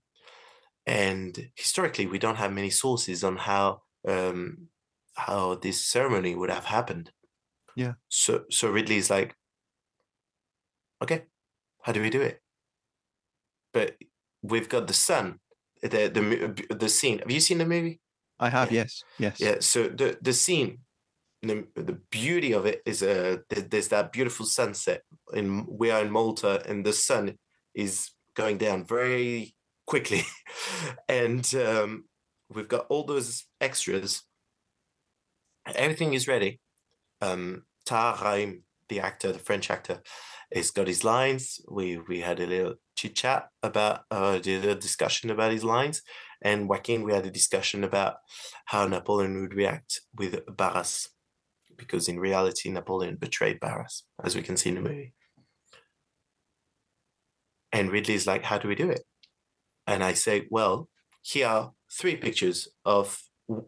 and 0.86 1.50
historically, 1.56 2.08
we 2.08 2.20
don't 2.20 2.38
have 2.38 2.52
many 2.54 2.70
sources 2.70 3.24
on 3.24 3.38
how 3.38 3.82
um, 4.08 4.68
how 5.16 5.56
this 5.56 5.86
ceremony 5.86 6.36
would 6.36 6.50
have 6.50 6.66
happened. 6.66 7.12
Yeah. 7.76 7.94
So 8.10 8.46
so 8.50 8.70
Ridley's 8.70 9.10
like, 9.10 9.36
okay, 11.02 11.24
how 11.82 11.92
do 11.92 12.02
we 12.02 12.10
do 12.10 12.22
it? 12.22 12.42
But 13.74 13.96
we've 14.42 14.70
got 14.70 14.88
the 14.88 14.94
sun, 14.94 15.40
the 15.82 16.10
the 16.10 16.76
the 16.76 16.90
scene. 16.90 17.20
Have 17.20 17.32
you 17.32 17.40
seen 17.40 17.60
the 17.60 17.66
movie? 17.66 18.00
I 18.40 18.50
have, 18.50 18.72
yes, 18.72 19.04
yes. 19.20 19.40
Yeah. 19.40 19.58
So 19.60 19.88
the 19.88 20.18
the 20.22 20.34
scene, 20.34 20.80
the, 21.44 21.68
the 21.76 22.00
beauty 22.10 22.54
of 22.54 22.66
it 22.66 22.82
is 22.86 23.04
uh 23.04 23.38
there's 23.50 23.90
that 23.90 24.12
beautiful 24.12 24.48
sunset. 24.48 25.04
In 25.34 25.68
we 25.70 25.92
are 25.92 26.02
in 26.02 26.12
Malta, 26.12 26.64
and 26.68 26.84
the 26.84 26.94
sun 26.94 27.38
is 27.76 28.10
going 28.34 28.58
down 28.58 28.84
very 28.84 29.56
quickly, 29.92 30.24
and 31.10 31.54
um, 31.56 32.06
we've 32.50 32.70
got 32.70 32.86
all 32.88 33.04
those 33.04 33.44
extras. 33.60 34.24
Everything 35.76 36.14
is 36.14 36.30
ready. 36.30 36.62
Um, 37.20 37.64
Rahim, 37.92 38.64
the 38.88 39.02
actor, 39.02 39.34
the 39.34 39.40
French 39.40 39.70
actor, 39.70 40.00
has 40.56 40.72
got 40.72 40.88
his 40.88 41.04
lines. 41.04 41.60
We 41.70 41.98
we 41.98 42.22
had 42.22 42.40
a 42.40 42.48
little 42.48 42.76
chit 42.96 43.16
chat 43.16 43.50
about 43.62 44.06
uh, 44.10 44.40
the 44.40 44.76
discussion 44.76 45.30
about 45.30 45.52
his 45.52 45.66
lines, 45.66 46.02
and 46.42 46.70
Joaquin, 46.70 47.04
we 47.04 47.14
had 47.14 47.26
a 47.26 47.38
discussion 47.40 47.84
about 47.84 48.16
how 48.68 48.88
Napoleon 48.88 49.42
would 49.42 49.54
react 49.54 50.00
with 50.16 50.40
Barras, 50.56 51.10
because 51.76 52.08
in 52.08 52.18
reality, 52.18 52.70
Napoleon 52.70 53.18
betrayed 53.18 53.60
Barras, 53.60 54.04
as 54.24 54.38
we 54.38 54.42
can 54.42 54.56
see 54.56 54.70
in 54.70 54.76
the 54.76 54.90
movie. 54.90 55.14
And 57.74 57.92
Ridley's 57.92 58.26
like, 58.26 58.44
How 58.44 58.58
do 58.58 58.70
we 58.70 58.76
do 58.76 58.90
it? 58.90 59.04
And 59.88 60.04
I 60.04 60.14
say, 60.14 60.48
Well, 60.50 60.90
here 61.22 61.48
are 61.48 61.72
three 61.92 62.16
pictures 62.16 62.68
of 62.86 63.22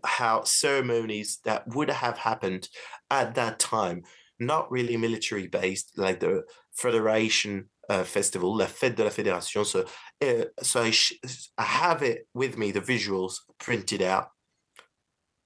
how 0.06 0.44
ceremonies 0.44 1.40
that 1.46 1.68
would 1.76 1.90
have 1.90 2.18
happened 2.18 2.70
at 3.12 3.36
that 3.36 3.60
time, 3.60 4.04
not 4.40 4.72
really 4.72 4.98
military 4.98 5.48
based, 5.48 5.92
like 5.98 6.20
the 6.20 6.44
Federation 6.74 7.70
uh, 7.90 8.04
festival, 8.04 8.56
La 8.56 8.66
Fête 8.66 8.96
de 8.96 9.04
la 9.04 9.10
Fédération. 9.10 9.66
So, 9.66 9.86
uh, 10.22 10.46
so 10.62 10.82
I, 10.82 10.92
sh- 10.92 11.20
I 11.58 11.64
have 11.64 12.02
it 12.02 12.28
with 12.34 12.58
me, 12.58 12.72
the 12.72 12.82
visuals 12.82 13.36
printed 13.60 14.02
out. 14.02 14.30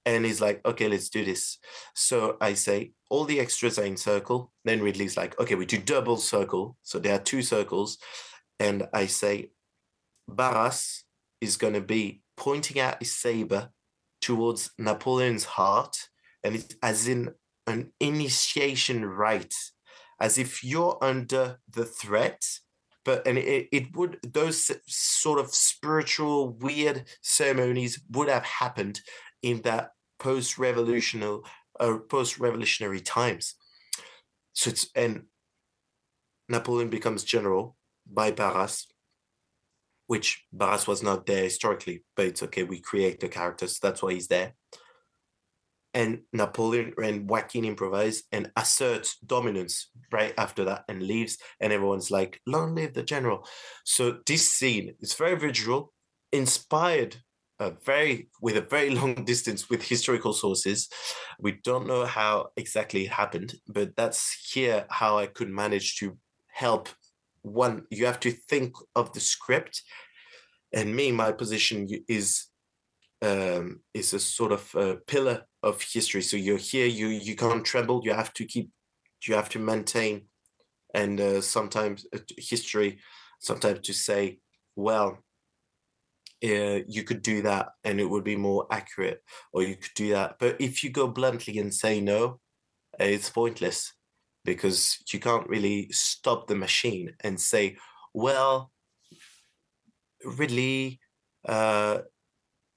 And 0.06 0.24
he's 0.24 0.40
like, 0.40 0.64
okay, 0.64 0.88
let's 0.88 1.10
do 1.10 1.24
this. 1.24 1.58
So 1.94 2.38
I 2.40 2.54
say, 2.54 2.92
all 3.10 3.24
the 3.24 3.40
extras 3.40 3.78
are 3.78 3.84
in 3.84 3.96
circle. 3.96 4.52
Then 4.64 4.80
Ridley's 4.80 5.18
like, 5.18 5.38
okay, 5.38 5.54
we 5.54 5.66
do 5.66 5.76
double 5.76 6.16
circle. 6.16 6.76
So 6.82 6.98
there 6.98 7.14
are 7.14 7.22
two 7.22 7.42
circles. 7.42 7.98
And 8.58 8.88
I 8.94 9.04
say, 9.06 9.50
Barras 10.28 11.04
is 11.40 11.56
going 11.56 11.74
to 11.74 11.80
be 11.80 12.22
pointing 12.36 12.80
out 12.80 13.00
his 13.00 13.14
saber 13.14 13.70
towards 14.20 14.70
Napoleon's 14.78 15.44
heart, 15.44 15.96
and 16.44 16.54
it's 16.54 16.76
as 16.82 17.08
in 17.08 17.34
an 17.66 17.92
initiation 18.00 19.04
rite 19.04 19.54
as 20.20 20.38
if 20.38 20.64
you're 20.64 20.98
under 21.00 21.58
the 21.68 21.84
threat 21.84 22.42
but 23.08 23.26
and 23.26 23.38
it, 23.38 23.68
it 23.72 23.96
would 23.96 24.18
those 24.22 24.70
sort 24.86 25.38
of 25.38 25.54
spiritual 25.54 26.50
weird 26.50 27.04
ceremonies 27.22 27.98
would 28.10 28.28
have 28.28 28.44
happened 28.44 29.00
in 29.40 29.62
that 29.62 29.92
post-revolutionary 30.18 31.40
uh, 31.80 31.96
post-revolutionary 32.10 33.00
times. 33.00 33.54
So 34.52 34.68
it's 34.68 34.90
and 34.94 35.22
napoleon 36.50 36.90
becomes 36.90 37.24
general 37.24 37.76
by 38.06 38.30
barras 38.30 38.86
which 40.08 40.44
barras 40.52 40.88
was 40.88 41.02
not 41.02 41.24
there 41.26 41.44
historically 41.44 42.02
but 42.16 42.26
it's 42.26 42.42
okay 42.42 42.64
we 42.64 42.80
create 42.80 43.20
the 43.20 43.28
characters 43.28 43.78
so 43.78 43.86
that's 43.86 44.02
why 44.02 44.12
he's 44.12 44.28
there 44.28 44.52
and 45.94 46.20
Napoleon 46.32 46.92
and 47.02 47.28
Joaquin 47.28 47.64
improvise 47.64 48.22
and 48.30 48.50
asserts 48.56 49.18
dominance 49.24 49.90
right 50.12 50.34
after 50.36 50.64
that 50.66 50.84
and 50.88 51.02
leaves, 51.02 51.38
and 51.60 51.72
everyone's 51.72 52.10
like, 52.10 52.40
"Long 52.46 52.74
live 52.74 52.94
the 52.94 53.02
general!" 53.02 53.46
So 53.84 54.18
this 54.26 54.52
scene 54.52 54.94
is 55.00 55.14
very 55.14 55.36
visual, 55.36 55.92
inspired 56.30 57.16
a 57.58 57.70
very 57.70 58.28
with 58.40 58.56
a 58.56 58.60
very 58.60 58.90
long 58.98 59.24
distance 59.24 59.68
with 59.68 59.82
historical 59.82 60.32
sources. 60.32 60.88
We 61.40 61.52
don't 61.52 61.86
know 61.86 62.04
how 62.04 62.50
exactly 62.56 63.06
it 63.06 63.12
happened, 63.12 63.54
but 63.66 63.96
that's 63.96 64.52
here 64.52 64.86
how 64.90 65.18
I 65.18 65.26
could 65.26 65.50
manage 65.50 65.96
to 65.96 66.16
help. 66.48 66.88
One, 67.42 67.86
you 67.90 68.06
have 68.06 68.20
to 68.20 68.30
think 68.30 68.74
of 68.94 69.12
the 69.12 69.20
script, 69.20 69.82
and 70.72 70.94
me, 70.94 71.12
my 71.12 71.32
position 71.32 71.88
is 72.08 72.46
um, 73.22 73.80
is 73.94 74.14
a 74.14 74.20
sort 74.20 74.52
of 74.52 74.74
a 74.74 74.96
pillar 75.06 75.44
of 75.62 75.82
history. 75.82 76.22
So 76.22 76.36
you're 76.36 76.58
here, 76.58 76.86
you 76.86 77.08
you 77.08 77.36
can't 77.36 77.64
tremble. 77.64 78.02
You 78.04 78.14
have 78.14 78.32
to 78.34 78.44
keep, 78.44 78.70
you 79.26 79.34
have 79.34 79.48
to 79.50 79.58
maintain, 79.58 80.26
and 80.94 81.20
uh, 81.20 81.40
sometimes 81.40 82.06
uh, 82.14 82.18
history, 82.36 83.00
sometimes 83.40 83.80
to 83.80 83.92
say, 83.92 84.38
well, 84.76 85.18
uh, 86.44 86.80
you 86.86 87.02
could 87.02 87.22
do 87.22 87.42
that 87.42 87.70
and 87.82 88.00
it 88.00 88.08
would 88.08 88.24
be 88.24 88.36
more 88.36 88.66
accurate, 88.70 89.22
or 89.52 89.62
you 89.62 89.76
could 89.76 89.94
do 89.94 90.10
that. 90.10 90.36
But 90.38 90.60
if 90.60 90.84
you 90.84 90.90
go 90.90 91.08
bluntly 91.08 91.58
and 91.58 91.74
say 91.74 92.00
no, 92.00 92.40
it's 92.98 93.30
pointless 93.30 93.92
because 94.48 94.98
you 95.12 95.20
can't 95.20 95.48
really 95.48 95.88
stop 95.92 96.46
the 96.46 96.54
machine 96.56 97.12
and 97.20 97.40
say, 97.40 97.76
well, 98.14 98.70
Ridley, 100.24 101.00
uh, 101.46 101.98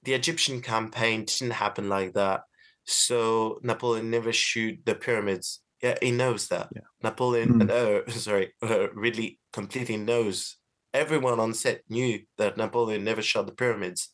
the 0.04 0.14
Egyptian 0.14 0.60
campaign 0.60 1.24
didn't 1.24 1.52
happen 1.54 1.88
like 1.88 2.14
that. 2.14 2.42
So 2.84 3.58
Napoleon 3.62 4.10
never 4.10 4.32
shoot 4.32 4.80
the 4.84 4.94
pyramids. 4.94 5.60
Yeah, 5.82 5.96
he 6.00 6.10
knows 6.10 6.48
that. 6.48 6.68
Yeah. 6.74 6.82
Napoleon, 7.02 7.60
Mm. 7.60 7.70
uh, 7.70 8.10
sorry, 8.26 8.52
uh, 8.62 8.90
Ridley 8.92 9.40
completely 9.52 9.96
knows. 9.96 10.56
Everyone 10.94 11.40
on 11.40 11.54
set 11.54 11.82
knew 11.88 12.20
that 12.38 12.56
Napoleon 12.56 13.02
never 13.04 13.22
shot 13.22 13.46
the 13.46 13.52
pyramids. 13.54 14.10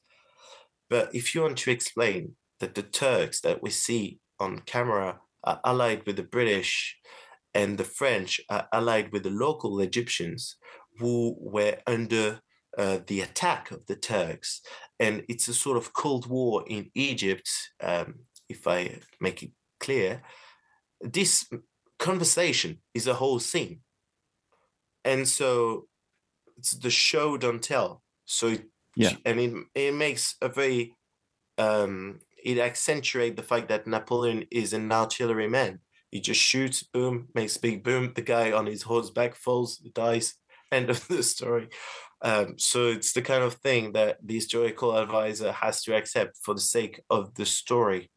But 0.89 1.15
if 1.15 1.35
you 1.35 1.43
want 1.43 1.59
to 1.59 1.71
explain 1.71 2.37
that 2.61 2.75
the 2.75 2.83
Turks 2.83 3.41
that 3.41 3.63
we 3.63 3.71
see 3.71 4.21
on 4.39 4.61
camera 4.61 5.21
are 5.45 5.61
allied 5.65 6.07
with 6.07 6.17
the 6.17 6.23
British 6.23 6.97
and 7.61 7.71
the 7.79 7.91
French 8.01 8.33
are 8.55 8.67
allied 8.79 9.09
with 9.13 9.23
the 9.25 9.31
local 9.47 9.73
Egyptians 9.89 10.43
who 11.01 11.37
were 11.55 11.77
under 11.87 12.27
uh, 12.83 12.99
the 13.11 13.21
attack 13.29 13.63
of 13.77 13.81
the 13.87 13.97
Turks, 13.97 14.51
and 15.05 15.15
it's 15.29 15.49
a 15.49 15.55
sort 15.65 15.79
of 15.81 15.93
Cold 16.03 16.25
War 16.37 16.65
in 16.77 16.83
Egypt, 16.95 17.49
um, 17.91 18.09
if 18.55 18.61
I 18.67 18.79
make 19.21 19.43
it 19.47 19.53
clear, 19.81 20.23
this 21.19 21.35
conversation 21.99 22.73
is 22.95 23.07
a 23.09 23.15
whole 23.23 23.41
scene. 23.41 23.81
And 25.05 25.27
so 25.39 25.89
it's 26.59 26.73
the 26.73 26.91
show 26.91 27.37
don't 27.39 27.63
tell. 27.75 27.91
So 28.25 28.49
it, 28.49 28.63
Yeah. 28.97 29.17
and 29.25 29.41
it, 29.41 29.53
it 29.75 29.95
makes 29.95 30.25
a 30.41 30.49
very 30.61 30.81
um 31.59 32.21
it 32.51 32.59
accentuates 32.59 33.37
the 33.37 33.43
fact 33.51 33.69
that 33.69 33.87
Napoleon 33.87 34.41
is 34.51 34.73
an 34.73 34.93
artillery 34.93 35.49
He 36.11 36.21
just 36.21 36.41
shoots, 36.41 36.83
boom, 36.83 37.29
makes 37.35 37.57
big 37.57 37.85
boom. 37.85 38.13
The 38.15 38.23
guy 38.23 38.53
on 38.53 38.67
his 38.67 38.83
horseback 38.83 39.35
falls, 39.35 39.79
dies. 39.79 40.35
End 40.73 40.91
of 40.91 41.07
the 41.09 41.23
story. 41.23 41.69
Um, 42.21 42.59
so 42.59 42.89
it's 42.89 43.13
the 43.13 43.23
kind 43.23 43.43
of 43.43 43.55
thing 43.55 43.93
that 43.93 44.19
the 44.23 44.35
historical 44.35 44.97
advisor 44.97 45.53
has 45.53 45.83
to 45.85 45.97
accept 45.97 46.39
for 46.43 46.55
the 46.55 46.61
sake 46.61 47.01
of 47.09 47.35
the 47.35 47.47
story. 47.47 48.11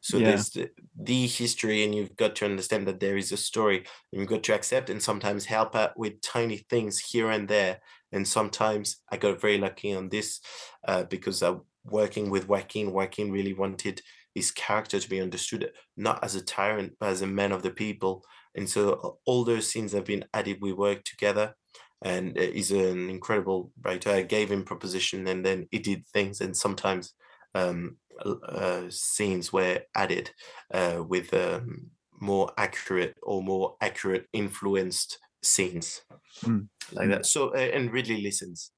So 0.00 0.18
Yeah. 0.18 0.26
there's 0.26 0.50
the, 0.50 0.70
the 1.00 1.26
history, 1.26 1.82
and 1.82 1.94
you've 1.94 2.14
got 2.16 2.36
to 2.36 2.44
understand 2.44 2.86
that 2.88 3.00
there 3.00 3.16
is 3.16 3.32
a 3.32 3.38
story, 3.38 3.78
and 4.12 4.20
you've 4.20 4.28
got 4.28 4.42
to 4.44 4.54
accept 4.54 4.90
and 4.90 5.02
sometimes 5.02 5.46
help 5.46 5.74
out 5.74 5.98
with 5.98 6.20
tiny 6.20 6.58
things 6.68 6.98
here 6.98 7.30
and 7.30 7.48
there. 7.48 7.80
And 8.12 8.28
sometimes 8.28 8.98
I 9.10 9.16
got 9.16 9.40
very 9.40 9.56
lucky 9.56 9.94
on 9.94 10.10
this 10.10 10.40
uh, 10.86 11.04
because 11.04 11.42
I'm 11.42 11.62
working 11.84 12.28
with 12.28 12.48
Joaquin. 12.48 12.92
Joaquin 12.92 13.32
really 13.32 13.54
wanted 13.54 14.02
his 14.34 14.50
character 14.50 14.98
to 14.98 15.08
be 15.08 15.20
understood 15.20 15.70
not 15.96 16.22
as 16.24 16.34
a 16.34 16.42
tyrant, 16.42 16.94
but 16.98 17.10
as 17.10 17.22
a 17.22 17.26
man 17.26 17.52
of 17.52 17.62
the 17.62 17.70
people. 17.70 18.24
And 18.54 18.68
so 18.68 19.18
all 19.26 19.44
those 19.44 19.70
scenes 19.70 19.92
have 19.92 20.04
been 20.04 20.24
added. 20.32 20.58
We 20.60 20.72
worked 20.72 21.06
together 21.06 21.54
and 22.02 22.36
uh, 22.38 22.42
he's 22.42 22.70
an 22.70 23.08
incredible 23.08 23.72
writer. 23.82 24.10
I 24.10 24.22
gave 24.22 24.50
him 24.50 24.62
proposition, 24.62 25.26
and 25.26 25.44
then 25.44 25.66
he 25.70 25.78
did 25.78 26.06
things. 26.08 26.40
And 26.40 26.54
sometimes 26.56 27.14
um, 27.54 27.96
uh, 28.24 28.82
scenes 28.90 29.52
were 29.52 29.80
added 29.96 30.30
uh, 30.72 31.02
with 31.06 31.32
um, 31.32 31.86
more 32.20 32.52
accurate 32.58 33.16
or 33.22 33.42
more 33.42 33.76
accurate 33.80 34.26
influenced 34.32 35.18
scenes 35.42 36.02
Mm. 36.44 36.68
like 36.92 37.08
that. 37.08 37.26
So 37.26 37.54
uh, 37.54 37.58
and 37.58 37.92
Ridley 37.92 38.20
listens, 38.20 38.70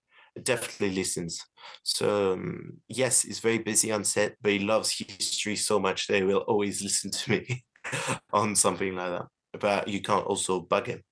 definitely 0.42 0.94
listens. 0.94 1.40
So 1.82 2.34
um, 2.34 2.78
yes, 2.88 3.22
he's 3.22 3.40
very 3.40 3.58
busy 3.58 3.92
on 3.92 4.04
set, 4.04 4.36
but 4.40 4.52
he 4.52 4.58
loves 4.58 4.96
history 4.96 5.56
so 5.56 5.78
much 5.78 6.06
that 6.06 6.16
he 6.16 6.22
will 6.22 6.38
always 6.38 6.82
listen 6.82 7.10
to 7.10 7.30
me 7.30 7.64
on 8.32 8.54
something 8.56 8.94
like 8.94 9.10
that. 9.10 9.26
But 9.58 9.88
you 9.88 10.02
can't 10.02 10.26
also 10.26 10.60
bug 10.60 10.86
him. 10.88 11.02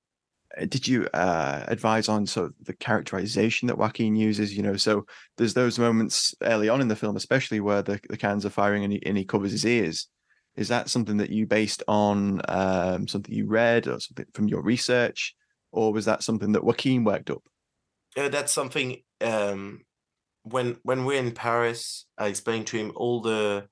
Uh, 0.57 0.67
did 0.67 0.87
you 0.87 1.09
uh, 1.15 1.65
advise 1.69 2.09
on 2.09 2.27
sort 2.27 2.47
of 2.47 2.55
the 2.63 2.75
characterization 2.75 3.69
that 3.69 3.79
Joaquin 3.79 4.17
uses? 4.17 4.57
You 4.57 4.63
know, 4.63 4.77
so 4.77 5.07
there's 5.37 5.55
those 5.55 5.79
moments 5.79 6.35
early 6.43 6.69
on 6.69 6.81
in 6.81 6.89
the 6.89 6.97
film, 6.97 7.17
especially 7.17 7.61
where 7.61 7.83
the, 7.83 8.01
the 8.09 8.17
cans 8.17 8.45
are 8.45 8.51
firing 8.51 8.85
and 8.85 8.93
he, 8.93 9.05
and 9.07 9.17
he 9.17 9.25
covers 9.25 9.53
his 9.53 9.65
ears. 9.65 10.09
Is 10.57 10.69
that 10.69 10.89
something 10.89 11.17
that 11.17 11.31
you 11.31 11.47
based 11.47 11.83
on 11.89 12.41
um, 12.49 13.09
something 13.09 13.35
you 13.35 13.47
read 13.47 13.89
or 13.89 13.99
something 13.99 14.27
from 14.35 14.47
your 14.49 14.63
research, 14.63 15.35
or 15.73 15.93
was 15.93 16.05
that 16.05 16.23
something 16.23 16.53
that 16.53 16.63
Joaquin 16.63 17.03
worked 17.03 17.31
up? 17.31 17.43
Uh, 18.16 18.28
that's 18.28 18.53
something. 18.53 19.03
Um, 19.20 19.85
when 20.45 20.78
when 20.85 21.05
we're 21.05 21.20
in 21.20 21.32
Paris, 21.32 22.07
I 22.19 22.28
explained 22.28 22.66
to 22.69 22.78
him 22.78 22.93
all 22.97 23.20
the 23.23 23.69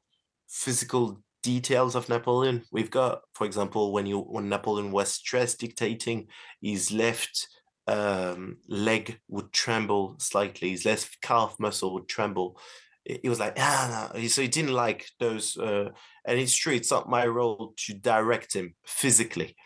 physical 0.49 1.23
details 1.43 1.95
of 1.97 2.09
Napoleon. 2.09 2.65
We've 2.73 2.91
got, 2.91 3.23
for 3.35 3.47
example, 3.47 3.93
when 3.93 4.07
you 4.07 4.21
when 4.21 4.49
Napoleon 4.49 4.93
was 4.93 5.13
stress 5.13 5.55
dictating, 5.57 6.29
his 6.63 6.93
left 6.93 7.49
um, 7.89 8.59
leg 8.69 9.21
would 9.29 9.53
tremble 9.53 10.17
slightly. 10.21 10.71
His 10.71 10.85
left 10.87 11.21
calf 11.23 11.57
muscle 11.61 11.95
would 11.95 12.09
tremble. 12.09 12.61
He 13.05 13.21
he 13.25 13.29
was 13.29 13.41
like, 13.41 13.55
ah, 13.59 14.11
no. 14.15 14.27
so 14.29 14.43
he 14.43 14.49
didn't 14.49 14.75
like 14.75 15.09
those. 15.21 15.57
Uh, 15.57 15.91
and 16.27 16.39
it's 16.41 16.57
true, 16.57 16.75
it's 16.75 16.91
not 16.91 17.09
my 17.11 17.27
role 17.27 17.75
to 17.87 17.95
direct 17.95 18.55
him 18.55 18.75
physically. 18.87 19.57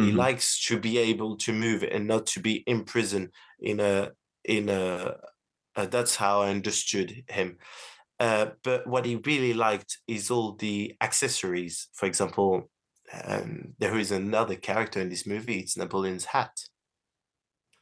He 0.00 0.12
Mhm. 0.12 0.16
likes 0.16 0.60
to 0.66 0.78
be 0.78 0.98
able 0.98 1.36
to 1.38 1.52
move 1.52 1.82
and 1.84 2.06
not 2.06 2.26
to 2.28 2.40
be 2.40 2.64
imprisoned 2.66 3.30
in 3.60 3.80
a 3.80 4.12
in 4.44 4.68
a. 4.68 5.16
Uh, 5.74 5.86
that's 5.86 6.16
how 6.16 6.42
I 6.42 6.50
understood 6.50 7.24
him. 7.28 7.56
Uh, 8.20 8.46
but 8.62 8.86
what 8.86 9.06
he 9.06 9.16
really 9.16 9.54
liked 9.54 9.98
is 10.06 10.30
all 10.30 10.52
the 10.52 10.94
accessories. 11.00 11.88
For 11.94 12.06
example, 12.06 12.70
um, 13.24 13.74
there 13.78 13.96
is 13.98 14.12
another 14.12 14.54
character 14.54 15.00
in 15.00 15.08
this 15.08 15.26
movie. 15.26 15.60
It's 15.60 15.76
Napoleon's 15.76 16.26
hat, 16.26 16.52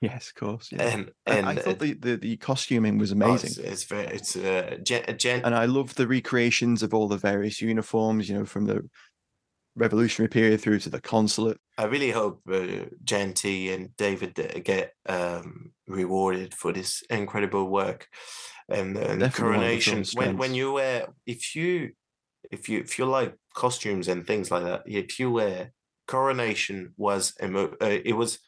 Yes, 0.00 0.28
of 0.28 0.34
course. 0.34 0.70
Yeah. 0.72 0.82
and 0.82 1.10
I- 1.26 1.34
and 1.34 1.46
I, 1.46 1.54
thought 1.56 1.78
the, 1.78 1.92
the, 1.92 2.16
the 2.16 2.36
costuming 2.38 2.96
was 2.96 3.12
oh, 3.12 3.16
amazing. 3.16 3.50
it's, 3.50 3.58
it's 3.58 3.84
very 3.84 4.06
it's 4.06 4.34
uh, 4.34 4.78
gen, 4.82 5.04
a 5.08 5.12
gen, 5.12 5.42
and 5.44 5.54
I 5.54 5.66
love 5.66 5.94
the 5.94 6.06
recreations 6.06 6.82
of 6.82 6.94
all 6.94 7.06
the 7.06 7.18
various 7.18 7.60
uniforms, 7.60 8.28
you 8.28 8.38
know, 8.38 8.46
from 8.46 8.64
the 8.64 8.88
revolutionary 9.80 10.28
period 10.28 10.60
through 10.60 10.78
to 10.80 10.90
the 10.90 11.00
consulate. 11.00 11.58
I 11.78 11.84
really 11.84 12.10
hope 12.10 12.42
uh, 12.48 12.86
Janty 13.02 13.72
and 13.74 13.96
David 13.96 14.34
get 14.64 14.92
um, 15.08 15.72
rewarded 15.88 16.54
for 16.54 16.72
this 16.72 17.02
incredible 17.08 17.68
work 17.68 18.06
and, 18.68 18.96
and 18.96 19.20
Definitely 19.20 19.20
one 19.20 19.20
of 19.20 19.32
the 19.32 19.42
coronation. 19.42 20.04
When 20.14 20.36
when 20.36 20.54
you 20.54 20.72
wear 20.72 21.08
if 21.26 21.56
you 21.56 21.92
if 22.50 22.68
you 22.68 22.80
if 22.80 22.98
you 22.98 23.06
like 23.06 23.34
costumes 23.54 24.08
and 24.08 24.26
things 24.26 24.50
like 24.50 24.64
that, 24.64 24.82
if 24.86 25.18
you 25.18 25.30
wear 25.30 25.72
coronation 26.06 26.92
was 26.96 27.34
emo- 27.42 27.76
uh, 27.80 27.98
it 28.04 28.16
was 28.16 28.38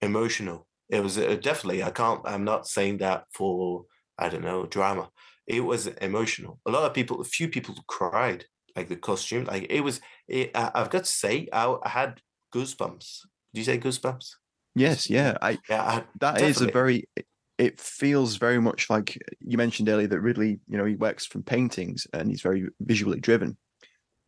emotional. 0.00 0.66
It 0.88 1.02
was 1.02 1.18
uh, 1.18 1.36
definitely. 1.40 1.82
I 1.82 1.90
can't. 1.90 2.20
I'm 2.24 2.44
not 2.44 2.66
saying 2.66 2.98
that 2.98 3.24
for 3.32 3.84
I 4.18 4.28
don't 4.28 4.42
know 4.42 4.66
drama. 4.66 5.10
It 5.46 5.60
was 5.60 5.86
emotional. 5.86 6.60
A 6.66 6.70
lot 6.70 6.84
of 6.84 6.94
people, 6.94 7.20
a 7.20 7.24
few 7.24 7.48
people 7.48 7.74
cried 7.86 8.44
like 8.76 8.88
the 8.88 8.96
costume. 8.96 9.44
Like 9.44 9.66
it 9.70 9.80
was. 9.80 10.00
It, 10.28 10.50
I, 10.54 10.70
I've 10.74 10.90
got 10.90 11.04
to 11.04 11.10
say, 11.10 11.48
I, 11.52 11.76
I 11.82 11.88
had 11.88 12.20
goosebumps. 12.54 13.20
Do 13.52 13.60
you 13.60 13.64
say 13.64 13.78
goosebumps? 13.78 14.34
Yes, 14.74 15.10
yeah, 15.10 15.36
I 15.42 15.58
Yeah, 15.68 15.82
I, 15.82 16.04
that 16.20 16.40
is 16.40 16.60
a 16.60 16.66
very. 16.66 17.04
it- 17.16 17.26
It 17.58 17.78
feels 17.78 18.36
very 18.38 18.58
much 18.58 18.88
like 18.88 19.18
you 19.40 19.58
mentioned 19.58 19.90
earlier 19.90 20.08
that 20.08 20.20
Ridley, 20.22 20.60
you 20.66 20.78
know, 20.78 20.86
he 20.86 20.96
works 20.96 21.26
from 21.26 21.42
paintings 21.42 22.06
and 22.14 22.30
he's 22.30 22.40
very 22.40 22.68
visually 22.80 23.20
driven. 23.20 23.58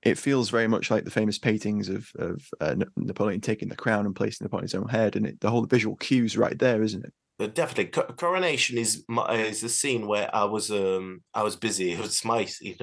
It 0.03 0.19
feels 0.19 0.51
very 0.51 0.69
much 0.69 0.91
like 0.91 1.05
the 1.05 1.11
famous 1.11 1.39
paintings 1.39 1.89
of 1.89 2.11
of 2.19 2.43
uh, 2.61 2.75
Napoleon 2.97 3.41
taking 3.41 3.71
the 3.71 3.77
crown 3.77 4.05
and 4.05 4.15
placing 4.15 4.45
it 4.45 4.49
upon 4.49 4.63
his 4.63 4.75
own 4.75 4.89
head, 4.89 5.17
and 5.17 5.27
it, 5.27 5.41
the 5.41 5.49
whole 5.51 5.65
visual 5.65 5.97
cues 5.97 6.37
right 6.37 6.59
there, 6.59 6.83
isn't 6.83 7.05
it? 7.07 7.15
But 7.39 7.55
definitely, 7.55 7.87
coronation 8.17 8.79
is 8.79 9.05
my, 9.09 9.33
is 9.35 9.63
a 9.65 9.69
scene 9.69 10.07
where 10.07 10.35
I 10.35 10.45
was 10.45 10.71
um 10.71 11.23
I 11.35 11.43
was 11.43 11.57
busy. 11.57 11.93
It 11.93 12.01
was 12.01 12.25
my 12.35 12.45
scene, 12.45 12.77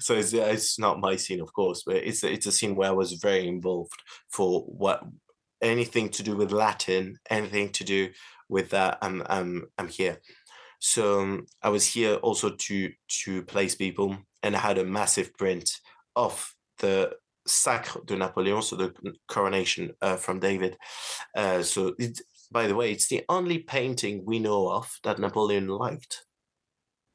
so 0.00 0.14
it's 0.14 0.32
it's 0.32 0.78
not 0.78 1.00
my 1.00 1.16
scene, 1.16 1.40
of 1.40 1.52
course, 1.52 1.82
but 1.86 1.96
it's 1.96 2.24
it's 2.24 2.46
a 2.46 2.52
scene 2.52 2.74
where 2.74 2.88
I 2.88 2.92
was 2.92 3.14
very 3.14 3.46
involved 3.46 4.02
for 4.30 4.62
what 4.62 5.02
anything 5.62 6.08
to 6.10 6.22
do 6.22 6.36
with 6.36 6.52
Latin, 6.52 7.16
anything 7.30 7.70
to 7.70 7.84
do 7.84 8.10
with 8.48 8.70
that. 8.70 8.98
I'm 9.00 9.22
I'm 9.26 9.64
I'm 9.78 9.88
here. 9.88 10.20
So 10.80 11.20
um, 11.20 11.46
I 11.62 11.68
was 11.68 11.86
here 11.86 12.14
also 12.16 12.50
to 12.50 12.90
to 13.24 13.42
place 13.44 13.74
people, 13.76 14.16
and 14.42 14.56
I 14.56 14.58
had 14.58 14.78
a 14.78 14.84
massive 14.84 15.32
print 15.34 15.70
of 16.16 16.52
the 16.78 17.12
Sacre 17.46 18.00
de 18.04 18.16
Napoléon, 18.16 18.62
so 18.62 18.76
the 18.76 18.92
coronation 19.28 19.92
uh, 20.00 20.16
from 20.16 20.40
David. 20.40 20.76
Uh, 21.36 21.62
so 21.62 21.94
it, 21.98 22.20
by 22.52 22.66
the 22.66 22.74
way, 22.74 22.92
it's 22.92 23.08
the 23.08 23.24
only 23.28 23.58
painting 23.58 24.24
we 24.24 24.38
know 24.38 24.70
of 24.70 24.98
that 25.04 25.18
Napoleon 25.18 25.68
liked. 25.68 26.24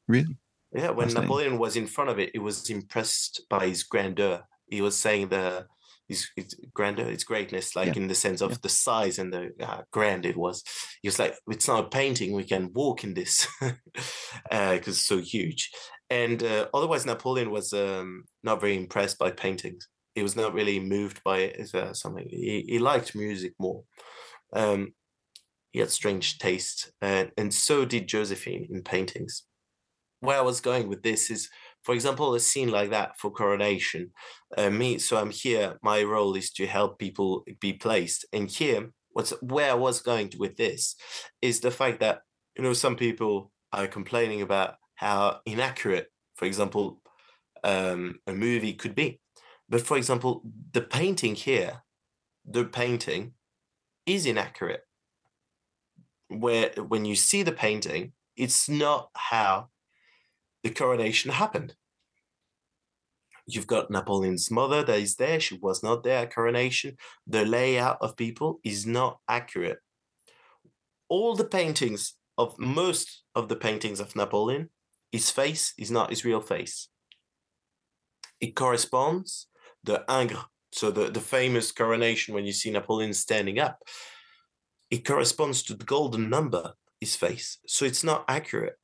Really? 0.07 0.38
Yeah, 0.73 0.91
when 0.91 1.14
Napoleon 1.14 1.57
was 1.57 1.76
in 1.76 1.88
front 1.88 2.09
of 2.09 2.19
it, 2.19 2.31
he 2.34 2.39
was 2.39 2.69
impressed 2.69 3.41
by 3.49 3.68
his 3.68 3.84
grandeur. 3.84 4.43
He 4.69 4.81
was 4.81 4.97
saying 4.97 5.30
the 5.30 5.65
his, 6.07 6.30
his 6.35 6.55
grandeur, 6.73 7.09
its 7.09 7.23
greatness, 7.23 7.76
like 7.76 7.88
Yeah, 7.88 8.01
in 8.03 8.07
the 8.07 8.15
sense 8.15 8.41
of 8.41 8.51
yeah. 8.51 8.57
the 8.61 8.69
size 8.69 9.19
and 9.19 9.34
the 9.34 9.51
uh, 9.61 9.81
grand 9.91 10.26
it 10.26 10.38
was. 10.38 10.64
He 11.01 11.07
was 11.07 11.19
like, 11.19 11.35
it's 11.47 11.68
not 11.68 11.85
a 11.85 11.89
painting, 11.89 12.34
we 12.34 12.43
can 12.43 12.72
walk 12.73 13.03
in 13.03 13.14
this 13.14 13.47
because 13.61 14.88
it's 14.88 15.05
so 15.05 15.19
huge. 15.19 15.69
And 16.09 16.41
uh, 16.41 16.68
otherwise, 16.73 17.05
Napoleon 17.05 17.51
was 17.51 17.73
um, 17.73 18.23
not 18.43 18.61
very 18.61 18.77
impressed 18.77 19.18
by 19.18 19.31
paintings. 19.31 19.88
He 20.15 20.23
was 20.23 20.35
not 20.35 20.53
really 20.53 20.80
moved 20.80 21.22
by 21.23 21.53
uh, 21.73 21.93
something. 21.93 22.27
He, 22.30 22.64
he 22.68 22.80
liked 22.80 23.15
music 23.15 23.53
more. 23.59 23.84
Um, 24.53 24.93
he 25.72 25.80
had 25.80 25.91
strange 25.91 26.38
taste, 26.39 26.91
and, 27.02 27.31
and 27.38 27.53
so 27.53 27.85
did 27.85 28.07
Josephine 28.07 28.68
in 28.72 28.84
paintings. 28.84 29.44
Where 30.19 30.38
I 30.38 30.41
was 30.41 30.61
going 30.61 30.88
with 30.88 31.03
this 31.03 31.30
is, 31.30 31.49
for 31.84 31.94
example, 31.94 32.34
a 32.34 32.39
scene 32.39 32.69
like 32.69 32.89
that 32.89 33.19
for 33.19 33.30
coronation. 33.30 34.11
Uh, 34.57 34.72
me, 34.72 34.98
so 34.98 35.18
I'm 35.18 35.30
here. 35.30 35.77
My 35.84 36.02
role 36.03 36.35
is 36.35 36.52
to 36.53 36.65
help 36.65 36.98
people 36.98 37.45
be 37.60 37.73
placed, 37.73 38.26
and 38.34 38.49
here, 38.49 38.89
what's 39.10 39.31
where 39.41 39.72
I 39.72 39.76
was 39.76 40.02
going 40.02 40.31
with 40.39 40.57
this 40.57 40.95
is 41.41 41.60
the 41.60 41.72
fact 41.72 41.99
that 41.99 42.22
you 42.56 42.64
know 42.64 42.73
some 42.73 42.95
people 42.95 43.52
are 43.72 43.88
complaining 43.88 44.41
about 44.41 44.76
how 44.95 45.41
inaccurate, 45.45 46.07
for 46.35 46.45
example, 46.45 47.02
um, 47.64 48.19
a 48.26 48.34
movie 48.34 48.73
could 48.73 48.95
be. 48.95 49.19
But 49.69 49.81
for 49.81 49.98
example, 49.98 50.41
the 50.72 50.81
painting 50.81 51.35
here, 51.35 51.84
the 52.45 52.65
painting 52.65 53.34
is 54.07 54.26
inaccurate 54.26 54.86
where 56.29 56.71
when 56.77 57.05
you 57.05 57.15
see 57.15 57.43
the 57.43 57.51
painting, 57.51 58.13
it's 58.35 58.69
not 58.69 59.09
how 59.15 59.69
the 60.63 60.69
coronation 60.69 61.31
happened. 61.31 61.75
You've 63.45 63.67
got 63.67 63.89
Napoleon's 63.89 64.51
mother 64.51 64.83
that 64.83 64.99
is 64.99 65.15
there. 65.15 65.39
She 65.39 65.57
was 65.61 65.81
not 65.81 66.03
there 66.03 66.19
at 66.19 66.33
coronation. 66.33 66.97
The 67.25 67.45
layout 67.45 67.97
of 68.01 68.17
people 68.17 68.59
is 68.63 68.85
not 68.85 69.19
accurate. 69.29 69.79
All 71.07 71.35
the 71.35 71.45
paintings 71.45 72.15
of 72.37 72.59
most 72.59 73.23
of 73.33 73.47
the 73.47 73.55
paintings 73.55 74.01
of 74.01 74.15
Napoleon, 74.15 74.69
his 75.13 75.31
face 75.31 75.73
is 75.77 75.89
not 75.89 76.09
his 76.09 76.25
real 76.25 76.41
face. 76.41 76.89
It 78.41 78.55
corresponds 78.55 79.47
the 79.83 80.03
Ingres, 80.09 80.43
so 80.73 80.91
the, 80.91 81.09
the 81.09 81.21
famous 81.21 81.71
coronation 81.71 82.33
when 82.33 82.45
you 82.45 82.51
see 82.51 82.69
Napoleon 82.69 83.13
standing 83.13 83.59
up 83.59 83.79
it 84.89 85.05
corresponds 85.05 85.64
to 85.64 85.73
the 85.73 85.85
golden 85.85 86.30
number 86.30 86.73
his 86.99 87.15
face. 87.15 87.59
So 87.68 87.85
it's 87.85 88.03
not 88.03 88.26
accurate. 88.27 88.76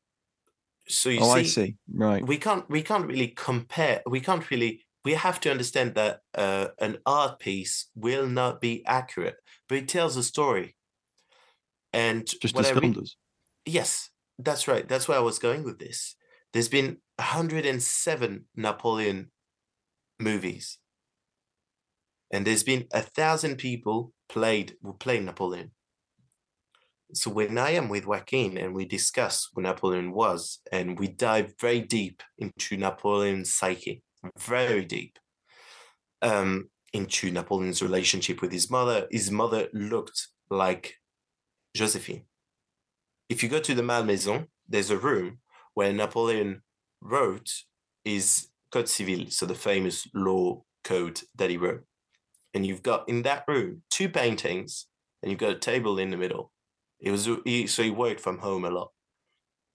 So 0.88 1.10
you 1.10 1.20
oh, 1.22 1.34
see, 1.36 1.40
I 1.40 1.44
see. 1.44 1.76
Right. 1.94 2.26
we 2.26 2.38
can't 2.38 2.70
we 2.70 2.82
can't 2.82 3.08
really 3.08 3.30
compare 3.30 4.02
we 4.06 4.20
can't 4.20 4.50
really 4.52 4.86
we 5.06 5.14
have 5.14 5.40
to 5.42 5.52
understand 5.52 5.96
that 5.96 6.20
uh, 6.36 6.68
an 6.80 6.98
art 7.06 7.40
piece 7.40 7.88
will 7.96 8.28
not 8.28 8.60
be 8.62 8.86
accurate 8.86 9.38
but 9.70 9.78
it 9.78 9.88
tells 9.88 10.18
a 10.18 10.24
story. 10.24 10.76
And 11.94 12.26
Just 12.42 12.58
as 12.58 12.72
film 12.72 12.94
does. 12.94 13.16
yes 13.66 14.10
that's 14.40 14.68
right. 14.68 14.88
That's 14.88 15.08
where 15.08 15.18
i 15.18 15.22
was 15.22 15.40
going 15.40 15.64
with 15.64 15.80
this. 15.80 16.16
There's 16.52 16.70
been 16.70 16.98
107 17.18 18.46
napoleon 18.56 19.32
movies. 20.20 20.80
And 22.32 22.46
there's 22.46 22.64
been 22.64 22.88
a 22.92 23.02
thousand 23.02 23.58
people 23.58 24.12
played 24.28 24.76
who 24.82 24.94
played 24.94 25.24
napoleon 25.24 25.72
so 27.14 27.32
when 27.32 27.58
I 27.58 27.72
am 27.72 27.90
with 27.90 28.06
Joaquin 28.06 28.58
and 28.58 28.74
we 28.74 28.86
discuss 28.86 29.50
who 29.54 29.62
Napoleon 29.62 30.12
was, 30.14 30.60
and 30.72 30.98
we 30.98 31.08
dive 31.08 31.54
very 31.60 31.82
deep 31.82 32.24
into 32.38 32.78
Napoleon's 32.78 33.54
psyche, 33.54 34.04
very 34.38 34.86
deep, 34.86 35.20
um, 36.22 36.70
into 36.94 37.32
Napoleon's 37.32 37.82
relationship 37.82 38.42
with 38.42 38.52
his 38.52 38.70
mother. 38.70 39.08
His 39.12 39.32
mother 39.32 39.68
looked 39.74 40.28
like 40.50 40.96
Josephine. 41.76 42.24
If 43.30 43.44
you 43.44 43.50
go 43.50 43.60
to 43.60 43.74
the 43.74 43.84
Malmaison, 43.84 44.48
there's 44.68 44.92
a 44.92 44.98
room 44.98 45.40
where 45.74 45.92
Napoleon 45.92 46.62
wrote 47.02 47.50
his 48.04 48.48
Code 48.72 48.90
Civil, 48.90 49.26
so 49.30 49.46
the 49.46 49.56
famous 49.56 50.08
law 50.14 50.64
code 50.84 51.22
that 51.36 51.50
he 51.50 51.58
wrote. 51.58 51.84
And 52.54 52.66
you've 52.66 52.84
got 52.84 53.08
in 53.10 53.24
that 53.24 53.44
room 53.48 53.82
two 53.90 54.10
paintings, 54.10 54.88
and 55.22 55.32
you've 55.32 55.40
got 55.40 55.52
a 55.52 55.60
table 55.60 56.00
in 56.00 56.12
the 56.12 56.18
middle. 56.18 56.53
It 57.04 57.12
was 57.12 57.30
he, 57.44 57.68
so 57.68 57.84
he 57.84 57.92
worked 57.92 58.22
from 58.22 58.40
home 58.40 58.64
a 58.64 58.72
lot, 58.72 58.92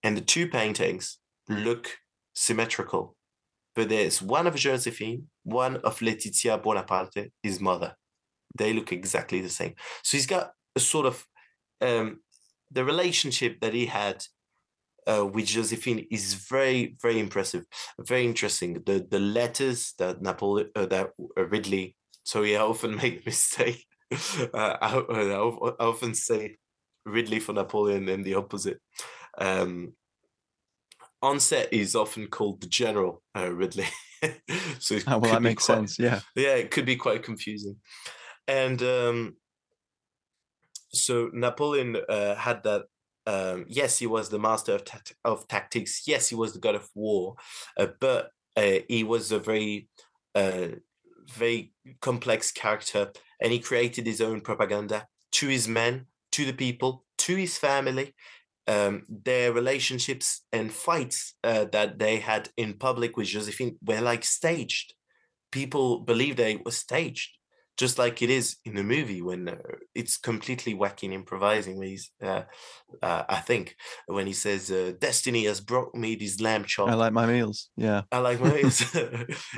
and 0.02 0.16
the 0.16 0.22
two 0.22 0.48
paintings 0.48 1.18
look 1.48 1.98
symmetrical, 2.34 3.16
but 3.76 3.90
there's 3.90 4.22
one 4.22 4.46
of 4.46 4.54
Josephine, 4.56 5.28
one 5.44 5.76
of 5.76 5.98
Letizia 6.00 6.60
Bonaparte, 6.60 7.30
his 7.42 7.60
mother. 7.60 7.94
They 8.56 8.72
look 8.72 8.92
exactly 8.92 9.40
the 9.40 9.50
same. 9.50 9.74
So 10.02 10.16
he's 10.16 10.26
got 10.26 10.52
a 10.74 10.80
sort 10.80 11.06
of 11.06 11.26
um, 11.82 12.20
the 12.70 12.84
relationship 12.84 13.60
that 13.60 13.74
he 13.74 13.86
had 13.86 14.24
uh, 15.06 15.26
with 15.26 15.46
Josephine 15.46 16.06
is 16.10 16.34
very, 16.34 16.96
very 17.00 17.18
impressive, 17.18 17.64
very 18.00 18.24
interesting. 18.24 18.82
The 18.84 19.06
the 19.10 19.20
letters 19.20 19.94
that 19.98 20.22
Napoleon, 20.22 20.70
uh, 20.74 20.86
that 20.86 21.10
Ridley. 21.36 21.94
Sorry, 22.24 22.56
I 22.56 22.60
often 22.60 22.96
make 23.02 23.20
a 23.20 23.26
mistake. 23.26 23.84
uh, 24.54 24.76
I, 24.80 25.74
I 25.78 25.84
often 25.84 26.14
say 26.14 26.56
Ridley 27.08 27.40
for 27.40 27.52
Napoleon 27.52 28.08
and 28.08 28.24
the 28.24 28.34
opposite. 28.34 28.80
Um, 29.38 29.94
on 31.22 31.40
set 31.40 31.72
he's 31.72 31.94
often 31.96 32.28
called 32.28 32.60
the 32.60 32.68
General 32.68 33.22
uh, 33.36 33.52
Ridley. 33.52 33.86
so 34.78 34.94
it 34.96 35.04
Oh, 35.06 35.18
well, 35.18 35.32
that 35.32 35.42
makes 35.42 35.66
quite- 35.66 35.76
sense. 35.76 35.98
Yeah. 35.98 36.20
yeah, 36.36 36.54
it 36.54 36.70
could 36.70 36.86
be 36.86 36.96
quite 36.96 37.22
confusing. 37.22 37.76
And 38.46 38.82
um, 38.82 39.36
so 40.92 41.30
Napoleon 41.32 41.96
uh, 42.08 42.34
had 42.34 42.62
that. 42.64 42.84
Um, 43.26 43.66
yes, 43.68 43.98
he 43.98 44.06
was 44.06 44.30
the 44.30 44.38
master 44.38 44.74
of 44.74 44.84
tact- 44.86 45.14
of 45.24 45.46
tactics. 45.48 46.04
Yes, 46.06 46.28
he 46.28 46.34
was 46.34 46.54
the 46.54 46.60
god 46.60 46.74
of 46.76 46.88
war, 46.94 47.34
uh, 47.76 47.88
but 48.00 48.30
uh, 48.56 48.78
he 48.88 49.04
was 49.04 49.30
a 49.32 49.38
very, 49.38 49.88
uh, 50.34 50.68
very 51.30 51.74
complex 52.00 52.50
character, 52.50 53.12
and 53.38 53.52
he 53.52 53.58
created 53.58 54.06
his 54.06 54.22
own 54.22 54.40
propaganda 54.40 55.06
to 55.32 55.46
his 55.48 55.68
men, 55.68 56.06
to 56.38 56.44
the 56.44 56.58
people, 56.66 57.04
to 57.18 57.36
his 57.36 57.58
family. 57.58 58.14
Um, 58.66 59.04
their 59.08 59.50
relationships 59.50 60.42
and 60.52 60.70
fights 60.70 61.34
uh, 61.42 61.64
that 61.72 61.98
they 61.98 62.16
had 62.18 62.50
in 62.58 62.74
public 62.74 63.16
with 63.16 63.28
Josephine 63.28 63.78
were 63.82 64.02
like 64.02 64.24
staged 64.24 64.92
people 65.50 66.00
believe 66.00 66.36
they 66.36 66.56
were 66.64 66.70
staged, 66.70 67.30
just 67.76 67.98
like 67.98 68.22
it 68.22 68.30
is 68.30 68.56
in 68.64 68.74
the 68.74 68.82
movie 68.82 69.22
when 69.22 69.48
uh, 69.48 69.56
it's 69.94 70.16
completely 70.16 70.74
Joaquin, 70.74 71.12
improvising. 71.12 71.78
When 71.78 71.88
he's, 71.88 72.10
uh, 72.22 72.42
uh, 73.02 73.24
I 73.28 73.40
think, 73.40 73.76
when 74.06 74.26
he 74.26 74.32
says, 74.32 74.70
uh, 74.70 74.92
"Destiny 74.98 75.44
has 75.44 75.60
brought 75.60 75.94
me 75.94 76.16
this 76.16 76.40
lamb 76.40 76.64
chop." 76.64 76.88
I 76.88 76.94
like 76.94 77.12
my 77.12 77.26
meals. 77.26 77.70
Yeah. 77.76 78.02
I 78.10 78.18
like 78.18 78.40
my 78.40 78.52
meals. 78.52 78.82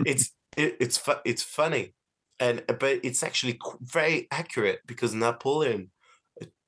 it's 0.06 0.30
it, 0.56 0.76
it's 0.80 0.98
fu- 0.98 1.24
it's 1.24 1.42
funny, 1.42 1.94
and 2.38 2.62
but 2.66 3.00
it's 3.02 3.22
actually 3.22 3.58
very 3.80 4.28
accurate 4.30 4.80
because 4.86 5.14
Napoleon 5.14 5.82
uh, 5.82 5.99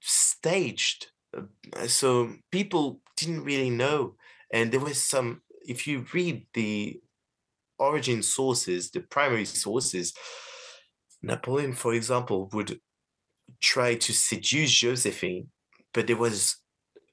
staged, 0.02 1.08
uh, 1.36 1.86
so 1.86 2.34
people 2.50 3.00
didn't 3.16 3.44
really 3.44 3.70
know, 3.70 4.16
and 4.52 4.72
there 4.72 4.80
was 4.80 5.00
some. 5.02 5.42
If 5.66 5.86
you 5.86 6.04
read 6.12 6.46
the 6.54 7.00
origin 7.78 8.22
sources, 8.22 8.90
the 8.90 9.00
primary 9.00 9.44
sources, 9.44 10.12
Napoleon, 11.22 11.72
for 11.72 11.94
example, 11.94 12.50
would 12.52 12.80
try 13.60 13.94
to 13.94 14.12
seduce 14.12 14.72
Josephine, 14.72 15.48
but 15.94 16.06
there 16.06 16.16
was 16.16 16.56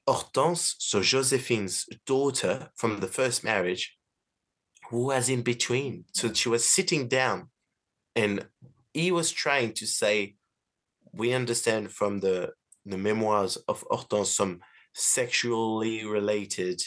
Hortense, 0.06 0.74
so 0.78 1.02
Josephine's 1.02 1.86
daughter 2.06 2.70
from 2.76 2.98
the 2.98 3.06
first 3.06 3.44
marriage, 3.44 3.96
who 4.90 5.06
was 5.06 5.28
in 5.28 5.42
between. 5.42 6.04
So 6.12 6.32
she 6.32 6.48
was 6.48 6.68
sitting 6.68 7.06
down, 7.06 7.50
and 8.16 8.48
he 8.92 9.12
was 9.12 9.30
trying 9.30 9.74
to 9.74 9.86
say, 9.86 10.34
"We 11.12 11.32
understand 11.32 11.92
from 11.92 12.18
the 12.20 12.54
the 12.84 12.98
memoirs 12.98 13.56
of 13.68 13.84
Hortense 13.90 14.30
some 14.30 14.60
sexually 14.94 16.04
related 16.04 16.82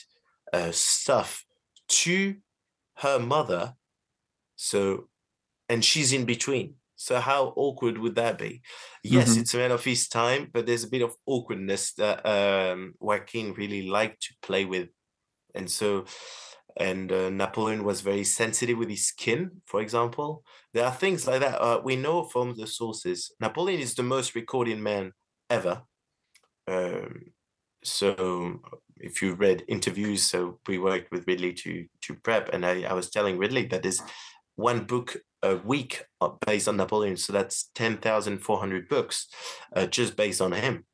uh, 0.52 0.72
stuff 0.72 1.46
to 1.88 2.36
her 2.98 3.20
mother. 3.20 3.74
So, 4.56 5.10
and 5.70 5.84
she's 5.84 6.14
in 6.14 6.26
between. 6.26 6.76
So 6.96 7.20
how 7.20 7.54
awkward 7.58 7.98
would 7.98 8.16
that 8.16 8.38
be? 8.38 8.62
Yes, 9.04 9.36
Mhm. 9.36 9.42
it's 9.42 9.54
a 9.54 9.58
man 9.58 9.72
of 9.72 9.84
his 9.84 10.08
time, 10.08 10.50
but 10.54 10.66
there's 10.66 10.84
a 10.86 10.90
bit 10.90 11.02
of 11.02 11.16
awkwardness 11.26 11.94
that 11.96 12.26
um, 12.26 12.94
Joaquin 13.00 13.54
really 13.54 13.88
liked 13.88 14.22
to 14.24 14.34
play 14.42 14.64
with, 14.66 14.90
and 15.56 15.70
so, 15.70 16.06
and 16.78 17.12
uh, 17.12 17.30
Napoleon 17.30 17.84
was 17.84 18.02
very 18.02 18.24
sensitive 18.24 18.78
with 18.78 18.90
his 18.90 19.08
skin, 19.08 19.62
for 19.66 19.82
example. 19.82 20.46
There 20.74 20.86
are 20.86 20.94
things 20.96 21.28
like 21.28 21.42
that. 21.42 21.60
Uh, 21.62 21.82
we 21.84 21.96
know 21.96 22.24
from 22.26 22.56
the 22.56 22.68
sources. 22.68 23.34
Napoleon 23.40 23.82
is 23.82 23.96
the 23.96 24.04
most 24.04 24.34
recorded 24.36 24.80
man 24.80 25.12
ever. 25.50 25.82
Um, 26.68 27.32
so 27.84 28.62
if 28.98 29.22
you 29.22 29.34
read 29.36 29.64
interviews, 29.68 30.24
so 30.24 30.60
we 30.68 30.78
worked 30.78 31.12
with 31.12 31.28
Ridley 31.28 31.54
to 31.54 31.86
to 32.04 32.16
prep, 32.16 32.54
and 32.54 32.66
I, 32.66 32.84
I 32.84 32.94
was 32.94 33.10
telling 33.10 33.38
Ridley 33.38 33.66
that 33.68 33.86
is 33.86 34.02
one 34.56 34.86
book 34.86 35.18
a 35.42 35.58
week 35.58 36.06
uh, 36.22 36.30
based 36.46 36.68
on 36.68 36.78
Napoleon, 36.78 37.18
so 37.18 37.34
that's 37.34 37.70
ten 37.76 37.98
thousand 37.98 38.40
four 38.40 38.60
hundred 38.60 38.88
books 38.88 39.28
uh, 39.76 39.86
just 39.86 40.16
based 40.16 40.42
on 40.42 40.54
him. 40.54 40.86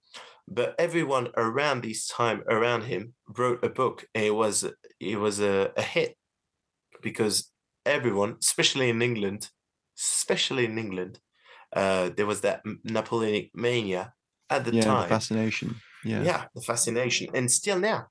But 0.47 0.73
everyone 0.79 1.27
around 1.37 1.83
this 1.83 2.07
time 2.07 2.41
around 2.49 2.83
him 2.83 3.13
wrote 3.37 3.63
a 3.63 3.69
book, 3.69 4.05
and 4.15 4.25
it 4.25 4.35
was 4.35 4.65
it 4.99 5.19
was 5.19 5.39
a, 5.39 5.71
a 5.77 5.81
hit 5.81 6.15
because 7.01 7.51
everyone, 7.85 8.37
especially 8.41 8.89
in 8.89 9.01
England, 9.01 9.49
especially 9.97 10.65
in 10.65 10.77
England, 10.79 11.19
uh, 11.75 12.09
there 12.15 12.25
was 12.25 12.41
that 12.41 12.61
Napoleonic 12.83 13.51
mania 13.53 14.13
at 14.49 14.65
the 14.65 14.73
yeah, 14.73 15.01
the 15.01 15.07
fascination. 15.07 15.75
Yeah. 16.03 16.23
yeah 16.23 16.45
the 16.55 16.61
fascination 16.61 17.27
and 17.33 17.51
still 17.51 17.77
now 17.77 18.07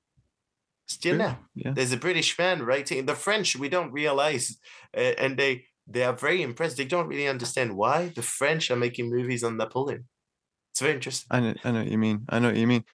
still 0.87 1.15
True, 1.15 1.25
now 1.25 1.39
yeah. 1.55 1.71
there's 1.71 1.91
a 1.91 1.97
british 1.97 2.35
fan 2.35 2.61
writing 2.61 3.05
the 3.05 3.15
french 3.15 3.55
we 3.55 3.67
don't 3.67 3.91
realize 3.91 4.57
uh, 4.95 5.13
and 5.17 5.37
they 5.37 5.65
they 5.87 6.03
are 6.03 6.13
very 6.13 6.43
impressed 6.43 6.77
they 6.77 6.85
don't 6.85 7.07
really 7.07 7.27
understand 7.27 7.75
why 7.75 8.09
the 8.09 8.21
french 8.21 8.69
are 8.69 8.75
making 8.75 9.09
movies 9.09 9.43
on 9.43 9.57
napoleon 9.57 10.05
it's 10.71 10.81
very 10.81 10.93
interesting 10.93 11.27
I 11.31 11.39
know, 11.39 11.53
I 11.63 11.71
know 11.71 11.79
what 11.79 11.91
you 11.91 11.97
mean. 11.97 12.25
I 12.29 12.39
know 12.39 12.47
what 12.47 12.57
you 12.57 12.67
mean. 12.67 12.85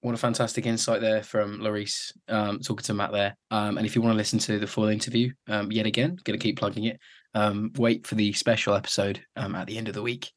What 0.00 0.14
a 0.14 0.18
fantastic 0.18 0.66
insight 0.66 1.00
there 1.00 1.22
from 1.22 1.60
Lorris, 1.60 2.12
um, 2.28 2.60
talking 2.60 2.84
to 2.84 2.94
Matt 2.94 3.10
there. 3.10 3.36
Um, 3.50 3.78
and 3.78 3.86
if 3.86 3.96
you 3.96 4.02
want 4.02 4.12
to 4.12 4.16
listen 4.18 4.38
to 4.40 4.58
the 4.58 4.66
full 4.66 4.88
interview, 4.88 5.32
um, 5.48 5.72
yet 5.72 5.86
again, 5.86 6.18
going 6.24 6.38
to 6.38 6.42
keep 6.42 6.58
plugging 6.58 6.84
it. 6.84 7.00
Um, 7.34 7.72
wait 7.76 8.06
for 8.06 8.14
the 8.14 8.32
special 8.32 8.74
episode 8.74 9.20
um, 9.36 9.54
at 9.54 9.66
the 9.66 9.76
end 9.76 9.88
of 9.88 9.94
the 9.94 10.02
week, 10.02 10.30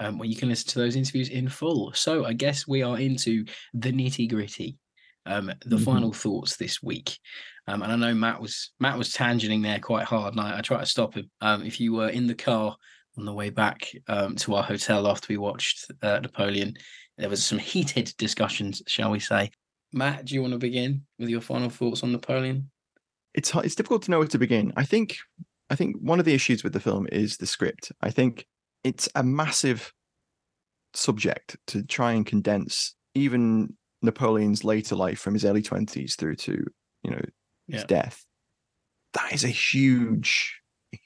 um, 0.00 0.18
where 0.18 0.28
you 0.28 0.36
can 0.36 0.48
listen 0.48 0.68
to 0.70 0.78
those 0.78 0.96
interviews 0.96 1.28
in 1.28 1.48
full. 1.48 1.92
So 1.94 2.24
I 2.24 2.32
guess 2.32 2.66
we 2.66 2.82
are 2.82 2.98
into 2.98 3.44
the 3.74 3.92
nitty 3.92 4.28
gritty, 4.28 4.76
um, 5.26 5.52
the 5.64 5.76
Mhm. 5.76 5.84
final 5.84 6.12
thoughts 6.12 6.56
this 6.56 6.82
week. 6.82 7.18
Um, 7.68 7.82
and 7.82 7.92
I 7.92 7.96
know 7.96 8.14
Matt 8.14 8.40
was 8.40 8.72
Matt 8.80 8.98
was 8.98 9.12
tangenting 9.12 9.62
there 9.62 9.78
quite 9.78 10.06
hard, 10.06 10.34
and 10.34 10.40
I, 10.40 10.58
I 10.58 10.60
tried 10.60 10.80
to 10.80 10.86
stop 10.86 11.14
him. 11.14 11.30
Um, 11.40 11.64
if 11.64 11.78
you 11.78 11.92
were 11.92 12.08
in 12.08 12.26
the 12.26 12.34
car 12.34 12.76
on 13.16 13.24
the 13.24 13.34
way 13.34 13.50
back 13.50 13.88
um, 14.08 14.34
to 14.36 14.54
our 14.54 14.62
hotel 14.62 15.06
after 15.06 15.26
we 15.28 15.36
watched 15.36 15.90
uh, 16.02 16.18
Napoleon, 16.20 16.74
there 17.18 17.28
was 17.28 17.44
some 17.44 17.58
heated 17.58 18.12
discussions, 18.18 18.82
shall 18.88 19.10
we 19.10 19.20
say. 19.20 19.50
Matt, 19.92 20.24
do 20.24 20.34
you 20.34 20.40
want 20.40 20.52
to 20.52 20.58
begin 20.58 21.04
with 21.18 21.28
your 21.28 21.40
final 21.40 21.70
thoughts 21.70 22.02
on 22.02 22.10
Napoleon? 22.12 22.70
it's 23.34 23.50
hard- 23.50 23.64
it's 23.66 23.76
difficult 23.76 24.02
to 24.02 24.10
know 24.10 24.18
where 24.18 24.26
to 24.26 24.38
begin. 24.38 24.72
I 24.76 24.84
think 24.84 25.18
I 25.70 25.76
think 25.76 25.96
one 26.00 26.18
of 26.18 26.24
the 26.24 26.34
issues 26.34 26.64
with 26.64 26.72
the 26.72 26.80
film 26.80 27.06
is 27.12 27.36
the 27.36 27.46
script. 27.46 27.92
I 28.02 28.10
think 28.10 28.46
it's 28.84 29.08
a 29.14 29.22
massive 29.22 29.92
subject 30.94 31.56
to 31.68 31.84
try 31.84 32.12
and 32.12 32.26
condense 32.26 32.96
even 33.14 33.76
Napoleon's 34.02 34.64
later 34.64 34.96
life 34.96 35.20
from 35.20 35.34
his 35.34 35.44
early 35.44 35.62
twenties 35.62 36.16
through 36.16 36.36
to 36.36 36.64
you 37.02 37.10
know 37.10 37.20
his 37.68 37.82
Yeah. 37.82 37.86
death. 37.86 38.24
That 39.12 39.32
is 39.32 39.44
a 39.44 39.48
huge, 39.48 40.60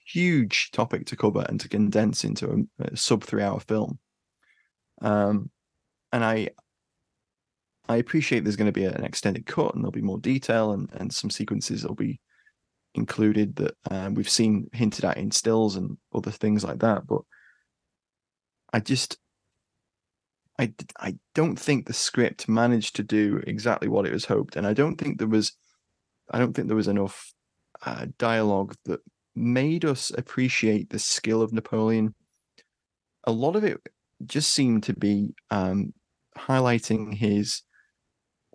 huge 0.06 0.70
topic 0.70 1.06
to 1.06 1.16
cover 1.16 1.44
and 1.48 1.60
to 1.60 1.68
condense 1.68 2.24
into 2.24 2.66
a, 2.80 2.84
a 2.84 2.96
sub 2.96 3.22
three 3.24 3.42
hour 3.42 3.60
film. 3.60 3.98
Um, 5.02 5.50
and 6.12 6.24
I 6.24 6.50
I 7.88 7.96
appreciate 7.96 8.44
there's 8.44 8.56
going 8.56 8.72
to 8.72 8.80
be 8.80 8.86
an 8.86 9.04
extended 9.04 9.44
cut 9.44 9.74
and 9.74 9.82
there'll 9.84 9.92
be 9.92 10.00
more 10.00 10.18
detail 10.18 10.72
and, 10.72 10.88
and 10.94 11.12
some 11.12 11.28
sequences 11.28 11.82
that'll 11.82 11.94
be 11.94 12.20
included 12.94 13.56
that 13.56 13.74
um, 13.90 14.14
we've 14.14 14.28
seen 14.28 14.68
hinted 14.72 15.04
at 15.04 15.16
in 15.16 15.30
stills 15.30 15.76
and 15.76 15.96
other 16.14 16.30
things 16.30 16.64
like 16.64 16.78
that. 16.80 17.06
But 17.06 17.22
I 18.72 18.80
just, 18.80 19.18
I, 20.58 20.72
I 20.98 21.16
don't 21.34 21.58
think 21.58 21.86
the 21.86 21.92
script 21.92 22.48
managed 22.48 22.96
to 22.96 23.02
do 23.02 23.42
exactly 23.46 23.88
what 23.88 24.06
it 24.06 24.12
was 24.12 24.24
hoped. 24.24 24.56
And 24.56 24.66
I 24.66 24.72
don't 24.72 24.96
think 24.96 25.18
there 25.18 25.28
was, 25.28 25.52
I 26.30 26.38
don't 26.38 26.54
think 26.54 26.68
there 26.68 26.76
was 26.76 26.88
enough 26.88 27.32
uh, 27.84 28.06
dialogue 28.18 28.74
that 28.84 29.00
made 29.34 29.84
us 29.84 30.12
appreciate 30.16 30.90
the 30.90 30.98
skill 30.98 31.42
of 31.42 31.52
Napoleon. 31.52 32.14
A 33.24 33.32
lot 33.32 33.56
of 33.56 33.64
it 33.64 33.80
just 34.24 34.52
seemed 34.52 34.84
to 34.84 34.94
be 34.94 35.34
um, 35.50 35.92
highlighting 36.38 37.14
his 37.14 37.62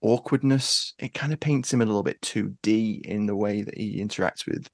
awkwardness. 0.02 0.94
It 1.00 1.14
kind 1.14 1.34
of 1.34 1.40
paints 1.40 1.74
him 1.74 1.82
a 1.82 1.86
little 1.86 2.04
bit 2.04 2.22
2D 2.22 3.02
in 3.02 3.26
the 3.26 3.36
way 3.36 3.62
that 3.62 3.78
he 3.78 4.02
interacts 4.04 4.46
with 4.46 4.68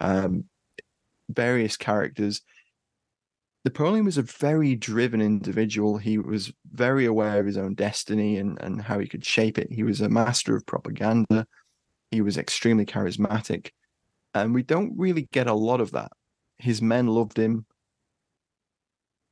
um, 0.00 0.44
various 1.28 1.76
characters. 1.76 2.42
Napoleon 3.64 4.04
was 4.04 4.16
a 4.16 4.22
very 4.22 4.76
driven 4.76 5.20
individual. 5.20 5.98
He 5.98 6.18
was 6.18 6.52
very 6.70 7.04
aware 7.04 7.40
of 7.40 7.46
his 7.46 7.56
own 7.56 7.74
destiny 7.74 8.38
and, 8.38 8.60
and 8.62 8.80
how 8.80 9.00
he 9.00 9.08
could 9.08 9.24
shape 9.24 9.58
it. 9.58 9.72
He 9.72 9.82
was 9.82 10.00
a 10.00 10.08
master 10.08 10.54
of 10.54 10.64
propaganda. 10.66 11.46
He 12.12 12.20
was 12.20 12.38
extremely 12.38 12.86
charismatic. 12.86 13.70
And 14.34 14.54
we 14.54 14.62
don't 14.62 14.92
really 14.96 15.28
get 15.32 15.48
a 15.48 15.54
lot 15.54 15.80
of 15.80 15.92
that. 15.92 16.12
His 16.58 16.80
men 16.80 17.08
loved 17.08 17.36
him. 17.36 17.66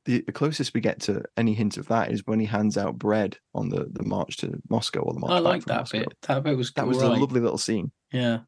The, 0.05 0.21
the 0.21 0.31
closest 0.31 0.73
we 0.75 0.81
get 0.81 0.99
to 1.01 1.23
any 1.35 1.53
hint 1.55 1.77
of 1.77 1.87
that 1.87 2.11
is 2.11 2.21
when 2.27 2.39
he 2.39 2.45
hands 2.45 2.77
out 2.77 2.97
bread 2.99 3.37
on 3.55 3.69
the, 3.69 3.87
the 3.91 4.03
march 4.03 4.37
to 4.37 4.61
Moscow 4.69 4.99
or 4.99 5.13
the 5.13 5.19
march 5.19 5.31
I 5.31 5.39
like 5.39 5.65
that 5.65 5.79
Moscow. 5.79 5.99
bit. 5.99 6.13
That 6.27 6.43
bit 6.43 6.55
was 6.57 6.71
That 6.73 6.85
was 6.87 7.01
a 7.01 7.09
lovely 7.09 7.41
little 7.41 7.57
scene 7.57 7.91
Yeah. 8.11 8.39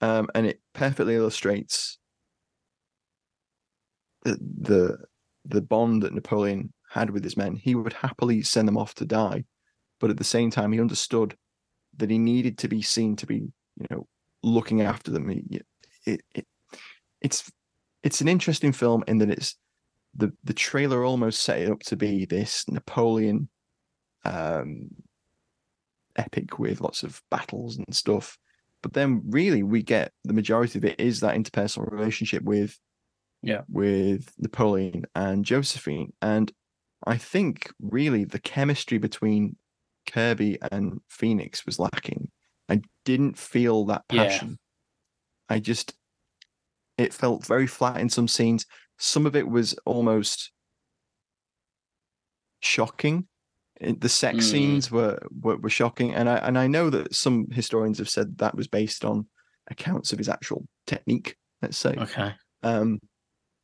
um, 0.00 0.28
and 0.34 0.46
it 0.46 0.60
perfectly 0.74 1.16
illustrates 1.16 1.98
the, 4.22 4.38
the 4.60 4.98
the 5.44 5.60
bond 5.62 6.02
that 6.02 6.12
Napoleon 6.14 6.72
had 6.90 7.10
with 7.10 7.22
his 7.22 7.36
men. 7.36 7.54
He 7.56 7.74
would 7.74 7.92
happily 7.92 8.42
send 8.42 8.66
them 8.66 8.76
off 8.78 8.94
to 8.96 9.04
die, 9.04 9.44
but 10.00 10.10
at 10.10 10.16
the 10.16 10.24
same 10.24 10.50
time, 10.50 10.72
he 10.72 10.80
understood 10.80 11.36
that 11.98 12.10
he 12.10 12.18
needed 12.18 12.58
to 12.58 12.68
be 12.68 12.82
seen 12.82 13.14
to 13.16 13.26
be, 13.26 13.36
you 13.76 13.86
know, 13.90 14.06
looking 14.42 14.80
after 14.82 15.10
them. 15.12 15.28
He, 15.28 15.60
it, 16.04 16.22
it 16.34 16.46
it's 17.20 17.50
it's 18.02 18.20
an 18.20 18.28
interesting 18.28 18.72
film 18.72 19.04
in 19.06 19.18
that 19.18 19.30
it's 19.30 19.56
the 20.16 20.32
the 20.44 20.54
trailer 20.54 21.04
almost 21.04 21.42
set 21.42 21.60
it 21.60 21.70
up 21.70 21.80
to 21.80 21.96
be 21.96 22.24
this 22.24 22.68
Napoleon 22.68 23.48
um 24.24 24.88
epic 26.16 26.58
with 26.58 26.80
lots 26.80 27.02
of 27.02 27.22
battles 27.30 27.76
and 27.76 27.94
stuff 27.94 28.38
but 28.82 28.92
then 28.94 29.22
really 29.26 29.62
we 29.62 29.82
get 29.82 30.12
the 30.24 30.32
majority 30.32 30.78
of 30.78 30.84
it 30.84 30.98
is 30.98 31.20
that 31.20 31.36
interpersonal 31.36 31.90
relationship 31.90 32.42
with 32.42 32.78
Yeah. 33.42 33.62
with 33.68 34.32
Napoleon 34.38 35.04
and 35.14 35.44
Josephine 35.44 36.12
and 36.22 36.50
I 37.06 37.18
think 37.18 37.70
really 37.80 38.24
the 38.24 38.38
chemistry 38.40 38.98
between 38.98 39.56
Kirby 40.06 40.58
and 40.72 41.00
Phoenix 41.08 41.66
was 41.66 41.78
lacking. 41.78 42.30
I 42.68 42.80
didn't 43.04 43.36
feel 43.36 43.84
that 43.86 44.04
Yeah. 44.10 44.24
passion. 44.24 44.58
I 45.48 45.60
just 45.60 45.94
it 46.96 47.12
felt 47.12 47.44
very 47.46 47.66
flat 47.66 48.00
in 48.00 48.08
some 48.08 48.26
scenes. 48.26 48.64
Some 48.98 49.26
of 49.26 49.36
it 49.36 49.46
was 49.48 49.74
almost 49.84 50.52
shocking. 52.60 53.26
The 53.80 54.08
sex 54.08 54.38
Mm. 54.38 54.50
scenes 54.50 54.90
were, 54.90 55.18
were 55.42 55.58
were 55.58 55.68
shocking, 55.70 56.14
and 56.14 56.28
I 56.30 56.36
and 56.36 56.58
I 56.58 56.66
know 56.66 56.88
that 56.90 57.14
some 57.14 57.46
historians 57.50 57.98
have 57.98 58.08
said 58.08 58.38
that 58.38 58.54
was 58.54 58.68
based 58.68 59.04
on 59.04 59.26
accounts 59.68 60.12
of 60.12 60.18
his 60.18 60.28
actual 60.30 60.66
technique. 60.86 61.36
Let's 61.60 61.76
say, 61.76 61.94
Okay. 61.96 62.32
um, 62.62 63.00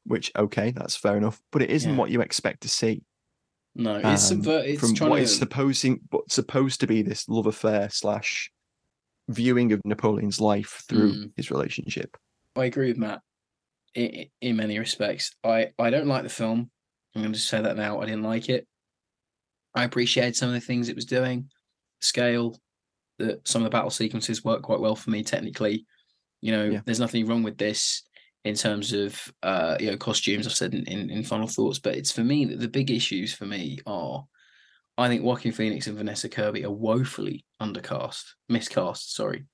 which 0.04 0.30
okay, 0.36 0.70
that's 0.72 0.96
fair 0.96 1.16
enough, 1.16 1.40
but 1.50 1.62
it 1.62 1.70
isn't 1.70 1.92
Yeah. 1.92 1.96
what 1.96 2.10
you 2.10 2.20
expect 2.20 2.62
to 2.62 2.68
see 2.68 3.02
No, 3.74 3.96
it's 3.96 4.04
um, 4.30 4.42
subvert. 4.42 4.66
It's 4.66 4.80
from 4.80 4.94
trying 4.94 5.10
what 5.10 5.16
to. 5.16 5.22
is 5.22 5.34
supposing 5.34 6.00
but 6.10 6.30
supposed 6.30 6.80
to 6.80 6.86
be 6.86 7.00
this 7.00 7.26
love 7.28 7.46
affair 7.46 7.88
slash 7.88 8.52
viewing 9.28 9.72
of 9.72 9.80
Napoleon's 9.86 10.40
life 10.42 10.82
through 10.88 11.14
Mm. 11.14 11.32
his 11.36 11.50
relationship. 11.50 12.18
I 12.54 12.66
agree 12.66 12.88
with 12.88 12.98
Matt 12.98 13.22
in, 13.94 14.26
in 14.40 14.56
many 14.56 14.78
respects. 14.78 15.32
I, 15.44 15.70
I 15.78 15.90
don't 15.90 16.06
like 16.06 16.22
the 16.22 16.28
film. 16.28 16.70
I'm 17.14 17.22
going 17.22 17.32
to 17.32 17.38
say 17.38 17.60
that 17.60 17.76
now. 17.76 18.00
I 18.00 18.06
didn't 18.06 18.22
like 18.22 18.48
it. 18.48 18.66
I 19.74 19.84
appreciated 19.84 20.36
some 20.36 20.48
of 20.48 20.54
the 20.54 20.60
things 20.60 20.88
it 20.88 20.96
was 20.96 21.04
doing, 21.06 21.50
scale, 22.00 22.58
that 23.18 23.46
some 23.46 23.62
of 23.62 23.64
the 23.64 23.70
battle 23.76 23.90
sequences 23.90 24.44
work 24.44 24.62
quite 24.62 24.80
well 24.80 24.96
for 24.96 25.10
me 25.10 25.22
technically. 25.22 25.86
You 26.40 26.52
know, 26.52 26.64
Yeah. 26.64 26.80
there's 26.84 27.00
nothing 27.00 27.26
wrong 27.26 27.42
with 27.42 27.58
this. 27.58 28.02
in 28.44 28.54
terms 28.56 28.92
of 28.92 29.32
uh, 29.44 29.76
you 29.78 29.88
know 29.88 29.96
costumes. 29.96 30.46
I've 30.48 30.52
said 30.52 30.74
in, 30.74 30.84
in, 30.86 31.10
in 31.10 31.22
final 31.22 31.46
thoughts, 31.46 31.78
but 31.78 31.94
it's 31.94 32.10
for 32.10 32.24
me 32.24 32.44
that 32.46 32.58
the 32.58 32.66
big 32.68 32.90
issues 32.90 33.32
for 33.32 33.46
me 33.46 33.78
are. 33.86 34.24
I 34.98 35.08
think 35.08 35.22
Joaquin 35.22 35.52
Phoenix 35.52 35.86
and 35.86 35.96
Vanessa 35.96 36.28
Kirby 36.28 36.64
are 36.64 36.70
woefully 36.70 37.46
undercast, 37.62 38.24
miscast. 38.48 39.14
Sorry, 39.14 39.44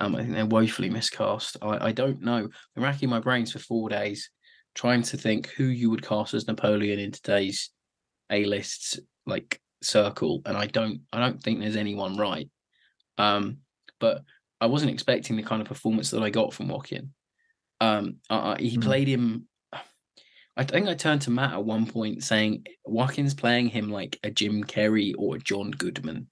um, 0.00 0.16
I 0.16 0.22
think 0.22 0.34
they're 0.34 0.46
woefully 0.46 0.90
miscast. 0.90 1.56
I, 1.62 1.86
I 1.86 1.92
don't 1.92 2.20
know. 2.22 2.48
I'm 2.76 2.82
racking 2.82 3.08
my 3.08 3.20
brains 3.20 3.52
for 3.52 3.58
four 3.58 3.88
days, 3.88 4.30
trying 4.74 5.02
to 5.02 5.16
think 5.16 5.48
who 5.48 5.64
you 5.64 5.90
would 5.90 6.02
cast 6.02 6.34
as 6.34 6.46
Napoleon 6.46 6.98
in 6.98 7.12
today's 7.12 7.70
A 8.30 8.44
lists 8.44 8.98
like 9.26 9.60
circle, 9.82 10.42
and 10.46 10.56
I 10.56 10.66
don't. 10.66 11.02
I 11.12 11.20
don't 11.20 11.42
think 11.42 11.60
there's 11.60 11.76
anyone 11.76 12.16
right. 12.16 12.48
Um, 13.18 13.58
but 14.00 14.22
I 14.60 14.66
wasn't 14.66 14.90
expecting 14.92 15.36
the 15.36 15.42
kind 15.42 15.62
of 15.62 15.68
performance 15.68 16.10
that 16.10 16.22
I 16.22 16.30
got 16.30 16.52
from 16.52 16.68
Joaquin. 16.68 17.12
Um, 17.80 18.16
uh, 18.30 18.56
he 18.56 18.76
Mm. 18.76 18.82
played 18.82 19.08
him. 19.08 19.48
I 20.56 20.62
think 20.62 20.88
I 20.88 20.94
turned 20.94 21.22
to 21.22 21.30
Matt 21.30 21.52
at 21.52 21.64
one 21.64 21.84
point 21.84 22.22
saying 22.22 22.66
Joaquin's 22.84 23.34
playing 23.34 23.68
him 23.68 23.90
like 23.90 24.18
a 24.22 24.30
Jim 24.30 24.62
Carrey 24.62 25.12
or 25.18 25.36
a 25.36 25.40
John 25.40 25.72
Goodman 25.72 26.28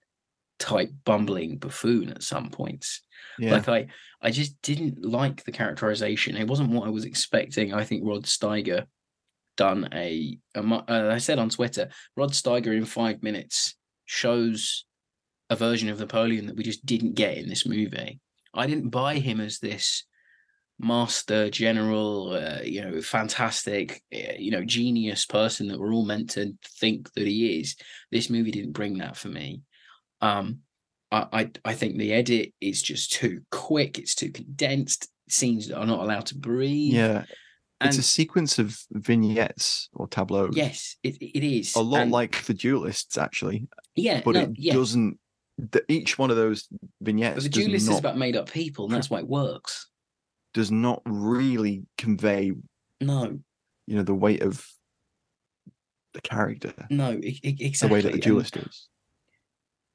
type 0.62 0.90
bumbling 1.04 1.58
buffoon 1.58 2.10
at 2.10 2.22
some 2.22 2.50
points. 2.50 3.02
Yeah. 3.38 3.52
Like 3.52 3.68
I, 3.68 3.86
I 4.20 4.30
just 4.30 4.60
didn't 4.62 5.04
like 5.04 5.44
the 5.44 5.52
characterization. 5.52 6.36
It 6.36 6.46
wasn't 6.46 6.70
what 6.70 6.86
I 6.86 6.90
was 6.90 7.04
expecting. 7.04 7.74
I 7.74 7.84
think 7.84 8.02
Rod 8.04 8.24
Steiger 8.24 8.86
done 9.56 9.88
a, 9.92 10.38
a 10.54 10.62
uh, 10.62 11.10
I 11.12 11.18
said 11.18 11.38
on 11.38 11.50
Twitter, 11.50 11.90
Rod 12.16 12.30
Steiger 12.30 12.76
in 12.76 12.84
five 12.84 13.22
minutes 13.22 13.74
shows 14.06 14.84
a 15.50 15.56
version 15.56 15.88
of 15.88 15.98
Napoleon 15.98 16.46
that 16.46 16.56
we 16.56 16.62
just 16.62 16.86
didn't 16.86 17.14
get 17.14 17.36
in 17.36 17.48
this 17.48 17.66
movie. 17.66 18.20
I 18.54 18.66
didn't 18.66 18.90
buy 18.90 19.16
him 19.16 19.40
as 19.40 19.58
this 19.58 20.04
master 20.78 21.50
general, 21.50 22.30
uh, 22.30 22.62
you 22.62 22.82
know, 22.82 23.00
fantastic, 23.00 24.02
uh, 24.14 24.34
you 24.38 24.50
know, 24.50 24.64
genius 24.64 25.26
person 25.26 25.68
that 25.68 25.78
we're 25.78 25.94
all 25.94 26.04
meant 26.04 26.30
to 26.30 26.54
think 26.78 27.12
that 27.14 27.26
he 27.26 27.60
is. 27.60 27.76
This 28.10 28.30
movie 28.30 28.50
didn't 28.50 28.72
bring 28.72 28.98
that 28.98 29.16
for 29.16 29.28
me. 29.28 29.62
Um, 30.22 30.60
I, 31.10 31.26
I, 31.32 31.50
I 31.64 31.74
think 31.74 31.98
the 31.98 32.12
edit 32.12 32.54
is 32.60 32.80
just 32.80 33.12
too 33.12 33.42
quick. 33.50 33.98
It's 33.98 34.14
too 34.14 34.30
condensed. 34.30 35.08
Scenes 35.28 35.68
that 35.68 35.78
are 35.78 35.86
not 35.86 36.00
allowed 36.00 36.26
to 36.26 36.36
breathe. 36.38 36.94
yeah. 36.94 37.24
It's 37.84 37.98
a 37.98 38.02
sequence 38.02 38.60
of 38.60 38.78
vignettes 38.92 39.88
or 39.92 40.06
tableaus. 40.06 40.54
Yes, 40.54 40.96
it, 41.02 41.16
it 41.20 41.42
is 41.44 41.74
A 41.74 41.80
lot 41.80 42.02
And- 42.02 42.12
like 42.12 42.44
the 42.44 42.54
duelists, 42.54 43.18
actually. 43.18 43.66
yeah, 43.96 44.20
But 44.24 44.34
no, 44.34 44.40
it 44.42 44.50
yeah. 44.54 44.74
doesn't. 44.74 45.18
The, 45.58 45.84
each 45.88 46.16
one 46.16 46.30
of 46.30 46.36
those 46.36 46.68
vignettes 47.00 47.34
But 47.34 47.42
the 47.42 47.48
duelist 47.48 47.86
not, 47.86 47.94
is 47.94 47.98
about 47.98 48.16
made 48.18 48.36
up 48.36 48.50
people, 48.50 48.84
and 48.84 48.94
that's 48.94 49.10
why 49.10 49.18
it 49.18 49.26
works. 49.28 49.88
does 50.54 50.70
not 50.70 51.02
really 51.06 51.82
convey, 51.98 52.52
No, 53.00 53.38
you 53.88 53.96
know, 53.96 54.02
the 54.04 54.14
weight 54.14 54.42
of 54.42 54.64
the 56.14 56.20
character 56.20 56.72
no, 56.90 57.12
e- 57.12 57.40
e- 57.42 57.52
the 57.52 57.64
exactly. 57.66 57.94
way 57.96 58.00
that 58.02 58.08
the 58.08 58.14
and- 58.14 58.22
duelist 58.22 58.54
does. 58.54 58.88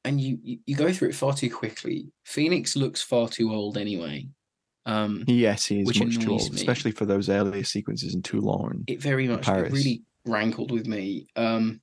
And 0.08 0.22
you, 0.22 0.60
you 0.66 0.76
go 0.76 0.92
through 0.92 1.10
it 1.10 1.16
far 1.16 1.34
too 1.34 1.54
quickly. 1.54 2.08
Phoenix 2.26 2.76
looks 2.76 3.02
far 3.02 3.28
too 3.28 3.54
old 3.54 3.78
anyway. 3.78 4.28
Um, 4.86 5.26
Yes, 5.28 5.66
he 5.66 5.82
is 5.82 6.00
much 6.00 6.18
too 6.18 6.32
old, 6.32 6.50
me. 6.50 6.56
especially 6.56 6.92
for 6.92 7.06
those 7.06 7.30
earlier 7.30 7.64
sequences 7.66 8.16
in 8.16 8.22
Toulon. 8.22 8.86
It 8.88 9.02
very 9.02 9.28
much 9.28 9.48
it 9.48 9.72
really 9.72 10.04
rankled 10.26 10.72
with 10.72 10.88
me. 10.88 11.28
Um, 11.36 11.82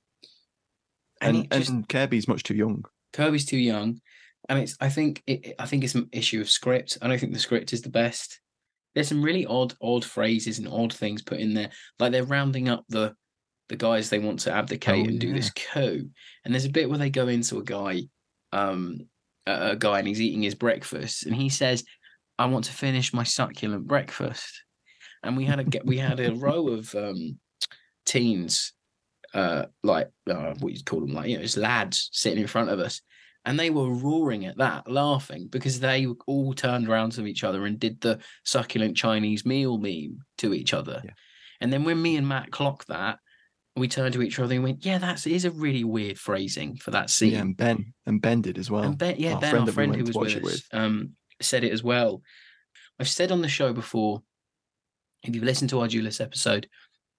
and, 1.21 1.37
and, 1.37 1.51
just, 1.51 1.69
and 1.69 1.87
Kirby's 1.87 2.27
much 2.27 2.41
too 2.43 2.55
young. 2.55 2.83
Kirby's 3.13 3.45
too 3.45 3.57
young, 3.57 4.01
and 4.49 4.59
it's 4.59 4.75
I 4.81 4.89
think 4.89 5.21
it, 5.27 5.53
I 5.59 5.67
think 5.67 5.83
it's 5.83 5.95
an 5.95 6.09
issue 6.11 6.41
of 6.41 6.49
script. 6.49 6.97
I 7.01 7.07
don't 7.07 7.19
think 7.19 7.33
the 7.33 7.39
script 7.39 7.73
is 7.73 7.83
the 7.83 7.89
best. 7.89 8.41
There's 8.95 9.07
some 9.07 9.21
really 9.23 9.45
odd 9.45 9.75
odd 9.81 10.03
phrases 10.03 10.57
and 10.57 10.67
odd 10.67 10.91
things 10.93 11.21
put 11.21 11.39
in 11.39 11.53
there, 11.53 11.69
like 11.99 12.11
they're 12.11 12.23
rounding 12.23 12.69
up 12.69 12.85
the 12.89 13.13
the 13.69 13.75
guys 13.75 14.09
they 14.09 14.19
want 14.19 14.39
to 14.41 14.51
abdicate 14.51 15.05
Oh, 15.05 15.09
and 15.09 15.19
do 15.19 15.33
this 15.33 15.51
coup. 15.51 16.09
And 16.43 16.53
there's 16.53 16.65
a 16.65 16.69
bit 16.69 16.89
where 16.89 16.99
they 16.99 17.09
go 17.09 17.27
into 17.27 17.57
a 17.57 17.63
guy, 17.63 18.03
um, 18.55 19.01
a, 19.45 19.75
guy, 19.75 19.99
and 19.99 20.07
he's 20.07 20.21
eating 20.21 20.41
his 20.41 20.55
breakfast, 20.55 21.25
and 21.25 21.35
he 21.35 21.49
says, 21.49 21.83
"I 22.39 22.45
want 22.45 22.65
to 22.65 22.71
finish 22.71 23.13
my 23.13 23.23
succulent 23.23 23.85
breakfast." 23.85 24.63
And 25.23 25.35
we 25.35 25.45
had 25.45 25.59
a 25.59 25.63
get 25.63 25.85
we 25.85 25.97
had 25.97 26.19
a 26.19 26.33
row 26.47 26.69
of 26.69 26.93
um, 26.95 27.39
teens, 28.05 28.73
uh, 29.33 29.65
like 29.83 30.09
uh, 30.29 30.53
what 30.59 30.73
you 30.73 30.83
call 30.83 31.01
them, 31.01 31.13
like 31.13 31.29
you 31.29 31.37
know, 31.37 31.43
just 31.43 31.57
lads 31.57 32.09
sitting 32.13 32.39
in 32.39 32.47
front 32.47 32.69
of 32.69 32.79
us, 32.79 33.01
and 33.43 33.59
they 33.59 33.69
were 33.69 33.89
roaring 33.89 34.45
at 34.45 34.57
that, 34.57 34.89
laughing 34.89 35.47
because 35.51 35.79
they 35.79 36.07
all 36.25 36.53
turned 36.53 36.87
around 36.87 37.11
to 37.13 37.27
each 37.27 37.43
other 37.43 37.65
and 37.65 37.79
did 37.79 37.99
the 38.01 38.19
succulent 38.45 38.95
Chinese 38.95 39.45
meal 39.45 39.77
meme 39.77 40.19
to 40.37 40.53
each 40.53 40.73
other. 40.73 41.01
Yeah. 41.03 41.11
And 41.61 41.71
then 41.71 41.83
when 41.83 42.01
me 42.01 42.17
and 42.17 42.27
Matt 42.27 42.51
clocked 42.51 42.87
that, 42.87 43.19
we 43.75 43.87
turned 43.87 44.13
to 44.13 44.21
each 44.21 44.39
other 44.39 44.55
and 44.55 44.63
went, 44.63 44.85
"Yeah, 44.85 44.97
that 44.99 45.25
is 45.27 45.45
a 45.45 45.51
really 45.51 45.83
weird 45.83 46.17
phrasing 46.17 46.77
for 46.77 46.91
that 46.91 47.09
scene." 47.09 47.33
Yeah, 47.33 47.41
and 47.41 47.57
Ben 47.57 47.93
and 48.05 48.21
Ben 48.21 48.41
did 48.41 48.57
as 48.57 48.71
well. 48.71 48.83
And 48.83 48.97
Ben, 48.97 49.15
yeah, 49.17 49.33
our 49.33 49.41
Ben, 49.41 49.49
friend 49.49 49.61
our 49.61 49.65
that 49.65 49.71
we 49.71 49.75
friend 49.75 49.95
who 49.95 50.03
was 50.03 50.15
with 50.15 50.35
it 50.35 50.45
us, 50.45 50.63
um, 50.71 51.11
said 51.41 51.63
it 51.63 51.73
as 51.73 51.83
well. 51.83 52.21
I've 52.99 53.09
said 53.09 53.31
on 53.31 53.41
the 53.41 53.49
show 53.49 53.73
before, 53.73 54.23
if 55.23 55.35
you've 55.35 55.43
listened 55.43 55.69
to 55.71 55.81
our 55.81 55.87
Julius 55.87 56.21
episode, 56.21 56.69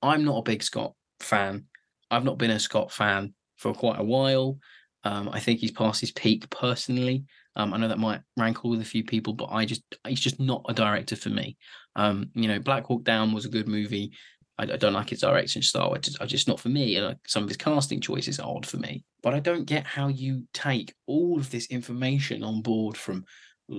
I'm 0.02 0.24
not 0.24 0.38
a 0.38 0.42
big 0.42 0.62
Scott 0.62 0.94
fan. 1.20 1.66
I've 2.10 2.24
not 2.24 2.38
been 2.38 2.50
a 2.50 2.58
Scott 2.58 2.92
fan 2.92 3.34
for 3.56 3.74
quite 3.74 4.00
a 4.00 4.04
while. 4.04 4.58
Um, 5.04 5.28
I 5.28 5.40
think 5.40 5.60
he's 5.60 5.72
past 5.72 6.00
his 6.00 6.12
peak 6.12 6.48
personally. 6.50 7.24
Um, 7.54 7.72
I 7.72 7.78
know 7.78 7.88
that 7.88 7.98
might 7.98 8.20
rankle 8.36 8.70
with 8.70 8.80
a 8.80 8.84
few 8.84 9.04
people, 9.04 9.32
but 9.32 9.48
I 9.50 9.64
just 9.64 9.82
he's 10.06 10.20
just 10.20 10.40
not 10.40 10.64
a 10.68 10.74
director 10.74 11.16
for 11.16 11.30
me. 11.30 11.56
Um, 11.94 12.30
you 12.34 12.48
know, 12.48 12.58
Black 12.58 12.84
Hawk 12.84 13.04
Down 13.04 13.32
was 13.32 13.46
a 13.46 13.50
good 13.50 13.68
movie. 13.68 14.12
I, 14.58 14.64
I 14.64 14.76
don't 14.76 14.92
like 14.92 15.10
his 15.10 15.20
direction 15.20 15.62
style. 15.62 15.92
I 15.94 15.98
just, 15.98 16.20
I 16.20 16.26
just 16.26 16.48
not 16.48 16.60
for 16.60 16.68
me. 16.68 16.96
And 16.96 17.16
some 17.26 17.42
of 17.42 17.48
his 17.48 17.56
casting 17.56 18.00
choices 18.00 18.38
are 18.40 18.48
odd 18.48 18.66
for 18.66 18.78
me. 18.78 19.04
But 19.22 19.34
I 19.34 19.40
don't 19.40 19.64
get 19.64 19.86
how 19.86 20.08
you 20.08 20.44
take 20.52 20.94
all 21.06 21.38
of 21.38 21.50
this 21.50 21.66
information 21.66 22.42
on 22.42 22.62
board 22.62 22.96
from 22.96 23.24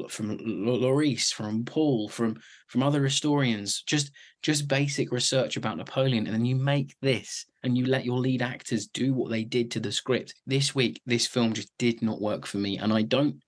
from 0.10 0.32
L- 0.32 0.38
Lorris, 0.38 1.32
from 1.32 1.64
Paul, 1.64 2.10
from 2.10 2.38
from 2.68 2.84
other 2.84 3.04
historians, 3.04 3.84
just 3.84 4.12
just 4.42 4.68
basic 4.68 5.12
research 5.12 5.58
about 5.58 5.78
Napoleon, 5.78 6.26
and 6.26 6.34
then 6.34 6.46
you 6.46 6.56
make 6.56 6.96
this 7.02 7.46
and 7.64 7.78
you 7.78 7.86
let 7.86 8.06
your 8.06 8.20
lead 8.20 8.42
actors 8.42 8.88
do 8.88 9.14
what 9.14 9.30
they 9.30 9.44
did 9.44 9.72
to 9.72 9.80
the 9.80 9.92
script. 9.92 10.34
This 10.46 10.76
week, 10.76 11.02
this 11.06 11.28
film 11.28 11.54
just 11.54 11.72
did 11.80 12.02
not 12.02 12.22
work 12.22 12.46
for 12.46 12.58
me, 12.58 12.78
and 12.78 12.92
I 12.92 13.04
don't. 13.04 13.42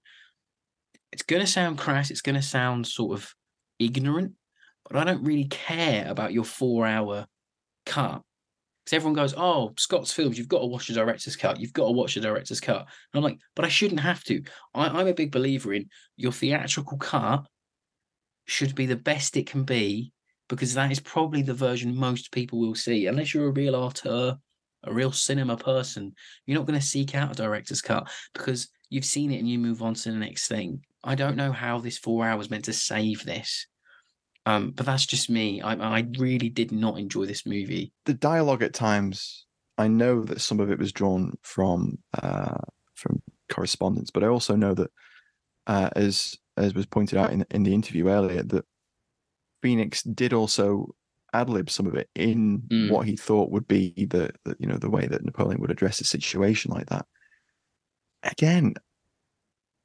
It's 1.11 1.23
gonna 1.23 1.47
sound 1.47 1.77
crass. 1.77 2.11
It's 2.11 2.21
gonna 2.21 2.41
sound 2.41 2.87
sort 2.87 3.17
of 3.17 3.33
ignorant, 3.77 4.33
but 4.89 4.97
I 4.97 5.03
don't 5.03 5.23
really 5.23 5.45
care 5.45 6.05
about 6.07 6.33
your 6.33 6.43
four-hour 6.43 7.25
cut. 7.85 8.21
Because 8.85 8.95
everyone 8.95 9.15
goes, 9.15 9.33
"Oh, 9.37 9.73
Scott's 9.77 10.13
films, 10.13 10.37
you've 10.37 10.47
got 10.47 10.59
to 10.59 10.65
watch 10.65 10.87
the 10.87 10.93
director's 10.93 11.35
cut. 11.35 11.59
You've 11.59 11.73
got 11.73 11.85
to 11.85 11.91
watch 11.91 12.15
the 12.15 12.21
director's 12.21 12.59
cut." 12.59 12.81
And 12.81 12.87
I'm 13.15 13.23
like, 13.23 13.39
"But 13.55 13.65
I 13.65 13.69
shouldn't 13.69 13.99
have 13.99 14.23
to. 14.25 14.41
I, 14.73 14.87
I'm 14.87 15.07
a 15.07 15.13
big 15.13 15.31
believer 15.31 15.73
in 15.73 15.89
your 16.17 16.31
theatrical 16.31 16.97
cut 16.97 17.45
should 18.45 18.75
be 18.75 18.85
the 18.85 18.95
best 18.95 19.37
it 19.37 19.47
can 19.47 19.63
be 19.63 20.11
because 20.47 20.73
that 20.73 20.91
is 20.91 20.99
probably 20.99 21.41
the 21.41 21.53
version 21.53 21.95
most 21.95 22.31
people 22.31 22.59
will 22.59 22.75
see. 22.75 23.05
Unless 23.05 23.33
you're 23.33 23.47
a 23.47 23.51
real 23.51 23.75
auteur, 23.75 24.37
a 24.83 24.93
real 24.93 25.11
cinema 25.11 25.55
person, 25.55 26.13
you're 26.45 26.57
not 26.57 26.65
going 26.65 26.79
to 26.79 26.85
seek 26.85 27.15
out 27.15 27.31
a 27.31 27.35
director's 27.35 27.81
cut 27.81 28.09
because 28.33 28.69
you've 28.89 29.05
seen 29.05 29.31
it 29.31 29.37
and 29.37 29.47
you 29.47 29.59
move 29.59 29.83
on 29.83 29.93
to 29.93 30.11
the 30.11 30.17
next 30.17 30.47
thing. 30.47 30.83
I 31.03 31.15
don't 31.15 31.37
know 31.37 31.51
how 31.51 31.79
this 31.79 31.97
four 31.97 32.25
hours 32.25 32.49
meant 32.49 32.65
to 32.65 32.73
save 32.73 33.23
this. 33.23 33.67
Um, 34.49 34.71
but 34.71 34.85
that's 34.85 35.05
just 35.05 35.29
me. 35.29 35.61
I, 35.61 35.73
I 35.99 36.07
really 36.17 36.49
did 36.49 36.71
not 36.71 36.97
enjoy 36.97 37.25
this 37.25 37.45
movie. 37.45 37.91
the 38.05 38.13
dialogue 38.13 38.63
at 38.63 38.73
times 38.73 39.45
i 39.77 39.87
know 39.87 40.23
that 40.23 40.41
some 40.41 40.59
of 40.59 40.69
it 40.71 40.79
was 40.79 40.91
drawn 40.91 41.33
from 41.41 41.97
uh 42.21 42.57
from 42.95 43.21
correspondence 43.49 44.11
but 44.11 44.23
i 44.23 44.27
also 44.27 44.55
know 44.55 44.73
that 44.73 44.91
uh 45.67 45.89
as 45.95 46.35
as 46.57 46.73
was 46.73 46.85
pointed 46.85 47.17
out 47.17 47.31
in 47.31 47.45
in 47.51 47.63
the 47.63 47.73
interview 47.73 48.07
earlier 48.09 48.43
that 48.43 48.65
phoenix 49.61 50.03
did 50.03 50.33
also 50.33 50.87
ad 51.33 51.49
lib 51.49 51.69
some 51.69 51.87
of 51.87 51.95
it 51.95 52.09
in 52.15 52.59
Mm. 52.71 52.89
what 52.91 53.05
he 53.07 53.15
thought 53.15 53.51
would 53.51 53.67
be 53.67 53.93
the, 54.09 54.31
the 54.45 54.55
you 54.59 54.67
know 54.67 54.77
the 54.77 54.89
way 54.89 55.07
that 55.07 55.23
napoleon 55.23 55.61
would 55.61 55.71
address 55.71 56.01
a 56.01 56.03
situation 56.15 56.71
like 56.71 56.87
that 56.87 57.05
again 58.23 58.73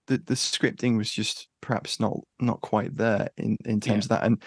the 0.06 0.18
the 0.18 0.34
scripting 0.34 0.96
was 0.96 1.10
just 1.10 1.48
perhaps 1.60 1.98
not 1.98 2.18
not 2.40 2.60
quite 2.60 2.96
there 2.96 3.28
in 3.36 3.56
in 3.64 3.80
terms 3.80 4.06
of 4.06 4.10
that 4.10 4.24
and 4.24 4.42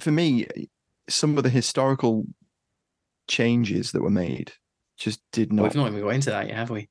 for 0.00 0.10
me 0.10 0.46
eh, 0.56 0.64
some 1.08 1.36
of 1.36 1.44
the 1.44 1.50
historical 1.50 2.24
changes 3.28 3.92
that 3.92 4.02
were 4.02 4.10
made 4.10 4.52
just 5.00 5.20
did 5.32 5.52
not 5.52 5.64
we've 5.64 5.74
not 5.74 5.88
even 5.88 6.02
got 6.02 6.08
into 6.10 6.30
that 6.30 6.46
yet, 6.46 6.56
have 6.56 6.70
we? 6.70 6.88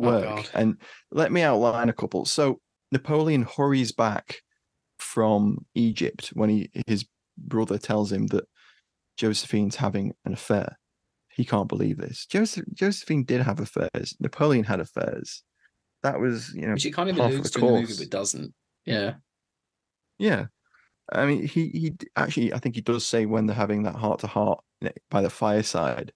Oh, 0.00 0.04
work. 0.04 0.24
God. 0.24 0.50
and 0.54 0.76
let 1.10 1.30
me 1.30 1.42
outline 1.42 1.88
a 1.88 1.92
couple. 1.92 2.24
So 2.24 2.60
Napoleon 2.92 3.42
hurries 3.42 3.92
back 3.92 4.40
from 4.98 5.66
Egypt 5.74 6.30
when 6.34 6.48
he 6.48 6.70
his 6.86 7.04
brother 7.36 7.76
tells 7.76 8.10
him 8.10 8.28
that 8.28 8.44
Josephine's 9.16 9.76
having 9.76 10.14
an 10.24 10.32
affair. 10.32 10.78
He 11.28 11.44
can't 11.44 11.68
believe 11.68 11.98
this. 11.98 12.26
Joseph, 12.26 12.64
Josephine 12.72 13.24
did 13.24 13.40
have 13.40 13.58
affairs. 13.58 14.14
Napoleon 14.20 14.64
had 14.64 14.80
affairs. 14.80 15.42
That 16.04 16.20
was, 16.20 16.54
you 16.54 16.66
know, 16.66 16.74
Which 16.74 16.86
it 16.86 16.92
kind 16.92 17.10
of 17.10 17.18
alludes 17.18 17.50
to 17.52 17.58
in 17.58 17.66
the 17.66 17.80
movie, 17.80 17.94
but 17.98 18.10
doesn't. 18.10 18.54
Yeah. 18.84 19.14
Yeah. 20.18 20.46
I 21.10 21.26
mean, 21.26 21.46
he 21.46 21.68
he 21.70 21.92
actually, 22.14 22.52
I 22.52 22.58
think 22.58 22.76
he 22.76 22.80
does 22.82 23.06
say 23.06 23.26
when 23.26 23.46
they're 23.46 23.56
having 23.56 23.82
that 23.82 23.96
heart 23.96 24.20
to 24.20 24.26
heart 24.26 24.62
by 25.10 25.22
the 25.22 25.30
fireside. 25.30 26.12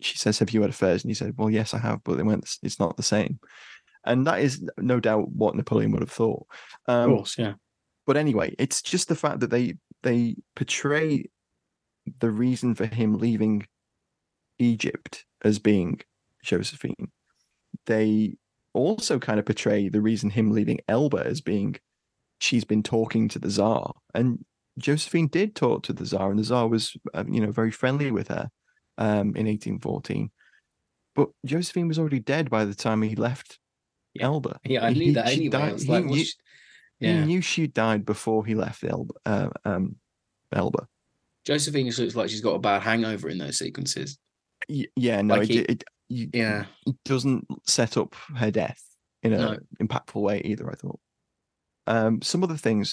She 0.00 0.16
says, 0.18 0.38
"Have 0.38 0.50
you 0.50 0.62
had 0.62 0.70
affairs?" 0.70 1.04
And 1.04 1.10
he 1.10 1.14
said, 1.14 1.34
"Well, 1.36 1.50
yes, 1.50 1.74
I 1.74 1.78
have, 1.78 2.02
but 2.04 2.16
they 2.16 2.22
went. 2.22 2.58
It's 2.62 2.80
not 2.80 2.96
the 2.96 3.02
same." 3.02 3.38
And 4.04 4.26
that 4.26 4.40
is 4.40 4.64
no 4.78 4.98
doubt 4.98 5.30
what 5.30 5.54
Napoleon 5.54 5.92
would 5.92 6.02
have 6.02 6.10
thought. 6.10 6.46
Of 6.88 6.94
Um, 6.94 7.16
course, 7.16 7.38
yeah. 7.38 7.54
but 8.06 8.16
anyway, 8.16 8.54
it's 8.58 8.82
just 8.82 9.08
the 9.08 9.14
fact 9.14 9.40
that 9.40 9.50
they 9.50 9.78
they 10.02 10.36
portray 10.56 11.26
the 12.18 12.30
reason 12.30 12.74
for 12.74 12.86
him 12.86 13.18
leaving 13.18 13.66
Egypt 14.58 15.24
as 15.42 15.58
being 15.58 16.00
Josephine. 16.42 17.12
They 17.86 18.36
also 18.74 19.18
kind 19.18 19.38
of 19.38 19.46
portray 19.46 19.88
the 19.88 20.00
reason 20.00 20.30
him 20.30 20.50
leaving 20.50 20.80
Elba 20.88 21.24
as 21.26 21.40
being 21.40 21.76
she's 22.40 22.64
been 22.64 22.82
talking 22.82 23.28
to 23.28 23.38
the 23.38 23.48
Tsar, 23.50 23.92
and 24.14 24.44
Josephine 24.78 25.28
did 25.28 25.54
talk 25.54 25.82
to 25.84 25.92
the 25.92 26.04
Tsar, 26.06 26.30
and 26.30 26.38
the 26.38 26.44
Tsar 26.44 26.68
was 26.68 26.96
um, 27.14 27.32
you 27.32 27.40
know 27.40 27.52
very 27.52 27.70
friendly 27.70 28.10
with 28.10 28.28
her 28.28 28.48
um, 28.98 29.34
in 29.36 29.46
1814. 29.46 30.30
But 31.14 31.28
Josephine 31.44 31.88
was 31.88 31.98
already 31.98 32.20
dead 32.20 32.48
by 32.48 32.64
the 32.64 32.74
time 32.74 33.02
he 33.02 33.14
left 33.16 33.58
Yeah. 34.14 34.24
Elba. 34.26 34.58
Yeah, 34.64 34.84
I 34.86 34.92
knew 34.94 35.00
he- 35.06 35.12
that 35.12 35.28
she 35.28 35.34
anyway. 35.34 35.50
Died- 35.50 35.72
was 35.74 35.82
he 35.82 35.88
like, 35.92 36.04
knew- 36.06 36.24
yeah. 37.00 37.20
he 37.20 37.26
knew 37.26 37.40
she 37.42 37.66
died 37.66 38.04
before 38.06 38.46
he 38.46 38.54
left 38.54 38.82
Elba. 38.84 39.14
Uh, 39.26 39.48
um, 39.66 39.96
Elba. 40.54 40.86
Josephine 41.44 41.86
just 41.86 41.98
looks 41.98 42.14
like 42.14 42.30
she's 42.30 42.40
got 42.40 42.54
a 42.54 42.58
bad 42.60 42.82
hangover 42.82 43.28
in 43.28 43.36
those 43.38 43.58
sequences. 43.58 44.18
Yeah, 44.68 45.20
no, 45.22 45.34
Like 45.34 45.50
it, 45.50 45.52
he- 45.54 45.58
it, 45.60 45.84
you, 46.12 46.30
Yeah. 46.32 46.66
it 46.86 46.96
doesn't 47.04 47.46
set 47.66 47.96
up 47.96 48.14
her 48.36 48.50
death 48.50 48.82
in 49.22 49.32
a 49.32 49.38
No. 49.38 49.56
impactful 49.80 50.20
way 50.20 50.40
either. 50.44 50.70
I 50.70 50.74
thought. 50.74 51.00
Um, 51.86 52.22
some 52.22 52.42
of 52.42 52.48
the 52.48 52.58
things, 52.58 52.92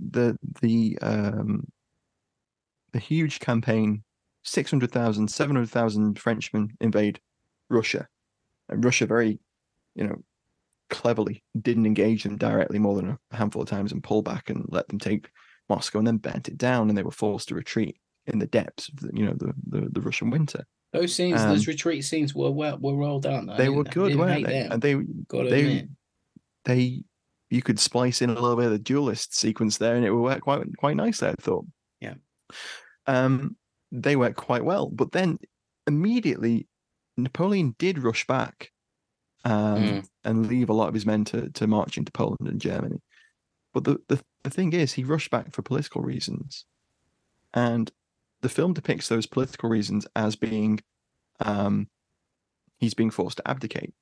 the 0.00 0.38
the 0.62 0.98
um, 1.02 1.66
the 2.92 2.98
huge 2.98 3.38
campaign, 3.40 4.02
600,000, 4.44 5.28
700,000 5.28 6.18
Frenchmen 6.18 6.70
invade 6.80 7.20
Russia, 7.68 8.08
and 8.70 8.82
Russia 8.84 9.06
very, 9.06 9.38
you 9.94 10.06
know, 10.06 10.16
cleverly 10.88 11.44
didn't 11.60 11.84
engage 11.84 12.22
them 12.22 12.36
directly 12.38 12.78
more 12.78 12.96
than 12.96 13.10
a 13.30 13.36
handful 13.36 13.60
of 13.60 13.68
times 13.68 13.92
and 13.92 14.02
pull 14.02 14.22
back 14.22 14.48
and 14.48 14.64
let 14.68 14.88
them 14.88 14.98
take 14.98 15.28
Moscow 15.68 15.98
and 15.98 16.06
then 16.06 16.16
bent 16.16 16.48
it 16.48 16.56
down, 16.56 16.88
and 16.88 16.96
they 16.96 17.02
were 17.02 17.10
forced 17.10 17.48
to 17.48 17.54
retreat 17.54 17.98
in 18.28 18.38
the 18.38 18.46
depths 18.46 18.88
of 18.88 18.96
the, 19.00 19.10
you 19.14 19.24
know 19.26 19.34
the, 19.34 19.52
the, 19.68 19.88
the 19.90 20.00
Russian 20.00 20.30
winter. 20.30 20.64
Those 20.92 21.14
scenes, 21.14 21.40
Um, 21.40 21.50
those 21.50 21.66
retreat 21.66 22.04
scenes 22.04 22.34
were 22.34 22.50
well, 22.50 22.78
were 22.78 22.96
well 22.96 23.20
done. 23.20 23.50
I 23.50 23.56
they 23.56 23.68
were 23.68 23.84
good, 23.84 24.16
weren't 24.16 24.46
they? 24.46 24.62
them, 24.62 24.72
And 24.72 24.82
they 24.82 24.94
gotta 25.28 25.50
they 25.50 25.60
admit. 25.64 25.88
they 26.64 27.02
you 27.50 27.62
could 27.62 27.78
splice 27.80 28.20
in 28.22 28.30
a 28.30 28.34
little 28.34 28.56
bit 28.56 28.66
of 28.66 28.72
the 28.72 28.78
duelist 28.78 29.34
sequence 29.34 29.78
there, 29.78 29.96
and 29.96 30.04
it 30.04 30.10
would 30.10 30.22
work 30.22 30.40
quite 30.42 30.64
quite 30.78 30.96
nicely. 30.96 31.28
I 31.28 31.34
thought. 31.40 31.66
Yeah. 32.00 32.14
Um, 33.06 33.56
they 33.92 34.16
worked 34.16 34.36
quite 34.36 34.64
well, 34.64 34.88
but 34.88 35.12
then 35.12 35.38
immediately 35.86 36.66
Napoleon 37.16 37.74
did 37.78 37.98
rush 37.98 38.26
back, 38.26 38.70
um, 39.44 39.82
Mm. 39.82 40.08
and 40.24 40.46
leave 40.46 40.68
a 40.68 40.74
lot 40.74 40.88
of 40.88 40.94
his 40.94 41.06
men 41.06 41.24
to 41.26 41.50
to 41.50 41.66
march 41.66 41.96
into 41.98 42.12
Poland 42.12 42.46
and 42.48 42.60
Germany. 42.60 43.00
But 43.74 43.84
the, 43.84 43.98
the 44.08 44.22
the 44.42 44.50
thing 44.50 44.72
is, 44.72 44.92
he 44.92 45.04
rushed 45.04 45.30
back 45.30 45.52
for 45.52 45.62
political 45.62 46.02
reasons, 46.02 46.64
and 47.52 47.90
the 48.40 48.48
film 48.48 48.72
depicts 48.72 49.08
those 49.08 49.26
political 49.26 49.68
reasons 49.68 50.06
as 50.14 50.36
being, 50.36 50.80
um, 51.40 51.88
he's 52.78 52.94
being 52.94 53.10
forced 53.10 53.38
to 53.38 53.48
abdicate. 53.48 53.94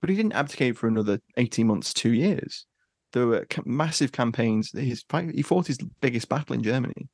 But 0.00 0.10
he 0.10 0.16
didn't 0.16 0.32
abdicate 0.34 0.76
for 0.76 0.86
another 0.86 1.20
eighteen 1.36 1.66
months, 1.66 1.94
two 1.94 2.12
years. 2.12 2.66
There 3.12 3.26
were 3.26 3.46
massive 3.64 4.12
campaigns. 4.12 4.70
His 4.72 5.04
he 5.32 5.42
fought 5.42 5.66
his 5.66 5.78
biggest 6.00 6.28
battle 6.28 6.54
in 6.54 6.62
Germany, 6.62 7.08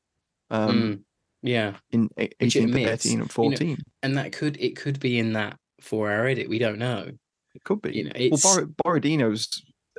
um, 0.49 0.69
Mm. 0.81 0.99
Yeah, 1.43 1.77
in 1.91 2.09
eighteen 2.17 2.37
Which 2.39 2.55
it 2.55 2.63
admits, 2.65 3.03
thirteen 3.03 3.11
and 3.11 3.13
you 3.13 3.17
know, 3.19 3.27
fourteen. 3.27 3.77
and 4.03 4.17
that 4.17 4.31
could 4.31 4.57
it 4.59 4.75
could 4.75 4.99
be 4.99 5.19
in 5.19 5.33
that 5.33 5.57
four 5.79 6.11
hour 6.11 6.25
edit. 6.27 6.49
We 6.49 6.59
don't 6.59 6.77
know. 6.79 7.11
it 7.55 7.63
could 7.63 7.81
be. 7.81 7.95
You 7.95 8.03
know, 8.05 8.11
well, 8.13 8.23
it's 8.33 8.43
Bor- 8.43 8.69
Borodino's 8.83 9.47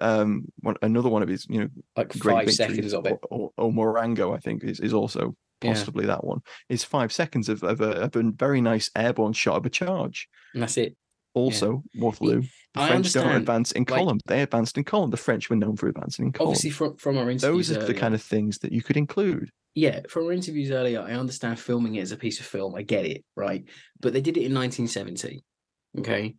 um, 0.00 0.46
one, 0.60 0.76
another 0.82 1.08
one 1.08 1.22
of 1.22 1.28
his, 1.28 1.46
you 1.48 1.60
know, 1.60 1.68
like 1.96 2.08
great 2.18 2.34
five 2.34 2.46
victories, 2.46 2.56
seconds 2.56 2.94
of 2.94 3.06
it. 3.06 3.18
Or, 3.30 3.50
or, 3.56 3.66
or 3.66 3.72
Marengo, 3.72 4.32
I 4.34 4.38
think, 4.38 4.64
is, 4.64 4.80
is 4.80 4.92
also 4.94 5.34
Yeah. 5.62 5.72
possibly 5.72 6.06
that 6.06 6.24
one. 6.24 6.40
Is 6.68 6.84
five 6.84 7.12
seconds 7.12 7.48
of, 7.48 7.62
of, 7.62 7.80
a, 7.80 7.90
of 8.02 8.16
a 8.16 8.22
very 8.32 8.60
nice 8.60 8.90
airborne 8.96 9.32
shot 9.32 9.56
of 9.56 9.66
a 9.66 9.70
charge. 9.70 10.28
And 10.54 10.62
that's 10.62 10.76
it. 10.76 10.96
Also, 11.34 11.82
Waterloo. 11.96 12.42
The 12.74 12.80
I 12.80 12.88
French 12.88 13.12
don't 13.12 13.34
advance 13.34 13.72
in 13.72 13.82
like- 13.88 13.98
column. 14.00 14.18
They 14.26 14.42
advanced 14.42 14.76
in 14.76 14.84
column. 14.84 15.10
The 15.10 15.16
French 15.16 15.48
were 15.48 15.56
known 15.56 15.76
for 15.76 15.88
advancing 15.88 16.26
in 16.26 16.32
column. 16.32 16.48
Obviously, 16.48 16.70
from 16.70 16.96
from 16.96 17.16
our 17.16 17.30
interviews, 17.30 17.68
Those 17.68 17.76
are 17.76 17.86
the 17.86 17.94
kind 17.94 18.14
of 18.14 18.22
things 18.22 18.58
that 18.58 18.72
you 18.72 18.82
could 18.82 18.96
include. 18.98 19.50
yeah, 19.74 20.00
from 20.10 20.26
our 20.26 20.32
interviews 20.32 20.70
earlier, 20.70 21.00
I 21.00 21.12
understand 21.12 21.58
filming 21.58 21.94
it 21.94 22.02
as 22.02 22.12
a 22.12 22.18
piece 22.18 22.38
of 22.38 22.44
film. 22.46 22.74
I 22.74 22.82
get 22.82 23.06
it, 23.06 23.24
right? 23.34 23.64
But 24.00 24.12
they 24.12 24.20
did 24.20 24.36
it 24.36 24.44
in 24.44 24.52
1970, 24.52 25.42
okay, 26.00 26.34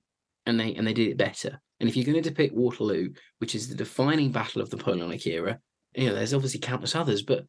and 0.45 0.59
they 0.59 0.75
and 0.75 0.85
they 0.85 0.93
did 0.93 1.07
it 1.09 1.17
better. 1.17 1.59
And 1.79 1.89
if 1.89 1.95
you're 1.95 2.05
going 2.05 2.21
to 2.21 2.29
depict 2.29 2.53
Waterloo, 2.55 3.09
which 3.39 3.55
is 3.55 3.67
the 3.67 3.75
defining 3.75 4.31
battle 4.31 4.61
of 4.61 4.69
the 4.69 4.77
Napoleonic 4.77 5.25
era, 5.25 5.59
you 5.95 6.07
know, 6.07 6.13
there's 6.15 6.33
obviously 6.35 6.59
countless 6.59 6.95
others, 6.95 7.23
but 7.23 7.45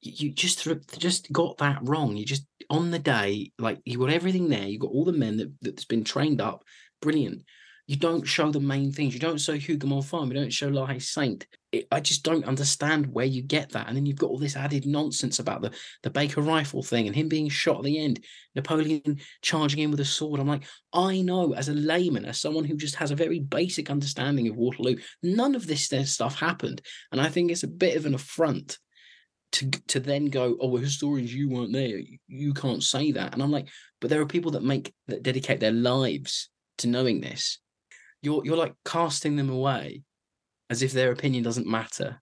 you, 0.00 0.30
just 0.30 0.66
just 0.98 1.32
got 1.32 1.58
that 1.58 1.80
wrong. 1.82 2.16
You 2.16 2.24
just 2.24 2.46
on 2.70 2.90
the 2.90 2.98
day, 2.98 3.52
like 3.58 3.80
you 3.84 3.98
got 3.98 4.10
everything 4.10 4.48
there. 4.48 4.66
You 4.66 4.78
got 4.78 4.92
all 4.92 5.04
the 5.04 5.12
men 5.12 5.36
that 5.38 5.52
that's 5.60 5.84
been 5.84 6.04
trained 6.04 6.40
up, 6.40 6.64
brilliant. 7.00 7.42
You 7.86 7.96
don't 7.96 8.26
show 8.26 8.52
the 8.52 8.60
main 8.60 8.92
things. 8.92 9.14
You 9.14 9.20
don't 9.20 9.40
show 9.40 9.56
Hougoumont 9.56 10.04
Farm. 10.04 10.28
You 10.28 10.34
don't 10.34 10.52
show 10.52 10.68
La 10.68 10.84
Haye 10.84 10.98
Sainte. 10.98 11.46
It, 11.72 11.88
I 11.90 12.00
just 12.00 12.22
don't 12.22 12.44
understand 12.44 13.06
where 13.06 13.24
you 13.24 13.42
get 13.42 13.70
that. 13.70 13.88
And 13.88 13.96
then 13.96 14.04
you've 14.04 14.18
got 14.18 14.28
all 14.28 14.38
this 14.38 14.56
added 14.56 14.84
nonsense 14.84 15.38
about 15.38 15.62
the 15.62 15.70
the 16.02 16.10
Baker 16.10 16.42
rifle 16.42 16.82
thing 16.82 17.06
and 17.06 17.16
him 17.16 17.28
being 17.28 17.48
shot 17.48 17.78
at 17.78 17.84
the 17.84 17.98
end, 17.98 18.22
Napoleon 18.54 19.18
charging 19.40 19.80
in 19.80 19.90
with 19.90 20.00
a 20.00 20.04
sword. 20.04 20.38
I'm 20.38 20.46
like, 20.46 20.64
I 20.92 21.22
know 21.22 21.54
as 21.54 21.70
a 21.70 21.74
layman, 21.74 22.26
as 22.26 22.38
someone 22.38 22.64
who 22.64 22.76
just 22.76 22.96
has 22.96 23.10
a 23.10 23.16
very 23.16 23.40
basic 23.40 23.90
understanding 23.90 24.48
of 24.48 24.56
Waterloo, 24.56 24.96
none 25.22 25.54
of 25.54 25.66
this 25.66 25.90
stuff 26.04 26.38
happened. 26.38 26.82
And 27.10 27.22
I 27.22 27.30
think 27.30 27.50
it's 27.50 27.62
a 27.62 27.68
bit 27.68 27.96
of 27.96 28.04
an 28.04 28.14
affront 28.14 28.78
to 29.52 29.70
to 29.88 30.00
then 30.00 30.26
go, 30.26 30.56
oh, 30.60 30.68
well, 30.68 30.82
historians, 30.82 31.34
you 31.34 31.48
weren't 31.48 31.72
there. 31.72 31.98
You, 31.98 32.18
you 32.26 32.54
can't 32.54 32.82
say 32.82 33.12
that. 33.12 33.32
And 33.32 33.42
I'm 33.42 33.50
like, 33.50 33.68
but 34.00 34.10
there 34.10 34.20
are 34.20 34.26
people 34.26 34.52
that 34.52 34.62
make 34.62 34.94
that 35.06 35.22
dedicate 35.22 35.60
their 35.60 35.72
lives 35.72 36.50
to 36.78 36.88
knowing 36.88 37.20
this. 37.20 37.58
You're 38.22 38.44
you're 38.44 38.56
like 38.56 38.74
casting 38.84 39.36
them 39.36 39.50
away 39.50 40.02
as 40.70 40.82
if 40.82 40.92
their 40.92 41.12
opinion 41.12 41.42
doesn't 41.44 41.66
matter. 41.66 42.20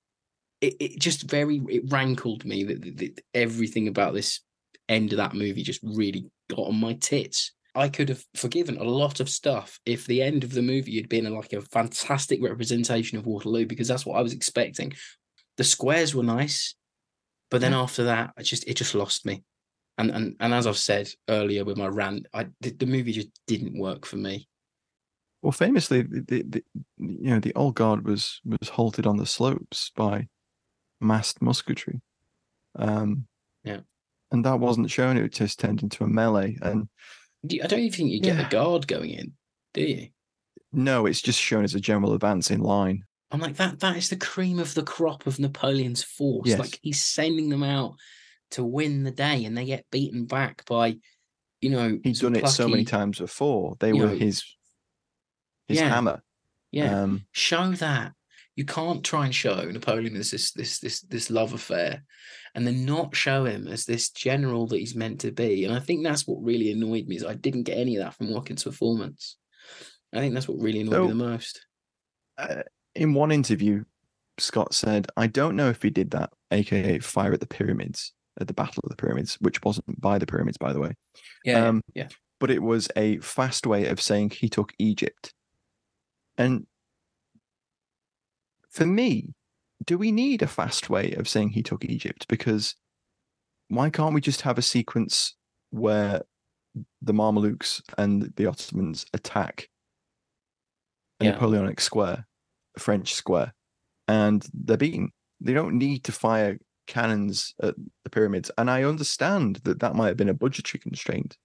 It, 0.60 0.76
it 0.80 1.00
just 1.00 1.28
very 1.30 1.60
it 1.68 1.90
rankled 1.90 2.44
me 2.44 2.64
that, 2.64 2.82
that- 2.82 2.96
that 2.98 3.20
everything 3.34 3.88
about 3.88 4.14
this 4.14 4.40
end 4.88 5.12
of 5.12 5.16
that 5.18 5.34
movie 5.34 5.62
just 5.62 5.80
really 5.82 6.30
got 6.48 6.68
on 6.68 6.76
my 6.76 6.94
tits. 6.94 7.52
I 7.74 7.90
could 7.90 8.08
have 8.08 8.24
forgiven 8.34 8.78
a 8.78 8.84
lot 8.84 9.20
of 9.20 9.28
stuff 9.28 9.78
if 9.84 10.06
the 10.06 10.22
end 10.22 10.44
of 10.44 10.52
the 10.52 10.62
movie 10.62 10.96
had 10.96 11.10
been 11.10 11.30
like 11.34 11.52
a 11.52 11.60
fantastic 11.60 12.42
representation 12.42 13.18
of 13.18 13.26
Waterloo 13.26 13.66
because 13.66 13.86
that's 13.86 14.06
what 14.06 14.16
I 14.16 14.22
was 14.22 14.32
expecting. 14.32 14.94
The 15.58 15.64
squares 15.64 16.14
were 16.14 16.22
nice, 16.22 16.74
but 17.50 17.60
then 17.60 17.74
after 17.74 18.04
that, 18.04 18.32
I 18.36 18.42
just 18.42 18.66
it 18.66 18.74
just 18.74 18.94
lost 18.94 19.24
me. 19.26 19.42
And 19.98 20.10
and 20.10 20.36
and 20.40 20.52
as 20.52 20.66
I've 20.66 20.76
said 20.76 21.08
earlier 21.28 21.64
with 21.64 21.76
my 21.78 21.86
rant, 21.86 22.26
I 22.34 22.46
the, 22.60 22.70
the 22.70 22.86
movie 22.86 23.12
just 23.12 23.28
didn't 23.46 23.78
work 23.78 24.04
for 24.04 24.16
me. 24.16 24.48
Well, 25.42 25.52
famously, 25.52 26.02
the, 26.02 26.20
the, 26.26 26.42
the 26.42 26.64
you 26.98 27.30
know 27.30 27.40
the 27.40 27.54
old 27.54 27.76
guard 27.76 28.04
was 28.04 28.40
was 28.44 28.68
halted 28.68 29.06
on 29.06 29.16
the 29.16 29.26
slopes 29.26 29.90
by 29.94 30.28
massed 31.00 31.40
musketry, 31.40 32.00
um, 32.78 33.26
Yeah. 33.64 33.80
and 34.32 34.44
that 34.44 34.58
wasn't 34.58 34.90
shown. 34.90 35.16
It 35.16 35.32
just 35.32 35.60
turned 35.60 35.82
into 35.82 36.04
a 36.04 36.08
melee, 36.08 36.56
and 36.62 36.88
I 37.62 37.66
don't 37.66 37.80
even 37.80 37.92
think 37.92 38.10
you 38.10 38.20
get 38.20 38.36
Yeah. 38.36 38.42
the 38.42 38.48
guard 38.48 38.86
going 38.88 39.10
in, 39.10 39.32
do 39.72 39.82
you? 39.82 40.08
no, 40.72 41.06
it's 41.06 41.22
just 41.22 41.40
shown 41.40 41.64
as 41.64 41.74
a 41.74 41.80
general 41.80 42.12
advance 42.12 42.50
in 42.50 42.60
line. 42.60 43.04
I'm 43.30 43.40
like 43.40 43.56
that. 43.56 43.80
That 43.80 43.96
is 43.96 44.08
the 44.08 44.16
cream 44.16 44.58
of 44.58 44.74
the 44.74 44.82
crop 44.82 45.26
of 45.26 45.38
Napoleon's 45.38 46.02
force. 46.02 46.48
Yes. 46.48 46.58
Like 46.58 46.78
he's 46.82 47.02
sending 47.02 47.48
them 47.48 47.62
out 47.62 47.96
to 48.52 48.62
win 48.62 49.02
the 49.02 49.10
day, 49.10 49.44
and 49.44 49.56
they 49.56 49.64
get 49.64 49.90
beaten 49.90 50.26
back 50.26 50.64
by, 50.66 50.96
you 51.60 51.70
know, 51.70 51.98
some 52.12 52.32
done 52.32 52.44
it 52.44 52.48
so 52.48 52.68
many 52.68 52.84
times 52.84 53.18
before. 53.18 53.76
They 53.80 53.92
were 53.92 54.06
know, 54.06 54.16
his 54.16 54.44
his 55.66 55.80
yeah, 55.80 55.88
hammer. 55.88 56.22
Yeah, 56.70 57.02
Um, 57.02 57.26
show 57.32 57.72
that. 57.72 58.12
You 58.54 58.64
can't 58.64 59.04
try 59.04 59.26
and 59.26 59.34
show 59.34 59.64
Napoleon 59.70 60.16
as 60.16 60.30
this 60.30 60.52
this 60.52 60.78
this 60.78 61.00
this 61.02 61.28
love 61.28 61.52
affair, 61.52 62.04
and 62.54 62.66
then 62.66 62.86
not 62.86 63.14
show 63.14 63.44
him 63.44 63.66
as 63.68 63.84
this 63.84 64.08
general 64.08 64.66
that 64.68 64.78
he's 64.78 64.94
meant 64.94 65.20
to 65.20 65.32
be. 65.32 65.64
And 65.64 65.74
I 65.74 65.80
think 65.80 66.04
that's 66.04 66.26
what 66.26 66.42
really 66.42 66.72
annoyed 66.72 67.06
me 67.06 67.16
is 67.16 67.24
I 67.24 67.34
didn't 67.34 67.64
get 67.64 67.76
any 67.76 67.96
of 67.96 68.04
that 68.04 68.14
from 68.14 68.30
Joaquin's 68.30 68.64
performance. 68.64 69.36
I 70.14 70.20
think 70.20 70.32
that's 70.32 70.48
what 70.48 70.58
really 70.62 70.80
annoyed 70.80 71.02
me 71.02 71.08
the 71.08 71.14
most. 71.14 71.66
uh, 72.38 72.62
in 72.96 73.14
one 73.14 73.32
interview, 73.32 73.84
Scott 74.38 74.74
said, 74.74 75.06
"I 75.16 75.26
don't 75.26 75.56
know 75.56 75.70
if 75.70 75.82
he 75.82 75.90
did 75.90 76.10
that, 76.10 76.32
aka 76.50 76.98
fire 76.98 77.32
at 77.32 77.40
the 77.40 77.46
pyramids, 77.46 78.12
at 78.40 78.46
the 78.46 78.54
Battle 78.54 78.82
of 78.84 78.90
the 78.90 78.96
Pyramids, 78.96 79.36
which 79.40 79.62
wasn't 79.62 80.00
by 80.00 80.18
the 80.18 80.26
pyramids, 80.26 80.58
by 80.58 80.72
the 80.72 80.80
way. 80.80 80.92
Yeah, 81.44 81.66
um, 81.66 81.82
yeah. 81.94 82.08
But 82.38 82.50
it 82.50 82.62
was 82.62 82.88
a 82.96 83.18
fast 83.18 83.66
way 83.66 83.86
of 83.86 84.00
saying 84.00 84.30
he 84.30 84.48
took 84.48 84.72
Egypt. 84.78 85.32
And 86.36 86.66
for 88.70 88.84
me, 88.84 89.32
do 89.84 89.96
we 89.96 90.12
need 90.12 90.42
a 90.42 90.46
fast 90.46 90.90
way 90.90 91.12
of 91.12 91.28
saying 91.28 91.50
he 91.50 91.62
took 91.62 91.84
Egypt? 91.84 92.26
Because 92.28 92.74
why 93.68 93.88
can't 93.88 94.14
we 94.14 94.20
just 94.20 94.42
have 94.42 94.58
a 94.58 94.62
sequence 94.62 95.34
where 95.70 96.22
the 97.00 97.14
Mamelukes 97.14 97.82
and 97.96 98.32
the 98.36 98.46
Ottomans 98.46 99.06
attack 99.14 99.68
a 101.20 101.24
Yeah. 101.24 101.30
Napoleonic 101.32 101.80
square, 101.80 102.26
French 102.78 103.14
square, 103.14 103.54
and 104.08 104.46
they're 104.52 104.76
beaten? 104.76 105.10
They 105.40 105.52
don't 105.52 105.78
need 105.78 106.04
to 106.04 106.12
fire 106.12 106.58
cannons 106.86 107.54
at 107.62 107.74
the 108.04 108.10
pyramids. 108.10 108.50
And 108.56 108.70
I 108.70 108.84
understand 108.84 109.56
that 109.64 109.80
that 109.80 109.94
might 109.94 110.08
have 110.08 110.16
been 110.16 110.28
a 110.28 110.34
budgetary 110.34 110.80
constraint. 110.80 111.36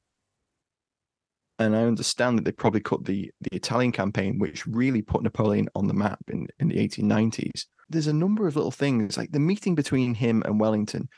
And 1.59 1.75
I 1.75 1.83
understand 1.83 2.37
that 2.37 2.45
they 2.45 2.51
probably 2.51 2.79
cut 2.79 3.05
the, 3.05 3.31
the 3.41 3.55
Italian 3.55 3.91
campaign, 3.91 4.39
which 4.39 4.65
really 4.65 5.01
put 5.01 5.21
Napoleon 5.21 5.69
on 5.75 5.87
the 5.87 5.93
map 5.93 6.19
in, 6.27 6.47
in 6.59 6.69
the 6.69 6.75
1890s. 6.75 7.65
There's 7.89 8.07
a 8.07 8.13
number 8.13 8.47
of 8.47 8.55
little 8.55 8.71
things, 8.71 9.17
like 9.17 9.31
the 9.31 9.39
meeting 9.39 9.75
between 9.75 10.15
him 10.15 10.41
and 10.45 10.59
Wellington. 10.59 11.09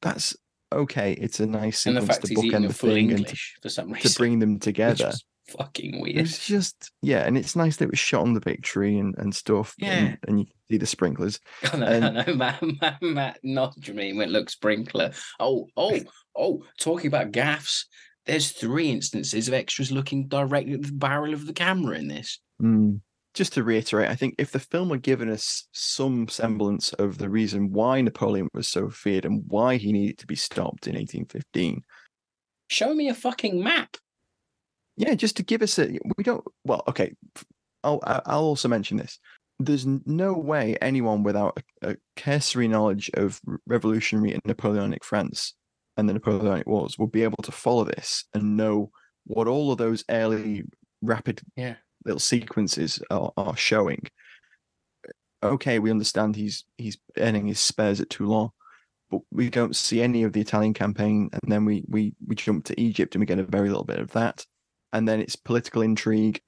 That's 0.00 0.34
okay. 0.72 1.12
It's 1.12 1.38
a 1.38 1.46
nice 1.46 1.86
and 1.86 1.96
the 1.96 2.00
sequence 2.00 2.18
fact 2.18 2.26
to 2.26 2.34
bookend 2.34 2.66
the 2.66 2.74
full 2.74 2.90
thing 2.90 3.10
and 3.10 3.18
to, 3.18 3.24
English 3.24 3.56
for 3.62 3.68
some 3.68 3.92
reason. 3.92 4.10
to 4.10 4.18
bring 4.18 4.38
them 4.40 4.58
together. 4.58 5.06
was 5.06 5.24
fucking 5.58 6.00
weird. 6.00 6.18
It's 6.18 6.46
just 6.46 6.90
yeah, 7.02 7.24
and 7.26 7.36
it's 7.36 7.56
nice 7.56 7.76
that 7.76 7.84
it 7.84 7.90
was 7.90 7.98
shot 7.98 8.22
on 8.22 8.34
the 8.34 8.40
big 8.40 8.62
tree 8.62 8.98
and, 8.98 9.14
and 9.18 9.34
stuff. 9.34 9.74
Yeah. 9.78 9.92
And, 9.92 10.18
and 10.26 10.38
you 10.40 10.46
can 10.46 10.54
see 10.70 10.78
the 10.78 10.86
sprinklers. 10.86 11.38
I 11.72 11.76
know, 11.76 11.86
and- 11.86 12.04
I 12.04 12.24
know. 12.24 12.34
Matt, 12.34 12.62
Matt, 13.02 13.38
Matt 13.42 13.88
me 13.88 14.10
and 14.10 14.18
went, 14.18 14.30
"Look, 14.30 14.50
sprinkler." 14.50 15.12
Oh, 15.40 15.68
oh, 15.76 16.00
oh! 16.36 16.64
Talking 16.78 17.08
about 17.08 17.32
gaffs, 17.32 17.86
there's 18.26 18.52
three 18.52 18.90
instances 18.90 19.48
of 19.48 19.54
extras 19.54 19.92
looking 19.92 20.28
directly 20.28 20.74
at 20.74 20.82
the 20.82 20.92
barrel 20.92 21.34
of 21.34 21.46
the 21.46 21.52
camera 21.52 21.96
in 21.96 22.08
this. 22.08 22.40
Mm. 22.60 23.00
Just 23.34 23.54
to 23.54 23.64
reiterate, 23.64 24.10
I 24.10 24.14
think 24.14 24.34
if 24.36 24.50
the 24.50 24.58
film 24.58 24.90
had 24.90 25.00
given 25.02 25.30
us 25.30 25.66
some 25.72 26.28
semblance 26.28 26.92
of 26.94 27.16
the 27.16 27.30
reason 27.30 27.72
why 27.72 28.02
Napoleon 28.02 28.48
was 28.52 28.68
so 28.68 28.90
feared 28.90 29.24
and 29.24 29.42
why 29.46 29.78
he 29.78 29.90
needed 29.90 30.18
to 30.18 30.26
be 30.26 30.36
stopped 30.36 30.86
in 30.86 30.94
1815, 30.96 31.82
Show 32.72 32.94
me 32.94 33.10
a 33.10 33.14
fucking 33.14 33.62
map. 33.62 33.98
Yeah, 34.96 35.14
just 35.14 35.36
to 35.38 35.42
give 35.42 35.62
us 35.62 35.78
a, 35.78 35.98
we 36.16 36.24
don't. 36.24 36.44
Well, 36.64 36.82
okay, 36.88 37.14
I'll 37.84 38.00
I'll 38.04 38.44
also 38.44 38.68
mention 38.68 38.96
this. 38.96 39.18
There's 39.58 39.86
no 40.06 40.32
way 40.32 40.76
anyone 40.80 41.22
without 41.22 41.62
a, 41.82 41.90
a 41.92 41.96
cursory 42.16 42.68
knowledge 42.68 43.10
of 43.14 43.40
revolutionary 43.66 44.32
and 44.32 44.42
Napoleonic 44.44 45.04
France 45.04 45.54
and 45.96 46.08
the 46.08 46.14
Napoleonic 46.14 46.66
Wars 46.66 46.98
would 46.98 47.12
be 47.12 47.22
able 47.22 47.42
to 47.42 47.52
follow 47.52 47.84
this 47.84 48.24
and 48.34 48.56
know 48.56 48.90
what 49.24 49.46
all 49.46 49.70
of 49.70 49.78
those 49.78 50.04
early 50.10 50.64
rapid 51.00 51.42
Yeah. 51.56 51.76
little 52.04 52.18
sequences 52.18 53.00
are, 53.10 53.30
are 53.36 53.56
showing. 53.56 54.00
Okay, 55.42 55.78
we 55.78 55.90
understand 55.90 56.36
he's 56.36 56.64
he's 56.78 56.98
earning 57.18 57.46
his 57.46 57.58
spares 57.60 58.00
at 58.00 58.10
Toulon, 58.10 58.50
but 59.10 59.20
we 59.30 59.50
don't 59.50 59.74
see 59.74 60.00
any 60.00 60.22
of 60.22 60.32
the 60.32 60.40
Italian 60.40 60.72
campaign, 60.72 61.28
and 61.32 61.52
then 61.52 61.64
we 61.64 61.84
we 61.88 62.14
we 62.26 62.34
jump 62.36 62.64
to 62.66 62.80
Egypt 62.80 63.14
and 63.14 63.20
we 63.20 63.26
get 63.26 63.40
a 63.40 63.44
very 63.44 63.68
little 63.68 63.84
bit 63.84 63.98
of 63.98 64.12
that, 64.12 64.44
and 64.92 65.06
then 65.08 65.20
it's 65.20 65.36
political 65.36 65.82
intrigue. 65.82 66.40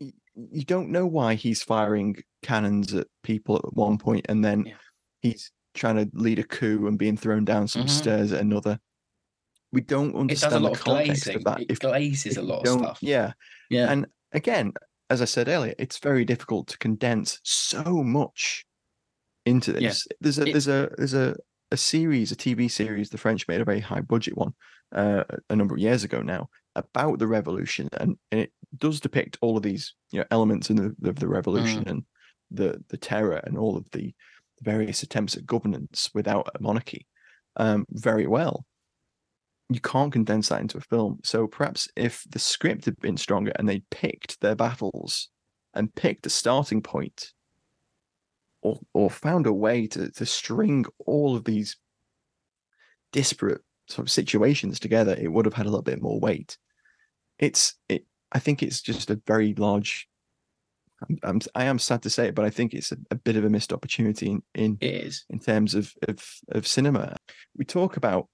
You 0.00 0.64
don't 0.64 0.90
know 0.90 1.06
why 1.06 1.34
he's 1.34 1.62
firing 1.62 2.16
cannons 2.42 2.92
at 2.94 3.06
people 3.22 3.56
at 3.56 3.74
one 3.74 3.98
point, 3.98 4.26
and 4.28 4.44
then 4.44 4.66
Yeah. 4.66 4.74
he's 5.22 5.52
trying 5.74 5.96
to 5.96 6.10
lead 6.16 6.38
a 6.38 6.44
coup 6.44 6.86
and 6.86 6.98
being 6.98 7.16
thrown 7.16 7.44
down 7.44 7.68
some 7.68 7.84
Mhm. 7.84 7.90
stairs 7.90 8.32
at 8.32 8.40
another. 8.40 8.80
We 9.72 9.80
don't 9.80 10.14
understand 10.14 10.52
does 10.52 10.60
a 10.60 10.62
lot 10.62 10.72
the 10.74 10.78
of 10.78 10.84
context 10.84 11.24
glazing. 11.24 11.36
of 11.36 11.44
that. 11.44 11.60
It 11.62 11.70
If 11.70 11.80
glazes 11.80 12.32
if 12.32 12.38
a 12.38 12.42
lot 12.42 12.66
of 12.66 12.78
stuff. 12.80 12.98
Yeah, 13.02 13.32
Yeah. 13.70 13.90
and 13.90 14.06
again, 14.32 14.72
as 15.10 15.20
I 15.22 15.24
said 15.24 15.48
earlier, 15.48 15.74
it's 15.78 15.98
very 15.98 16.24
difficult 16.24 16.68
to 16.68 16.78
condense 16.78 17.40
so 17.42 18.02
much 18.02 18.64
into 19.46 19.72
Yeah. 19.72 19.88
this. 19.88 20.06
There's 20.20 20.38
a 20.38 20.42
It- 20.48 20.52
there's 20.52 20.68
a 20.68 20.90
there's 20.96 21.14
a 21.14 21.36
a 21.70 21.76
series, 21.76 22.30
a 22.30 22.36
TV 22.36 22.68
series, 22.68 23.10
the 23.10 23.18
French 23.18 23.48
made 23.48 23.60
a 23.60 23.64
very 23.64 23.80
high 23.80 24.00
budget 24.00 24.36
one 24.36 24.54
uh, 24.92 25.24
a 25.50 25.56
number 25.56 25.74
of 25.74 25.80
years 25.80 26.04
ago 26.04 26.22
now 26.22 26.48
about 26.76 27.18
the 27.18 27.26
revolution, 27.26 27.88
and, 27.98 28.16
and 28.30 28.40
it 28.40 28.52
does 28.76 29.00
depict 29.00 29.38
all 29.40 29.56
of 29.56 29.62
these 29.62 29.94
you 30.10 30.20
know 30.20 30.26
elements 30.30 30.70
in 30.70 30.76
the 30.76 31.08
of 31.08 31.16
the 31.16 31.28
revolution 31.28 31.84
and 31.86 32.02
the 32.50 32.82
the 32.88 32.96
terror 32.96 33.40
and 33.44 33.56
all 33.56 33.76
of 33.76 33.88
the 33.92 34.14
various 34.62 35.02
attempts 35.02 35.36
at 35.36 35.46
governance 35.46 36.10
without 36.14 36.48
a 36.54 36.62
monarchy 36.62 37.06
um, 37.56 37.84
very 37.90 38.26
well 38.26 38.64
you 39.70 39.80
can't 39.80 40.12
condense 40.12 40.48
that 40.48 40.60
into 40.60 40.78
a 40.78 40.82
film. 40.82 41.18
So 41.24 41.46
perhaps 41.46 41.88
if 41.96 42.24
the 42.28 42.38
script 42.38 42.84
had 42.84 42.98
been 43.00 43.16
stronger 43.16 43.52
and 43.56 43.68
they 43.68 43.82
picked 43.90 44.40
their 44.40 44.54
battles 44.54 45.28
and 45.72 45.94
picked 45.94 46.26
a 46.26 46.30
starting 46.30 46.82
point, 46.82 47.32
or 48.62 48.78
or 48.92 49.10
found 49.10 49.46
a 49.46 49.52
way 49.52 49.86
to 49.88 50.10
to 50.10 50.26
string 50.26 50.84
all 51.06 51.34
of 51.34 51.44
these 51.44 51.76
disparate 53.12 53.62
sort 53.88 54.06
of 54.06 54.10
situations 54.10 54.78
together, 54.78 55.16
it 55.18 55.32
would 55.32 55.44
have 55.44 55.54
had 55.54 55.66
a 55.66 55.70
little 55.70 55.82
bit 55.82 56.02
more 56.02 56.20
weight. 56.20 56.58
It's 57.38 57.74
it. 57.88 58.04
I 58.32 58.38
think 58.38 58.62
it's 58.62 58.80
just 58.80 59.10
a 59.10 59.20
very 59.26 59.54
large. 59.54 60.08
I'm, 61.08 61.18
I'm 61.22 61.40
I 61.54 61.64
am 61.64 61.78
sad 61.78 62.02
to 62.02 62.10
say 62.10 62.28
it, 62.28 62.34
but 62.34 62.44
I 62.44 62.50
think 62.50 62.72
it's 62.74 62.92
a, 62.92 62.96
a 63.10 63.14
bit 63.16 63.36
of 63.36 63.44
a 63.44 63.50
missed 63.50 63.72
opportunity 63.72 64.30
in 64.30 64.42
in 64.54 64.78
It 64.80 64.94
is. 65.06 65.24
in 65.30 65.38
terms 65.40 65.74
of 65.74 65.92
of, 66.08 66.24
of 66.50 66.66
cinema. 66.66 67.16
We 67.56 67.64
talk 67.64 67.96
about 67.96 68.28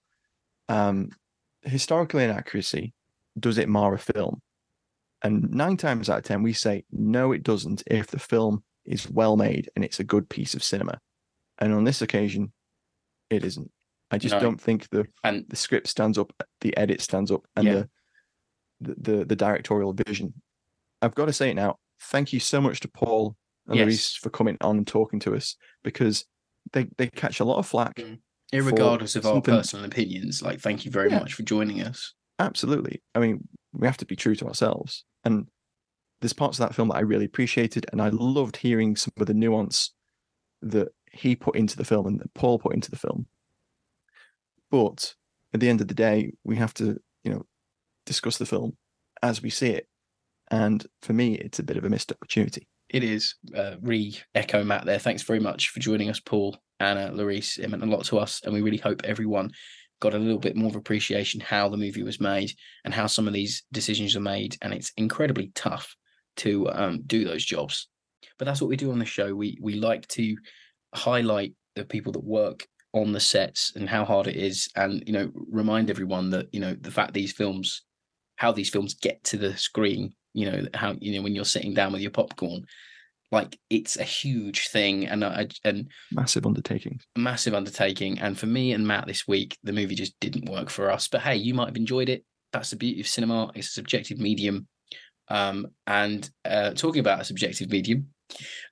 um, 0.68 1.10
historical 1.62 2.20
inaccuracy. 2.20 2.94
Does 3.38 3.58
it 3.58 3.68
mar 3.68 3.94
a 3.94 3.98
film? 3.98 4.40
And 5.22 5.50
nine 5.50 5.76
times 5.76 6.08
out 6.08 6.18
of 6.18 6.24
ten, 6.24 6.42
we 6.42 6.52
say 6.52 6.84
no, 6.90 7.32
it 7.32 7.42
doesn't. 7.42 7.82
If 7.86 8.08
the 8.08 8.18
film 8.18 8.62
is 8.84 9.08
well 9.10 9.36
made 9.36 9.68
and 9.76 9.84
it's 9.84 10.00
a 10.00 10.04
good 10.04 10.28
piece 10.28 10.54
of 10.54 10.62
cinema, 10.64 10.98
and 11.58 11.72
on 11.74 11.84
this 11.84 12.02
occasion, 12.02 12.52
it 13.28 13.44
isn't. 13.44 13.70
I 14.10 14.18
just 14.18 14.34
No. 14.34 14.40
don't 14.40 14.60
think 14.60 14.88
the 14.90 15.06
And 15.22 15.44
the 15.48 15.56
script 15.56 15.86
stands 15.88 16.18
up, 16.18 16.32
the 16.62 16.76
edit 16.76 17.00
stands 17.00 17.30
up, 17.30 17.46
and 17.56 17.66
Yeah. 17.66 17.72
the, 17.74 17.88
the 18.80 19.24
the 19.24 19.36
directorial 19.36 19.92
vision. 19.92 20.34
I've 21.02 21.14
got 21.14 21.26
to 21.26 21.32
say 21.32 21.50
it 21.50 21.54
now. 21.54 21.76
Thank 22.02 22.32
you 22.32 22.40
so 22.40 22.60
much 22.60 22.80
to 22.80 22.88
Paul 22.88 23.36
and 23.66 23.76
Yes. 23.76 24.14
For 24.16 24.30
coming 24.30 24.56
on 24.60 24.78
and 24.78 24.86
talking 24.86 25.20
to 25.20 25.34
us 25.34 25.56
because 25.84 26.24
they 26.72 26.88
they 26.98 27.08
catch 27.08 27.40
a 27.40 27.44
lot 27.44 27.58
of 27.58 27.66
flack. 27.66 27.96
Mm. 27.96 28.18
irregardless 28.52 29.14
of 29.16 29.24
our 29.26 29.40
personal 29.40 29.84
opinions, 29.84 30.42
like 30.42 30.60
thank 30.60 30.84
you 30.84 30.90
very 30.90 31.08
Yeah. 31.10 31.20
much 31.20 31.34
for 31.34 31.42
joining 31.44 31.82
us. 31.82 32.14
Absolutely. 32.38 33.00
I 33.14 33.20
mean, 33.20 33.46
we 33.72 33.86
have 33.86 33.98
to 33.98 34.06
be 34.06 34.16
true 34.16 34.34
to 34.34 34.46
ourselves. 34.46 35.04
And 35.24 35.46
there's 36.20 36.32
parts 36.32 36.58
of 36.58 36.66
that 36.68 36.74
film 36.74 36.88
that 36.88 36.96
I 36.96 37.00
really 37.00 37.26
appreciated, 37.26 37.86
and 37.92 38.02
I 38.02 38.08
loved 38.08 38.56
hearing 38.56 38.96
some 38.96 39.12
of 39.18 39.26
the 39.26 39.34
nuance 39.34 39.92
that 40.62 40.88
he 41.12 41.36
put 41.36 41.56
into 41.56 41.76
the 41.76 41.84
film 41.84 42.06
and 42.06 42.18
that 42.20 42.32
Paul 42.34 42.58
put 42.58 42.74
into 42.74 42.90
the 42.90 42.96
film. 42.98 43.26
But 44.70 45.14
at 45.52 45.60
the 45.60 45.68
end 45.68 45.80
of 45.80 45.88
the 45.88 45.94
day, 45.94 46.32
we 46.44 46.56
have 46.56 46.74
to, 46.74 46.96
you 47.24 47.32
know, 47.32 47.46
discuss 48.10 48.38
the 48.38 48.46
film 48.46 48.76
as 49.22 49.40
we 49.40 49.50
see 49.50 49.70
it. 49.70 49.86
And 50.50 50.84
for 51.02 51.12
me, 51.12 51.34
it's 51.34 51.60
a 51.60 51.62
bit 51.62 51.76
of 51.76 51.84
a 51.84 51.88
missed 51.88 52.10
opportunity. 52.10 52.66
It 52.88 53.04
is 53.04 53.36
uh, 53.56 53.76
re 53.80 54.18
echo 54.34 54.64
Matt 54.64 54.84
there. 54.84 54.98
Thanks 54.98 55.22
very 55.22 55.38
much 55.38 55.68
for 55.68 55.78
joining 55.78 56.10
us, 56.10 56.18
Paul, 56.18 56.56
Anna, 56.80 57.12
Lorris. 57.12 57.58
It 57.58 57.70
meant 57.70 57.84
a 57.84 57.86
lot 57.86 58.04
to 58.06 58.18
us, 58.18 58.40
and 58.44 58.52
we 58.52 58.62
really 58.62 58.78
hope 58.78 59.02
everyone 59.04 59.52
got 60.00 60.14
a 60.14 60.18
little 60.18 60.40
bit 60.40 60.56
more 60.56 60.70
of 60.70 60.76
appreciation 60.76 61.40
how 61.40 61.68
the 61.68 61.76
movie 61.76 62.02
was 62.02 62.20
made 62.20 62.50
and 62.84 62.92
how 62.92 63.06
some 63.06 63.28
of 63.28 63.32
these 63.32 63.62
decisions 63.70 64.16
are 64.16 64.20
made. 64.20 64.56
And 64.62 64.72
it's 64.74 64.92
incredibly 64.96 65.52
tough 65.54 65.94
to 66.38 66.68
um, 66.70 67.02
do 67.06 67.24
those 67.24 67.44
jobs, 67.44 67.88
but 68.38 68.46
that's 68.46 68.60
what 68.60 68.70
we 68.70 68.76
do 68.76 68.90
on 68.90 68.98
the 68.98 69.04
show. 69.04 69.36
We 69.36 69.56
we 69.60 69.74
like 69.74 70.08
to 70.08 70.36
highlight 70.96 71.52
the 71.76 71.84
people 71.84 72.10
that 72.12 72.24
work 72.24 72.66
on 72.92 73.12
the 73.12 73.20
sets 73.20 73.72
and 73.76 73.88
how 73.88 74.04
hard 74.04 74.26
it 74.26 74.36
is, 74.36 74.68
and 74.74 75.00
you 75.06 75.12
know 75.12 75.30
remind 75.48 75.90
everyone 75.90 76.30
that 76.30 76.48
you 76.52 76.58
know 76.58 76.74
the 76.80 76.90
fact 76.90 77.14
these 77.14 77.32
films, 77.32 77.82
how 78.40 78.50
these 78.52 78.70
films 78.70 78.94
get 78.94 79.22
to 79.24 79.36
the 79.36 79.54
screen. 79.58 80.14
You 80.32 80.50
know 80.50 80.66
how 80.72 80.94
you 80.98 81.12
know 81.14 81.22
when 81.22 81.34
you're 81.34 81.44
sitting 81.44 81.74
down 81.74 81.92
with 81.92 82.00
your 82.00 82.10
popcorn 82.10 82.64
like 83.32 83.58
it's 83.68 83.96
a 83.96 84.02
huge 84.04 84.68
thing 84.68 85.06
and 85.06 85.24
I 85.24 85.46
and 85.64 85.88
Massive 86.10 86.46
undertaking. 86.46 87.00
massive 87.16 87.54
undertaking. 87.54 88.18
And 88.18 88.36
for 88.38 88.46
me 88.46 88.72
and 88.72 88.86
Matt 88.86 89.06
this 89.06 89.28
week, 89.28 89.56
the 89.62 89.72
movie 89.72 89.94
just 89.94 90.18
didn't 90.20 90.48
work 90.50 90.68
for 90.70 90.90
us. 90.90 91.06
But 91.06 91.20
hey, 91.20 91.36
you 91.36 91.54
might 91.54 91.68
have 91.68 91.76
enjoyed 91.76 92.08
it. 92.08 92.24
That's 92.52 92.70
the 92.70 92.76
beauty 92.76 93.00
of 93.00 93.06
cinema. 93.06 93.50
It's 93.54 93.68
a 93.68 93.72
subjective 93.72 94.18
medium. 94.18 94.66
Um, 95.28 95.68
and 95.86 96.28
uh, 96.44 96.70
talking 96.72 97.00
about 97.00 97.20
a 97.20 97.24
subjective 97.24 97.70
medium, 97.70 98.08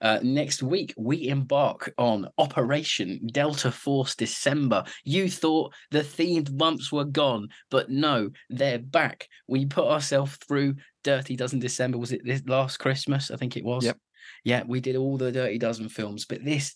uh, 0.01 0.21
next 0.23 0.63
week 0.63 0.95
we 0.97 1.29
embark 1.29 1.93
on 1.99 2.29
Operation 2.39 3.27
Delta 3.33 3.71
Force 3.71 4.15
December. 4.15 4.85
You 5.05 5.29
thought 5.29 5.75
the 5.91 6.01
themed 6.01 6.53
months 6.59 6.93
were 6.93 7.05
gone, 7.05 7.49
but 7.71 7.91
no, 7.91 8.31
they're 8.51 8.79
back. 8.79 9.29
We 9.47 9.67
put 9.67 9.87
ourselves 9.87 10.37
through 10.37 10.77
Dirty 11.05 11.37
Dozen 11.37 11.61
December. 11.61 11.99
Was 11.99 12.13
it 12.13 12.23
this 12.25 12.43
last 12.47 12.79
Christmas? 12.79 13.31
I 13.31 13.37
think 13.37 13.57
it 13.57 13.65
was. 13.65 13.85
Yep. 13.85 13.99
Yeah, 14.45 14.63
we 14.67 14.81
did 14.81 14.97
all 14.97 15.17
the 15.17 15.33
Dirty 15.33 15.59
Dozen 15.59 15.89
films, 15.89 16.25
but 16.25 16.45
this 16.45 16.75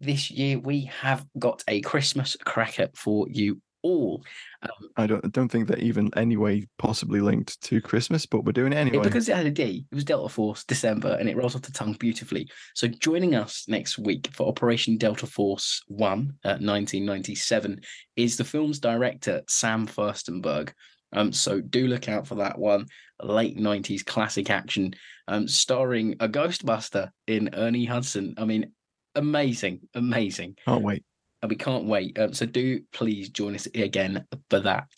this 0.00 0.30
year 0.30 0.58
we 0.58 0.90
have 1.00 1.24
got 1.38 1.62
a 1.68 1.80
Christmas 1.80 2.36
cracker 2.44 2.88
for 2.94 3.26
you 3.30 3.60
all. 3.84 4.24
Um, 4.62 4.88
I 4.96 5.06
don't 5.06 5.32
don't 5.32 5.48
think 5.48 5.68
they're 5.68 5.78
even 5.78 6.10
anyway 6.16 6.66
possibly 6.78 7.20
linked 7.20 7.60
to 7.64 7.80
Christmas, 7.80 8.26
but 8.26 8.44
we're 8.44 8.52
doing 8.52 8.72
it 8.72 8.76
anyway. 8.76 9.04
because 9.04 9.28
it 9.28 9.36
had 9.36 9.46
a 9.46 9.50
D. 9.50 9.86
It 9.90 9.94
was 9.94 10.04
Delta 10.04 10.28
Force 10.28 10.64
December, 10.64 11.16
and 11.20 11.28
it 11.28 11.36
rolls 11.36 11.54
off 11.54 11.62
the 11.62 11.70
tongue 11.70 11.92
beautifully. 11.92 12.48
So 12.74 12.88
joining 12.88 13.36
us 13.36 13.66
next 13.68 13.98
week 13.98 14.28
for 14.32 14.48
Operation 14.48 14.96
Delta 14.96 15.26
Force 15.26 15.82
One, 15.86 16.38
uh, 16.44 16.58
1997, 16.58 17.80
is 18.16 18.36
the 18.36 18.44
film's 18.44 18.80
director 18.80 19.42
Sam 19.48 19.86
Firstenberg. 19.86 20.72
Um, 21.12 21.32
so 21.32 21.60
do 21.60 21.86
look 21.86 22.08
out 22.08 22.26
for 22.26 22.36
that 22.36 22.58
one. 22.58 22.86
Late 23.22 23.56
90s 23.56 24.04
classic 24.04 24.50
action, 24.50 24.94
um, 25.28 25.46
starring 25.46 26.16
a 26.18 26.28
Ghostbuster 26.28 27.10
in 27.28 27.50
Ernie 27.54 27.84
Hudson. 27.84 28.34
I 28.38 28.44
mean, 28.44 28.72
amazing, 29.14 29.82
amazing. 29.94 30.56
Can't 30.64 30.82
wait 30.82 31.04
and 31.44 31.50
we 31.50 31.56
can't 31.56 31.84
wait. 31.84 32.18
Um, 32.18 32.32
so 32.32 32.46
do 32.46 32.80
please 32.94 33.28
join 33.28 33.54
us 33.54 33.66
again 33.74 34.26
for 34.48 34.60
that. 34.60 34.88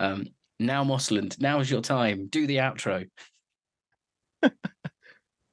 Um, 0.00 0.26
now, 0.58 0.82
Mossland, 0.82 1.40
now 1.40 1.60
is 1.60 1.70
your 1.70 1.80
time. 1.80 2.26
Do 2.26 2.44
the 2.48 2.56
outro. 2.56 3.08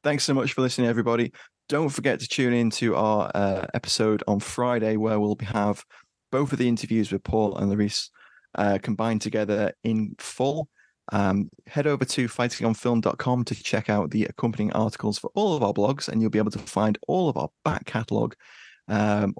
Thanks 0.04 0.24
so 0.24 0.34
much 0.34 0.54
for 0.54 0.62
listening, 0.62 0.88
everybody. 0.88 1.32
Don't 1.70 1.90
forget 1.90 2.20
to 2.20 2.28
tune 2.28 2.52
in 2.52 2.72
to 2.72 2.96
our 2.96 3.30
uh, 3.36 3.68
episode 3.76 4.24
on 4.28 4.40
Friday, 4.40 4.98
where 4.98 5.20
we'll 5.20 5.38
have 5.44 5.86
both 6.32 6.52
of 6.52 6.58
the 6.58 6.68
interviews 6.68 7.12
with 7.12 7.24
Paul 7.24 7.56
and 7.58 7.72
Lorris 7.72 8.10
uh, 8.56 8.80
combined 8.82 9.22
together 9.22 9.72
in 9.84 10.16
full. 10.18 10.68
Um, 11.12 11.52
head 11.68 11.86
over 11.86 12.06
to 12.06 12.28
fightingonfilm.com 12.28 13.44
to 13.44 13.64
check 13.64 13.88
out 13.88 14.10
the 14.10 14.26
accompanying 14.26 14.74
articles 14.74 15.20
for 15.20 15.30
all 15.36 15.56
of 15.56 15.62
our 15.62 15.74
blogs, 15.74 16.10
and 16.10 16.22
you'll 16.22 16.32
be 16.32 16.40
able 16.40 16.50
to 16.52 16.60
find 16.60 16.98
all 17.08 17.30
of 17.30 17.38
our 17.38 17.50
back 17.64 17.86
catalogue, 17.86 18.36
um, 18.88 19.36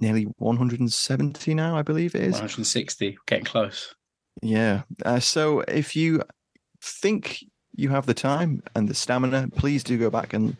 nearly 0.00 0.24
170 0.38 1.54
now, 1.54 1.76
I 1.76 1.82
believe 1.82 2.14
it 2.14 2.22
is. 2.22 2.32
160, 2.32 3.18
getting 3.26 3.44
close. 3.44 3.94
Yeah. 4.42 4.82
Uh, 5.04 5.20
so 5.20 5.60
if 5.60 5.94
you 5.94 6.22
think 6.82 7.44
you 7.74 7.90
have 7.90 8.06
the 8.06 8.14
time 8.14 8.62
and 8.74 8.88
the 8.88 8.94
stamina, 8.94 9.48
please 9.56 9.84
do 9.84 9.98
go 9.98 10.10
back 10.10 10.32
and 10.32 10.56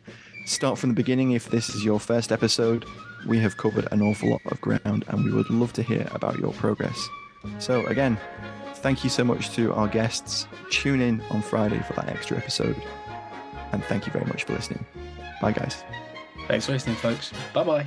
start 0.46 0.78
from 0.78 0.90
the 0.90 0.94
beginning. 0.94 1.32
If 1.32 1.50
this 1.50 1.68
is 1.70 1.84
your 1.84 2.00
first 2.00 2.32
episode, 2.32 2.84
we 3.26 3.38
have 3.40 3.56
covered 3.56 3.88
an 3.92 4.02
awful 4.02 4.30
lot 4.30 4.40
of 4.46 4.60
ground 4.60 5.04
and 5.08 5.24
we 5.24 5.32
would 5.32 5.50
love 5.50 5.72
to 5.74 5.82
hear 5.82 6.06
about 6.12 6.38
your 6.38 6.52
progress. 6.52 7.08
So, 7.58 7.86
again, 7.86 8.18
thank 8.76 9.02
you 9.02 9.10
so 9.10 9.24
much 9.24 9.50
to 9.54 9.72
our 9.72 9.88
guests. 9.88 10.46
Tune 10.70 11.00
in 11.00 11.20
on 11.30 11.42
Friday 11.42 11.80
for 11.80 11.94
that 11.94 12.08
extra 12.08 12.36
episode. 12.36 12.80
And 13.72 13.84
thank 13.84 14.06
you 14.06 14.12
very 14.12 14.26
much 14.26 14.44
for 14.44 14.52
listening. 14.52 14.84
Bye, 15.40 15.52
guys. 15.52 15.84
Thanks 16.48 16.66
for 16.66 16.72
listening, 16.72 16.96
folks. 16.96 17.32
Bye 17.54 17.64
bye. 17.64 17.86